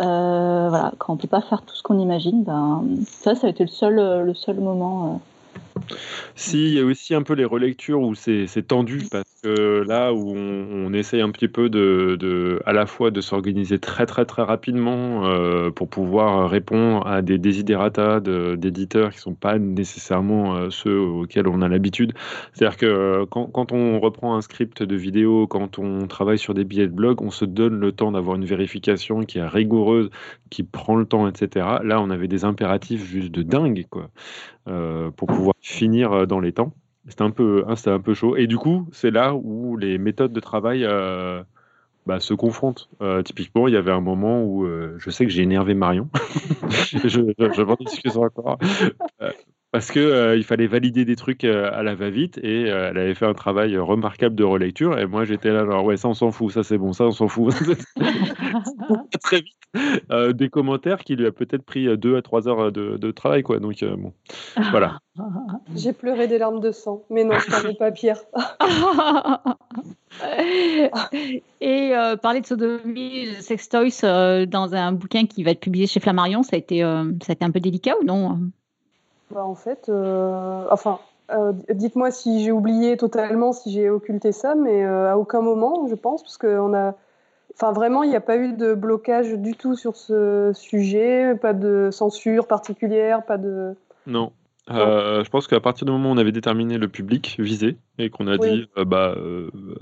Euh, 0.00 0.66
voilà, 0.68 0.92
quand 0.98 1.12
on 1.12 1.16
peut 1.16 1.28
pas 1.28 1.40
faire 1.40 1.62
tout 1.62 1.76
ce 1.76 1.82
qu'on 1.82 2.00
imagine, 2.00 2.42
ben, 2.42 2.84
ça, 3.06 3.36
ça 3.36 3.46
a 3.46 3.50
été 3.50 3.62
le 3.62 3.70
seul, 3.70 4.24
le 4.24 4.34
seul 4.34 4.56
moment 4.56 5.20
si, 6.34 6.68
il 6.68 6.74
y 6.74 6.80
a 6.80 6.84
aussi 6.84 7.14
un 7.14 7.22
peu 7.22 7.34
les 7.34 7.44
relectures 7.44 8.00
où 8.00 8.14
c'est 8.14 8.66
tendu 8.66 9.06
parce 9.10 9.33
là 9.44 10.12
où 10.12 10.34
on, 10.36 10.92
essaye 10.92 11.20
un 11.20 11.30
petit 11.30 11.48
peu 11.48 11.68
de, 11.68 12.60
à 12.66 12.72
la 12.72 12.86
fois 12.86 13.10
de 13.10 13.20
s'organiser 13.20 13.78
très 13.78 14.06
très 14.06 14.24
très 14.24 14.42
rapidement 14.42 15.26
euh, 15.26 15.70
pour 15.70 15.88
pouvoir 15.88 16.48
répondre 16.48 17.06
à 17.06 17.22
des 17.22 17.38
desiderata 17.38 18.20
d'éditeurs 18.20 19.12
qui 19.12 19.18
sont 19.18 19.34
pas 19.34 19.58
nécessairement 19.58 20.56
euh, 20.56 20.70
ceux 20.70 20.98
auxquels 20.98 21.48
on 21.48 21.62
a 21.62 21.68
l'habitude. 21.68 22.12
C'est-à-dire 22.52 22.76
que 22.76 22.86
euh, 22.86 23.26
quand, 23.26 23.72
on 23.72 23.98
reprend 24.00 24.36
un 24.36 24.40
script 24.40 24.82
de 24.82 24.96
vidéo, 24.96 25.46
quand 25.46 25.78
on 25.78 26.06
travaille 26.06 26.38
sur 26.38 26.54
des 26.54 26.64
billets 26.64 26.86
de 26.86 26.92
blog, 26.92 27.22
on 27.22 27.30
se 27.30 27.44
donne 27.44 27.80
le 27.80 27.92
temps 27.92 28.12
d'avoir 28.12 28.36
une 28.36 28.44
vérification 28.44 29.24
qui 29.24 29.38
est 29.38 29.46
rigoureuse, 29.46 30.10
qui 30.50 30.62
prend 30.62 30.96
le 30.96 31.06
temps, 31.06 31.28
etc. 31.28 31.66
Là, 31.82 32.00
on 32.00 32.10
avait 32.10 32.28
des 32.28 32.44
impératifs 32.44 33.04
juste 33.04 33.30
de 33.30 33.42
dingue, 33.42 33.86
quoi. 33.90 34.10
Pour 35.16 35.28
pouvoir 35.28 35.54
finir 35.60 36.26
dans 36.26 36.40
les 36.40 36.52
temps. 36.52 36.72
C'était 37.08 37.22
un 37.22 37.30
peu, 37.30 37.64
hein, 37.68 37.74
un 37.86 38.00
peu 38.00 38.14
chaud. 38.14 38.36
Et 38.36 38.46
du 38.46 38.56
coup, 38.56 38.88
c'est 38.92 39.10
là 39.10 39.34
où 39.34 39.76
les 39.76 39.98
méthodes 39.98 40.32
de 40.32 40.40
travail 40.40 40.84
euh, 40.84 41.42
bah, 42.06 42.20
se 42.20 42.34
confrontent. 42.34 42.88
typiquement, 43.24 43.68
il 43.68 43.74
y 43.74 43.76
avait 43.76 43.92
un 43.92 44.00
moment 44.00 44.44
où 44.44 44.66
je 44.98 45.10
sais 45.10 45.24
que 45.26 45.32
j'ai 45.32 45.42
énervé 45.42 45.74
Marion. 45.74 46.08
je, 46.68 47.08
je, 47.08 47.52
je 47.52 47.62
m'en 47.62 47.76
excuse 47.76 48.16
encore 48.16 48.58
parce 49.74 49.90
que 49.90 49.98
euh, 49.98 50.36
il 50.36 50.44
fallait 50.44 50.68
valider 50.68 51.04
des 51.04 51.16
trucs 51.16 51.42
euh, 51.42 51.68
à 51.72 51.82
la 51.82 51.96
va-vite 51.96 52.38
et 52.38 52.70
euh, 52.70 52.90
elle 52.90 52.98
avait 52.98 53.16
fait 53.16 53.26
un 53.26 53.34
travail 53.34 53.76
remarquable 53.76 54.36
de 54.36 54.44
relecture 54.44 54.96
et 55.00 55.06
moi 55.06 55.24
j'étais 55.24 55.50
là 55.50 55.64
genre 55.64 55.84
ouais 55.84 55.96
ça 55.96 56.06
on 56.06 56.14
s'en 56.14 56.30
fout 56.30 56.52
ça 56.52 56.62
c'est 56.62 56.78
bon 56.78 56.92
ça 56.92 57.06
on 57.06 57.10
s'en 57.10 57.26
fout. 57.26 57.52
Très 59.20 59.40
vite. 59.40 59.56
Des 60.36 60.48
commentaires 60.48 61.02
qui 61.02 61.16
lui 61.16 61.26
a 61.26 61.32
peut-être 61.32 61.64
pris 61.64 61.88
deux 61.98 62.16
à 62.16 62.22
trois 62.22 62.46
heures 62.46 62.70
de, 62.70 63.10
travail 63.10 63.42
quoi. 63.42 63.58
Donc 63.58 63.84
bon 63.84 64.12
voilà. 64.70 65.00
J'ai 65.74 65.92
pleuré 65.92 66.28
des 66.28 66.38
larmes 66.38 66.60
de 66.60 66.70
sang 66.70 67.02
mais 67.10 67.24
non 67.24 67.34
je 67.34 67.76
pas 67.76 67.90
Pierre. 67.90 68.20
Et 71.60 71.94
parler 72.22 72.42
de 72.42 72.46
sodomie 72.46 73.34
sex 73.40 73.68
toys 73.68 74.46
dans 74.46 74.72
un 74.72 74.92
bouquin 74.92 75.26
qui 75.26 75.42
va 75.42 75.50
être 75.50 75.58
publié 75.58 75.88
chez 75.88 75.98
Flammarion 75.98 76.44
ça 76.44 76.54
a 76.54 76.60
été 76.60 76.78
ça 76.78 77.30
a 77.30 77.32
été 77.32 77.44
un 77.44 77.50
peu 77.50 77.58
délicat 77.58 77.94
ou 78.00 78.04
non? 78.04 78.38
Bah, 79.30 79.44
en 79.44 79.54
fait, 79.54 79.88
euh, 79.88 80.64
enfin, 80.70 80.98
euh, 81.30 81.52
dites-moi 81.70 82.10
si 82.10 82.44
j'ai 82.44 82.52
oublié 82.52 82.96
totalement, 82.96 83.52
si 83.52 83.72
j'ai 83.72 83.90
occulté 83.90 84.32
ça, 84.32 84.54
mais 84.54 84.84
euh, 84.84 85.10
à 85.10 85.16
aucun 85.16 85.40
moment, 85.40 85.86
je 85.88 85.94
pense, 85.94 86.22
parce 86.22 86.38
qu'on 86.38 86.74
a. 86.74 86.94
Enfin, 87.54 87.72
vraiment, 87.72 88.02
il 88.02 88.10
n'y 88.10 88.16
a 88.16 88.20
pas 88.20 88.36
eu 88.36 88.52
de 88.52 88.74
blocage 88.74 89.32
du 89.34 89.54
tout 89.54 89.76
sur 89.76 89.96
ce 89.96 90.50
sujet, 90.54 91.36
pas 91.40 91.52
de 91.52 91.90
censure 91.92 92.46
particulière, 92.46 93.24
pas 93.24 93.38
de. 93.38 93.74
Non. 94.06 94.32
je 94.68 95.28
pense 95.30 95.46
qu'à 95.46 95.60
partir 95.60 95.86
du 95.86 95.92
moment 95.92 96.10
où 96.10 96.12
on 96.12 96.18
avait 96.18 96.32
déterminé 96.32 96.78
le 96.78 96.88
public 96.88 97.36
visé 97.38 97.76
et 97.98 98.10
qu'on 98.10 98.26
a 98.26 98.38
dit 98.38 98.68
bah, 98.86 99.14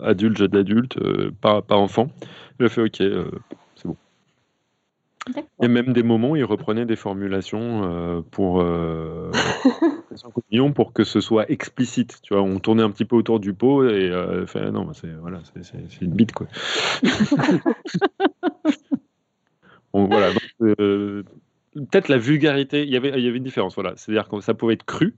adulte, 0.03 0.37
jeune 0.37 0.55
adulte, 0.55 0.99
pas, 1.41 1.63
pas 1.63 1.77
enfant, 1.77 2.09
il 2.61 2.67
a 2.67 2.69
fait 2.69 2.83
ok. 2.83 3.03
Et 5.63 5.69
même 5.69 5.93
des 5.93 6.03
moments, 6.03 6.35
il 6.35 6.45
reprenait 6.45 6.87
des 6.87 6.97
formulations 6.97 8.25
pour 8.31 8.63
pour 10.75 10.93
que 10.93 11.05
ce 11.05 11.21
soit 11.21 11.51
explicite. 11.51 12.21
Tu 12.23 12.35
vois, 12.35 12.43
on 12.43 12.59
tournait 12.59 12.83
un 12.83 12.91
petit 12.91 13.05
peu 13.05 13.17
autour 13.17 13.41
du 13.41 13.55
pot 13.55 13.89
et 13.89 14.11
fait, 14.47 14.71
non, 14.71 14.93
c'est 14.93 15.13
voilà, 15.21 15.41
c'est 15.61 16.01
une 16.01 16.13
bite 16.13 16.33
quoi. 16.33 16.47
voilà. 19.93 20.31
Peut-être 21.75 22.09
la 22.09 22.19
vulgarité, 22.19 22.83
il 22.83 22.91
y 22.91 22.97
avait, 22.97 23.13
il 23.17 23.25
y 23.25 23.29
avait 23.29 23.39
une 23.39 23.45
différence. 23.45 23.75
Voilà, 23.75 23.95
c'est-à-dire 23.97 24.29
que 24.29 24.41
ça 24.41 24.55
pouvait 24.55 24.75
être 24.75 24.85
cru, 24.85 25.17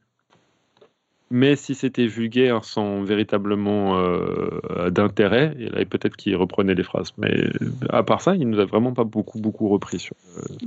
mais 1.34 1.56
si 1.56 1.74
c'était 1.74 2.06
vulgaire 2.06 2.64
sans 2.64 3.02
véritablement 3.02 3.98
euh, 3.98 4.88
d'intérêt, 4.90 5.56
et 5.58 5.84
peut-être 5.84 6.16
qu'il 6.16 6.36
reprenait 6.36 6.76
les 6.76 6.84
phrases. 6.84 7.10
Mais 7.18 7.50
à 7.88 8.04
part 8.04 8.20
ça, 8.20 8.36
il 8.36 8.48
nous 8.48 8.60
a 8.60 8.64
vraiment 8.64 8.92
pas 8.92 9.02
beaucoup, 9.02 9.40
beaucoup 9.40 9.68
repris 9.68 9.98
sur, 9.98 10.14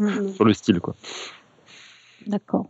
euh, 0.01 0.27
sur 0.27 0.43
le 0.43 0.51
style. 0.51 0.81
quoi. 0.81 0.93
D'accord. 2.25 2.67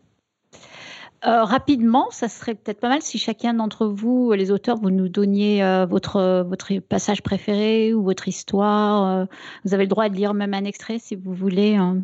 Euh, 1.25 1.43
rapidement, 1.43 2.05
ça 2.11 2.27
serait 2.27 2.53
peut-être 2.53 2.79
pas 2.79 2.89
mal 2.89 3.01
si 3.01 3.17
chacun 3.17 3.55
d'entre 3.55 3.87
vous, 3.87 4.31
les 4.33 4.51
auteurs, 4.51 4.77
vous 4.77 4.91
nous 4.91 5.09
donniez 5.09 5.63
votre, 5.89 6.43
votre 6.47 6.77
passage 6.77 7.23
préféré 7.23 7.95
ou 7.95 8.03
votre 8.03 8.27
histoire. 8.27 9.25
vous 9.65 9.73
avez 9.73 9.85
le 9.85 9.89
droit 9.89 10.07
de 10.07 10.13
lire 10.13 10.35
même 10.35 10.53
un 10.53 10.65
extrait 10.65 10.99
si 10.99 11.15
vous 11.15 11.33
voulez. 11.33 11.73
Hein. 11.73 12.03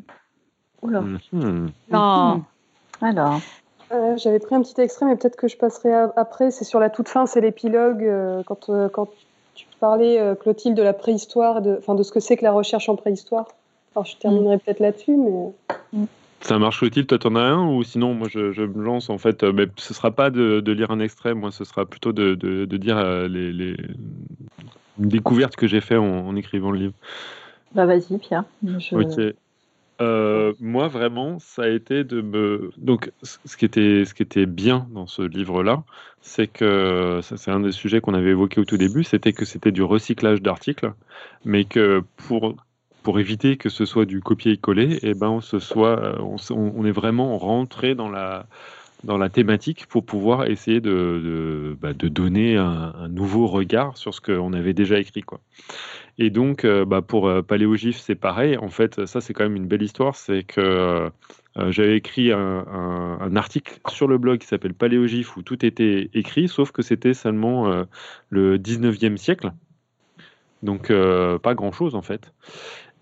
Oula. 0.82 1.04
Non. 1.92 2.44
Alors. 3.00 3.42
Euh, 3.94 4.18
j'avais 4.18 4.40
pris 4.40 4.56
un 4.56 4.62
petit 4.62 4.80
extrait, 4.82 5.06
mais 5.06 5.16
peut-être 5.16 5.36
que 5.36 5.48
je 5.48 5.58
passerai 5.58 5.94
après. 6.16 6.52
C'est 6.52 6.66
sur 6.66 6.80
la 6.80 6.90
toute 6.90 7.08
fin, 7.08 7.26
c'est 7.26 7.42
l'épilogue. 7.42 8.04
Euh, 8.04 8.44
quand, 8.44 8.70
euh, 8.70 8.90
quand 8.90 9.10
tu 9.56 9.68
parlais, 9.80 10.20
Clotilde, 10.42 10.76
de 10.76 10.82
la 10.82 10.94
préhistoire, 10.94 11.62
de, 11.62 11.80
de 11.88 12.04
ce 12.04 12.12
que 12.12 12.20
c'est 12.20 12.38
que 12.38 12.44
la 12.44 12.52
recherche 12.52 12.90
en 12.90 12.96
préhistoire. 12.96 13.48
Alors, 13.96 14.06
je 14.06 14.18
terminerai 14.18 14.58
peut-être 14.58 14.80
là-dessus, 14.80 15.16
mais. 15.16 16.08
Ça 16.42 16.60
marche, 16.60 16.80
Clotilde 16.80 17.08
Toi, 17.08 17.20
t'en 17.20 17.36
as 17.36 17.42
un 17.42 17.70
Ou 17.70 17.84
sinon, 17.84 18.14
moi, 18.14 18.28
je, 18.30 18.52
je, 18.52 18.64
me 18.64 18.84
lance, 18.84 19.10
en 19.10 19.18
fait. 19.18 19.44
mais 19.44 19.68
ce 19.78 19.94
sera 19.94 20.12
pas 20.12 20.30
de, 20.30 20.60
de, 20.60 20.72
lire 20.72 20.92
un 20.92 21.00
extrait, 21.00 21.34
moi, 21.34 21.52
ce 21.52 21.64
sera 21.64 21.86
plutôt 21.86 22.12
de, 22.12 22.36
de 22.36 22.78
dire 22.78 23.02
les, 23.30 23.54
les, 23.54 23.78
une 25.00 25.08
découverte 25.08 25.56
que 25.56 25.68
j'ai 25.68 25.82
fait 25.82 25.98
en, 25.98 26.36
écrivant 26.36 26.72
le 26.72 26.80
livre. 26.80 26.94
Bah, 27.74 27.86
vas-y, 27.86 28.18
Pierre. 28.18 28.46
Ok. 28.92 29.36
Euh, 30.02 30.54
moi, 30.60 30.88
vraiment, 30.88 31.40
ça 31.40 31.64
a 31.64 31.68
été 31.68 32.04
de 32.04 32.22
me. 32.22 32.72
Donc, 32.78 33.12
ce 33.22 33.58
qui 33.58 33.66
était, 33.66 34.06
ce 34.06 34.14
qui 34.14 34.24
était 34.24 34.46
bien 34.46 34.88
dans 34.92 35.08
ce 35.08 35.22
livre-là, 35.22 35.84
c'est 36.22 36.48
que 36.48 37.20
c'est 37.22 37.52
un 37.52 37.60
des 37.60 37.72
sujets 37.72 38.02
qu'on 38.02 38.14
avait 38.14 38.32
évoqué 38.32 38.60
au 38.60 38.66
tout 38.66 38.78
début, 38.78 39.04
c'était 39.04 39.34
que 39.34 39.46
c'était 39.46 39.72
du 39.72 39.84
recyclage 39.84 40.42
d'articles, 40.42 40.94
mais 41.46 41.66
que 41.66 42.02
pour 42.28 42.56
pour 43.04 43.20
éviter 43.20 43.58
que 43.58 43.68
ce 43.68 43.86
soit 43.86 44.06
du 44.06 44.22
copier-coller, 44.22 44.94
et 44.94 45.10
eh 45.10 45.14
ben, 45.14 45.28
on 45.28 45.42
se 45.42 45.60
soit, 45.60 46.16
on, 46.22 46.38
on, 46.52 46.86
est 46.86 46.92
vraiment 46.92 47.38
rentré 47.38 47.96
dans 47.96 48.10
la 48.10 48.46
dans 49.04 49.18
la 49.18 49.30
thématique 49.30 49.86
pour 49.88 50.06
pouvoir 50.06 50.48
essayer 50.48 50.82
de, 50.82 51.78
bah, 51.82 51.94
donner 51.94 52.58
un, 52.58 52.94
un, 52.98 53.08
nouveau 53.10 53.48
regard 53.48 53.98
sur 53.98 54.14
ce 54.14 54.22
qu'on 54.22 54.54
avait 54.54 54.74
déjà 54.74 55.00
écrit. 55.00 55.22
Quoi. 55.22 55.40
Et 56.20 56.30
donc, 56.30 56.64
euh, 56.64 56.86
bah, 56.86 57.02
pour 57.02 57.28
euh, 57.28 57.42
Paléogif, 57.42 57.98
c'est 57.98 58.16
pareil. 58.16 58.58
En 58.58 58.70
fait, 58.70 59.06
ça, 59.06 59.20
c'est 59.20 59.34
quand 59.34 59.44
même 59.44 59.56
une 59.56 59.68
belle 59.68 59.82
histoire. 59.82 60.16
C'est 60.16 60.44
que 60.44 60.62
euh, 61.58 61.72
j'avais 61.72 61.98
écrit 61.98 62.32
un, 62.32 62.66
un, 63.20 63.36
article 63.36 63.80
sur 63.90 64.08
le 64.08 64.18
blog 64.18 64.40
qui 64.40 64.48
s'appelle 64.48 64.74
Paléogif 64.74 65.38
où 65.38 65.42
tout 65.42 65.66
était 65.66 66.10
écrit, 66.14 66.48
sauf 66.48 66.72
que 66.72 66.82
c'était 66.82 67.14
seulement 67.14 67.86
le 68.30 68.58
19e 68.58 69.18
siècle. 69.18 69.52
Donc, 70.64 70.92
pas 70.92 71.54
grand-chose, 71.54 71.94
en 71.94 72.02
fait. 72.02 72.34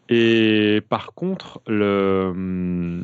Et 0.10 0.82
par 0.90 1.14
contre, 1.14 1.62
le 1.68 2.28
hum, 2.32 3.04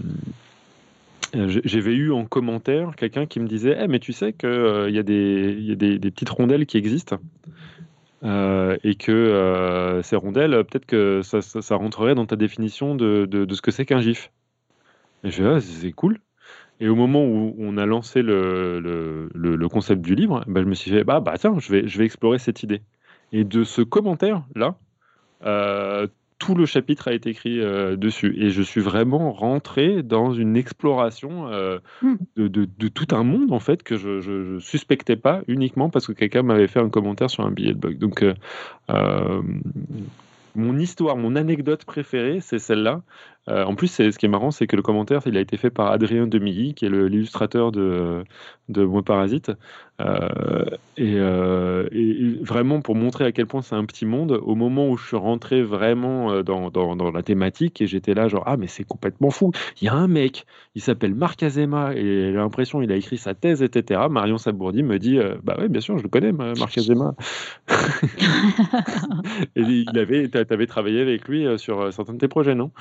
j'avais 1.63 1.93
eu 1.93 2.11
en 2.11 2.25
commentaire 2.25 2.95
quelqu'un 2.95 3.25
qui 3.25 3.39
me 3.39 3.47
disait 3.47 3.77
eh, 3.79 3.87
mais 3.87 3.99
tu 3.99 4.13
sais 4.13 4.33
qu'il 4.33 4.49
il 4.87 4.95
y 4.95 4.99
a, 4.99 5.03
des, 5.03 5.57
y 5.59 5.71
a 5.71 5.75
des, 5.75 5.99
petites 5.99 6.29
rondelles 6.29 6.65
qui 6.65 6.77
existent 6.77 7.19
euh, 8.23 8.77
et 8.83 8.95
que 8.95 9.11
euh, 9.11 10.01
ces 10.01 10.15
rondelles, 10.15 10.51
peut-être 10.63 10.85
que 10.85 11.21
ça, 11.21 11.41
ça, 11.41 11.75
rentrerait 11.75 12.15
dans 12.15 12.25
ta 12.25 12.35
définition 12.35 12.95
de, 12.95 13.25
de, 13.25 13.53
ce 13.53 13.61
que 13.61 13.71
c'est 13.71 13.85
qu'un 13.85 14.01
GIF. 14.01 14.31
Et 15.23 15.29
je 15.29 15.43
ah, 15.43 15.59
c'est 15.59 15.91
cool. 15.91 16.19
Et 16.79 16.89
au 16.89 16.95
moment 16.95 17.25
où 17.25 17.55
on 17.59 17.77
a 17.77 17.85
lancé 17.85 18.21
le, 18.21 18.79
le, 18.79 19.29
le, 19.33 19.69
concept 19.69 20.01
du 20.01 20.15
livre, 20.15 20.43
bah, 20.47 20.61
je 20.61 20.67
me 20.67 20.75
suis 20.75 20.91
fait, 20.91 21.03
bah, 21.03 21.19
bah 21.19 21.35
tiens, 21.37 21.57
je 21.59 21.71
vais, 21.71 21.87
je 21.87 21.97
vais 21.97 22.05
explorer 22.05 22.37
cette 22.39 22.63
idée. 22.63 22.81
Et 23.31 23.43
de 23.43 23.63
ce 23.63 23.81
commentaire-là, 23.81 24.77
euh, 25.43 26.07
tout 26.39 26.55
le 26.55 26.65
chapitre 26.65 27.07
a 27.07 27.13
été 27.13 27.31
écrit 27.31 27.59
euh, 27.59 27.95
dessus. 27.95 28.35
Et 28.37 28.49
je 28.49 28.61
suis 28.61 28.81
vraiment 28.81 29.31
rentré 29.31 30.03
dans 30.03 30.33
une 30.33 30.55
exploration 30.55 31.47
euh, 31.47 31.79
hmm. 32.01 32.15
de, 32.35 32.47
de, 32.47 32.87
tout 32.87 33.07
un 33.15 33.23
monde, 33.23 33.51
en 33.51 33.59
fait, 33.59 33.83
que 33.83 33.97
je 33.97 34.55
ne 34.55 34.59
suspectais 34.59 35.15
pas 35.15 35.41
uniquement 35.47 35.89
parce 35.89 36.07
que 36.07 36.13
quelqu'un 36.13 36.43
m'avait 36.43 36.67
fait 36.67 36.79
un 36.79 36.89
commentaire 36.89 37.29
sur 37.29 37.45
un 37.45 37.51
billet 37.51 37.73
de 37.73 37.79
bug. 37.79 37.97
Donc, 37.97 38.23
euh, 38.23 39.41
mon 40.55 40.77
histoire, 40.77 41.17
mon 41.17 41.35
anecdote 41.35 41.85
préférée, 41.85 42.39
c'est 42.41 42.59
celle-là. 42.59 43.01
Euh, 43.49 43.63
en 43.63 43.75
plus, 43.75 43.87
ce 43.87 44.17
qui 44.17 44.25
est 44.25 44.29
marrant, 44.29 44.51
c'est 44.51 44.67
que 44.67 44.75
le 44.75 44.81
commentaire, 44.81 45.21
il 45.25 45.37
a 45.37 45.39
été 45.39 45.57
fait 45.57 45.69
par 45.69 45.91
Adrien 45.91 46.27
Demilly, 46.27 46.73
qui 46.73 46.85
est 46.85 46.89
l'illustrateur 46.89 47.71
de, 47.71 48.23
de 48.69 48.83
Moi 48.83 49.03
Parasite. 49.03 49.51
Euh, 49.99 50.65
euh, 50.99 51.87
et, 51.91 52.37
vraiment, 52.41 52.81
pour 52.81 52.95
montrer 52.95 53.25
à 53.25 53.31
quel 53.31 53.47
point 53.47 53.61
c'est 53.61 53.75
un 53.75 53.85
petit 53.85 54.05
monde, 54.05 54.33
au 54.43 54.55
moment 54.55 54.89
où 54.89 54.97
je 54.97 55.07
suis 55.07 55.17
rentré 55.17 55.63
vraiment 55.63 56.41
dans, 56.43 56.69
dans, 56.69 57.11
la 57.11 57.23
thématique, 57.23 57.81
et 57.81 57.87
j'étais 57.87 58.13
là, 58.13 58.27
genre, 58.27 58.43
ah, 58.45 58.57
mais 58.57 58.67
c'est 58.67 58.83
complètement 58.83 59.31
fou. 59.31 59.51
Il 59.81 59.85
y 59.85 59.87
a 59.87 59.93
un 59.93 60.07
mec, 60.07 60.45
il 60.75 60.81
s'appelle 60.81 61.15
Marc 61.15 61.41
Azema, 61.41 61.93
et 61.93 62.03
j'ai 62.03 62.33
l'impression 62.33 62.81
il 62.81 62.91
a 62.91 62.95
écrit 62.95 63.17
sa 63.17 63.33
thèse, 63.33 63.63
etc. 63.63 64.01
Marion 64.09 64.37
Sabourdi 64.37 64.83
me 64.83 64.99
dit, 64.99 65.19
bah 65.43 65.55
oui, 65.59 65.69
bien 65.69 65.81
sûr, 65.81 65.97
je 65.97 66.03
le 66.03 66.09
connais, 66.09 66.33
Marc 66.33 66.77
Azema. 66.77 67.15
et 69.55 69.61
il 69.61 69.97
avait, 69.97 70.27
tu 70.29 70.37
avais 70.37 70.67
travaillé 70.67 71.01
avec 71.01 71.27
lui 71.27 71.47
sur 71.57 71.93
certains 71.93 72.13
de 72.13 72.19
tes 72.19 72.27
projets, 72.27 72.55
non? 72.55 72.71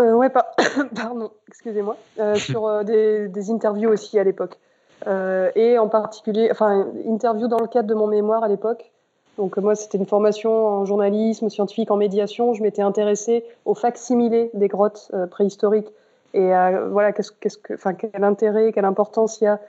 Euh, 0.00 0.14
ouais, 0.14 0.30
pardon, 0.94 1.30
excusez-moi. 1.48 1.96
Euh, 2.18 2.34
sur 2.36 2.66
euh, 2.66 2.82
des, 2.84 3.28
des, 3.28 3.50
interviews 3.50 3.90
aussi 3.90 4.18
à 4.18 4.24
l'époque. 4.24 4.58
Euh, 5.06 5.50
et 5.54 5.78
en 5.78 5.88
particulier, 5.88 6.48
enfin, 6.50 6.86
interview 7.06 7.48
dans 7.48 7.60
le 7.60 7.68
cadre 7.68 7.88
de 7.88 7.94
mon 7.94 8.06
mémoire 8.06 8.42
à 8.42 8.48
l'époque. 8.48 8.90
Donc 9.36 9.56
moi, 9.58 9.76
c'était 9.76 9.98
une 9.98 10.06
formation 10.06 10.66
en 10.66 10.84
journalisme, 10.84 11.48
scientifique, 11.48 11.90
en 11.92 11.96
médiation. 11.96 12.54
Je 12.54 12.62
m'étais 12.62 12.82
intéressée 12.82 13.44
au 13.64 13.74
facsimilé 13.74 14.50
des 14.54 14.66
grottes 14.66 15.12
préhistoriques 15.30 15.86
et 16.34 16.48
voilà, 16.90 17.12
qu'est-ce, 17.12 17.30
qu'est-ce 17.30 17.56
que, 17.56 17.74
enfin, 17.74 17.94
quel 17.94 18.24
intérêt, 18.24 18.72
quelle 18.72 18.84
importance 18.84 19.40
il 19.40 19.44
y 19.44 19.46
a 19.46 19.60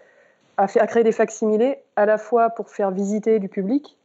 à 0.58 0.68
créer 0.68 1.04
des 1.04 1.12
facsimilés, 1.12 1.78
à 1.96 2.08
la 2.08 2.18
fois 2.18 2.50
pour 2.50 2.70
faire 2.70 2.90
visiter 2.90 3.38
du 3.38 3.48
public, 3.48 3.96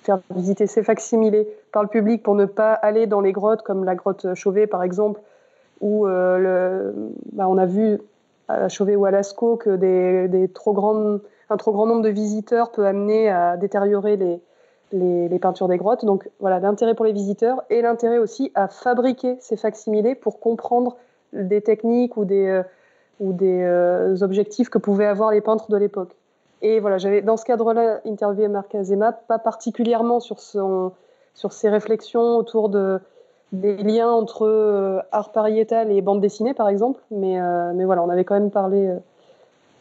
faire 0.00 0.20
visiter 0.34 0.66
ces 0.66 0.82
facsimilés 0.82 1.48
par 1.72 1.82
le 1.82 1.88
public 1.88 2.22
pour 2.22 2.34
ne 2.34 2.44
pas 2.44 2.72
aller 2.72 3.06
dans 3.06 3.20
les 3.20 3.32
grottes 3.32 3.62
comme 3.62 3.84
la 3.84 3.94
grotte 3.94 4.34
Chauvet 4.34 4.66
par 4.66 4.82
exemple, 4.82 5.20
où 5.80 6.06
euh, 6.06 6.92
bah, 7.32 7.48
on 7.48 7.58
a 7.58 7.66
vu 7.66 7.98
à 8.48 8.68
Chauvet 8.68 8.96
ou 8.96 9.04
à 9.04 9.10
Lascaux 9.10 9.56
que 9.56 9.76
des, 9.76 10.28
des 10.28 10.48
trop 10.48 10.72
grandes, 10.72 11.20
un 11.50 11.56
trop 11.56 11.72
grand 11.72 11.86
nombre 11.86 12.02
de 12.02 12.08
visiteurs 12.08 12.70
peut 12.70 12.86
amener 12.86 13.28
à 13.28 13.56
détériorer 13.56 14.16
les, 14.16 14.40
les, 14.92 15.28
les 15.28 15.38
peintures 15.38 15.68
des 15.68 15.76
grottes. 15.76 16.04
Donc 16.04 16.28
voilà, 16.40 16.60
l'intérêt 16.60 16.94
pour 16.94 17.04
les 17.04 17.12
visiteurs 17.12 17.62
et 17.70 17.82
l'intérêt 17.82 18.18
aussi 18.18 18.52
à 18.54 18.68
fabriquer 18.68 19.36
ces 19.40 19.56
facsimilés 19.56 20.14
pour 20.14 20.40
comprendre 20.40 20.96
des 21.32 21.60
techniques 21.60 22.16
ou 22.16 22.24
des, 22.24 22.46
euh, 22.46 22.62
ou 23.20 23.32
des 23.32 23.62
euh, 23.62 24.16
objectifs 24.22 24.68
que 24.68 24.78
pouvaient 24.78 25.06
avoir 25.06 25.32
les 25.32 25.40
peintres 25.40 25.70
de 25.70 25.76
l'époque. 25.76 26.14
Et 26.66 26.80
voilà, 26.80 26.98
j'avais 26.98 27.22
dans 27.22 27.36
ce 27.36 27.44
cadre-là 27.44 28.00
interviewé 28.04 28.48
Marc 28.48 28.74
Azema, 28.74 29.12
pas 29.12 29.38
particulièrement 29.38 30.18
sur, 30.18 30.40
son, 30.40 30.90
sur 31.32 31.52
ses 31.52 31.68
réflexions 31.68 32.36
autour 32.36 32.70
de, 32.70 32.98
des 33.52 33.76
liens 33.76 34.10
entre 34.10 34.44
euh, 34.44 34.98
art 35.12 35.30
pariétal 35.30 35.92
et 35.92 36.02
bande 36.02 36.20
dessinée, 36.20 36.54
par 36.54 36.68
exemple, 36.68 37.00
mais, 37.12 37.40
euh, 37.40 37.72
mais 37.72 37.84
voilà, 37.84 38.02
on 38.02 38.08
avait 38.08 38.24
quand 38.24 38.34
même 38.34 38.50
parlé 38.50 38.84
euh, 38.84 38.98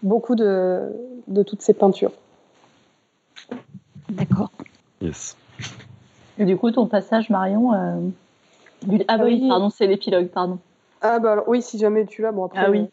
beaucoup 0.04 0.36
de, 0.36 0.94
de 1.28 1.42
toutes 1.42 1.64
ces 1.64 1.74
peintures. 1.74 2.12
D'accord. 4.10 4.52
Yes. 5.02 5.36
Et 6.38 6.46
du 6.46 6.56
coup, 6.56 6.70
ton 6.70 6.86
passage, 6.86 7.32
Marion. 7.32 7.72
Ah, 9.08 9.18
bah 9.18 9.24
oui, 9.24 9.48
pardon, 9.50 9.72
c'est 9.72 9.88
l'épilogue, 9.88 10.28
pardon. 10.28 10.60
Ah, 11.02 11.18
bah 11.18 11.32
alors, 11.32 11.50
oui, 11.50 11.64
si 11.64 11.80
jamais 11.80 12.06
tu 12.06 12.22
l'as, 12.22 12.32
bon 12.32 12.46
après. 12.46 12.64
Ah 12.64 12.70
oui. 12.70 12.92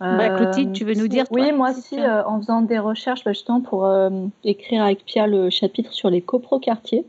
Bah, 0.00 0.30
Clotilde, 0.30 0.72
tu 0.72 0.84
veux 0.84 0.94
nous 0.94 1.08
dire 1.08 1.24
Oui, 1.30 1.50
moi 1.52 1.70
aussi, 1.70 1.98
euh, 1.98 2.24
en 2.24 2.40
faisant 2.40 2.62
des 2.62 2.78
recherches, 2.78 3.24
bah, 3.24 3.32
justement, 3.32 3.60
pour 3.60 3.84
euh, 3.84 4.10
écrire 4.44 4.82
avec 4.84 5.04
Pierre 5.04 5.26
le 5.26 5.50
chapitre 5.50 5.92
sur 5.92 6.08
les 6.08 6.20
coproquartiers. 6.20 7.04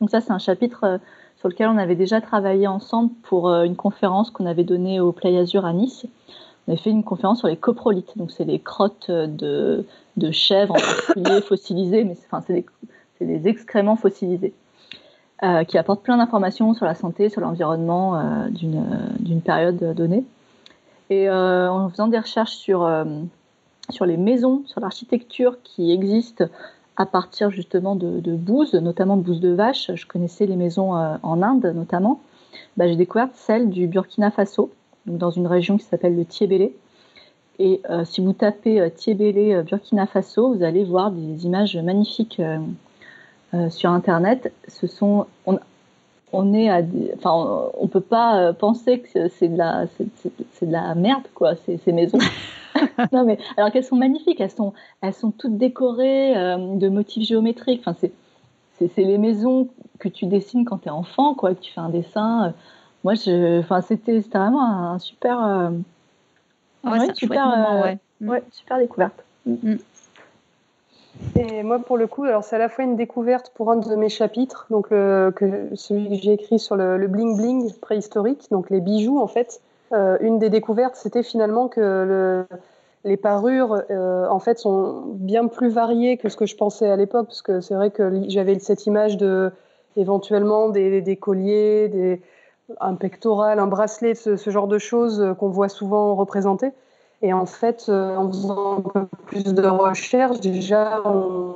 Donc 0.00 0.10
ça, 0.10 0.20
c'est 0.20 0.32
un 0.32 0.38
chapitre 0.38 0.84
euh, 0.84 0.98
sur 1.38 1.48
lequel 1.48 1.68
on 1.68 1.78
avait 1.78 1.94
déjà 1.94 2.20
travaillé 2.20 2.66
ensemble 2.66 3.12
pour 3.22 3.50
une 3.50 3.76
conférence 3.76 4.30
qu'on 4.30 4.46
avait 4.46 4.64
donnée 4.64 5.00
au 5.00 5.12
Play 5.12 5.36
Azur 5.36 5.64
à 5.66 5.72
Nice, 5.72 6.06
on 6.66 6.72
avait 6.72 6.80
fait 6.80 6.90
une 6.90 7.04
conférence 7.04 7.38
sur 7.40 7.48
les 7.48 7.56
coprolites. 7.56 8.16
Donc, 8.16 8.32
c'est 8.32 8.44
les 8.44 8.58
crottes 8.58 9.10
de, 9.10 9.84
de 10.16 10.30
chèvres 10.32 10.74
en 10.74 10.80
particulier 10.80 11.40
fossilisées, 11.42 12.04
mais 12.04 12.16
c'est 12.16 12.52
des, 12.52 12.66
des, 13.20 13.48
excréments 13.48 13.96
fossilisés. 13.96 14.54
qui 15.68 15.78
apportent 15.78 16.02
plein 16.02 16.16
d'informations 16.16 16.74
sur 16.74 16.86
la 16.86 16.94
santé, 16.94 17.28
sur 17.28 17.42
l'environnement 17.42 18.48
d'une 18.50 19.42
période 19.42 19.94
donnée. 19.94 20.24
Et 21.10 21.30
en 21.30 21.88
faisant 21.88 22.08
des 22.08 22.18
recherches 22.18 22.56
sur, 22.56 22.88
sur 23.90 24.06
les 24.06 24.16
maisons, 24.16 24.62
sur 24.66 24.80
l'architecture 24.80 25.56
qui 25.62 25.92
existe 25.92 26.44
à 26.96 27.06
partir 27.06 27.50
justement 27.50 27.94
de, 27.94 28.34
bouses, 28.34 28.74
notamment 28.74 29.16
bouses 29.16 29.40
de 29.40 29.52
vache. 29.52 29.90
Je 29.94 30.06
connaissais 30.06 30.46
les 30.46 30.56
maisons 30.56 30.96
euh, 30.96 31.16
en 31.22 31.42
Inde 31.42 31.72
notamment. 31.74 32.20
Bah, 32.76 32.88
j'ai 32.88 32.96
découvert 32.96 33.28
celle 33.34 33.70
du 33.70 33.86
Burkina 33.86 34.30
Faso, 34.30 34.70
dans 35.06 35.30
une 35.30 35.46
région 35.46 35.76
qui 35.76 35.84
s'appelle 35.84 36.16
le 36.16 36.24
Tiébélé. 36.24 36.74
Et 37.58 37.80
euh, 37.90 38.04
si 38.04 38.22
vous 38.22 38.32
tapez 38.32 38.80
euh, 38.80 38.88
Tiébélé 38.88 39.62
Burkina 39.62 40.06
Faso, 40.06 40.54
vous 40.54 40.62
allez 40.62 40.84
voir 40.84 41.10
des 41.10 41.44
images 41.44 41.76
magnifiques 41.76 42.40
sur 43.70 43.90
Internet. 43.90 44.52
Ce 44.68 44.86
sont, 44.86 45.26
on, 45.46 45.58
on 46.32 46.52
est 46.52 46.68
à, 46.68 46.82
enfin, 47.16 47.70
on, 47.78 47.86
peut 47.88 48.00
pas 48.00 48.52
penser 48.52 49.00
que 49.00 49.28
c'est 49.28 49.48
de 49.48 49.56
la, 49.56 49.86
c'est, 49.96 50.66
de 50.66 50.72
la 50.72 50.94
merde 50.94 51.24
quoi, 51.34 51.54
ces, 51.64 51.78
ces 51.78 51.92
maisons. 51.92 52.18
non, 53.12 53.24
mais 53.24 53.38
alors 53.56 53.70
qu'elles 53.70 53.84
sont 53.84 53.96
magnifiques, 53.96 54.40
elles 54.40 54.50
sont, 54.50 54.72
elles 55.00 55.14
sont 55.14 55.30
toutes 55.30 55.56
décorées 55.56 56.36
euh, 56.36 56.76
de 56.76 56.88
motifs 56.88 57.26
géométriques. 57.26 57.80
Enfin, 57.84 57.96
c'est, 58.00 58.12
c'est, 58.78 59.04
les 59.04 59.18
maisons 59.18 59.68
que 59.98 60.08
tu 60.08 60.26
dessines 60.26 60.64
quand 60.64 60.78
tu 60.78 60.88
es 60.88 60.90
enfant, 60.90 61.34
quoi, 61.34 61.54
que 61.54 61.60
tu 61.60 61.72
fais 61.72 61.80
un 61.80 61.88
dessin. 61.88 62.54
Moi, 63.04 63.14
je, 63.14 63.60
enfin, 63.60 63.80
c'était, 63.80 64.20
c'était 64.22 64.38
vraiment 64.38 64.62
un, 64.62 64.98
super, 64.98 65.44
euh, 65.44 65.70
ouais, 66.84 67.14
super, 67.14 67.46
moment, 67.46 67.82
ouais. 67.82 67.98
Euh, 68.22 68.40
super 68.50 68.78
découverte. 68.78 69.24
Mm. 69.46 69.76
Et 71.38 71.62
moi, 71.62 71.78
pour 71.78 71.96
le 71.96 72.06
coup, 72.06 72.24
alors 72.24 72.44
c'est 72.44 72.56
à 72.56 72.58
la 72.58 72.68
fois 72.68 72.84
une 72.84 72.96
découverte 72.96 73.52
pour 73.54 73.70
un 73.70 73.76
de 73.76 73.94
mes 73.94 74.08
chapitres, 74.08 74.66
donc 74.70 74.88
celui 74.90 76.08
que 76.08 76.14
j'ai 76.14 76.32
écrit 76.32 76.58
sur 76.58 76.76
le, 76.76 77.06
bling 77.06 77.36
bling 77.36 77.72
préhistorique, 77.80 78.48
donc 78.50 78.70
les 78.70 78.80
bijoux 78.80 79.18
en 79.18 79.26
fait. 79.26 79.60
Euh, 79.92 80.16
une 80.20 80.38
des 80.38 80.50
découvertes, 80.50 80.96
c'était 80.96 81.22
finalement 81.22 81.68
que 81.68 81.80
le, 81.80 82.46
les 83.04 83.16
parures, 83.16 83.82
euh, 83.90 84.26
en 84.28 84.40
fait, 84.40 84.58
sont 84.58 85.04
bien 85.14 85.46
plus 85.46 85.68
variées 85.68 86.16
que 86.16 86.28
ce 86.28 86.36
que 86.36 86.46
je 86.46 86.56
pensais 86.56 86.88
à 86.88 86.96
l'époque, 86.96 87.26
parce 87.26 87.42
que 87.42 87.60
c'est 87.60 87.74
vrai 87.74 87.90
que 87.90 88.22
j'avais 88.28 88.58
cette 88.58 88.86
image 88.86 89.16
de 89.16 89.52
éventuellement 89.96 90.68
des, 90.68 91.16
colliers, 91.16 92.20
un 92.80 92.94
pectoral, 92.96 93.60
un 93.60 93.66
bracelet, 93.66 94.14
ce, 94.14 94.36
ce 94.36 94.50
genre 94.50 94.66
de 94.66 94.78
choses 94.78 95.34
qu'on 95.38 95.48
voit 95.48 95.68
souvent 95.68 96.14
représentées. 96.14 96.72
Et 97.22 97.32
en 97.32 97.46
fait, 97.46 97.86
euh, 97.88 98.16
en 98.16 98.28
faisant 98.28 98.78
un 98.78 98.80
peu 98.82 99.06
plus 99.26 99.44
de 99.44 99.66
recherche, 99.66 100.40
déjà, 100.40 101.00
on 101.04 101.54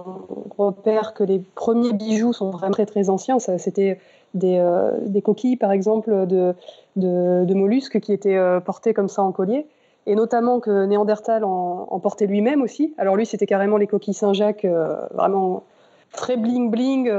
repère 0.57 1.12
que 1.12 1.23
les 1.23 1.39
premiers 1.39 1.93
bijoux 1.93 2.32
sont 2.32 2.51
vraiment 2.51 2.73
très, 2.73 2.87
très 2.87 3.11
anciens. 3.11 3.39
C'était 3.39 4.01
des, 4.32 4.59
euh, 4.59 4.93
des, 5.07 5.20
coquilles, 5.20 5.57
par 5.57 5.73
exemple, 5.73 6.27
de, 6.27 6.55
de, 6.97 7.55
mollusques 7.55 8.01
qui 8.01 8.12
étaient 8.12 8.37
euh, 8.37 8.61
portées 8.61 8.95
comme 8.95 9.09
ça 9.09 9.23
en 9.23 9.32
collier. 9.32 9.66
Et 10.07 10.15
notamment 10.15 10.61
que 10.61 10.87
Néandertal 10.87 11.45
en, 11.45 12.01
portait 12.03 12.27
lui-même 12.27 12.62
aussi. 12.62 12.95
Alors 12.97 13.16
lui, 13.16 13.27
c'était 13.27 13.47
carrément 13.47 13.77
les 13.77 13.87
coquilles 13.87 14.15
Saint-Jacques, 14.15 14.66
vraiment 15.12 15.62
très 16.11 16.39
bling-bling, 16.39 17.12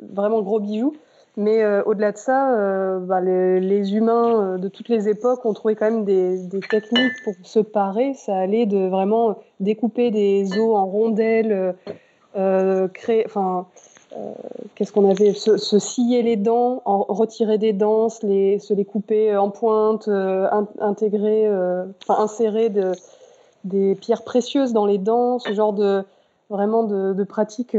vraiment 0.00 0.40
gros 0.40 0.60
bijoux. 0.60 0.94
Mais 1.38 1.62
euh, 1.62 1.84
au-delà 1.84 2.10
de 2.10 2.18
ça, 2.18 2.52
euh, 2.52 2.98
bah, 2.98 3.20
les, 3.20 3.94
humains 3.94 4.54
euh, 4.54 4.58
de 4.58 4.66
toutes 4.66 4.88
les 4.88 5.08
époques 5.08 5.46
ont 5.46 5.52
trouvé 5.52 5.76
quand 5.76 5.84
même 5.84 6.04
des, 6.04 6.48
techniques 6.68 7.12
pour 7.22 7.34
se 7.44 7.60
parer. 7.60 8.14
Ça 8.14 8.36
allait 8.36 8.66
de 8.66 8.88
vraiment 8.88 9.38
découper 9.60 10.10
des 10.10 10.58
os 10.58 10.76
en 10.76 10.86
rondelles, 10.86 11.76
créer, 12.92 13.22
enfin, 13.24 13.66
qu'est-ce 14.74 14.92
qu'on 14.92 15.08
avait, 15.08 15.32
se, 15.32 15.58
se, 15.58 15.78
scier 15.78 16.24
les 16.24 16.34
dents, 16.34 16.82
en, 16.84 17.04
retirer 17.04 17.56
des 17.56 17.72
dents, 17.72 18.08
se 18.08 18.26
les, 18.26 18.84
couper 18.84 19.36
en 19.36 19.50
pointe, 19.50 20.08
in, 20.08 20.66
intégrer, 20.80 21.48
enfin 22.02 22.20
insérer 22.20 22.68
de, 22.68 22.90
des 23.62 23.94
pierres 23.94 24.24
précieuses 24.24 24.72
dans 24.72 24.86
les 24.86 24.98
dents, 24.98 25.38
ce 25.38 25.52
genre 25.52 25.72
de 25.72 26.02
vraiment 26.50 26.82
de 26.82 27.24
pratiques 27.24 27.76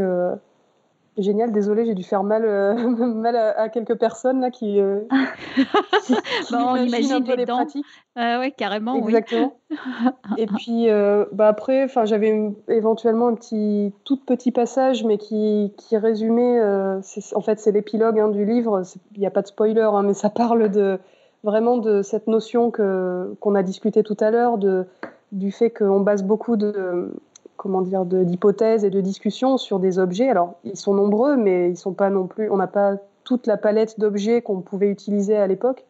Génial, 1.19 1.51
désolé, 1.51 1.85
j'ai 1.85 1.95
dû 1.95 2.03
faire 2.03 2.23
mal, 2.23 2.45
euh, 2.45 2.73
mal 3.13 3.35
à, 3.35 3.67
quelques 3.69 3.95
personnes 3.95 4.39
là 4.39 4.51
qui. 4.51 4.79
Euh, 4.79 5.01
bah, 6.51 6.65
on 6.67 6.75
imagine 6.77 7.13
un 7.13 7.21
peu 7.21 7.35
les, 7.35 7.45
pratiques. 7.45 7.85
Ah 8.15 8.39
ouais, 8.39 8.51
carrément. 8.51 8.95
Exactement. 8.95 9.57
Et 10.37 10.45
puis 10.45 10.89
euh, 10.89 11.25
bah 11.33 11.49
après, 11.49 11.83
enfin, 11.83 12.05
j'avais 12.05 12.53
éventuellement 12.69 13.27
un 13.27 13.35
petit 13.35 13.93
tout 14.05 14.17
petit 14.17 14.51
passage, 14.51 15.03
mais 15.03 15.17
qui, 15.17 15.73
qui 15.77 15.97
résumait. 15.97 16.61
en 16.61 17.41
fait, 17.41 17.59
c'est 17.59 17.71
l'épilogue 17.71 18.19
hein, 18.19 18.29
du 18.29 18.45
livre. 18.45 18.81
Il 19.15 19.19
n'y 19.19 19.27
a 19.27 19.31
pas 19.31 19.41
de 19.41 19.47
spoiler, 19.47 19.81
hein, 19.81 20.03
mais 20.03 20.13
ça 20.13 20.29
parle 20.29 20.69
de 20.69 20.99
vraiment 21.43 21.77
de 21.77 22.01
cette 22.01 22.27
notion 22.27 22.71
que 22.71 23.35
qu'on 23.41 23.55
a 23.55 23.63
discuté 23.63 24.03
tout 24.03 24.17
à 24.19 24.31
l'heure 24.31 24.57
de 24.57 24.85
du 25.31 25.51
fait 25.51 25.69
qu'on 25.69 25.99
base 25.99 26.23
beaucoup 26.23 26.57
de 26.57 27.11
comment 27.59 27.81
dire, 27.81 28.05
d'hypothèses 28.05 28.85
et 28.85 28.89
de 28.89 29.01
discussions 29.01 29.57
sur 29.57 29.79
des 29.79 29.99
objets. 29.99 30.29
Alors, 30.29 30.55
ils 30.63 30.77
sont 30.77 30.93
nombreux, 30.93 31.35
mais 31.35 31.69
ils 31.69 31.77
sont 31.77 31.93
pas 31.93 32.09
non 32.09 32.25
plus. 32.25 32.49
On 32.49 32.55
n'a 32.55 32.67
pas 32.67 32.95
toute 33.25 33.47
la 33.47 33.57
palette 33.57 33.99
d'objets 33.99 34.41
qu'on 34.41 34.61
pouvait 34.61 34.87
utiliser 34.87 35.35
à 35.35 35.45
l'époque. 35.45 35.85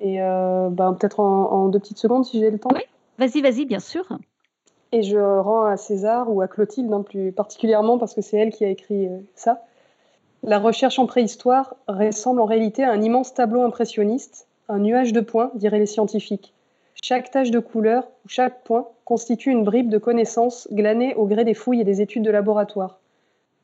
Et 0.00 0.20
euh, 0.20 0.68
ben, 0.68 0.92
peut-être 0.94 1.20
en, 1.20 1.68
deux 1.68 1.78
petites 1.78 1.98
secondes, 1.98 2.24
si 2.24 2.40
j'ai 2.40 2.50
le 2.50 2.58
temps. 2.58 2.70
Oui, 2.74 2.82
vas-y, 3.18 3.40
vas-y, 3.40 3.64
bien 3.66 3.78
sûr. 3.78 4.04
Et 4.90 5.02
je 5.02 5.16
rends 5.16 5.64
à 5.64 5.76
César 5.76 6.28
ou 6.28 6.42
à 6.42 6.48
Clotilde, 6.48 6.92
hein, 6.92 7.02
plus 7.02 7.30
particulièrement, 7.30 7.98
parce 7.98 8.14
que 8.14 8.20
c'est 8.20 8.36
elle 8.36 8.50
qui 8.50 8.64
a 8.64 8.68
écrit 8.68 9.06
euh, 9.06 9.18
ça. 9.36 9.62
La 10.42 10.58
recherche 10.58 10.98
en 10.98 11.06
préhistoire 11.06 11.76
ressemble 11.86 12.40
en 12.40 12.46
réalité 12.46 12.82
à 12.82 12.90
un 12.90 13.00
immense 13.00 13.32
tableau 13.32 13.62
impressionniste, 13.62 14.48
un 14.68 14.80
nuage 14.80 15.12
de 15.12 15.20
points, 15.20 15.52
diraient 15.54 15.78
les 15.78 15.86
scientifiques. 15.86 16.52
Chaque 17.00 17.30
tache 17.30 17.52
de 17.52 17.60
couleur 17.60 18.08
ou 18.24 18.28
chaque 18.28 18.64
point 18.64 18.88
constitue 19.12 19.50
une 19.50 19.62
bribe 19.62 19.90
de 19.90 19.98
connaissances 19.98 20.66
glanées 20.72 21.14
au 21.16 21.26
gré 21.26 21.44
des 21.44 21.52
fouilles 21.52 21.82
et 21.82 21.84
des 21.84 22.00
études 22.00 22.22
de 22.22 22.30
laboratoire. 22.30 22.98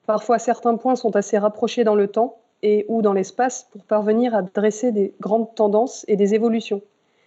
Parfois, 0.04 0.38
certains 0.38 0.76
points 0.76 0.94
sont 0.94 1.16
assez 1.16 1.38
rapprochés 1.38 1.84
dans 1.84 1.94
le 1.94 2.06
temps 2.06 2.36
et 2.62 2.84
ou 2.88 3.00
dans 3.00 3.14
l'espace 3.14 3.66
pour 3.72 3.82
parvenir 3.84 4.34
à 4.34 4.42
dresser 4.42 4.92
des 4.92 5.14
grandes 5.20 5.54
tendances 5.54 6.04
et 6.06 6.16
des 6.16 6.34
évolutions. 6.34 6.82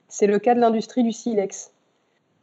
C'est 0.07 0.27
le 0.27 0.37
cas 0.37 0.53
de 0.53 0.59
l'industrie 0.59 1.01
du 1.01 1.11
silex. 1.11 1.71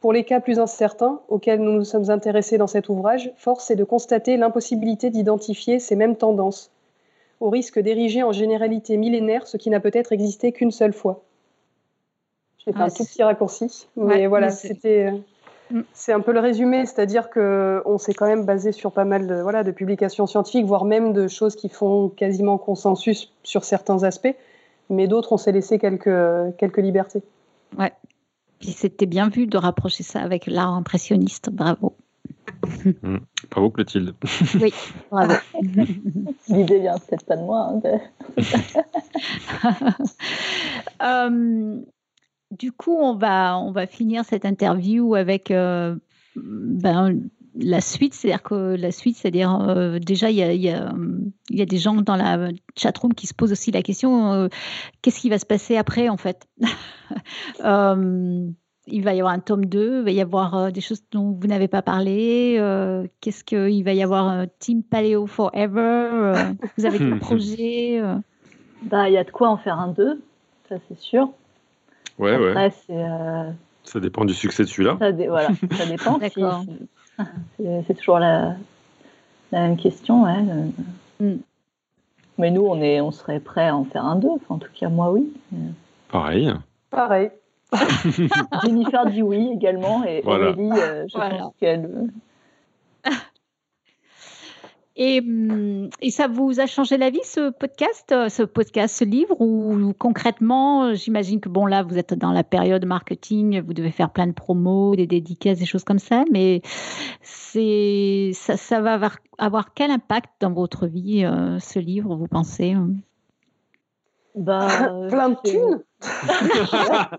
Pour 0.01 0.11
les 0.11 0.25
cas 0.25 0.41
plus 0.41 0.59
incertains 0.59 1.21
auxquels 1.29 1.61
nous 1.61 1.71
nous 1.71 1.85
sommes 1.85 2.09
intéressés 2.09 2.57
dans 2.57 2.67
cet 2.67 2.89
ouvrage, 2.89 3.31
force 3.37 3.71
est 3.71 3.77
de 3.77 3.85
constater 3.85 4.35
l'impossibilité 4.35 5.09
d'identifier 5.09 5.79
ces 5.79 5.95
mêmes 5.95 6.17
tendances, 6.17 6.71
au 7.39 7.49
risque 7.49 7.79
d'ériger 7.79 8.21
en 8.21 8.33
généralité 8.33 8.97
millénaire 8.97 9.47
ce 9.47 9.55
qui 9.55 9.69
n'a 9.69 9.79
peut-être 9.79 10.11
existé 10.11 10.51
qu'une 10.51 10.71
seule 10.71 10.91
fois. 10.91 11.23
J'ai 12.57 12.73
fait 12.73 12.79
un 12.81 12.89
tout 12.89 13.05
petit 13.05 13.23
raccourci, 13.23 13.87
mais 13.95 14.27
voilà, 14.27 14.49
c'était. 14.49 15.13
Mm. 15.71 15.81
C'est 15.93 16.13
un 16.13 16.21
peu 16.21 16.31
le 16.31 16.39
résumé, 16.39 16.85
c'est-à-dire 16.85 17.29
qu'on 17.29 17.97
s'est 17.97 18.13
quand 18.13 18.27
même 18.27 18.45
basé 18.45 18.71
sur 18.71 18.91
pas 18.91 19.05
mal 19.05 19.27
de, 19.27 19.35
voilà, 19.35 19.63
de 19.63 19.71
publications 19.71 20.27
scientifiques, 20.27 20.65
voire 20.65 20.85
même 20.85 21.13
de 21.13 21.27
choses 21.27 21.55
qui 21.55 21.69
font 21.69 22.09
quasiment 22.09 22.57
consensus 22.57 23.31
sur 23.43 23.63
certains 23.63 24.03
aspects, 24.03 24.35
mais 24.89 25.07
d'autres, 25.07 25.33
on 25.33 25.37
s'est 25.37 25.51
laissé 25.51 25.79
quelques, 25.79 26.09
quelques 26.57 26.77
libertés. 26.77 27.21
Ouais. 27.77 27.91
Puis 28.59 28.71
c'était 28.71 29.05
bien 29.05 29.29
vu 29.29 29.47
de 29.47 29.57
rapprocher 29.57 30.03
ça 30.03 30.19
avec 30.19 30.47
l'art 30.47 30.73
impressionniste. 30.73 31.49
Bravo. 31.49 31.93
Mm. 33.01 33.17
Bravo 33.51 33.69
Clotilde. 33.71 34.13
Oui, 34.61 34.73
bravo. 35.11 35.33
L'idée 36.47 36.79
vient 36.79 36.97
peut-être 36.97 37.25
pas 37.25 37.35
de 37.35 37.41
moi. 37.41 37.73
Hein, 37.73 37.81
euh, 41.03 41.81
du 42.51 42.71
coup, 42.71 42.95
on 42.97 43.15
va, 43.15 43.57
on 43.59 43.71
va 43.71 43.87
finir 43.87 44.25
cette 44.25 44.45
interview 44.45 45.15
avec 45.15 45.51
euh, 45.51 45.95
ben, 46.35 47.19
la 47.55 47.81
suite. 47.81 48.13
C'est-à-dire 48.13 48.43
que 48.43 48.75
la 48.75 48.91
suite, 48.91 49.17
c'est-à-dire 49.17 49.55
euh, 49.61 49.99
déjà, 49.99 50.31
il 50.31 50.37
y 50.37 50.43
a, 50.43 50.53
y, 50.53 50.69
a, 50.69 50.91
y 51.51 51.61
a, 51.61 51.65
des 51.65 51.77
gens 51.77 51.95
dans 51.95 52.15
la 52.15 52.49
chatroom 52.75 53.13
qui 53.13 53.27
se 53.27 53.33
posent 53.33 53.51
aussi 53.51 53.71
la 53.71 53.81
question 53.81 54.33
euh, 54.33 54.47
qu'est-ce 55.01 55.19
qui 55.19 55.29
va 55.29 55.37
se 55.37 55.45
passer 55.45 55.77
après, 55.77 56.09
en 56.09 56.17
fait? 56.17 56.47
Il 58.91 59.03
va 59.03 59.13
y 59.13 59.19
avoir 59.19 59.35
un 59.35 59.39
tome 59.39 59.65
2, 59.65 59.99
il 59.99 60.03
va 60.03 60.09
y 60.09 60.19
avoir 60.19 60.71
des 60.71 60.81
choses 60.81 61.03
dont 61.11 61.37
vous 61.39 61.45
n'avez 61.45 61.67
pas 61.67 61.83
parlé. 61.83 62.55
Qu'est-ce 63.21 63.43
qu'il 63.43 63.83
va 63.83 63.93
y 63.93 64.01
avoir 64.01 64.47
Team 64.57 64.81
Paleo 64.81 65.27
Forever 65.27 66.33
Vous 66.75 66.85
avez 66.87 66.97
des 67.13 67.19
projets 67.19 68.01
bah, 68.81 69.07
Il 69.07 69.13
y 69.13 69.17
a 69.17 69.23
de 69.23 69.29
quoi 69.29 69.49
en 69.49 69.57
faire 69.57 69.77
un 69.77 69.89
2, 69.89 70.23
ça 70.69 70.77
c'est 70.87 70.97
sûr. 70.97 71.29
Ouais, 72.19 72.33
Après, 72.33 72.53
ouais. 72.53 72.71
Euh... 72.91 73.51
Ça 73.83 73.99
dépend 73.99 74.25
du 74.25 74.33
succès 74.33 74.63
de 74.63 74.67
celui-là. 74.67 74.97
Ça, 74.99 75.11
dé... 75.11 75.27
voilà, 75.27 75.49
ça 75.71 75.85
dépend. 75.85 76.19
C'est 77.87 77.93
toujours 77.95 78.19
la... 78.19 78.55
la, 79.51 79.61
même 79.61 79.77
question. 79.77 80.23
Ouais. 80.23 80.43
Mm. 81.19 81.37
Mais 82.37 82.51
nous, 82.51 82.65
on, 82.65 82.81
est, 82.81 83.01
on 83.01 83.11
serait 83.11 83.39
prêt 83.39 83.67
à 83.67 83.75
en 83.75 83.85
faire 83.85 84.05
un 84.05 84.15
deux. 84.15 84.29
Enfin, 84.29 84.55
en 84.55 84.57
tout 84.59 84.71
cas, 84.77 84.89
moi, 84.89 85.11
oui. 85.11 85.33
Pareil. 86.11 86.53
Pareil. 86.91 87.31
Jennifer 88.63 89.05
dit 89.07 89.21
oui 89.21 89.51
également 89.53 90.03
et 90.03 90.23
Aurélie, 90.25 90.71
je 91.07 91.13
pense 91.13 91.53
qu'elle 91.59 92.09
Hum, 94.99 95.89
et, 96.01 96.11
ça 96.11 96.27
vous 96.27 96.59
a 96.59 96.65
changé 96.65 96.97
la 96.97 97.09
vie, 97.09 97.23
ce 97.23 97.51
podcast, 97.51 98.11
euh, 98.11 98.27
ce 98.27 98.43
podcast, 98.43 98.93
ce 98.97 99.05
livre 99.05 99.39
Ou 99.39 99.93
concrètement, 99.97 100.83
euh, 100.83 100.93
j'imagine 100.93 101.39
que 101.39 101.47
bon, 101.47 101.65
là, 101.65 101.83
vous 101.83 101.97
êtes 101.97 102.13
dans 102.13 102.33
la 102.33 102.43
période 102.43 102.83
marketing, 102.85 103.61
vous 103.61 103.73
devez 103.73 103.91
faire 103.91 104.09
plein 104.09 104.27
de 104.27 104.33
promos, 104.33 104.97
des 104.97 105.07
dédicaces, 105.07 105.59
des 105.59 105.65
choses 105.65 105.85
comme 105.85 105.99
ça, 105.99 106.25
mais 106.33 106.61
c'est 107.21 108.31
ça, 108.33 108.57
ça 108.57 108.81
va 108.81 108.99
avoir, 109.37 109.73
quel 109.73 109.89
impact 109.89 110.31
dans 110.41 110.51
votre 110.51 110.85
vie, 110.85 111.23
euh, 111.23 111.59
ce 111.59 111.79
livre, 111.79 112.17
vous 112.17 112.27
pensez 112.27 112.75
bah, 114.35 114.67
plein 115.09 115.29
de 115.29 115.37
thunes. 115.45 115.81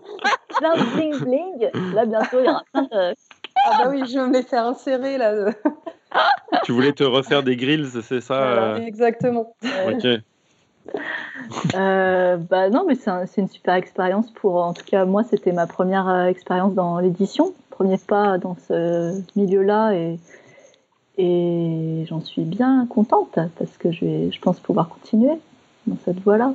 Plein 0.57 0.75
de 0.75 0.95
bling 0.95 1.19
bling 1.19 1.93
Là, 1.93 2.05
bientôt, 2.05 2.39
il 2.39 2.45
y 2.45 2.49
aura 2.49 2.63
plein 2.73 2.83
de... 2.83 3.15
Ah 3.65 3.83
bah 3.83 3.89
oui, 3.89 4.03
je 4.07 4.19
vais 4.19 4.27
me 4.27 4.33
les 4.33 4.43
faire 4.43 4.65
insérer 4.65 5.17
là. 5.17 5.51
Tu 6.63 6.71
voulais 6.71 6.93
te 6.93 7.03
refaire 7.03 7.43
des 7.43 7.55
grills, 7.55 7.87
c'est 8.01 8.21
ça 8.21 8.41
euh 8.41 8.77
Exactement. 8.77 9.55
Ok. 9.87 10.07
Euh, 11.75 12.37
bah 12.37 12.69
non, 12.69 12.85
mais 12.87 12.95
c'est 12.95 13.41
une 13.41 13.47
super 13.47 13.75
expérience 13.75 14.31
pour. 14.31 14.55
En 14.55 14.73
tout 14.73 14.85
cas, 14.85 15.05
moi, 15.05 15.23
c'était 15.23 15.51
ma 15.51 15.67
première 15.67 16.07
euh, 16.07 16.25
expérience 16.25 16.73
dans 16.73 16.99
l'édition, 16.99 17.53
premier 17.69 17.97
pas 17.97 18.37
dans 18.37 18.55
ce 18.67 19.21
milieu-là, 19.35 19.93
et, 19.93 20.17
et 21.17 22.05
j'en 22.07 22.21
suis 22.21 22.43
bien 22.43 22.87
contente 22.89 23.37
parce 23.57 23.77
que 23.77 23.91
je 23.91 24.05
vais, 24.05 24.31
je 24.31 24.39
pense, 24.39 24.59
pouvoir 24.59 24.89
continuer 24.89 25.35
dans 25.87 25.97
cette 26.05 26.19
voie-là. 26.21 26.53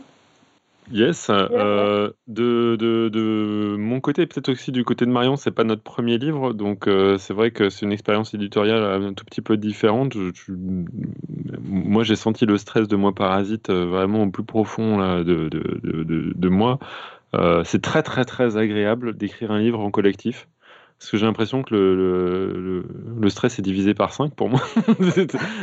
Yes. 0.92 1.28
Euh, 1.30 2.12
de, 2.28 2.76
de, 2.76 3.08
de, 3.08 3.76
mon 3.76 4.00
côté, 4.00 4.26
peut-être 4.26 4.50
aussi 4.50 4.70
du 4.70 4.84
côté 4.84 5.04
de 5.04 5.10
Marion, 5.10 5.36
c'est 5.36 5.50
pas 5.50 5.64
notre 5.64 5.82
premier 5.82 6.16
livre, 6.18 6.52
donc 6.52 6.86
euh, 6.86 7.18
c'est 7.18 7.34
vrai 7.34 7.50
que 7.50 7.70
c'est 7.70 7.84
une 7.84 7.92
expérience 7.92 8.34
éditoriale 8.34 8.82
un 9.02 9.12
tout 9.12 9.24
petit 9.24 9.40
peu 9.40 9.56
différente. 9.56 10.16
moi, 11.64 12.04
j'ai 12.04 12.16
senti 12.16 12.46
le 12.46 12.56
stress 12.56 12.86
de 12.86 12.96
moi 12.96 13.14
parasite 13.14 13.70
euh, 13.70 13.86
vraiment 13.86 14.22
au 14.22 14.30
plus 14.30 14.44
profond 14.44 14.98
là, 14.98 15.24
de, 15.24 15.48
de, 15.48 16.48
moi. 16.48 16.78
c'est 17.64 17.82
très 17.82 18.02
très 18.02 18.24
très 18.24 18.56
agréable 18.56 19.16
d'écrire 19.16 19.50
un 19.50 19.58
livre 19.58 19.80
en 19.80 19.90
collectif. 19.90 20.48
Parce 20.98 21.10
que 21.10 21.18
j'ai 21.18 21.27
l'impression 21.27 21.62
que 21.62 21.74
le, 21.74 22.85
le, 23.20 23.28
stress 23.28 23.59
est 23.59 23.62
divisé 23.62 23.93
par 23.93 24.14
5 24.14 24.35
pour 24.35 24.48
moi. 24.48 24.62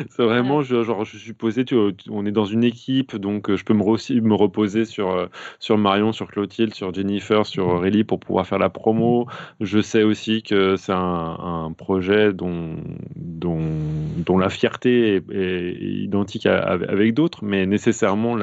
c'est 0.10 0.24
vraiment, 0.24 0.62
je, 0.62 0.84
genre, 0.84 1.06
je 1.06 1.18
suis 1.18 1.34
posé, 1.34 1.66
tu, 1.66 1.76
on 2.12 2.26
est 2.28 2.32
dans 2.32 2.46
une 2.46 2.64
équipe, 2.64 3.16
donc 3.16 3.50
euh, 3.50 3.58
je 3.58 3.66
peux 3.66 3.74
me, 3.74 3.82
aussi 3.82 4.22
me 4.22 4.36
reposer 4.36 4.86
sur, 4.86 5.10
euh, 5.10 5.26
sur 5.60 5.78
Marion, 5.80 6.12
sur 6.12 6.28
Clotilde, 6.28 6.76
sur 6.76 6.94
Jennifer, 6.94 7.48
sur 7.48 7.68
Aurélie 7.68 8.04
pour 8.04 8.20
pouvoir 8.20 8.46
faire 8.46 8.60
la 8.60 8.70
promo. 8.70 9.26
Je 9.60 9.82
sais 9.82 10.04
aussi 10.04 10.44
que 10.44 10.76
c'est 10.76 10.94
un, 10.94 11.74
projet 11.78 12.32
dont, 12.32 12.76
dont, 13.16 13.60
dont, 14.18 14.38
la 14.38 14.50
fierté 14.50 15.24
est, 15.32 15.78
identique 15.82 16.46
avec 16.46 17.16
d'autres, 17.16 17.44
mais 17.44 17.66
nécessairement 17.66 18.36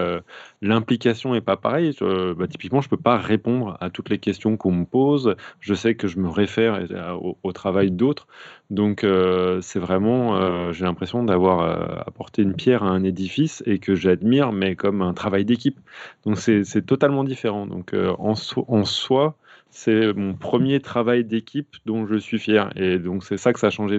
l'implication 0.62 1.32
n'est 1.32 1.40
pas 1.40 1.56
pareille. 1.56 1.96
Bah, 2.00 2.46
typiquement, 2.48 2.80
je 2.80 2.86
ne 2.86 2.90
peux 2.90 3.02
pas 3.02 3.16
répondre 3.16 3.76
à 3.80 3.90
toutes 3.90 4.10
les 4.10 4.18
questions 4.18 4.56
qu'on 4.56 4.72
me 4.72 4.84
pose. 4.84 5.36
Je 5.60 5.74
sais 5.74 5.94
que 5.94 6.08
je 6.08 6.18
me 6.18 6.28
réfère 6.28 6.86
euh, 6.90 7.32
au, 7.42 7.52
travail 7.52 7.90
d'autres. 7.90 8.26
Donc 8.70 9.04
euh, 9.04 9.60
c'est 9.60 9.78
vraiment, 9.78 10.36
euh, 10.36 10.72
j'ai 10.72 10.84
l'impression 10.84 11.24
d'avoir 11.24 12.06
apporté 12.06 12.42
une 12.42 12.54
pierre 12.54 12.82
à 12.82 12.88
un 12.88 13.02
édifice 13.04 13.62
et 13.66 13.78
que 13.78 13.94
j'admire, 13.94 14.52
mais 14.52 14.76
comme 14.76 15.02
un 15.02 15.14
travail 15.14 15.44
d'équipe. 15.44 15.78
Donc 16.24 16.38
c'est 16.38 16.86
totalement 16.86 17.24
différent. 17.24 17.66
Donc 17.66 17.94
en, 17.94 18.34
en 18.68 18.84
soi, 18.84 19.36
c'est 19.70 20.12
mon 20.14 20.34
premier 20.34 20.80
travail 20.80 21.24
d'équipe 21.24 21.76
dont 21.86 22.06
je 22.06 22.16
suis 22.16 22.38
fier 22.38 22.70
et 22.76 22.98
donc 22.98 23.24
c'est 23.24 23.36
ça 23.36 23.52
que 23.52 23.60
ça 23.60 23.68
a 23.68 23.70
changé 23.70 23.98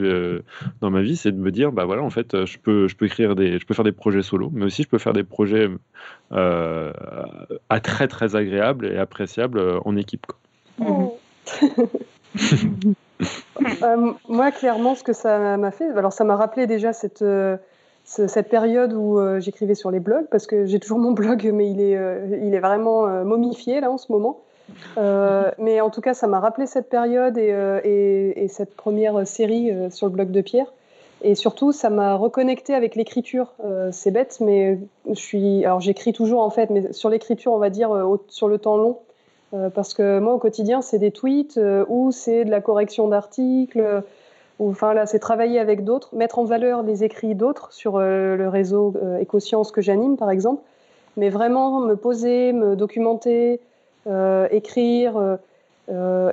dans 0.82 0.90
ma 0.90 1.02
vie 1.02 1.16
c'est 1.16 1.32
de 1.32 1.38
me 1.38 1.52
dire 1.52 1.72
bah 1.72 1.86
voilà 1.86 2.04
en 2.04 2.10
fait 2.10 2.46
je 2.46 2.58
peux 2.58 2.88
je 2.88 2.96
peux 2.96 3.06
écrire 3.06 3.36
des 3.36 3.58
je 3.58 3.66
peux 3.66 3.74
faire 3.74 3.86
des 3.86 3.92
projets 3.92 4.22
solo 4.22 4.50
mais 4.54 4.66
aussi 4.66 4.84
je 4.84 4.90
peux 4.90 4.98
faire 4.98 5.14
des 5.14 5.24
projets 5.24 5.70
à 6.32 7.80
très 7.82 8.08
très 8.08 8.36
agréables 8.36 8.86
et 8.86 8.98
appréciables 8.98 9.62
en 9.86 9.96
équipe 9.96 10.28
oh. 10.80 11.18
Euh, 13.84 14.14
moi, 14.28 14.52
clairement, 14.52 14.96
ce 14.96 15.04
que 15.04 15.14
ça 15.14 15.58
m'a 15.58 15.72
fait, 15.72 15.90
alors 15.90 16.14
ça 16.14 16.24
m'a 16.24 16.36
rappelé 16.36 16.68
déjà 16.68 16.94
cette, 16.94 17.22
euh, 17.22 17.58
cette 18.04 18.50
période 18.50 18.94
où 18.94 19.20
euh, 19.20 19.40
j'écrivais 19.40 19.76
sur 19.76 19.92
les 19.92 20.00
blogs, 20.00 20.28
parce 20.32 20.48
que 20.48 20.66
j'ai 20.66 20.80
toujours 20.80 21.00
mon 21.00 21.12
blog, 21.12 21.50
mais 21.54 21.70
il 21.70 21.82
est, 21.82 21.98
il 22.42 22.54
est 22.54 22.60
vraiment 22.60 23.08
momifié 23.24 23.82
là 23.82 23.92
en 23.92 23.98
ce 23.98 24.12
moment. 24.12 24.42
Mais 24.98 25.82
en 25.82 25.90
tout 25.90 26.02
cas, 26.02 26.14
ça 26.14 26.28
m'a 26.28 26.40
rappelé 26.40 26.68
cette 26.68 26.90
période 26.90 27.38
et, 27.38 28.34
et, 28.36 28.48
cette 28.48 28.76
première 28.76 29.28
série 29.28 29.72
sur 29.90 30.08
le 30.08 30.14
blog 30.14 30.32
de 30.32 30.42
Pierre. 30.42 30.72
Et 31.24 31.36
surtout, 31.36 31.72
ça 31.72 31.90
m'a 31.90 32.16
reconnecté 32.16 32.74
avec 32.74 32.96
l'écriture. 32.96 33.54
c'est 33.92 34.12
bête, 34.12 34.40
mais 34.42 34.80
je 35.08 35.20
suis, 35.20 35.64
alors 35.66 35.82
j'écris 35.82 36.14
toujours 36.14 36.42
en 36.42 36.50
fait, 36.50 36.70
mais 36.70 36.92
sur 36.94 37.10
l'écriture, 37.10 37.54
on 37.54 37.60
va 37.60 37.70
dire 37.70 37.92
sur 38.28 38.48
le 38.48 38.58
temps 38.58 38.78
long. 38.78 38.98
Euh, 39.54 39.70
parce 39.70 39.94
que 39.94 40.20
moi, 40.20 40.34
au 40.34 40.38
quotidien, 40.38 40.82
c'est 40.82 41.00
des 41.00 41.12
tweets 41.12 41.58
euh, 41.58 41.86
ou 41.90 42.12
c'est 42.12 42.46
de 42.46 42.52
la 42.52 42.62
correction 42.62 43.08
d'articles. 43.08 44.04
Enfin, 44.60 44.94
là, 44.94 45.06
c'est 45.06 45.20
travailler 45.20 45.60
avec 45.60 45.84
d'autres, 45.84 46.16
mettre 46.16 46.40
en 46.40 46.44
valeur 46.44 46.84
les 46.84 47.04
écrits 47.04 47.36
d'autres 47.36 47.74
sur 47.74 47.98
euh, 47.98 48.36
le 48.36 48.48
réseau 48.48 48.94
Écosciences 49.20 49.72
que 49.72 49.82
j'anime, 49.82 50.18
par 50.18 50.30
exemple. 50.30 50.62
Mais 51.18 51.30
vraiment 51.30 51.82
me 51.82 51.96
poser, 51.96 52.54
me 52.54 52.76
documenter, 52.76 53.60
écrire, 54.52 55.38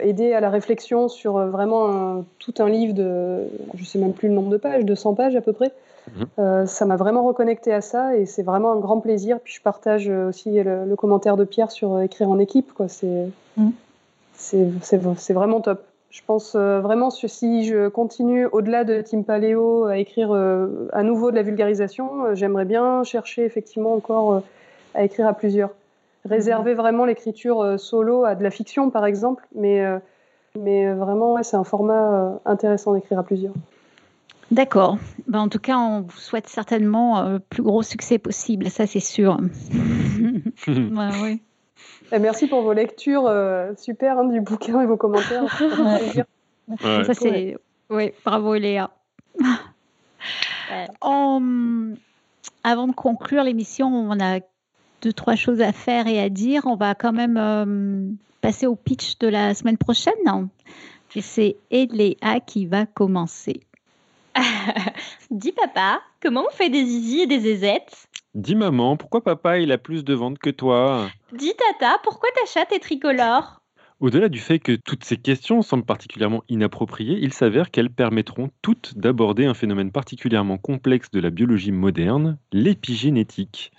aider 0.01 0.33
à 0.33 0.41
la 0.41 0.51
réflexion 0.51 1.09
sur 1.09 1.39
vraiment 1.47 2.25
tout 2.39 2.55
un 2.59 2.69
livre 2.69 2.95
de, 2.95 3.49
je 3.75 3.85
sais 3.85 3.99
même 3.99 4.13
plus 4.13 4.29
le 4.29 4.35
nombre 4.35 4.51
de 4.51 4.57
pages, 4.57 4.85
200 4.85 5.15
pages 5.15 5.37
à 5.37 5.41
peu 5.41 5.53
près. 5.53 5.73
Mhm. 6.09 6.27
Euh, 6.39 6.67
ça 6.67 6.85
m'a 6.85 6.97
vraiment 6.97 7.25
reconnecté 7.25 7.73
à 7.73 7.81
ça 7.81 8.17
et 8.17 8.27
c'est 8.27 8.43
vraiment 8.43 8.73
un 8.73 8.79
grand 8.79 9.01
plaisir. 9.01 9.39
Puis 9.41 9.55
je 9.55 9.63
partage 9.63 10.09
aussi 10.09 10.63
le, 10.63 10.95
commentaire 10.97 11.37
de 11.37 11.45
Pierre 11.45 11.71
sur 11.71 11.95
euh, 11.95 12.03
écrire 12.03 12.31
en 12.31 12.39
équipe. 12.39 12.73
C'est 14.37 15.33
vraiment 15.33 15.61
top. 15.61 15.83
Je 16.11 16.23
pense 16.27 16.55
euh, 16.55 16.81
vraiment 16.81 17.11
que 17.11 17.29
si 17.29 17.65
je 17.65 17.89
continue 17.89 18.47
au-delà 18.47 18.85
de 18.85 19.03
Team 19.03 19.25
Paléo 19.25 19.85
à 19.85 19.99
écrire 19.99 20.33
à 20.93 21.03
nouveau 21.03 21.31
de 21.31 21.37
la 21.37 21.43
vulgarisation, 21.43 22.35
j'aimerais 22.35 22.65
bien 22.65 23.05
chercher 23.05 23.45
effectivement 23.45 23.95
encore 23.95 24.43
à 24.95 25.05
écrire 25.05 25.27
à 25.27 25.35
plusieurs. 25.35 25.71
Réserver 26.29 26.75
vraiment 26.75 27.05
l'écriture 27.05 27.79
solo 27.79 28.25
à 28.25 28.35
de 28.35 28.43
la 28.43 28.51
fiction 28.51 28.91
par 28.91 29.07
exemple, 29.07 29.47
mais, 29.55 29.83
mais 30.59 30.93
vraiment 30.93 31.43
c'est 31.43 31.57
un 31.57 31.65
format 31.65 32.41
intéressant 32.45 32.95
d'écrire 32.95 33.19
à 33.19 33.23
plusieurs. 33.23 33.55
D'accord. 34.51 34.99
Ben, 35.27 35.41
en 35.41 35.49
tout 35.49 35.59
cas, 35.59 35.77
on 35.77 36.03
vous 36.03 36.19
souhaite 36.19 36.49
certainement 36.49 37.23
le 37.23 37.35
euh, 37.35 37.39
plus 37.39 37.63
gros 37.63 37.83
succès 37.83 38.19
possible, 38.19 38.71
ça 38.71 38.87
c'est 38.87 39.01
sûr. 39.01 39.39
oui. 40.67 41.43
merci 42.19 42.47
pour 42.47 42.63
vos 42.63 42.73
lectures 42.73 43.27
euh, 43.27 43.73
super 43.77 44.19
hein, 44.19 44.25
du 44.25 44.41
bouquin 44.41 44.81
et 44.81 44.87
vos 44.87 44.97
commentaires. 44.97 45.45
Ça 46.81 47.15
c'est 47.15 47.57
oui, 47.89 48.13
bravo 48.27 48.55
Léa. 48.55 48.91
avant 52.63 52.87
de 52.87 52.93
conclure 52.93 53.43
l'émission, 53.43 53.87
on 53.87 54.21
a 54.21 54.41
deux 55.03 55.13
trois 55.13 55.37
choses 55.37 55.61
à 55.61 55.73
faire 55.73 56.07
et 56.07 56.21
à 56.21 56.29
dire. 56.29 56.63
On 56.67 56.77
va 56.77 56.95
quand 56.95 57.13
même 57.13 57.37
euh, 57.37 58.11
passer 58.41 58.67
au 58.67 58.77
pitch 58.77 59.19
de 59.19 59.29
la 59.29 59.55
semaine 59.55 59.79
prochaine. 59.79 60.15
C'est 61.21 61.57
Léa 61.71 62.41
qui 62.41 62.67
va 62.67 62.87
commencer. 62.87 63.63
Dis 65.31 65.53
papa, 65.53 66.01
comment 66.23 66.45
on 66.49 66.55
fait 66.55 66.71
des 66.71 66.85
zizi 66.85 67.21
et 67.23 67.27
des 67.27 67.41
zézettes 67.41 68.09
Dis 68.35 68.55
maman, 68.55 68.97
pourquoi 68.97 69.25
papa 69.25 69.59
il 69.59 69.73
a 69.73 69.79
plus 69.79 70.05
de 70.05 70.15
ventes 70.15 70.39
que 70.39 70.51
toi? 70.51 71.09
Dis 71.33 71.55
tata, 71.57 71.99
pourquoi 72.05 72.29
ta 72.37 72.47
chatte 72.47 72.73
est 72.73 72.79
tricolore? 72.79 73.63
Au-delà 74.01 74.29
du 74.29 74.39
fait 74.39 74.61
que 74.61 74.77
toutes 74.77 75.03
ces 75.03 75.17
questions 75.17 75.61
semblent 75.61 75.85
particulièrement 75.85 76.45
inappropriées, 76.49 77.19
il 77.21 77.33
s'avère 77.33 77.73
qu'elles 77.73 77.91
permettront 77.91 78.51
toutes 78.63 78.97
d'aborder 78.97 79.45
un 79.45 79.55
phénomène 79.55 79.91
particulièrement 79.91 80.57
complexe 80.57 81.11
de 81.11 81.19
la 81.19 81.31
biologie 81.31 81.73
moderne, 81.73 82.39
l'épigénétique. 82.53 83.73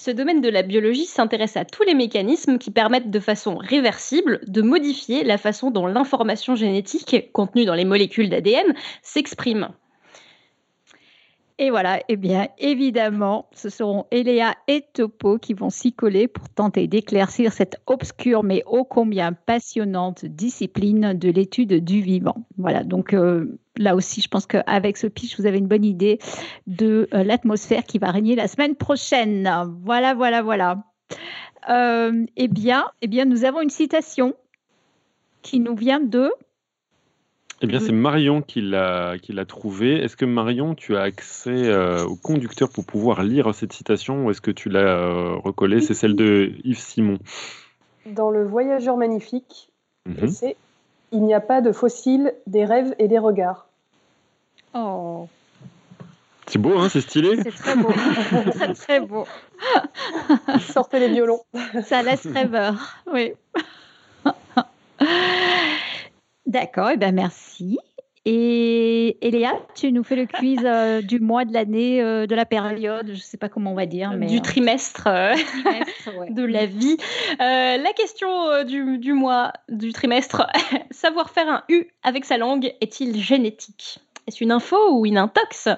Ce 0.00 0.12
domaine 0.12 0.40
de 0.40 0.48
la 0.48 0.62
biologie 0.62 1.06
s'intéresse 1.06 1.56
à 1.56 1.64
tous 1.64 1.82
les 1.82 1.92
mécanismes 1.92 2.58
qui 2.58 2.70
permettent 2.70 3.10
de 3.10 3.18
façon 3.18 3.56
réversible 3.56 4.38
de 4.46 4.62
modifier 4.62 5.24
la 5.24 5.38
façon 5.38 5.72
dont 5.72 5.88
l'information 5.88 6.54
génétique 6.54 7.32
contenue 7.32 7.64
dans 7.64 7.74
les 7.74 7.84
molécules 7.84 8.30
d'ADN 8.30 8.74
s'exprime. 9.02 9.70
Et 11.60 11.70
voilà, 11.70 12.00
eh 12.08 12.16
bien 12.16 12.46
évidemment, 12.58 13.48
ce 13.52 13.68
seront 13.68 14.06
Eléa 14.12 14.54
et 14.68 14.84
Topo 14.92 15.38
qui 15.38 15.54
vont 15.54 15.70
s'y 15.70 15.92
coller 15.92 16.28
pour 16.28 16.48
tenter 16.48 16.86
d'éclaircir 16.86 17.52
cette 17.52 17.80
obscure 17.86 18.44
mais 18.44 18.62
ô 18.64 18.84
combien 18.84 19.32
passionnante 19.32 20.24
discipline 20.24 21.14
de 21.14 21.28
l'étude 21.30 21.84
du 21.84 22.00
vivant. 22.00 22.46
Voilà, 22.58 22.84
donc 22.84 23.12
euh, 23.12 23.58
là 23.76 23.96
aussi, 23.96 24.20
je 24.20 24.28
pense 24.28 24.46
qu'avec 24.46 24.96
ce 24.96 25.08
pitch, 25.08 25.36
vous 25.36 25.46
avez 25.46 25.58
une 25.58 25.66
bonne 25.66 25.84
idée 25.84 26.20
de 26.68 27.08
euh, 27.12 27.24
l'atmosphère 27.24 27.82
qui 27.82 27.98
va 27.98 28.12
régner 28.12 28.36
la 28.36 28.46
semaine 28.46 28.76
prochaine. 28.76 29.50
Voilà, 29.82 30.14
voilà, 30.14 30.42
voilà. 30.42 30.84
Euh, 31.68 32.24
eh 32.36 32.46
bien, 32.46 32.86
eh 33.02 33.08
bien, 33.08 33.24
nous 33.24 33.44
avons 33.44 33.60
une 33.60 33.70
citation 33.70 34.34
qui 35.42 35.58
nous 35.58 35.74
vient 35.74 36.00
de 36.00 36.30
eh 37.60 37.66
bien, 37.66 37.80
c'est 37.80 37.92
Marion 37.92 38.40
qui 38.40 38.60
l'a 38.60 39.18
trouvé. 39.46 40.02
Est-ce 40.02 40.16
que 40.16 40.24
Marion, 40.24 40.74
tu 40.74 40.96
as 40.96 41.02
accès 41.02 41.50
euh, 41.50 42.04
au 42.04 42.14
conducteur 42.14 42.68
pour 42.70 42.84
pouvoir 42.84 43.24
lire 43.24 43.52
cette 43.54 43.72
citation 43.72 44.26
ou 44.26 44.30
est-ce 44.30 44.40
que 44.40 44.52
tu 44.52 44.68
l'as 44.68 44.80
euh, 44.80 45.34
recollée? 45.36 45.80
C'est 45.80 45.94
celle 45.94 46.14
de 46.14 46.52
Yves 46.62 46.78
Simon. 46.78 47.18
Dans 48.06 48.30
Le 48.30 48.44
Voyageur 48.44 48.96
magnifique, 48.96 49.70
mhm. 50.06 50.28
c'est 50.28 50.56
Il 51.10 51.22
n'y 51.24 51.34
a 51.34 51.40
pas 51.40 51.60
de 51.60 51.72
fossiles, 51.72 52.32
des 52.46 52.64
rêves 52.64 52.94
et 53.00 53.08
des 53.08 53.18
regards. 53.18 53.66
Oh. 54.74 55.26
C'est 56.46 56.58
beau, 56.58 56.78
hein, 56.78 56.88
c'est 56.88 57.00
stylé. 57.00 57.40
C'est 57.42 57.50
très 57.50 57.76
beau. 57.76 57.92
très, 58.52 58.72
très 58.74 59.00
beau. 59.00 59.26
Sortez 60.60 61.00
les 61.00 61.08
violons. 61.08 61.40
Ça 61.84 62.02
laisse 62.02 62.26
rêveur, 62.26 63.02
oui. 63.12 63.32
D'accord, 66.48 66.88
et 66.88 66.94
eh 66.94 66.96
ben 66.96 67.14
merci. 67.14 67.78
Et, 68.24 69.16
Léa, 69.22 69.52
tu 69.74 69.92
nous 69.92 70.02
fais 70.02 70.16
le 70.16 70.26
quiz 70.26 70.60
euh, 70.64 71.00
du 71.02 71.20
mois, 71.20 71.44
de 71.44 71.52
l'année, 71.52 72.02
euh, 72.02 72.26
de 72.26 72.34
la 72.34 72.44
période, 72.44 73.06
je 73.06 73.12
ne 73.12 73.16
sais 73.16 73.36
pas 73.36 73.48
comment 73.48 73.72
on 73.72 73.74
va 73.74 73.86
dire. 73.86 74.12
Mais, 74.12 74.26
du 74.26 74.40
trimestre, 74.40 75.04
de 76.30 76.42
la 76.42 76.66
vie. 76.66 76.96
Euh, 77.40 77.76
la 77.76 77.92
question 77.94 78.64
du, 78.64 78.98
du, 78.98 79.12
mois, 79.12 79.52
du 79.68 79.92
trimestre, 79.92 80.46
savoir 80.90 81.30
faire 81.30 81.48
un 81.48 81.64
U 81.68 81.86
avec 82.02 82.24
sa 82.24 82.38
langue 82.38 82.74
est-il 82.80 83.18
génétique? 83.18 84.00
Est-ce 84.26 84.44
une 84.44 84.52
info 84.52 84.76
ou 84.90 85.06
une 85.06 85.16
intox? 85.16 85.68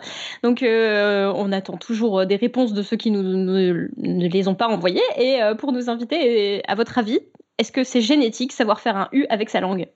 Donc, 0.43 0.65
on 0.65 1.53
attend 1.53 1.77
toujours 1.77 2.27
des 2.27 2.37
réponses 2.37 2.73
de 2.73 2.83
ceux 2.83 2.97
qui 2.97 3.13
nous, 3.13 3.23
ne 3.23 4.29
les 4.29 4.49
ont 4.49 4.57
pas 4.57 4.67
envoyées. 4.67 5.03
Et 5.19 5.39
pour 5.57 5.71
nous 5.71 5.89
inviter, 5.89 6.63
à 6.67 6.75
votre 6.75 6.99
avis, 6.99 7.21
est-ce 7.59 7.71
que 7.71 7.85
c'est 7.85 8.01
génétique 8.01 8.51
savoir 8.51 8.81
faire 8.81 8.97
un 8.97 9.09
U 9.13 9.25
avec 9.29 9.51
sa 9.51 9.61
langue? 9.61 9.87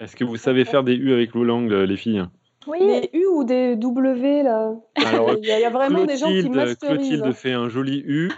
Est-ce 0.00 0.16
que 0.16 0.24
vous 0.24 0.36
savez 0.36 0.64
faire 0.64 0.84
des 0.84 0.94
U 0.94 1.12
avec 1.12 1.34
langue, 1.34 1.70
les 1.70 1.96
filles? 1.96 2.26
Oui. 2.66 2.78
Des 2.80 3.10
U 3.12 3.26
ou 3.26 3.44
des 3.44 3.76
W, 3.76 4.42
là? 4.42 4.72
Il, 4.96 5.46
y 5.46 5.64
a, 5.64 5.70
vraiment 5.70 6.04
des 6.04 6.16
gens 6.16 6.28
qui 6.28 6.48
masterisent. 6.48 7.08
Clotilde 7.08 7.32
fait 7.32 7.52
un 7.52 7.68
joli 7.68 8.02
U. 8.06 8.32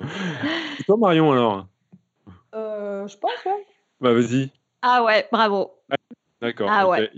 Et 0.80 0.84
toi, 0.84 0.96
Marion, 0.96 1.32
alors? 1.32 1.66
Euh, 2.54 3.06
Je 3.06 3.16
pense, 3.16 3.44
ouais. 3.46 3.66
Bah, 4.00 4.12
vas-y. 4.12 4.50
Ah 4.82 5.04
ouais, 5.04 5.26
bravo. 5.30 5.72
D'accord. 6.40 6.68
Ah 6.70 6.88
ouais. 6.88 7.10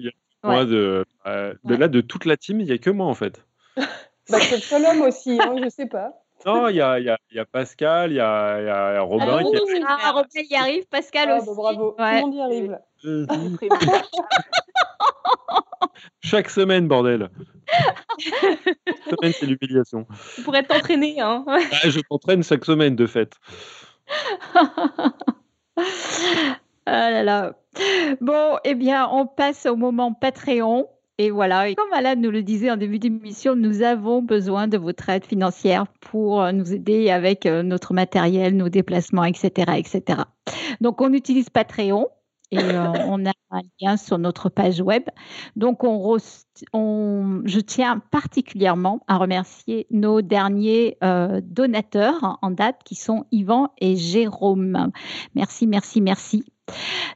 Moi, 0.43 0.65
de, 0.67 1.05
euh, 1.27 1.55
de 1.65 1.75
là, 1.75 1.89
de 1.89 2.01
toute 2.01 2.27
la 2.27 2.37
team, 2.37 2.61
il 2.61 2.67
n'y 2.67 2.73
a 2.73 2.79
que 2.79 2.91
moi, 2.91 3.07
en 3.07 3.15
fait. 3.15 3.45
bah, 3.77 4.39
c'est 4.41 4.57
le 4.57 4.63
seul 4.63 4.85
homme 4.85 5.03
aussi, 5.03 5.39
hein, 5.41 5.57
je 5.63 5.69
sais 5.71 5.87
pas. 5.87 6.24
Non, 6.47 6.69
il 6.69 6.77
y 6.77 6.81
a, 6.81 6.99
y, 7.01 7.09
a, 7.09 7.19
y 7.33 7.39
a, 7.39 7.45
Pascal, 7.45 8.13
il 8.13 8.17
y 8.17 8.21
a, 8.21 8.61
y 8.61 8.69
a, 8.69 9.01
Robin. 9.01 9.43
qui 9.43 9.83
Ah, 9.87 10.13
Robin 10.13 10.29
y 10.35 10.55
arrive, 10.55 10.87
Pascal 10.89 11.31
ah, 11.31 11.39
bah, 11.39 11.43
aussi. 11.43 11.55
bravo, 11.57 11.91
tout 11.93 12.03
le 12.03 12.21
monde 12.21 12.35
y 12.35 12.41
arrive. 12.41 12.79
Chaque 16.23 16.49
semaine, 16.51 16.89
bordel. 16.89 17.31
chaque 18.19 18.99
semaine, 19.11 19.33
c'est 19.33 19.47
l'humiliation. 19.47 20.07
Tu 20.35 20.43
pourrais 20.43 20.63
t'entraîner. 20.63 21.21
Hein. 21.21 21.45
Ah, 21.47 21.89
je 21.89 22.01
t'entraîne 22.01 22.43
chaque 22.43 22.65
semaine, 22.65 22.97
de 22.97 23.07
fait. 23.07 23.35
ah 26.87 27.11
là 27.11 27.23
là. 27.23 27.55
Bon, 28.21 28.59
eh 28.65 28.75
bien, 28.75 29.09
on 29.11 29.27
passe 29.27 29.67
au 29.67 29.77
moment 29.77 30.15
Patreon. 30.15 30.89
Et 31.19 31.31
voilà, 31.31 31.69
et 31.69 31.77
comme 31.77 31.93
Alain 31.93 32.17
nous 32.17 32.33
le 32.33 32.43
disait 32.43 32.73
en 32.73 32.77
début 32.77 32.99
d'émission, 32.99 33.55
nous 33.55 33.83
avons 33.83 34.21
besoin 34.21 34.67
de 34.67 34.77
votre 34.77 35.09
aide 35.09 35.25
financière 35.25 35.87
pour 36.01 36.43
euh, 36.43 36.51
nous 36.51 36.73
aider 36.73 37.09
avec 37.09 37.47
euh, 37.47 37.63
notre 37.63 37.95
matériel, 37.95 38.57
nos 38.57 38.69
déplacements, 38.69 39.23
etc. 39.23 39.75
etc. 39.77 40.23
Donc, 40.81 41.01
on 41.01 41.13
utilise 41.13 41.51
Patreon 41.51 42.09
et 42.51 42.59
euh, 42.59 42.93
on 43.07 43.25
a 43.27 43.33
un 43.53 43.61
lien 43.81 43.97
sur 43.97 44.19
notre 44.19 44.49
page 44.49 44.81
web. 44.81 45.05
Donc, 45.55 45.85
on, 45.85 46.19
je 46.19 47.61
tiens 47.61 48.03
particulièrement 48.11 48.99
à 49.07 49.17
remercier 49.17 49.87
nos 49.93 50.21
derniers 50.21 50.99
donateurs 51.43 52.39
en 52.43 52.51
date 52.51 52.81
qui 52.85 52.97
sont 52.97 53.27
Yvan 53.31 53.69
et 53.79 53.95
Jérôme. 53.95 54.91
Merci, 55.37 55.69
merci, 55.69 56.01
merci. 56.01 56.45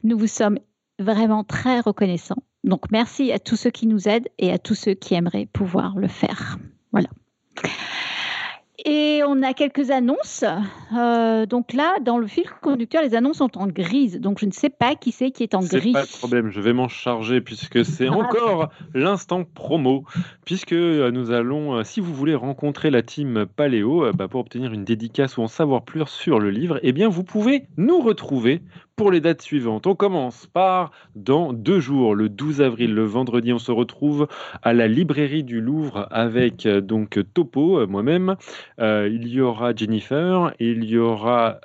Nous 0.05 0.17
vous 0.17 0.29
sommes 0.29 0.61
vraiment 1.01 1.43
très 1.43 1.81
reconnaissants 1.81 2.43
donc 2.65 2.91
merci 2.91 3.33
à 3.33 3.39
tous 3.39 3.57
ceux 3.57 3.71
qui 3.71 3.87
nous 3.87 4.09
aident 4.09 4.29
et 4.39 4.53
à 4.53 4.59
tous 4.59 4.75
ceux 4.75 4.95
qui 4.95 5.15
aimeraient 5.15 5.47
pouvoir 5.47 5.97
le 5.97 6.09
faire. 6.09 6.59
Voilà. 6.93 7.09
Et 8.85 9.23
on 9.27 9.43
a 9.43 9.55
quelques 9.55 9.91
annonces. 9.91 10.45
Euh, 10.97 11.47
donc 11.47 11.73
là, 11.73 11.97
dans 12.01 12.17
le 12.17 12.29
fil 12.29 12.45
conducteur, 12.63 13.03
les 13.03 13.17
annonces 13.17 13.39
sont 13.39 13.59
en 13.59 13.67
grise. 13.67 14.21
Donc 14.21 14.39
je 14.39 14.47
ne 14.47 14.53
sais 14.53 14.71
pas 14.71 14.95
qui 14.95 15.11
c'est 15.11 15.33
qui 15.33 15.43
est 15.43 15.55
en 15.55 15.61
gris. 15.61 15.93
Pas 15.93 16.05
de 16.05 16.19
problème, 16.19 16.51
je 16.51 16.61
vais 16.61 16.73
m'en 16.73 16.89
charger 16.89 17.41
puisque 17.41 17.85
c'est 17.85 18.07
ah, 18.11 18.13
encore 18.13 18.71
l'instant 18.95 19.43
promo. 19.43 20.05
Puisque 20.45 20.73
euh, 20.73 21.11
nous 21.11 21.33
allons, 21.33 21.75
euh, 21.75 21.83
si 21.83 22.01
vous 22.01 22.15
voulez 22.15 22.37
rencontrer 22.37 22.91
la 22.91 23.03
team 23.03 23.47
Paléo 23.57 24.13
bah, 24.13 24.29
pour 24.29 24.41
obtenir 24.41 24.73
une 24.73 24.85
dédicace 24.85 25.37
ou 25.39 25.43
en 25.43 25.49
savoir 25.49 25.83
plus 25.83 26.07
sur 26.07 26.39
le 26.39 26.51
livre, 26.51 26.79
eh 26.83 26.93
bien 26.93 27.09
vous 27.09 27.25
pouvez 27.25 27.67
nous 27.77 28.01
retrouver 28.01 28.63
pour 28.99 29.13
les 29.13 29.21
dates 29.21 29.43
suivantes. 29.43 29.87
On 29.87 29.95
commence 29.95 30.47
par 30.47 30.91
dans 31.15 31.53
deux 31.53 31.79
jours, 31.79 32.17
le 32.17 32.29
12 32.29 32.61
avril, 32.61 32.95
le 32.95 33.05
vendredi, 33.05 33.53
on 33.53 33.61
se 33.61 33.71
retrouve 33.71 34.27
à 34.63 34.73
la 34.73 34.89
librairie 34.89 35.45
du 35.45 35.61
Louvre 35.61 36.09
avec 36.11 36.67
euh, 36.67 36.81
donc 36.81 37.21
Topo, 37.33 37.79
euh, 37.79 37.87
moi-même. 37.87 38.35
Euh, 38.81 39.09
il 39.09 39.29
y 39.29 39.41
aura 39.41 39.73
Jennifer, 39.73 40.53
il 40.59 40.83
y 40.85 40.99
aura 40.99 41.61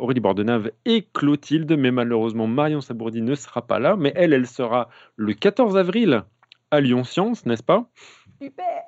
Aurélie 0.00 0.18
Bordenave 0.20 0.72
et 0.84 1.06
Clotilde, 1.14 1.76
mais 1.78 1.92
malheureusement 1.92 2.48
Marion 2.48 2.80
Sabourdi 2.80 3.22
ne 3.22 3.36
sera 3.36 3.64
pas 3.64 3.78
là, 3.78 3.94
mais 3.96 4.12
elle, 4.16 4.32
elle 4.32 4.48
sera 4.48 4.88
le 5.14 5.34
14 5.34 5.76
avril 5.76 6.24
à 6.72 6.80
Lyon 6.80 7.04
Science, 7.04 7.46
n'est-ce 7.46 7.62
pas? 7.62 7.88
Super 8.42 8.82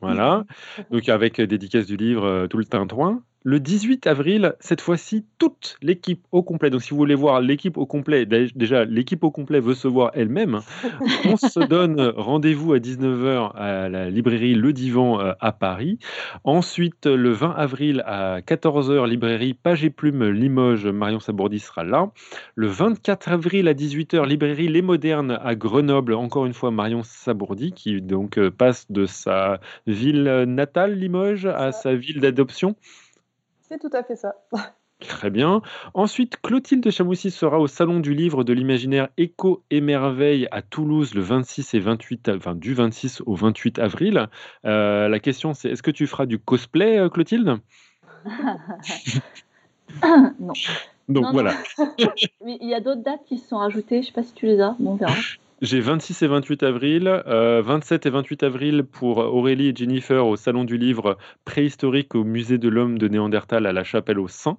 voilà, 0.00 0.44
donc 0.90 1.08
avec 1.08 1.40
dédicace 1.40 1.86
du 1.86 1.96
livre 1.96 2.46
Tout 2.48 2.58
le 2.58 2.66
tintouin. 2.66 3.22
Le 3.46 3.60
18 3.60 4.06
avril, 4.06 4.54
cette 4.58 4.80
fois-ci, 4.80 5.26
toute 5.38 5.76
l'équipe 5.82 6.24
au 6.32 6.42
complet. 6.42 6.70
Donc, 6.70 6.80
si 6.80 6.92
vous 6.92 6.96
voulez 6.96 7.14
voir 7.14 7.42
l'équipe 7.42 7.76
au 7.76 7.84
complet, 7.84 8.24
déjà, 8.24 8.86
l'équipe 8.86 9.22
au 9.22 9.30
complet 9.30 9.60
veut 9.60 9.74
se 9.74 9.86
voir 9.86 10.12
elle-même. 10.14 10.60
On 11.26 11.36
se 11.36 11.60
donne 11.60 12.14
rendez-vous 12.16 12.72
à 12.72 12.78
19h 12.78 13.52
à 13.54 13.90
la 13.90 14.08
librairie 14.08 14.54
Le 14.54 14.72
Divan 14.72 15.20
euh, 15.20 15.34
à 15.40 15.52
Paris. 15.52 15.98
Ensuite, 16.44 17.04
le 17.04 17.32
20 17.32 17.50
avril 17.50 18.02
à 18.06 18.40
14h, 18.40 19.06
librairie 19.06 19.52
Page 19.52 19.84
et 19.84 19.90
Plume 19.90 20.26
Limoges, 20.30 20.86
Marion 20.86 21.20
Sabourdi 21.20 21.58
sera 21.58 21.84
là. 21.84 22.10
Le 22.54 22.68
24 22.68 23.28
avril 23.28 23.68
à 23.68 23.74
18h, 23.74 24.26
librairie 24.26 24.68
Les 24.68 24.80
Modernes 24.80 25.38
à 25.44 25.54
Grenoble, 25.54 26.14
encore 26.14 26.46
une 26.46 26.54
fois 26.54 26.70
Marion 26.70 27.02
Sabourdi, 27.02 27.72
qui 27.72 28.00
donc 28.00 28.38
euh, 28.38 28.50
passe 28.50 28.90
de 28.90 29.04
sa 29.04 29.60
ville 29.86 30.44
natale, 30.48 30.94
Limoges, 30.94 31.44
à 31.44 31.72
sa 31.72 31.94
ville 31.94 32.20
d'adoption. 32.20 32.74
C'est 33.74 33.80
tout 33.80 33.96
à 33.96 34.04
fait 34.04 34.14
ça. 34.14 34.36
Très 35.00 35.30
bien. 35.30 35.60
Ensuite, 35.94 36.36
Clotilde 36.40 36.88
Chamoussi 36.90 37.32
sera 37.32 37.58
au 37.58 37.66
Salon 37.66 37.98
du 37.98 38.14
Livre 38.14 38.44
de 38.44 38.52
l'Imaginaire 38.52 39.08
Écho 39.16 39.64
et 39.68 39.80
Merveille 39.80 40.46
à 40.52 40.62
Toulouse 40.62 41.12
le 41.14 41.22
26 41.22 41.74
et 41.74 41.80
28, 41.80 42.28
enfin 42.36 42.54
du 42.54 42.72
26 42.72 43.22
au 43.26 43.34
28 43.34 43.80
avril. 43.80 44.28
Euh, 44.64 45.08
la 45.08 45.18
question 45.18 45.54
c'est 45.54 45.70
est-ce 45.70 45.82
que 45.82 45.90
tu 45.90 46.06
feras 46.06 46.26
du 46.26 46.38
cosplay, 46.38 46.98
euh, 46.98 47.08
Clotilde? 47.08 47.58
Non. 50.40 50.52
Donc 51.08 51.26
voilà. 51.32 51.54
Il 52.46 52.68
y 52.68 52.74
a 52.74 52.80
d'autres 52.80 53.02
dates 53.02 53.24
qui 53.26 53.38
se 53.38 53.48
sont 53.48 53.60
ajoutées, 53.60 53.96
je 53.96 54.00
ne 54.00 54.06
sais 54.06 54.12
pas 54.12 54.22
si 54.22 54.32
tu 54.34 54.46
les 54.46 54.60
as, 54.60 54.74
bon, 54.78 54.92
on 54.92 54.96
verra. 54.96 55.14
J'ai 55.62 55.80
26 55.80 56.22
et 56.22 56.26
28 56.26 56.62
avril, 56.64 57.22
27 57.26 58.06
euh, 58.06 58.08
et 58.08 58.12
28 58.12 58.42
avril 58.42 58.84
pour 58.84 59.18
Aurélie 59.18 59.68
et 59.68 59.76
Jennifer 59.76 60.26
au 60.26 60.36
Salon 60.36 60.64
du 60.64 60.76
Livre 60.76 61.16
préhistorique 61.44 62.14
au 62.14 62.24
Musée 62.24 62.58
de 62.58 62.68
l'Homme 62.68 62.98
de 62.98 63.08
Néandertal 63.08 63.66
à 63.66 63.72
la 63.72 63.84
Chapelle 63.84 64.18
au 64.18 64.28
Saint. 64.28 64.58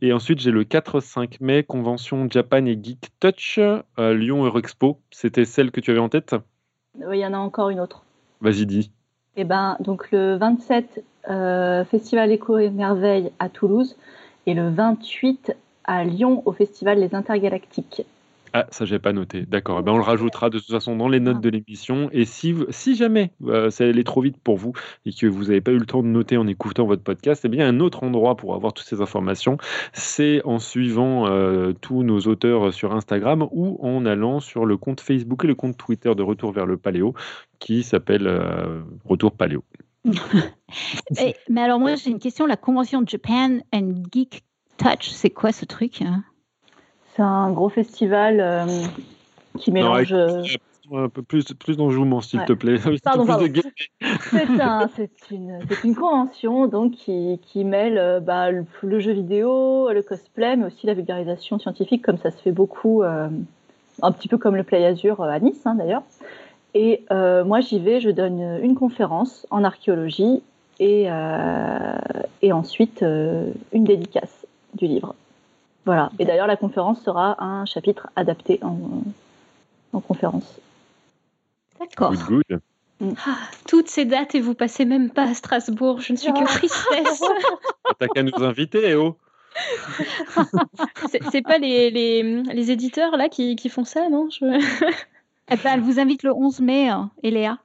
Et 0.00 0.12
ensuite, 0.12 0.40
j'ai 0.40 0.50
le 0.50 0.64
4-5 0.64 1.38
mai, 1.40 1.64
convention 1.64 2.28
Japan 2.30 2.64
et 2.66 2.78
Geek 2.80 3.10
Touch, 3.20 3.58
à 3.96 4.12
Lyon 4.12 4.44
Eurexpo. 4.44 5.00
C'était 5.10 5.44
celle 5.44 5.70
que 5.70 5.80
tu 5.80 5.90
avais 5.90 6.00
en 6.00 6.08
tête? 6.08 6.34
Oui, 6.98 7.18
il 7.18 7.20
y 7.20 7.26
en 7.26 7.32
a 7.32 7.38
encore 7.38 7.70
une 7.70 7.80
autre. 7.80 8.04
Vas-y, 8.40 8.66
dis. 8.66 8.90
Eh 9.36 9.44
ben, 9.44 9.76
donc 9.80 10.10
le 10.10 10.36
27, 10.36 11.04
euh, 11.30 11.84
Festival 11.84 12.30
Éco 12.32 12.58
et 12.58 12.70
Merveille 12.70 13.32
à 13.38 13.48
Toulouse, 13.48 13.96
et 14.46 14.54
le 14.54 14.68
28 14.68 15.56
à 15.84 16.04
Lyon 16.04 16.42
au 16.44 16.52
Festival 16.52 17.00
Les 17.00 17.14
Intergalactiques. 17.14 18.04
Ah, 18.54 18.66
ça, 18.70 18.84
j'ai 18.84 18.98
pas 18.98 19.12
noté. 19.12 19.46
D'accord. 19.46 19.78
Eh 19.80 19.82
ben, 19.82 19.92
on 19.92 19.96
le 19.96 20.02
rajoutera 20.02 20.50
de 20.50 20.58
toute 20.58 20.70
façon 20.70 20.96
dans 20.96 21.08
les 21.08 21.20
notes 21.20 21.40
de 21.40 21.48
l'émission. 21.48 22.10
Et 22.12 22.24
si, 22.24 22.54
si 22.68 22.94
jamais 22.94 23.32
euh, 23.46 23.70
ça 23.70 23.84
allait 23.84 24.04
trop 24.04 24.20
vite 24.20 24.36
pour 24.36 24.56
vous 24.56 24.72
et 25.06 25.12
que 25.12 25.26
vous 25.26 25.44
n'avez 25.44 25.60
pas 25.60 25.72
eu 25.72 25.78
le 25.78 25.86
temps 25.86 26.02
de 26.02 26.08
noter 26.08 26.36
en 26.36 26.46
écoutant 26.46 26.84
votre 26.84 27.02
podcast, 27.02 27.42
eh 27.44 27.48
bien, 27.48 27.66
un 27.66 27.80
autre 27.80 28.02
endroit 28.02 28.36
pour 28.36 28.54
avoir 28.54 28.74
toutes 28.74 28.86
ces 28.86 29.00
informations, 29.00 29.56
c'est 29.94 30.42
en 30.44 30.58
suivant 30.58 31.26
euh, 31.26 31.72
tous 31.72 32.02
nos 32.02 32.20
auteurs 32.20 32.74
sur 32.74 32.94
Instagram 32.94 33.46
ou 33.50 33.78
en 33.80 34.04
allant 34.04 34.40
sur 34.40 34.66
le 34.66 34.76
compte 34.76 35.00
Facebook 35.00 35.44
et 35.44 35.48
le 35.48 35.54
compte 35.54 35.78
Twitter 35.78 36.14
de 36.14 36.22
Retour 36.22 36.52
vers 36.52 36.66
le 36.66 36.76
Paléo 36.76 37.14
qui 37.58 37.82
s'appelle 37.82 38.26
euh, 38.26 38.82
Retour 39.04 39.32
Paléo. 39.32 39.64
mais 41.48 41.60
alors, 41.60 41.78
moi, 41.78 41.94
j'ai 41.94 42.10
une 42.10 42.18
question. 42.18 42.44
La 42.44 42.56
convention 42.56 43.02
Japan 43.06 43.60
and 43.72 43.94
Geek 44.12 44.42
Touch, 44.76 45.08
c'est 45.10 45.30
quoi 45.30 45.52
ce 45.52 45.64
truc 45.64 46.02
hein? 46.02 46.24
C'est 47.14 47.22
un 47.22 47.50
gros 47.50 47.68
festival 47.68 48.66
qui 49.58 49.70
mélange 49.70 50.14
un 50.94 51.08
peu 51.08 51.22
plus, 51.22 51.44
plus 51.54 51.76
d'enjouement, 51.76 52.20
s'il 52.20 52.44
te 52.44 52.52
plaît. 52.52 52.76
Pardon, 53.04 53.24
C'est 54.96 55.10
une, 55.30 55.60
une, 55.84 55.94
convention 55.94 56.66
donc, 56.66 56.92
qui, 56.92 57.40
qui 57.42 57.64
mêle 57.64 57.98
euh, 57.98 58.20
bah, 58.20 58.50
le, 58.50 59.00
jeu 59.00 59.12
vidéo, 59.12 59.90
le 59.90 60.02
cosplay, 60.02 60.56
mais 60.56 60.66
aussi 60.66 60.86
la 60.86 60.94
vulgarisation 60.94 61.58
scientifique, 61.58 62.02
comme 62.02 62.18
ça 62.18 62.30
se 62.30 62.38
fait 62.38 62.52
beaucoup, 62.52 63.02
euh, 63.02 63.28
un 64.02 64.12
petit 64.12 64.28
peu 64.28 64.38
comme 64.38 64.56
le 64.56 64.64
Play 64.64 64.84
Azure 64.84 65.20
euh, 65.20 65.28
à 65.28 65.38
Nice 65.38 65.62
hein, 65.64 65.74
d'ailleurs. 65.74 66.02
Et 66.74 67.04
moi, 67.10 67.60
j'y 67.60 67.78
vais, 67.78 68.00
je 68.00 68.08
donne 68.08 68.40
une 68.62 68.74
conférence 68.74 69.46
en 69.50 69.62
archéologie 69.62 70.42
et, 70.80 71.08
et 72.40 72.52
ensuite 72.52 73.02
une 73.02 73.84
dédicace 73.84 74.46
du 74.74 74.86
livre. 74.86 75.14
Voilà. 75.84 76.10
Et 76.18 76.24
d'ailleurs, 76.24 76.46
la 76.46 76.56
conférence 76.56 77.02
sera 77.02 77.42
un 77.42 77.64
chapitre 77.64 78.08
adapté 78.16 78.60
en, 78.62 79.02
en 79.92 80.00
conférence. 80.00 80.60
D'accord. 81.80 82.12
Mm. 82.12 83.14
Ah, 83.26 83.36
toutes 83.66 83.88
ces 83.88 84.04
dates 84.04 84.36
et 84.36 84.40
vous 84.40 84.54
passez 84.54 84.84
même 84.84 85.10
pas 85.10 85.24
à 85.24 85.34
Strasbourg, 85.34 86.00
je 86.00 86.12
ne 86.12 86.18
suis 86.18 86.32
que 86.32 86.44
tristesse. 86.44 87.22
T'as 87.98 88.06
qu'à 88.06 88.22
nous 88.22 88.44
inviter, 88.44 88.94
oh 88.94 89.16
C'est 91.10 91.42
pas 91.42 91.58
les, 91.58 91.90
les, 91.90 92.22
les, 92.22 92.70
éditeurs 92.70 93.16
là 93.16 93.28
qui, 93.28 93.56
qui 93.56 93.68
font 93.68 93.84
ça, 93.84 94.08
non? 94.08 94.28
Je... 94.30 94.44
Eh 95.50 95.56
ben, 95.56 95.72
elle 95.74 95.80
vous 95.80 95.98
invite 95.98 96.22
le 96.22 96.32
11 96.32 96.60
mai, 96.60 96.88
hein, 96.88 97.10
Eléa. 97.22 97.58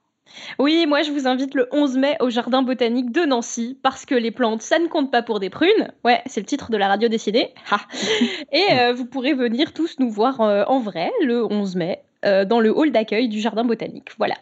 Oui, 0.59 0.85
moi 0.87 1.01
je 1.01 1.11
vous 1.11 1.27
invite 1.27 1.53
le 1.53 1.67
11 1.71 1.97
mai 1.97 2.17
au 2.19 2.29
Jardin 2.29 2.61
botanique 2.61 3.11
de 3.11 3.21
Nancy 3.21 3.77
parce 3.81 4.05
que 4.05 4.15
les 4.15 4.31
plantes, 4.31 4.61
ça 4.61 4.79
ne 4.79 4.87
compte 4.87 5.11
pas 5.11 5.21
pour 5.21 5.39
des 5.39 5.49
prunes. 5.49 5.91
Ouais, 6.03 6.21
c'est 6.25 6.39
le 6.39 6.45
titre 6.45 6.71
de 6.71 6.77
la 6.77 6.87
radio 6.87 7.09
décidée. 7.09 7.49
Et 8.51 8.65
euh, 8.71 8.93
vous 8.93 9.05
pourrez 9.05 9.33
venir 9.33 9.73
tous 9.73 9.99
nous 9.99 10.09
voir 10.09 10.41
euh, 10.41 10.63
en 10.67 10.79
vrai 10.79 11.11
le 11.21 11.45
11 11.45 11.75
mai 11.75 12.01
euh, 12.25 12.45
dans 12.45 12.59
le 12.59 12.75
hall 12.75 12.91
d'accueil 12.91 13.29
du 13.29 13.39
jardin 13.39 13.63
botanique. 13.63 14.11
Voilà. 14.17 14.35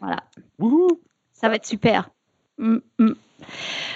Voilà. 0.00 0.22
Ça 1.32 1.48
va 1.48 1.56
être 1.56 1.66
super. 1.66 2.10
Mm, 2.58 2.78
mm. 2.98 3.14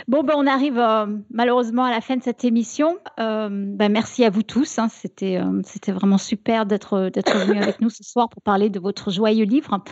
Bon, 0.08 0.22
ben, 0.22 0.34
on 0.36 0.46
arrive 0.46 0.78
euh, 0.78 1.06
malheureusement 1.30 1.84
à 1.84 1.90
la 1.90 2.00
fin 2.00 2.16
de 2.16 2.22
cette 2.22 2.44
émission. 2.44 2.98
Euh, 3.18 3.48
ben, 3.50 3.90
merci 3.90 4.24
à 4.24 4.30
vous 4.30 4.42
tous. 4.42 4.78
Hein. 4.78 4.88
C'était, 4.88 5.40
c'était 5.64 5.92
vraiment 5.92 6.18
super 6.18 6.66
d'être, 6.66 6.96
venu 6.98 7.60
avec 7.60 7.80
nous 7.80 7.90
ce 7.90 8.02
soir 8.02 8.28
pour 8.28 8.42
parler 8.42 8.70
de 8.70 8.80
votre 8.80 9.10
joyeux 9.10 9.44
livre. 9.44 9.82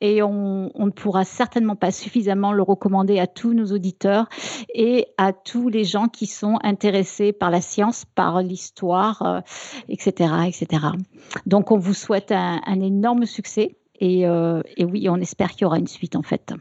Et 0.00 0.22
on, 0.22 0.70
ne 0.76 0.90
pourra 0.90 1.24
certainement 1.24 1.76
pas 1.76 1.90
suffisamment 1.90 2.52
le 2.52 2.62
recommander 2.62 3.18
à 3.18 3.26
tous 3.26 3.54
nos 3.54 3.66
auditeurs 3.66 4.28
et 4.74 5.06
à 5.18 5.32
tous 5.32 5.68
les 5.68 5.84
gens 5.84 6.08
qui 6.08 6.26
sont 6.26 6.58
intéressés 6.62 7.32
par 7.32 7.50
la 7.50 7.60
science, 7.60 8.04
par 8.04 8.42
l'histoire, 8.42 9.42
etc., 9.88 10.32
etc. 10.46 10.86
Donc, 11.44 11.70
on 11.70 11.78
vous 11.78 11.94
souhaite 11.94 12.32
un, 12.32 12.80
énorme 12.80 13.26
succès. 13.26 13.76
Euh, 14.02 14.62
et, 14.76 14.84
oui, 14.84 15.08
on 15.08 15.16
espère 15.16 15.50
qu'il 15.50 15.62
y 15.62 15.64
aura 15.64 15.78
une 15.78 15.86
suite 15.86 16.16
en 16.16 16.22
fait. 16.22 16.52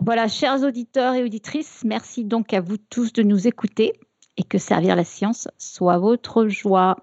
Voilà, 0.00 0.28
chers 0.28 0.62
auditeurs 0.62 1.14
et 1.14 1.22
auditrices, 1.22 1.82
merci 1.84 2.24
donc 2.24 2.52
à 2.52 2.60
vous 2.60 2.76
tous 2.76 3.12
de 3.12 3.22
nous 3.22 3.46
écouter 3.46 3.92
et 4.36 4.42
que 4.42 4.58
servir 4.58 4.96
la 4.96 5.04
science 5.04 5.48
soit 5.58 5.98
votre 5.98 6.48
joie. 6.48 6.96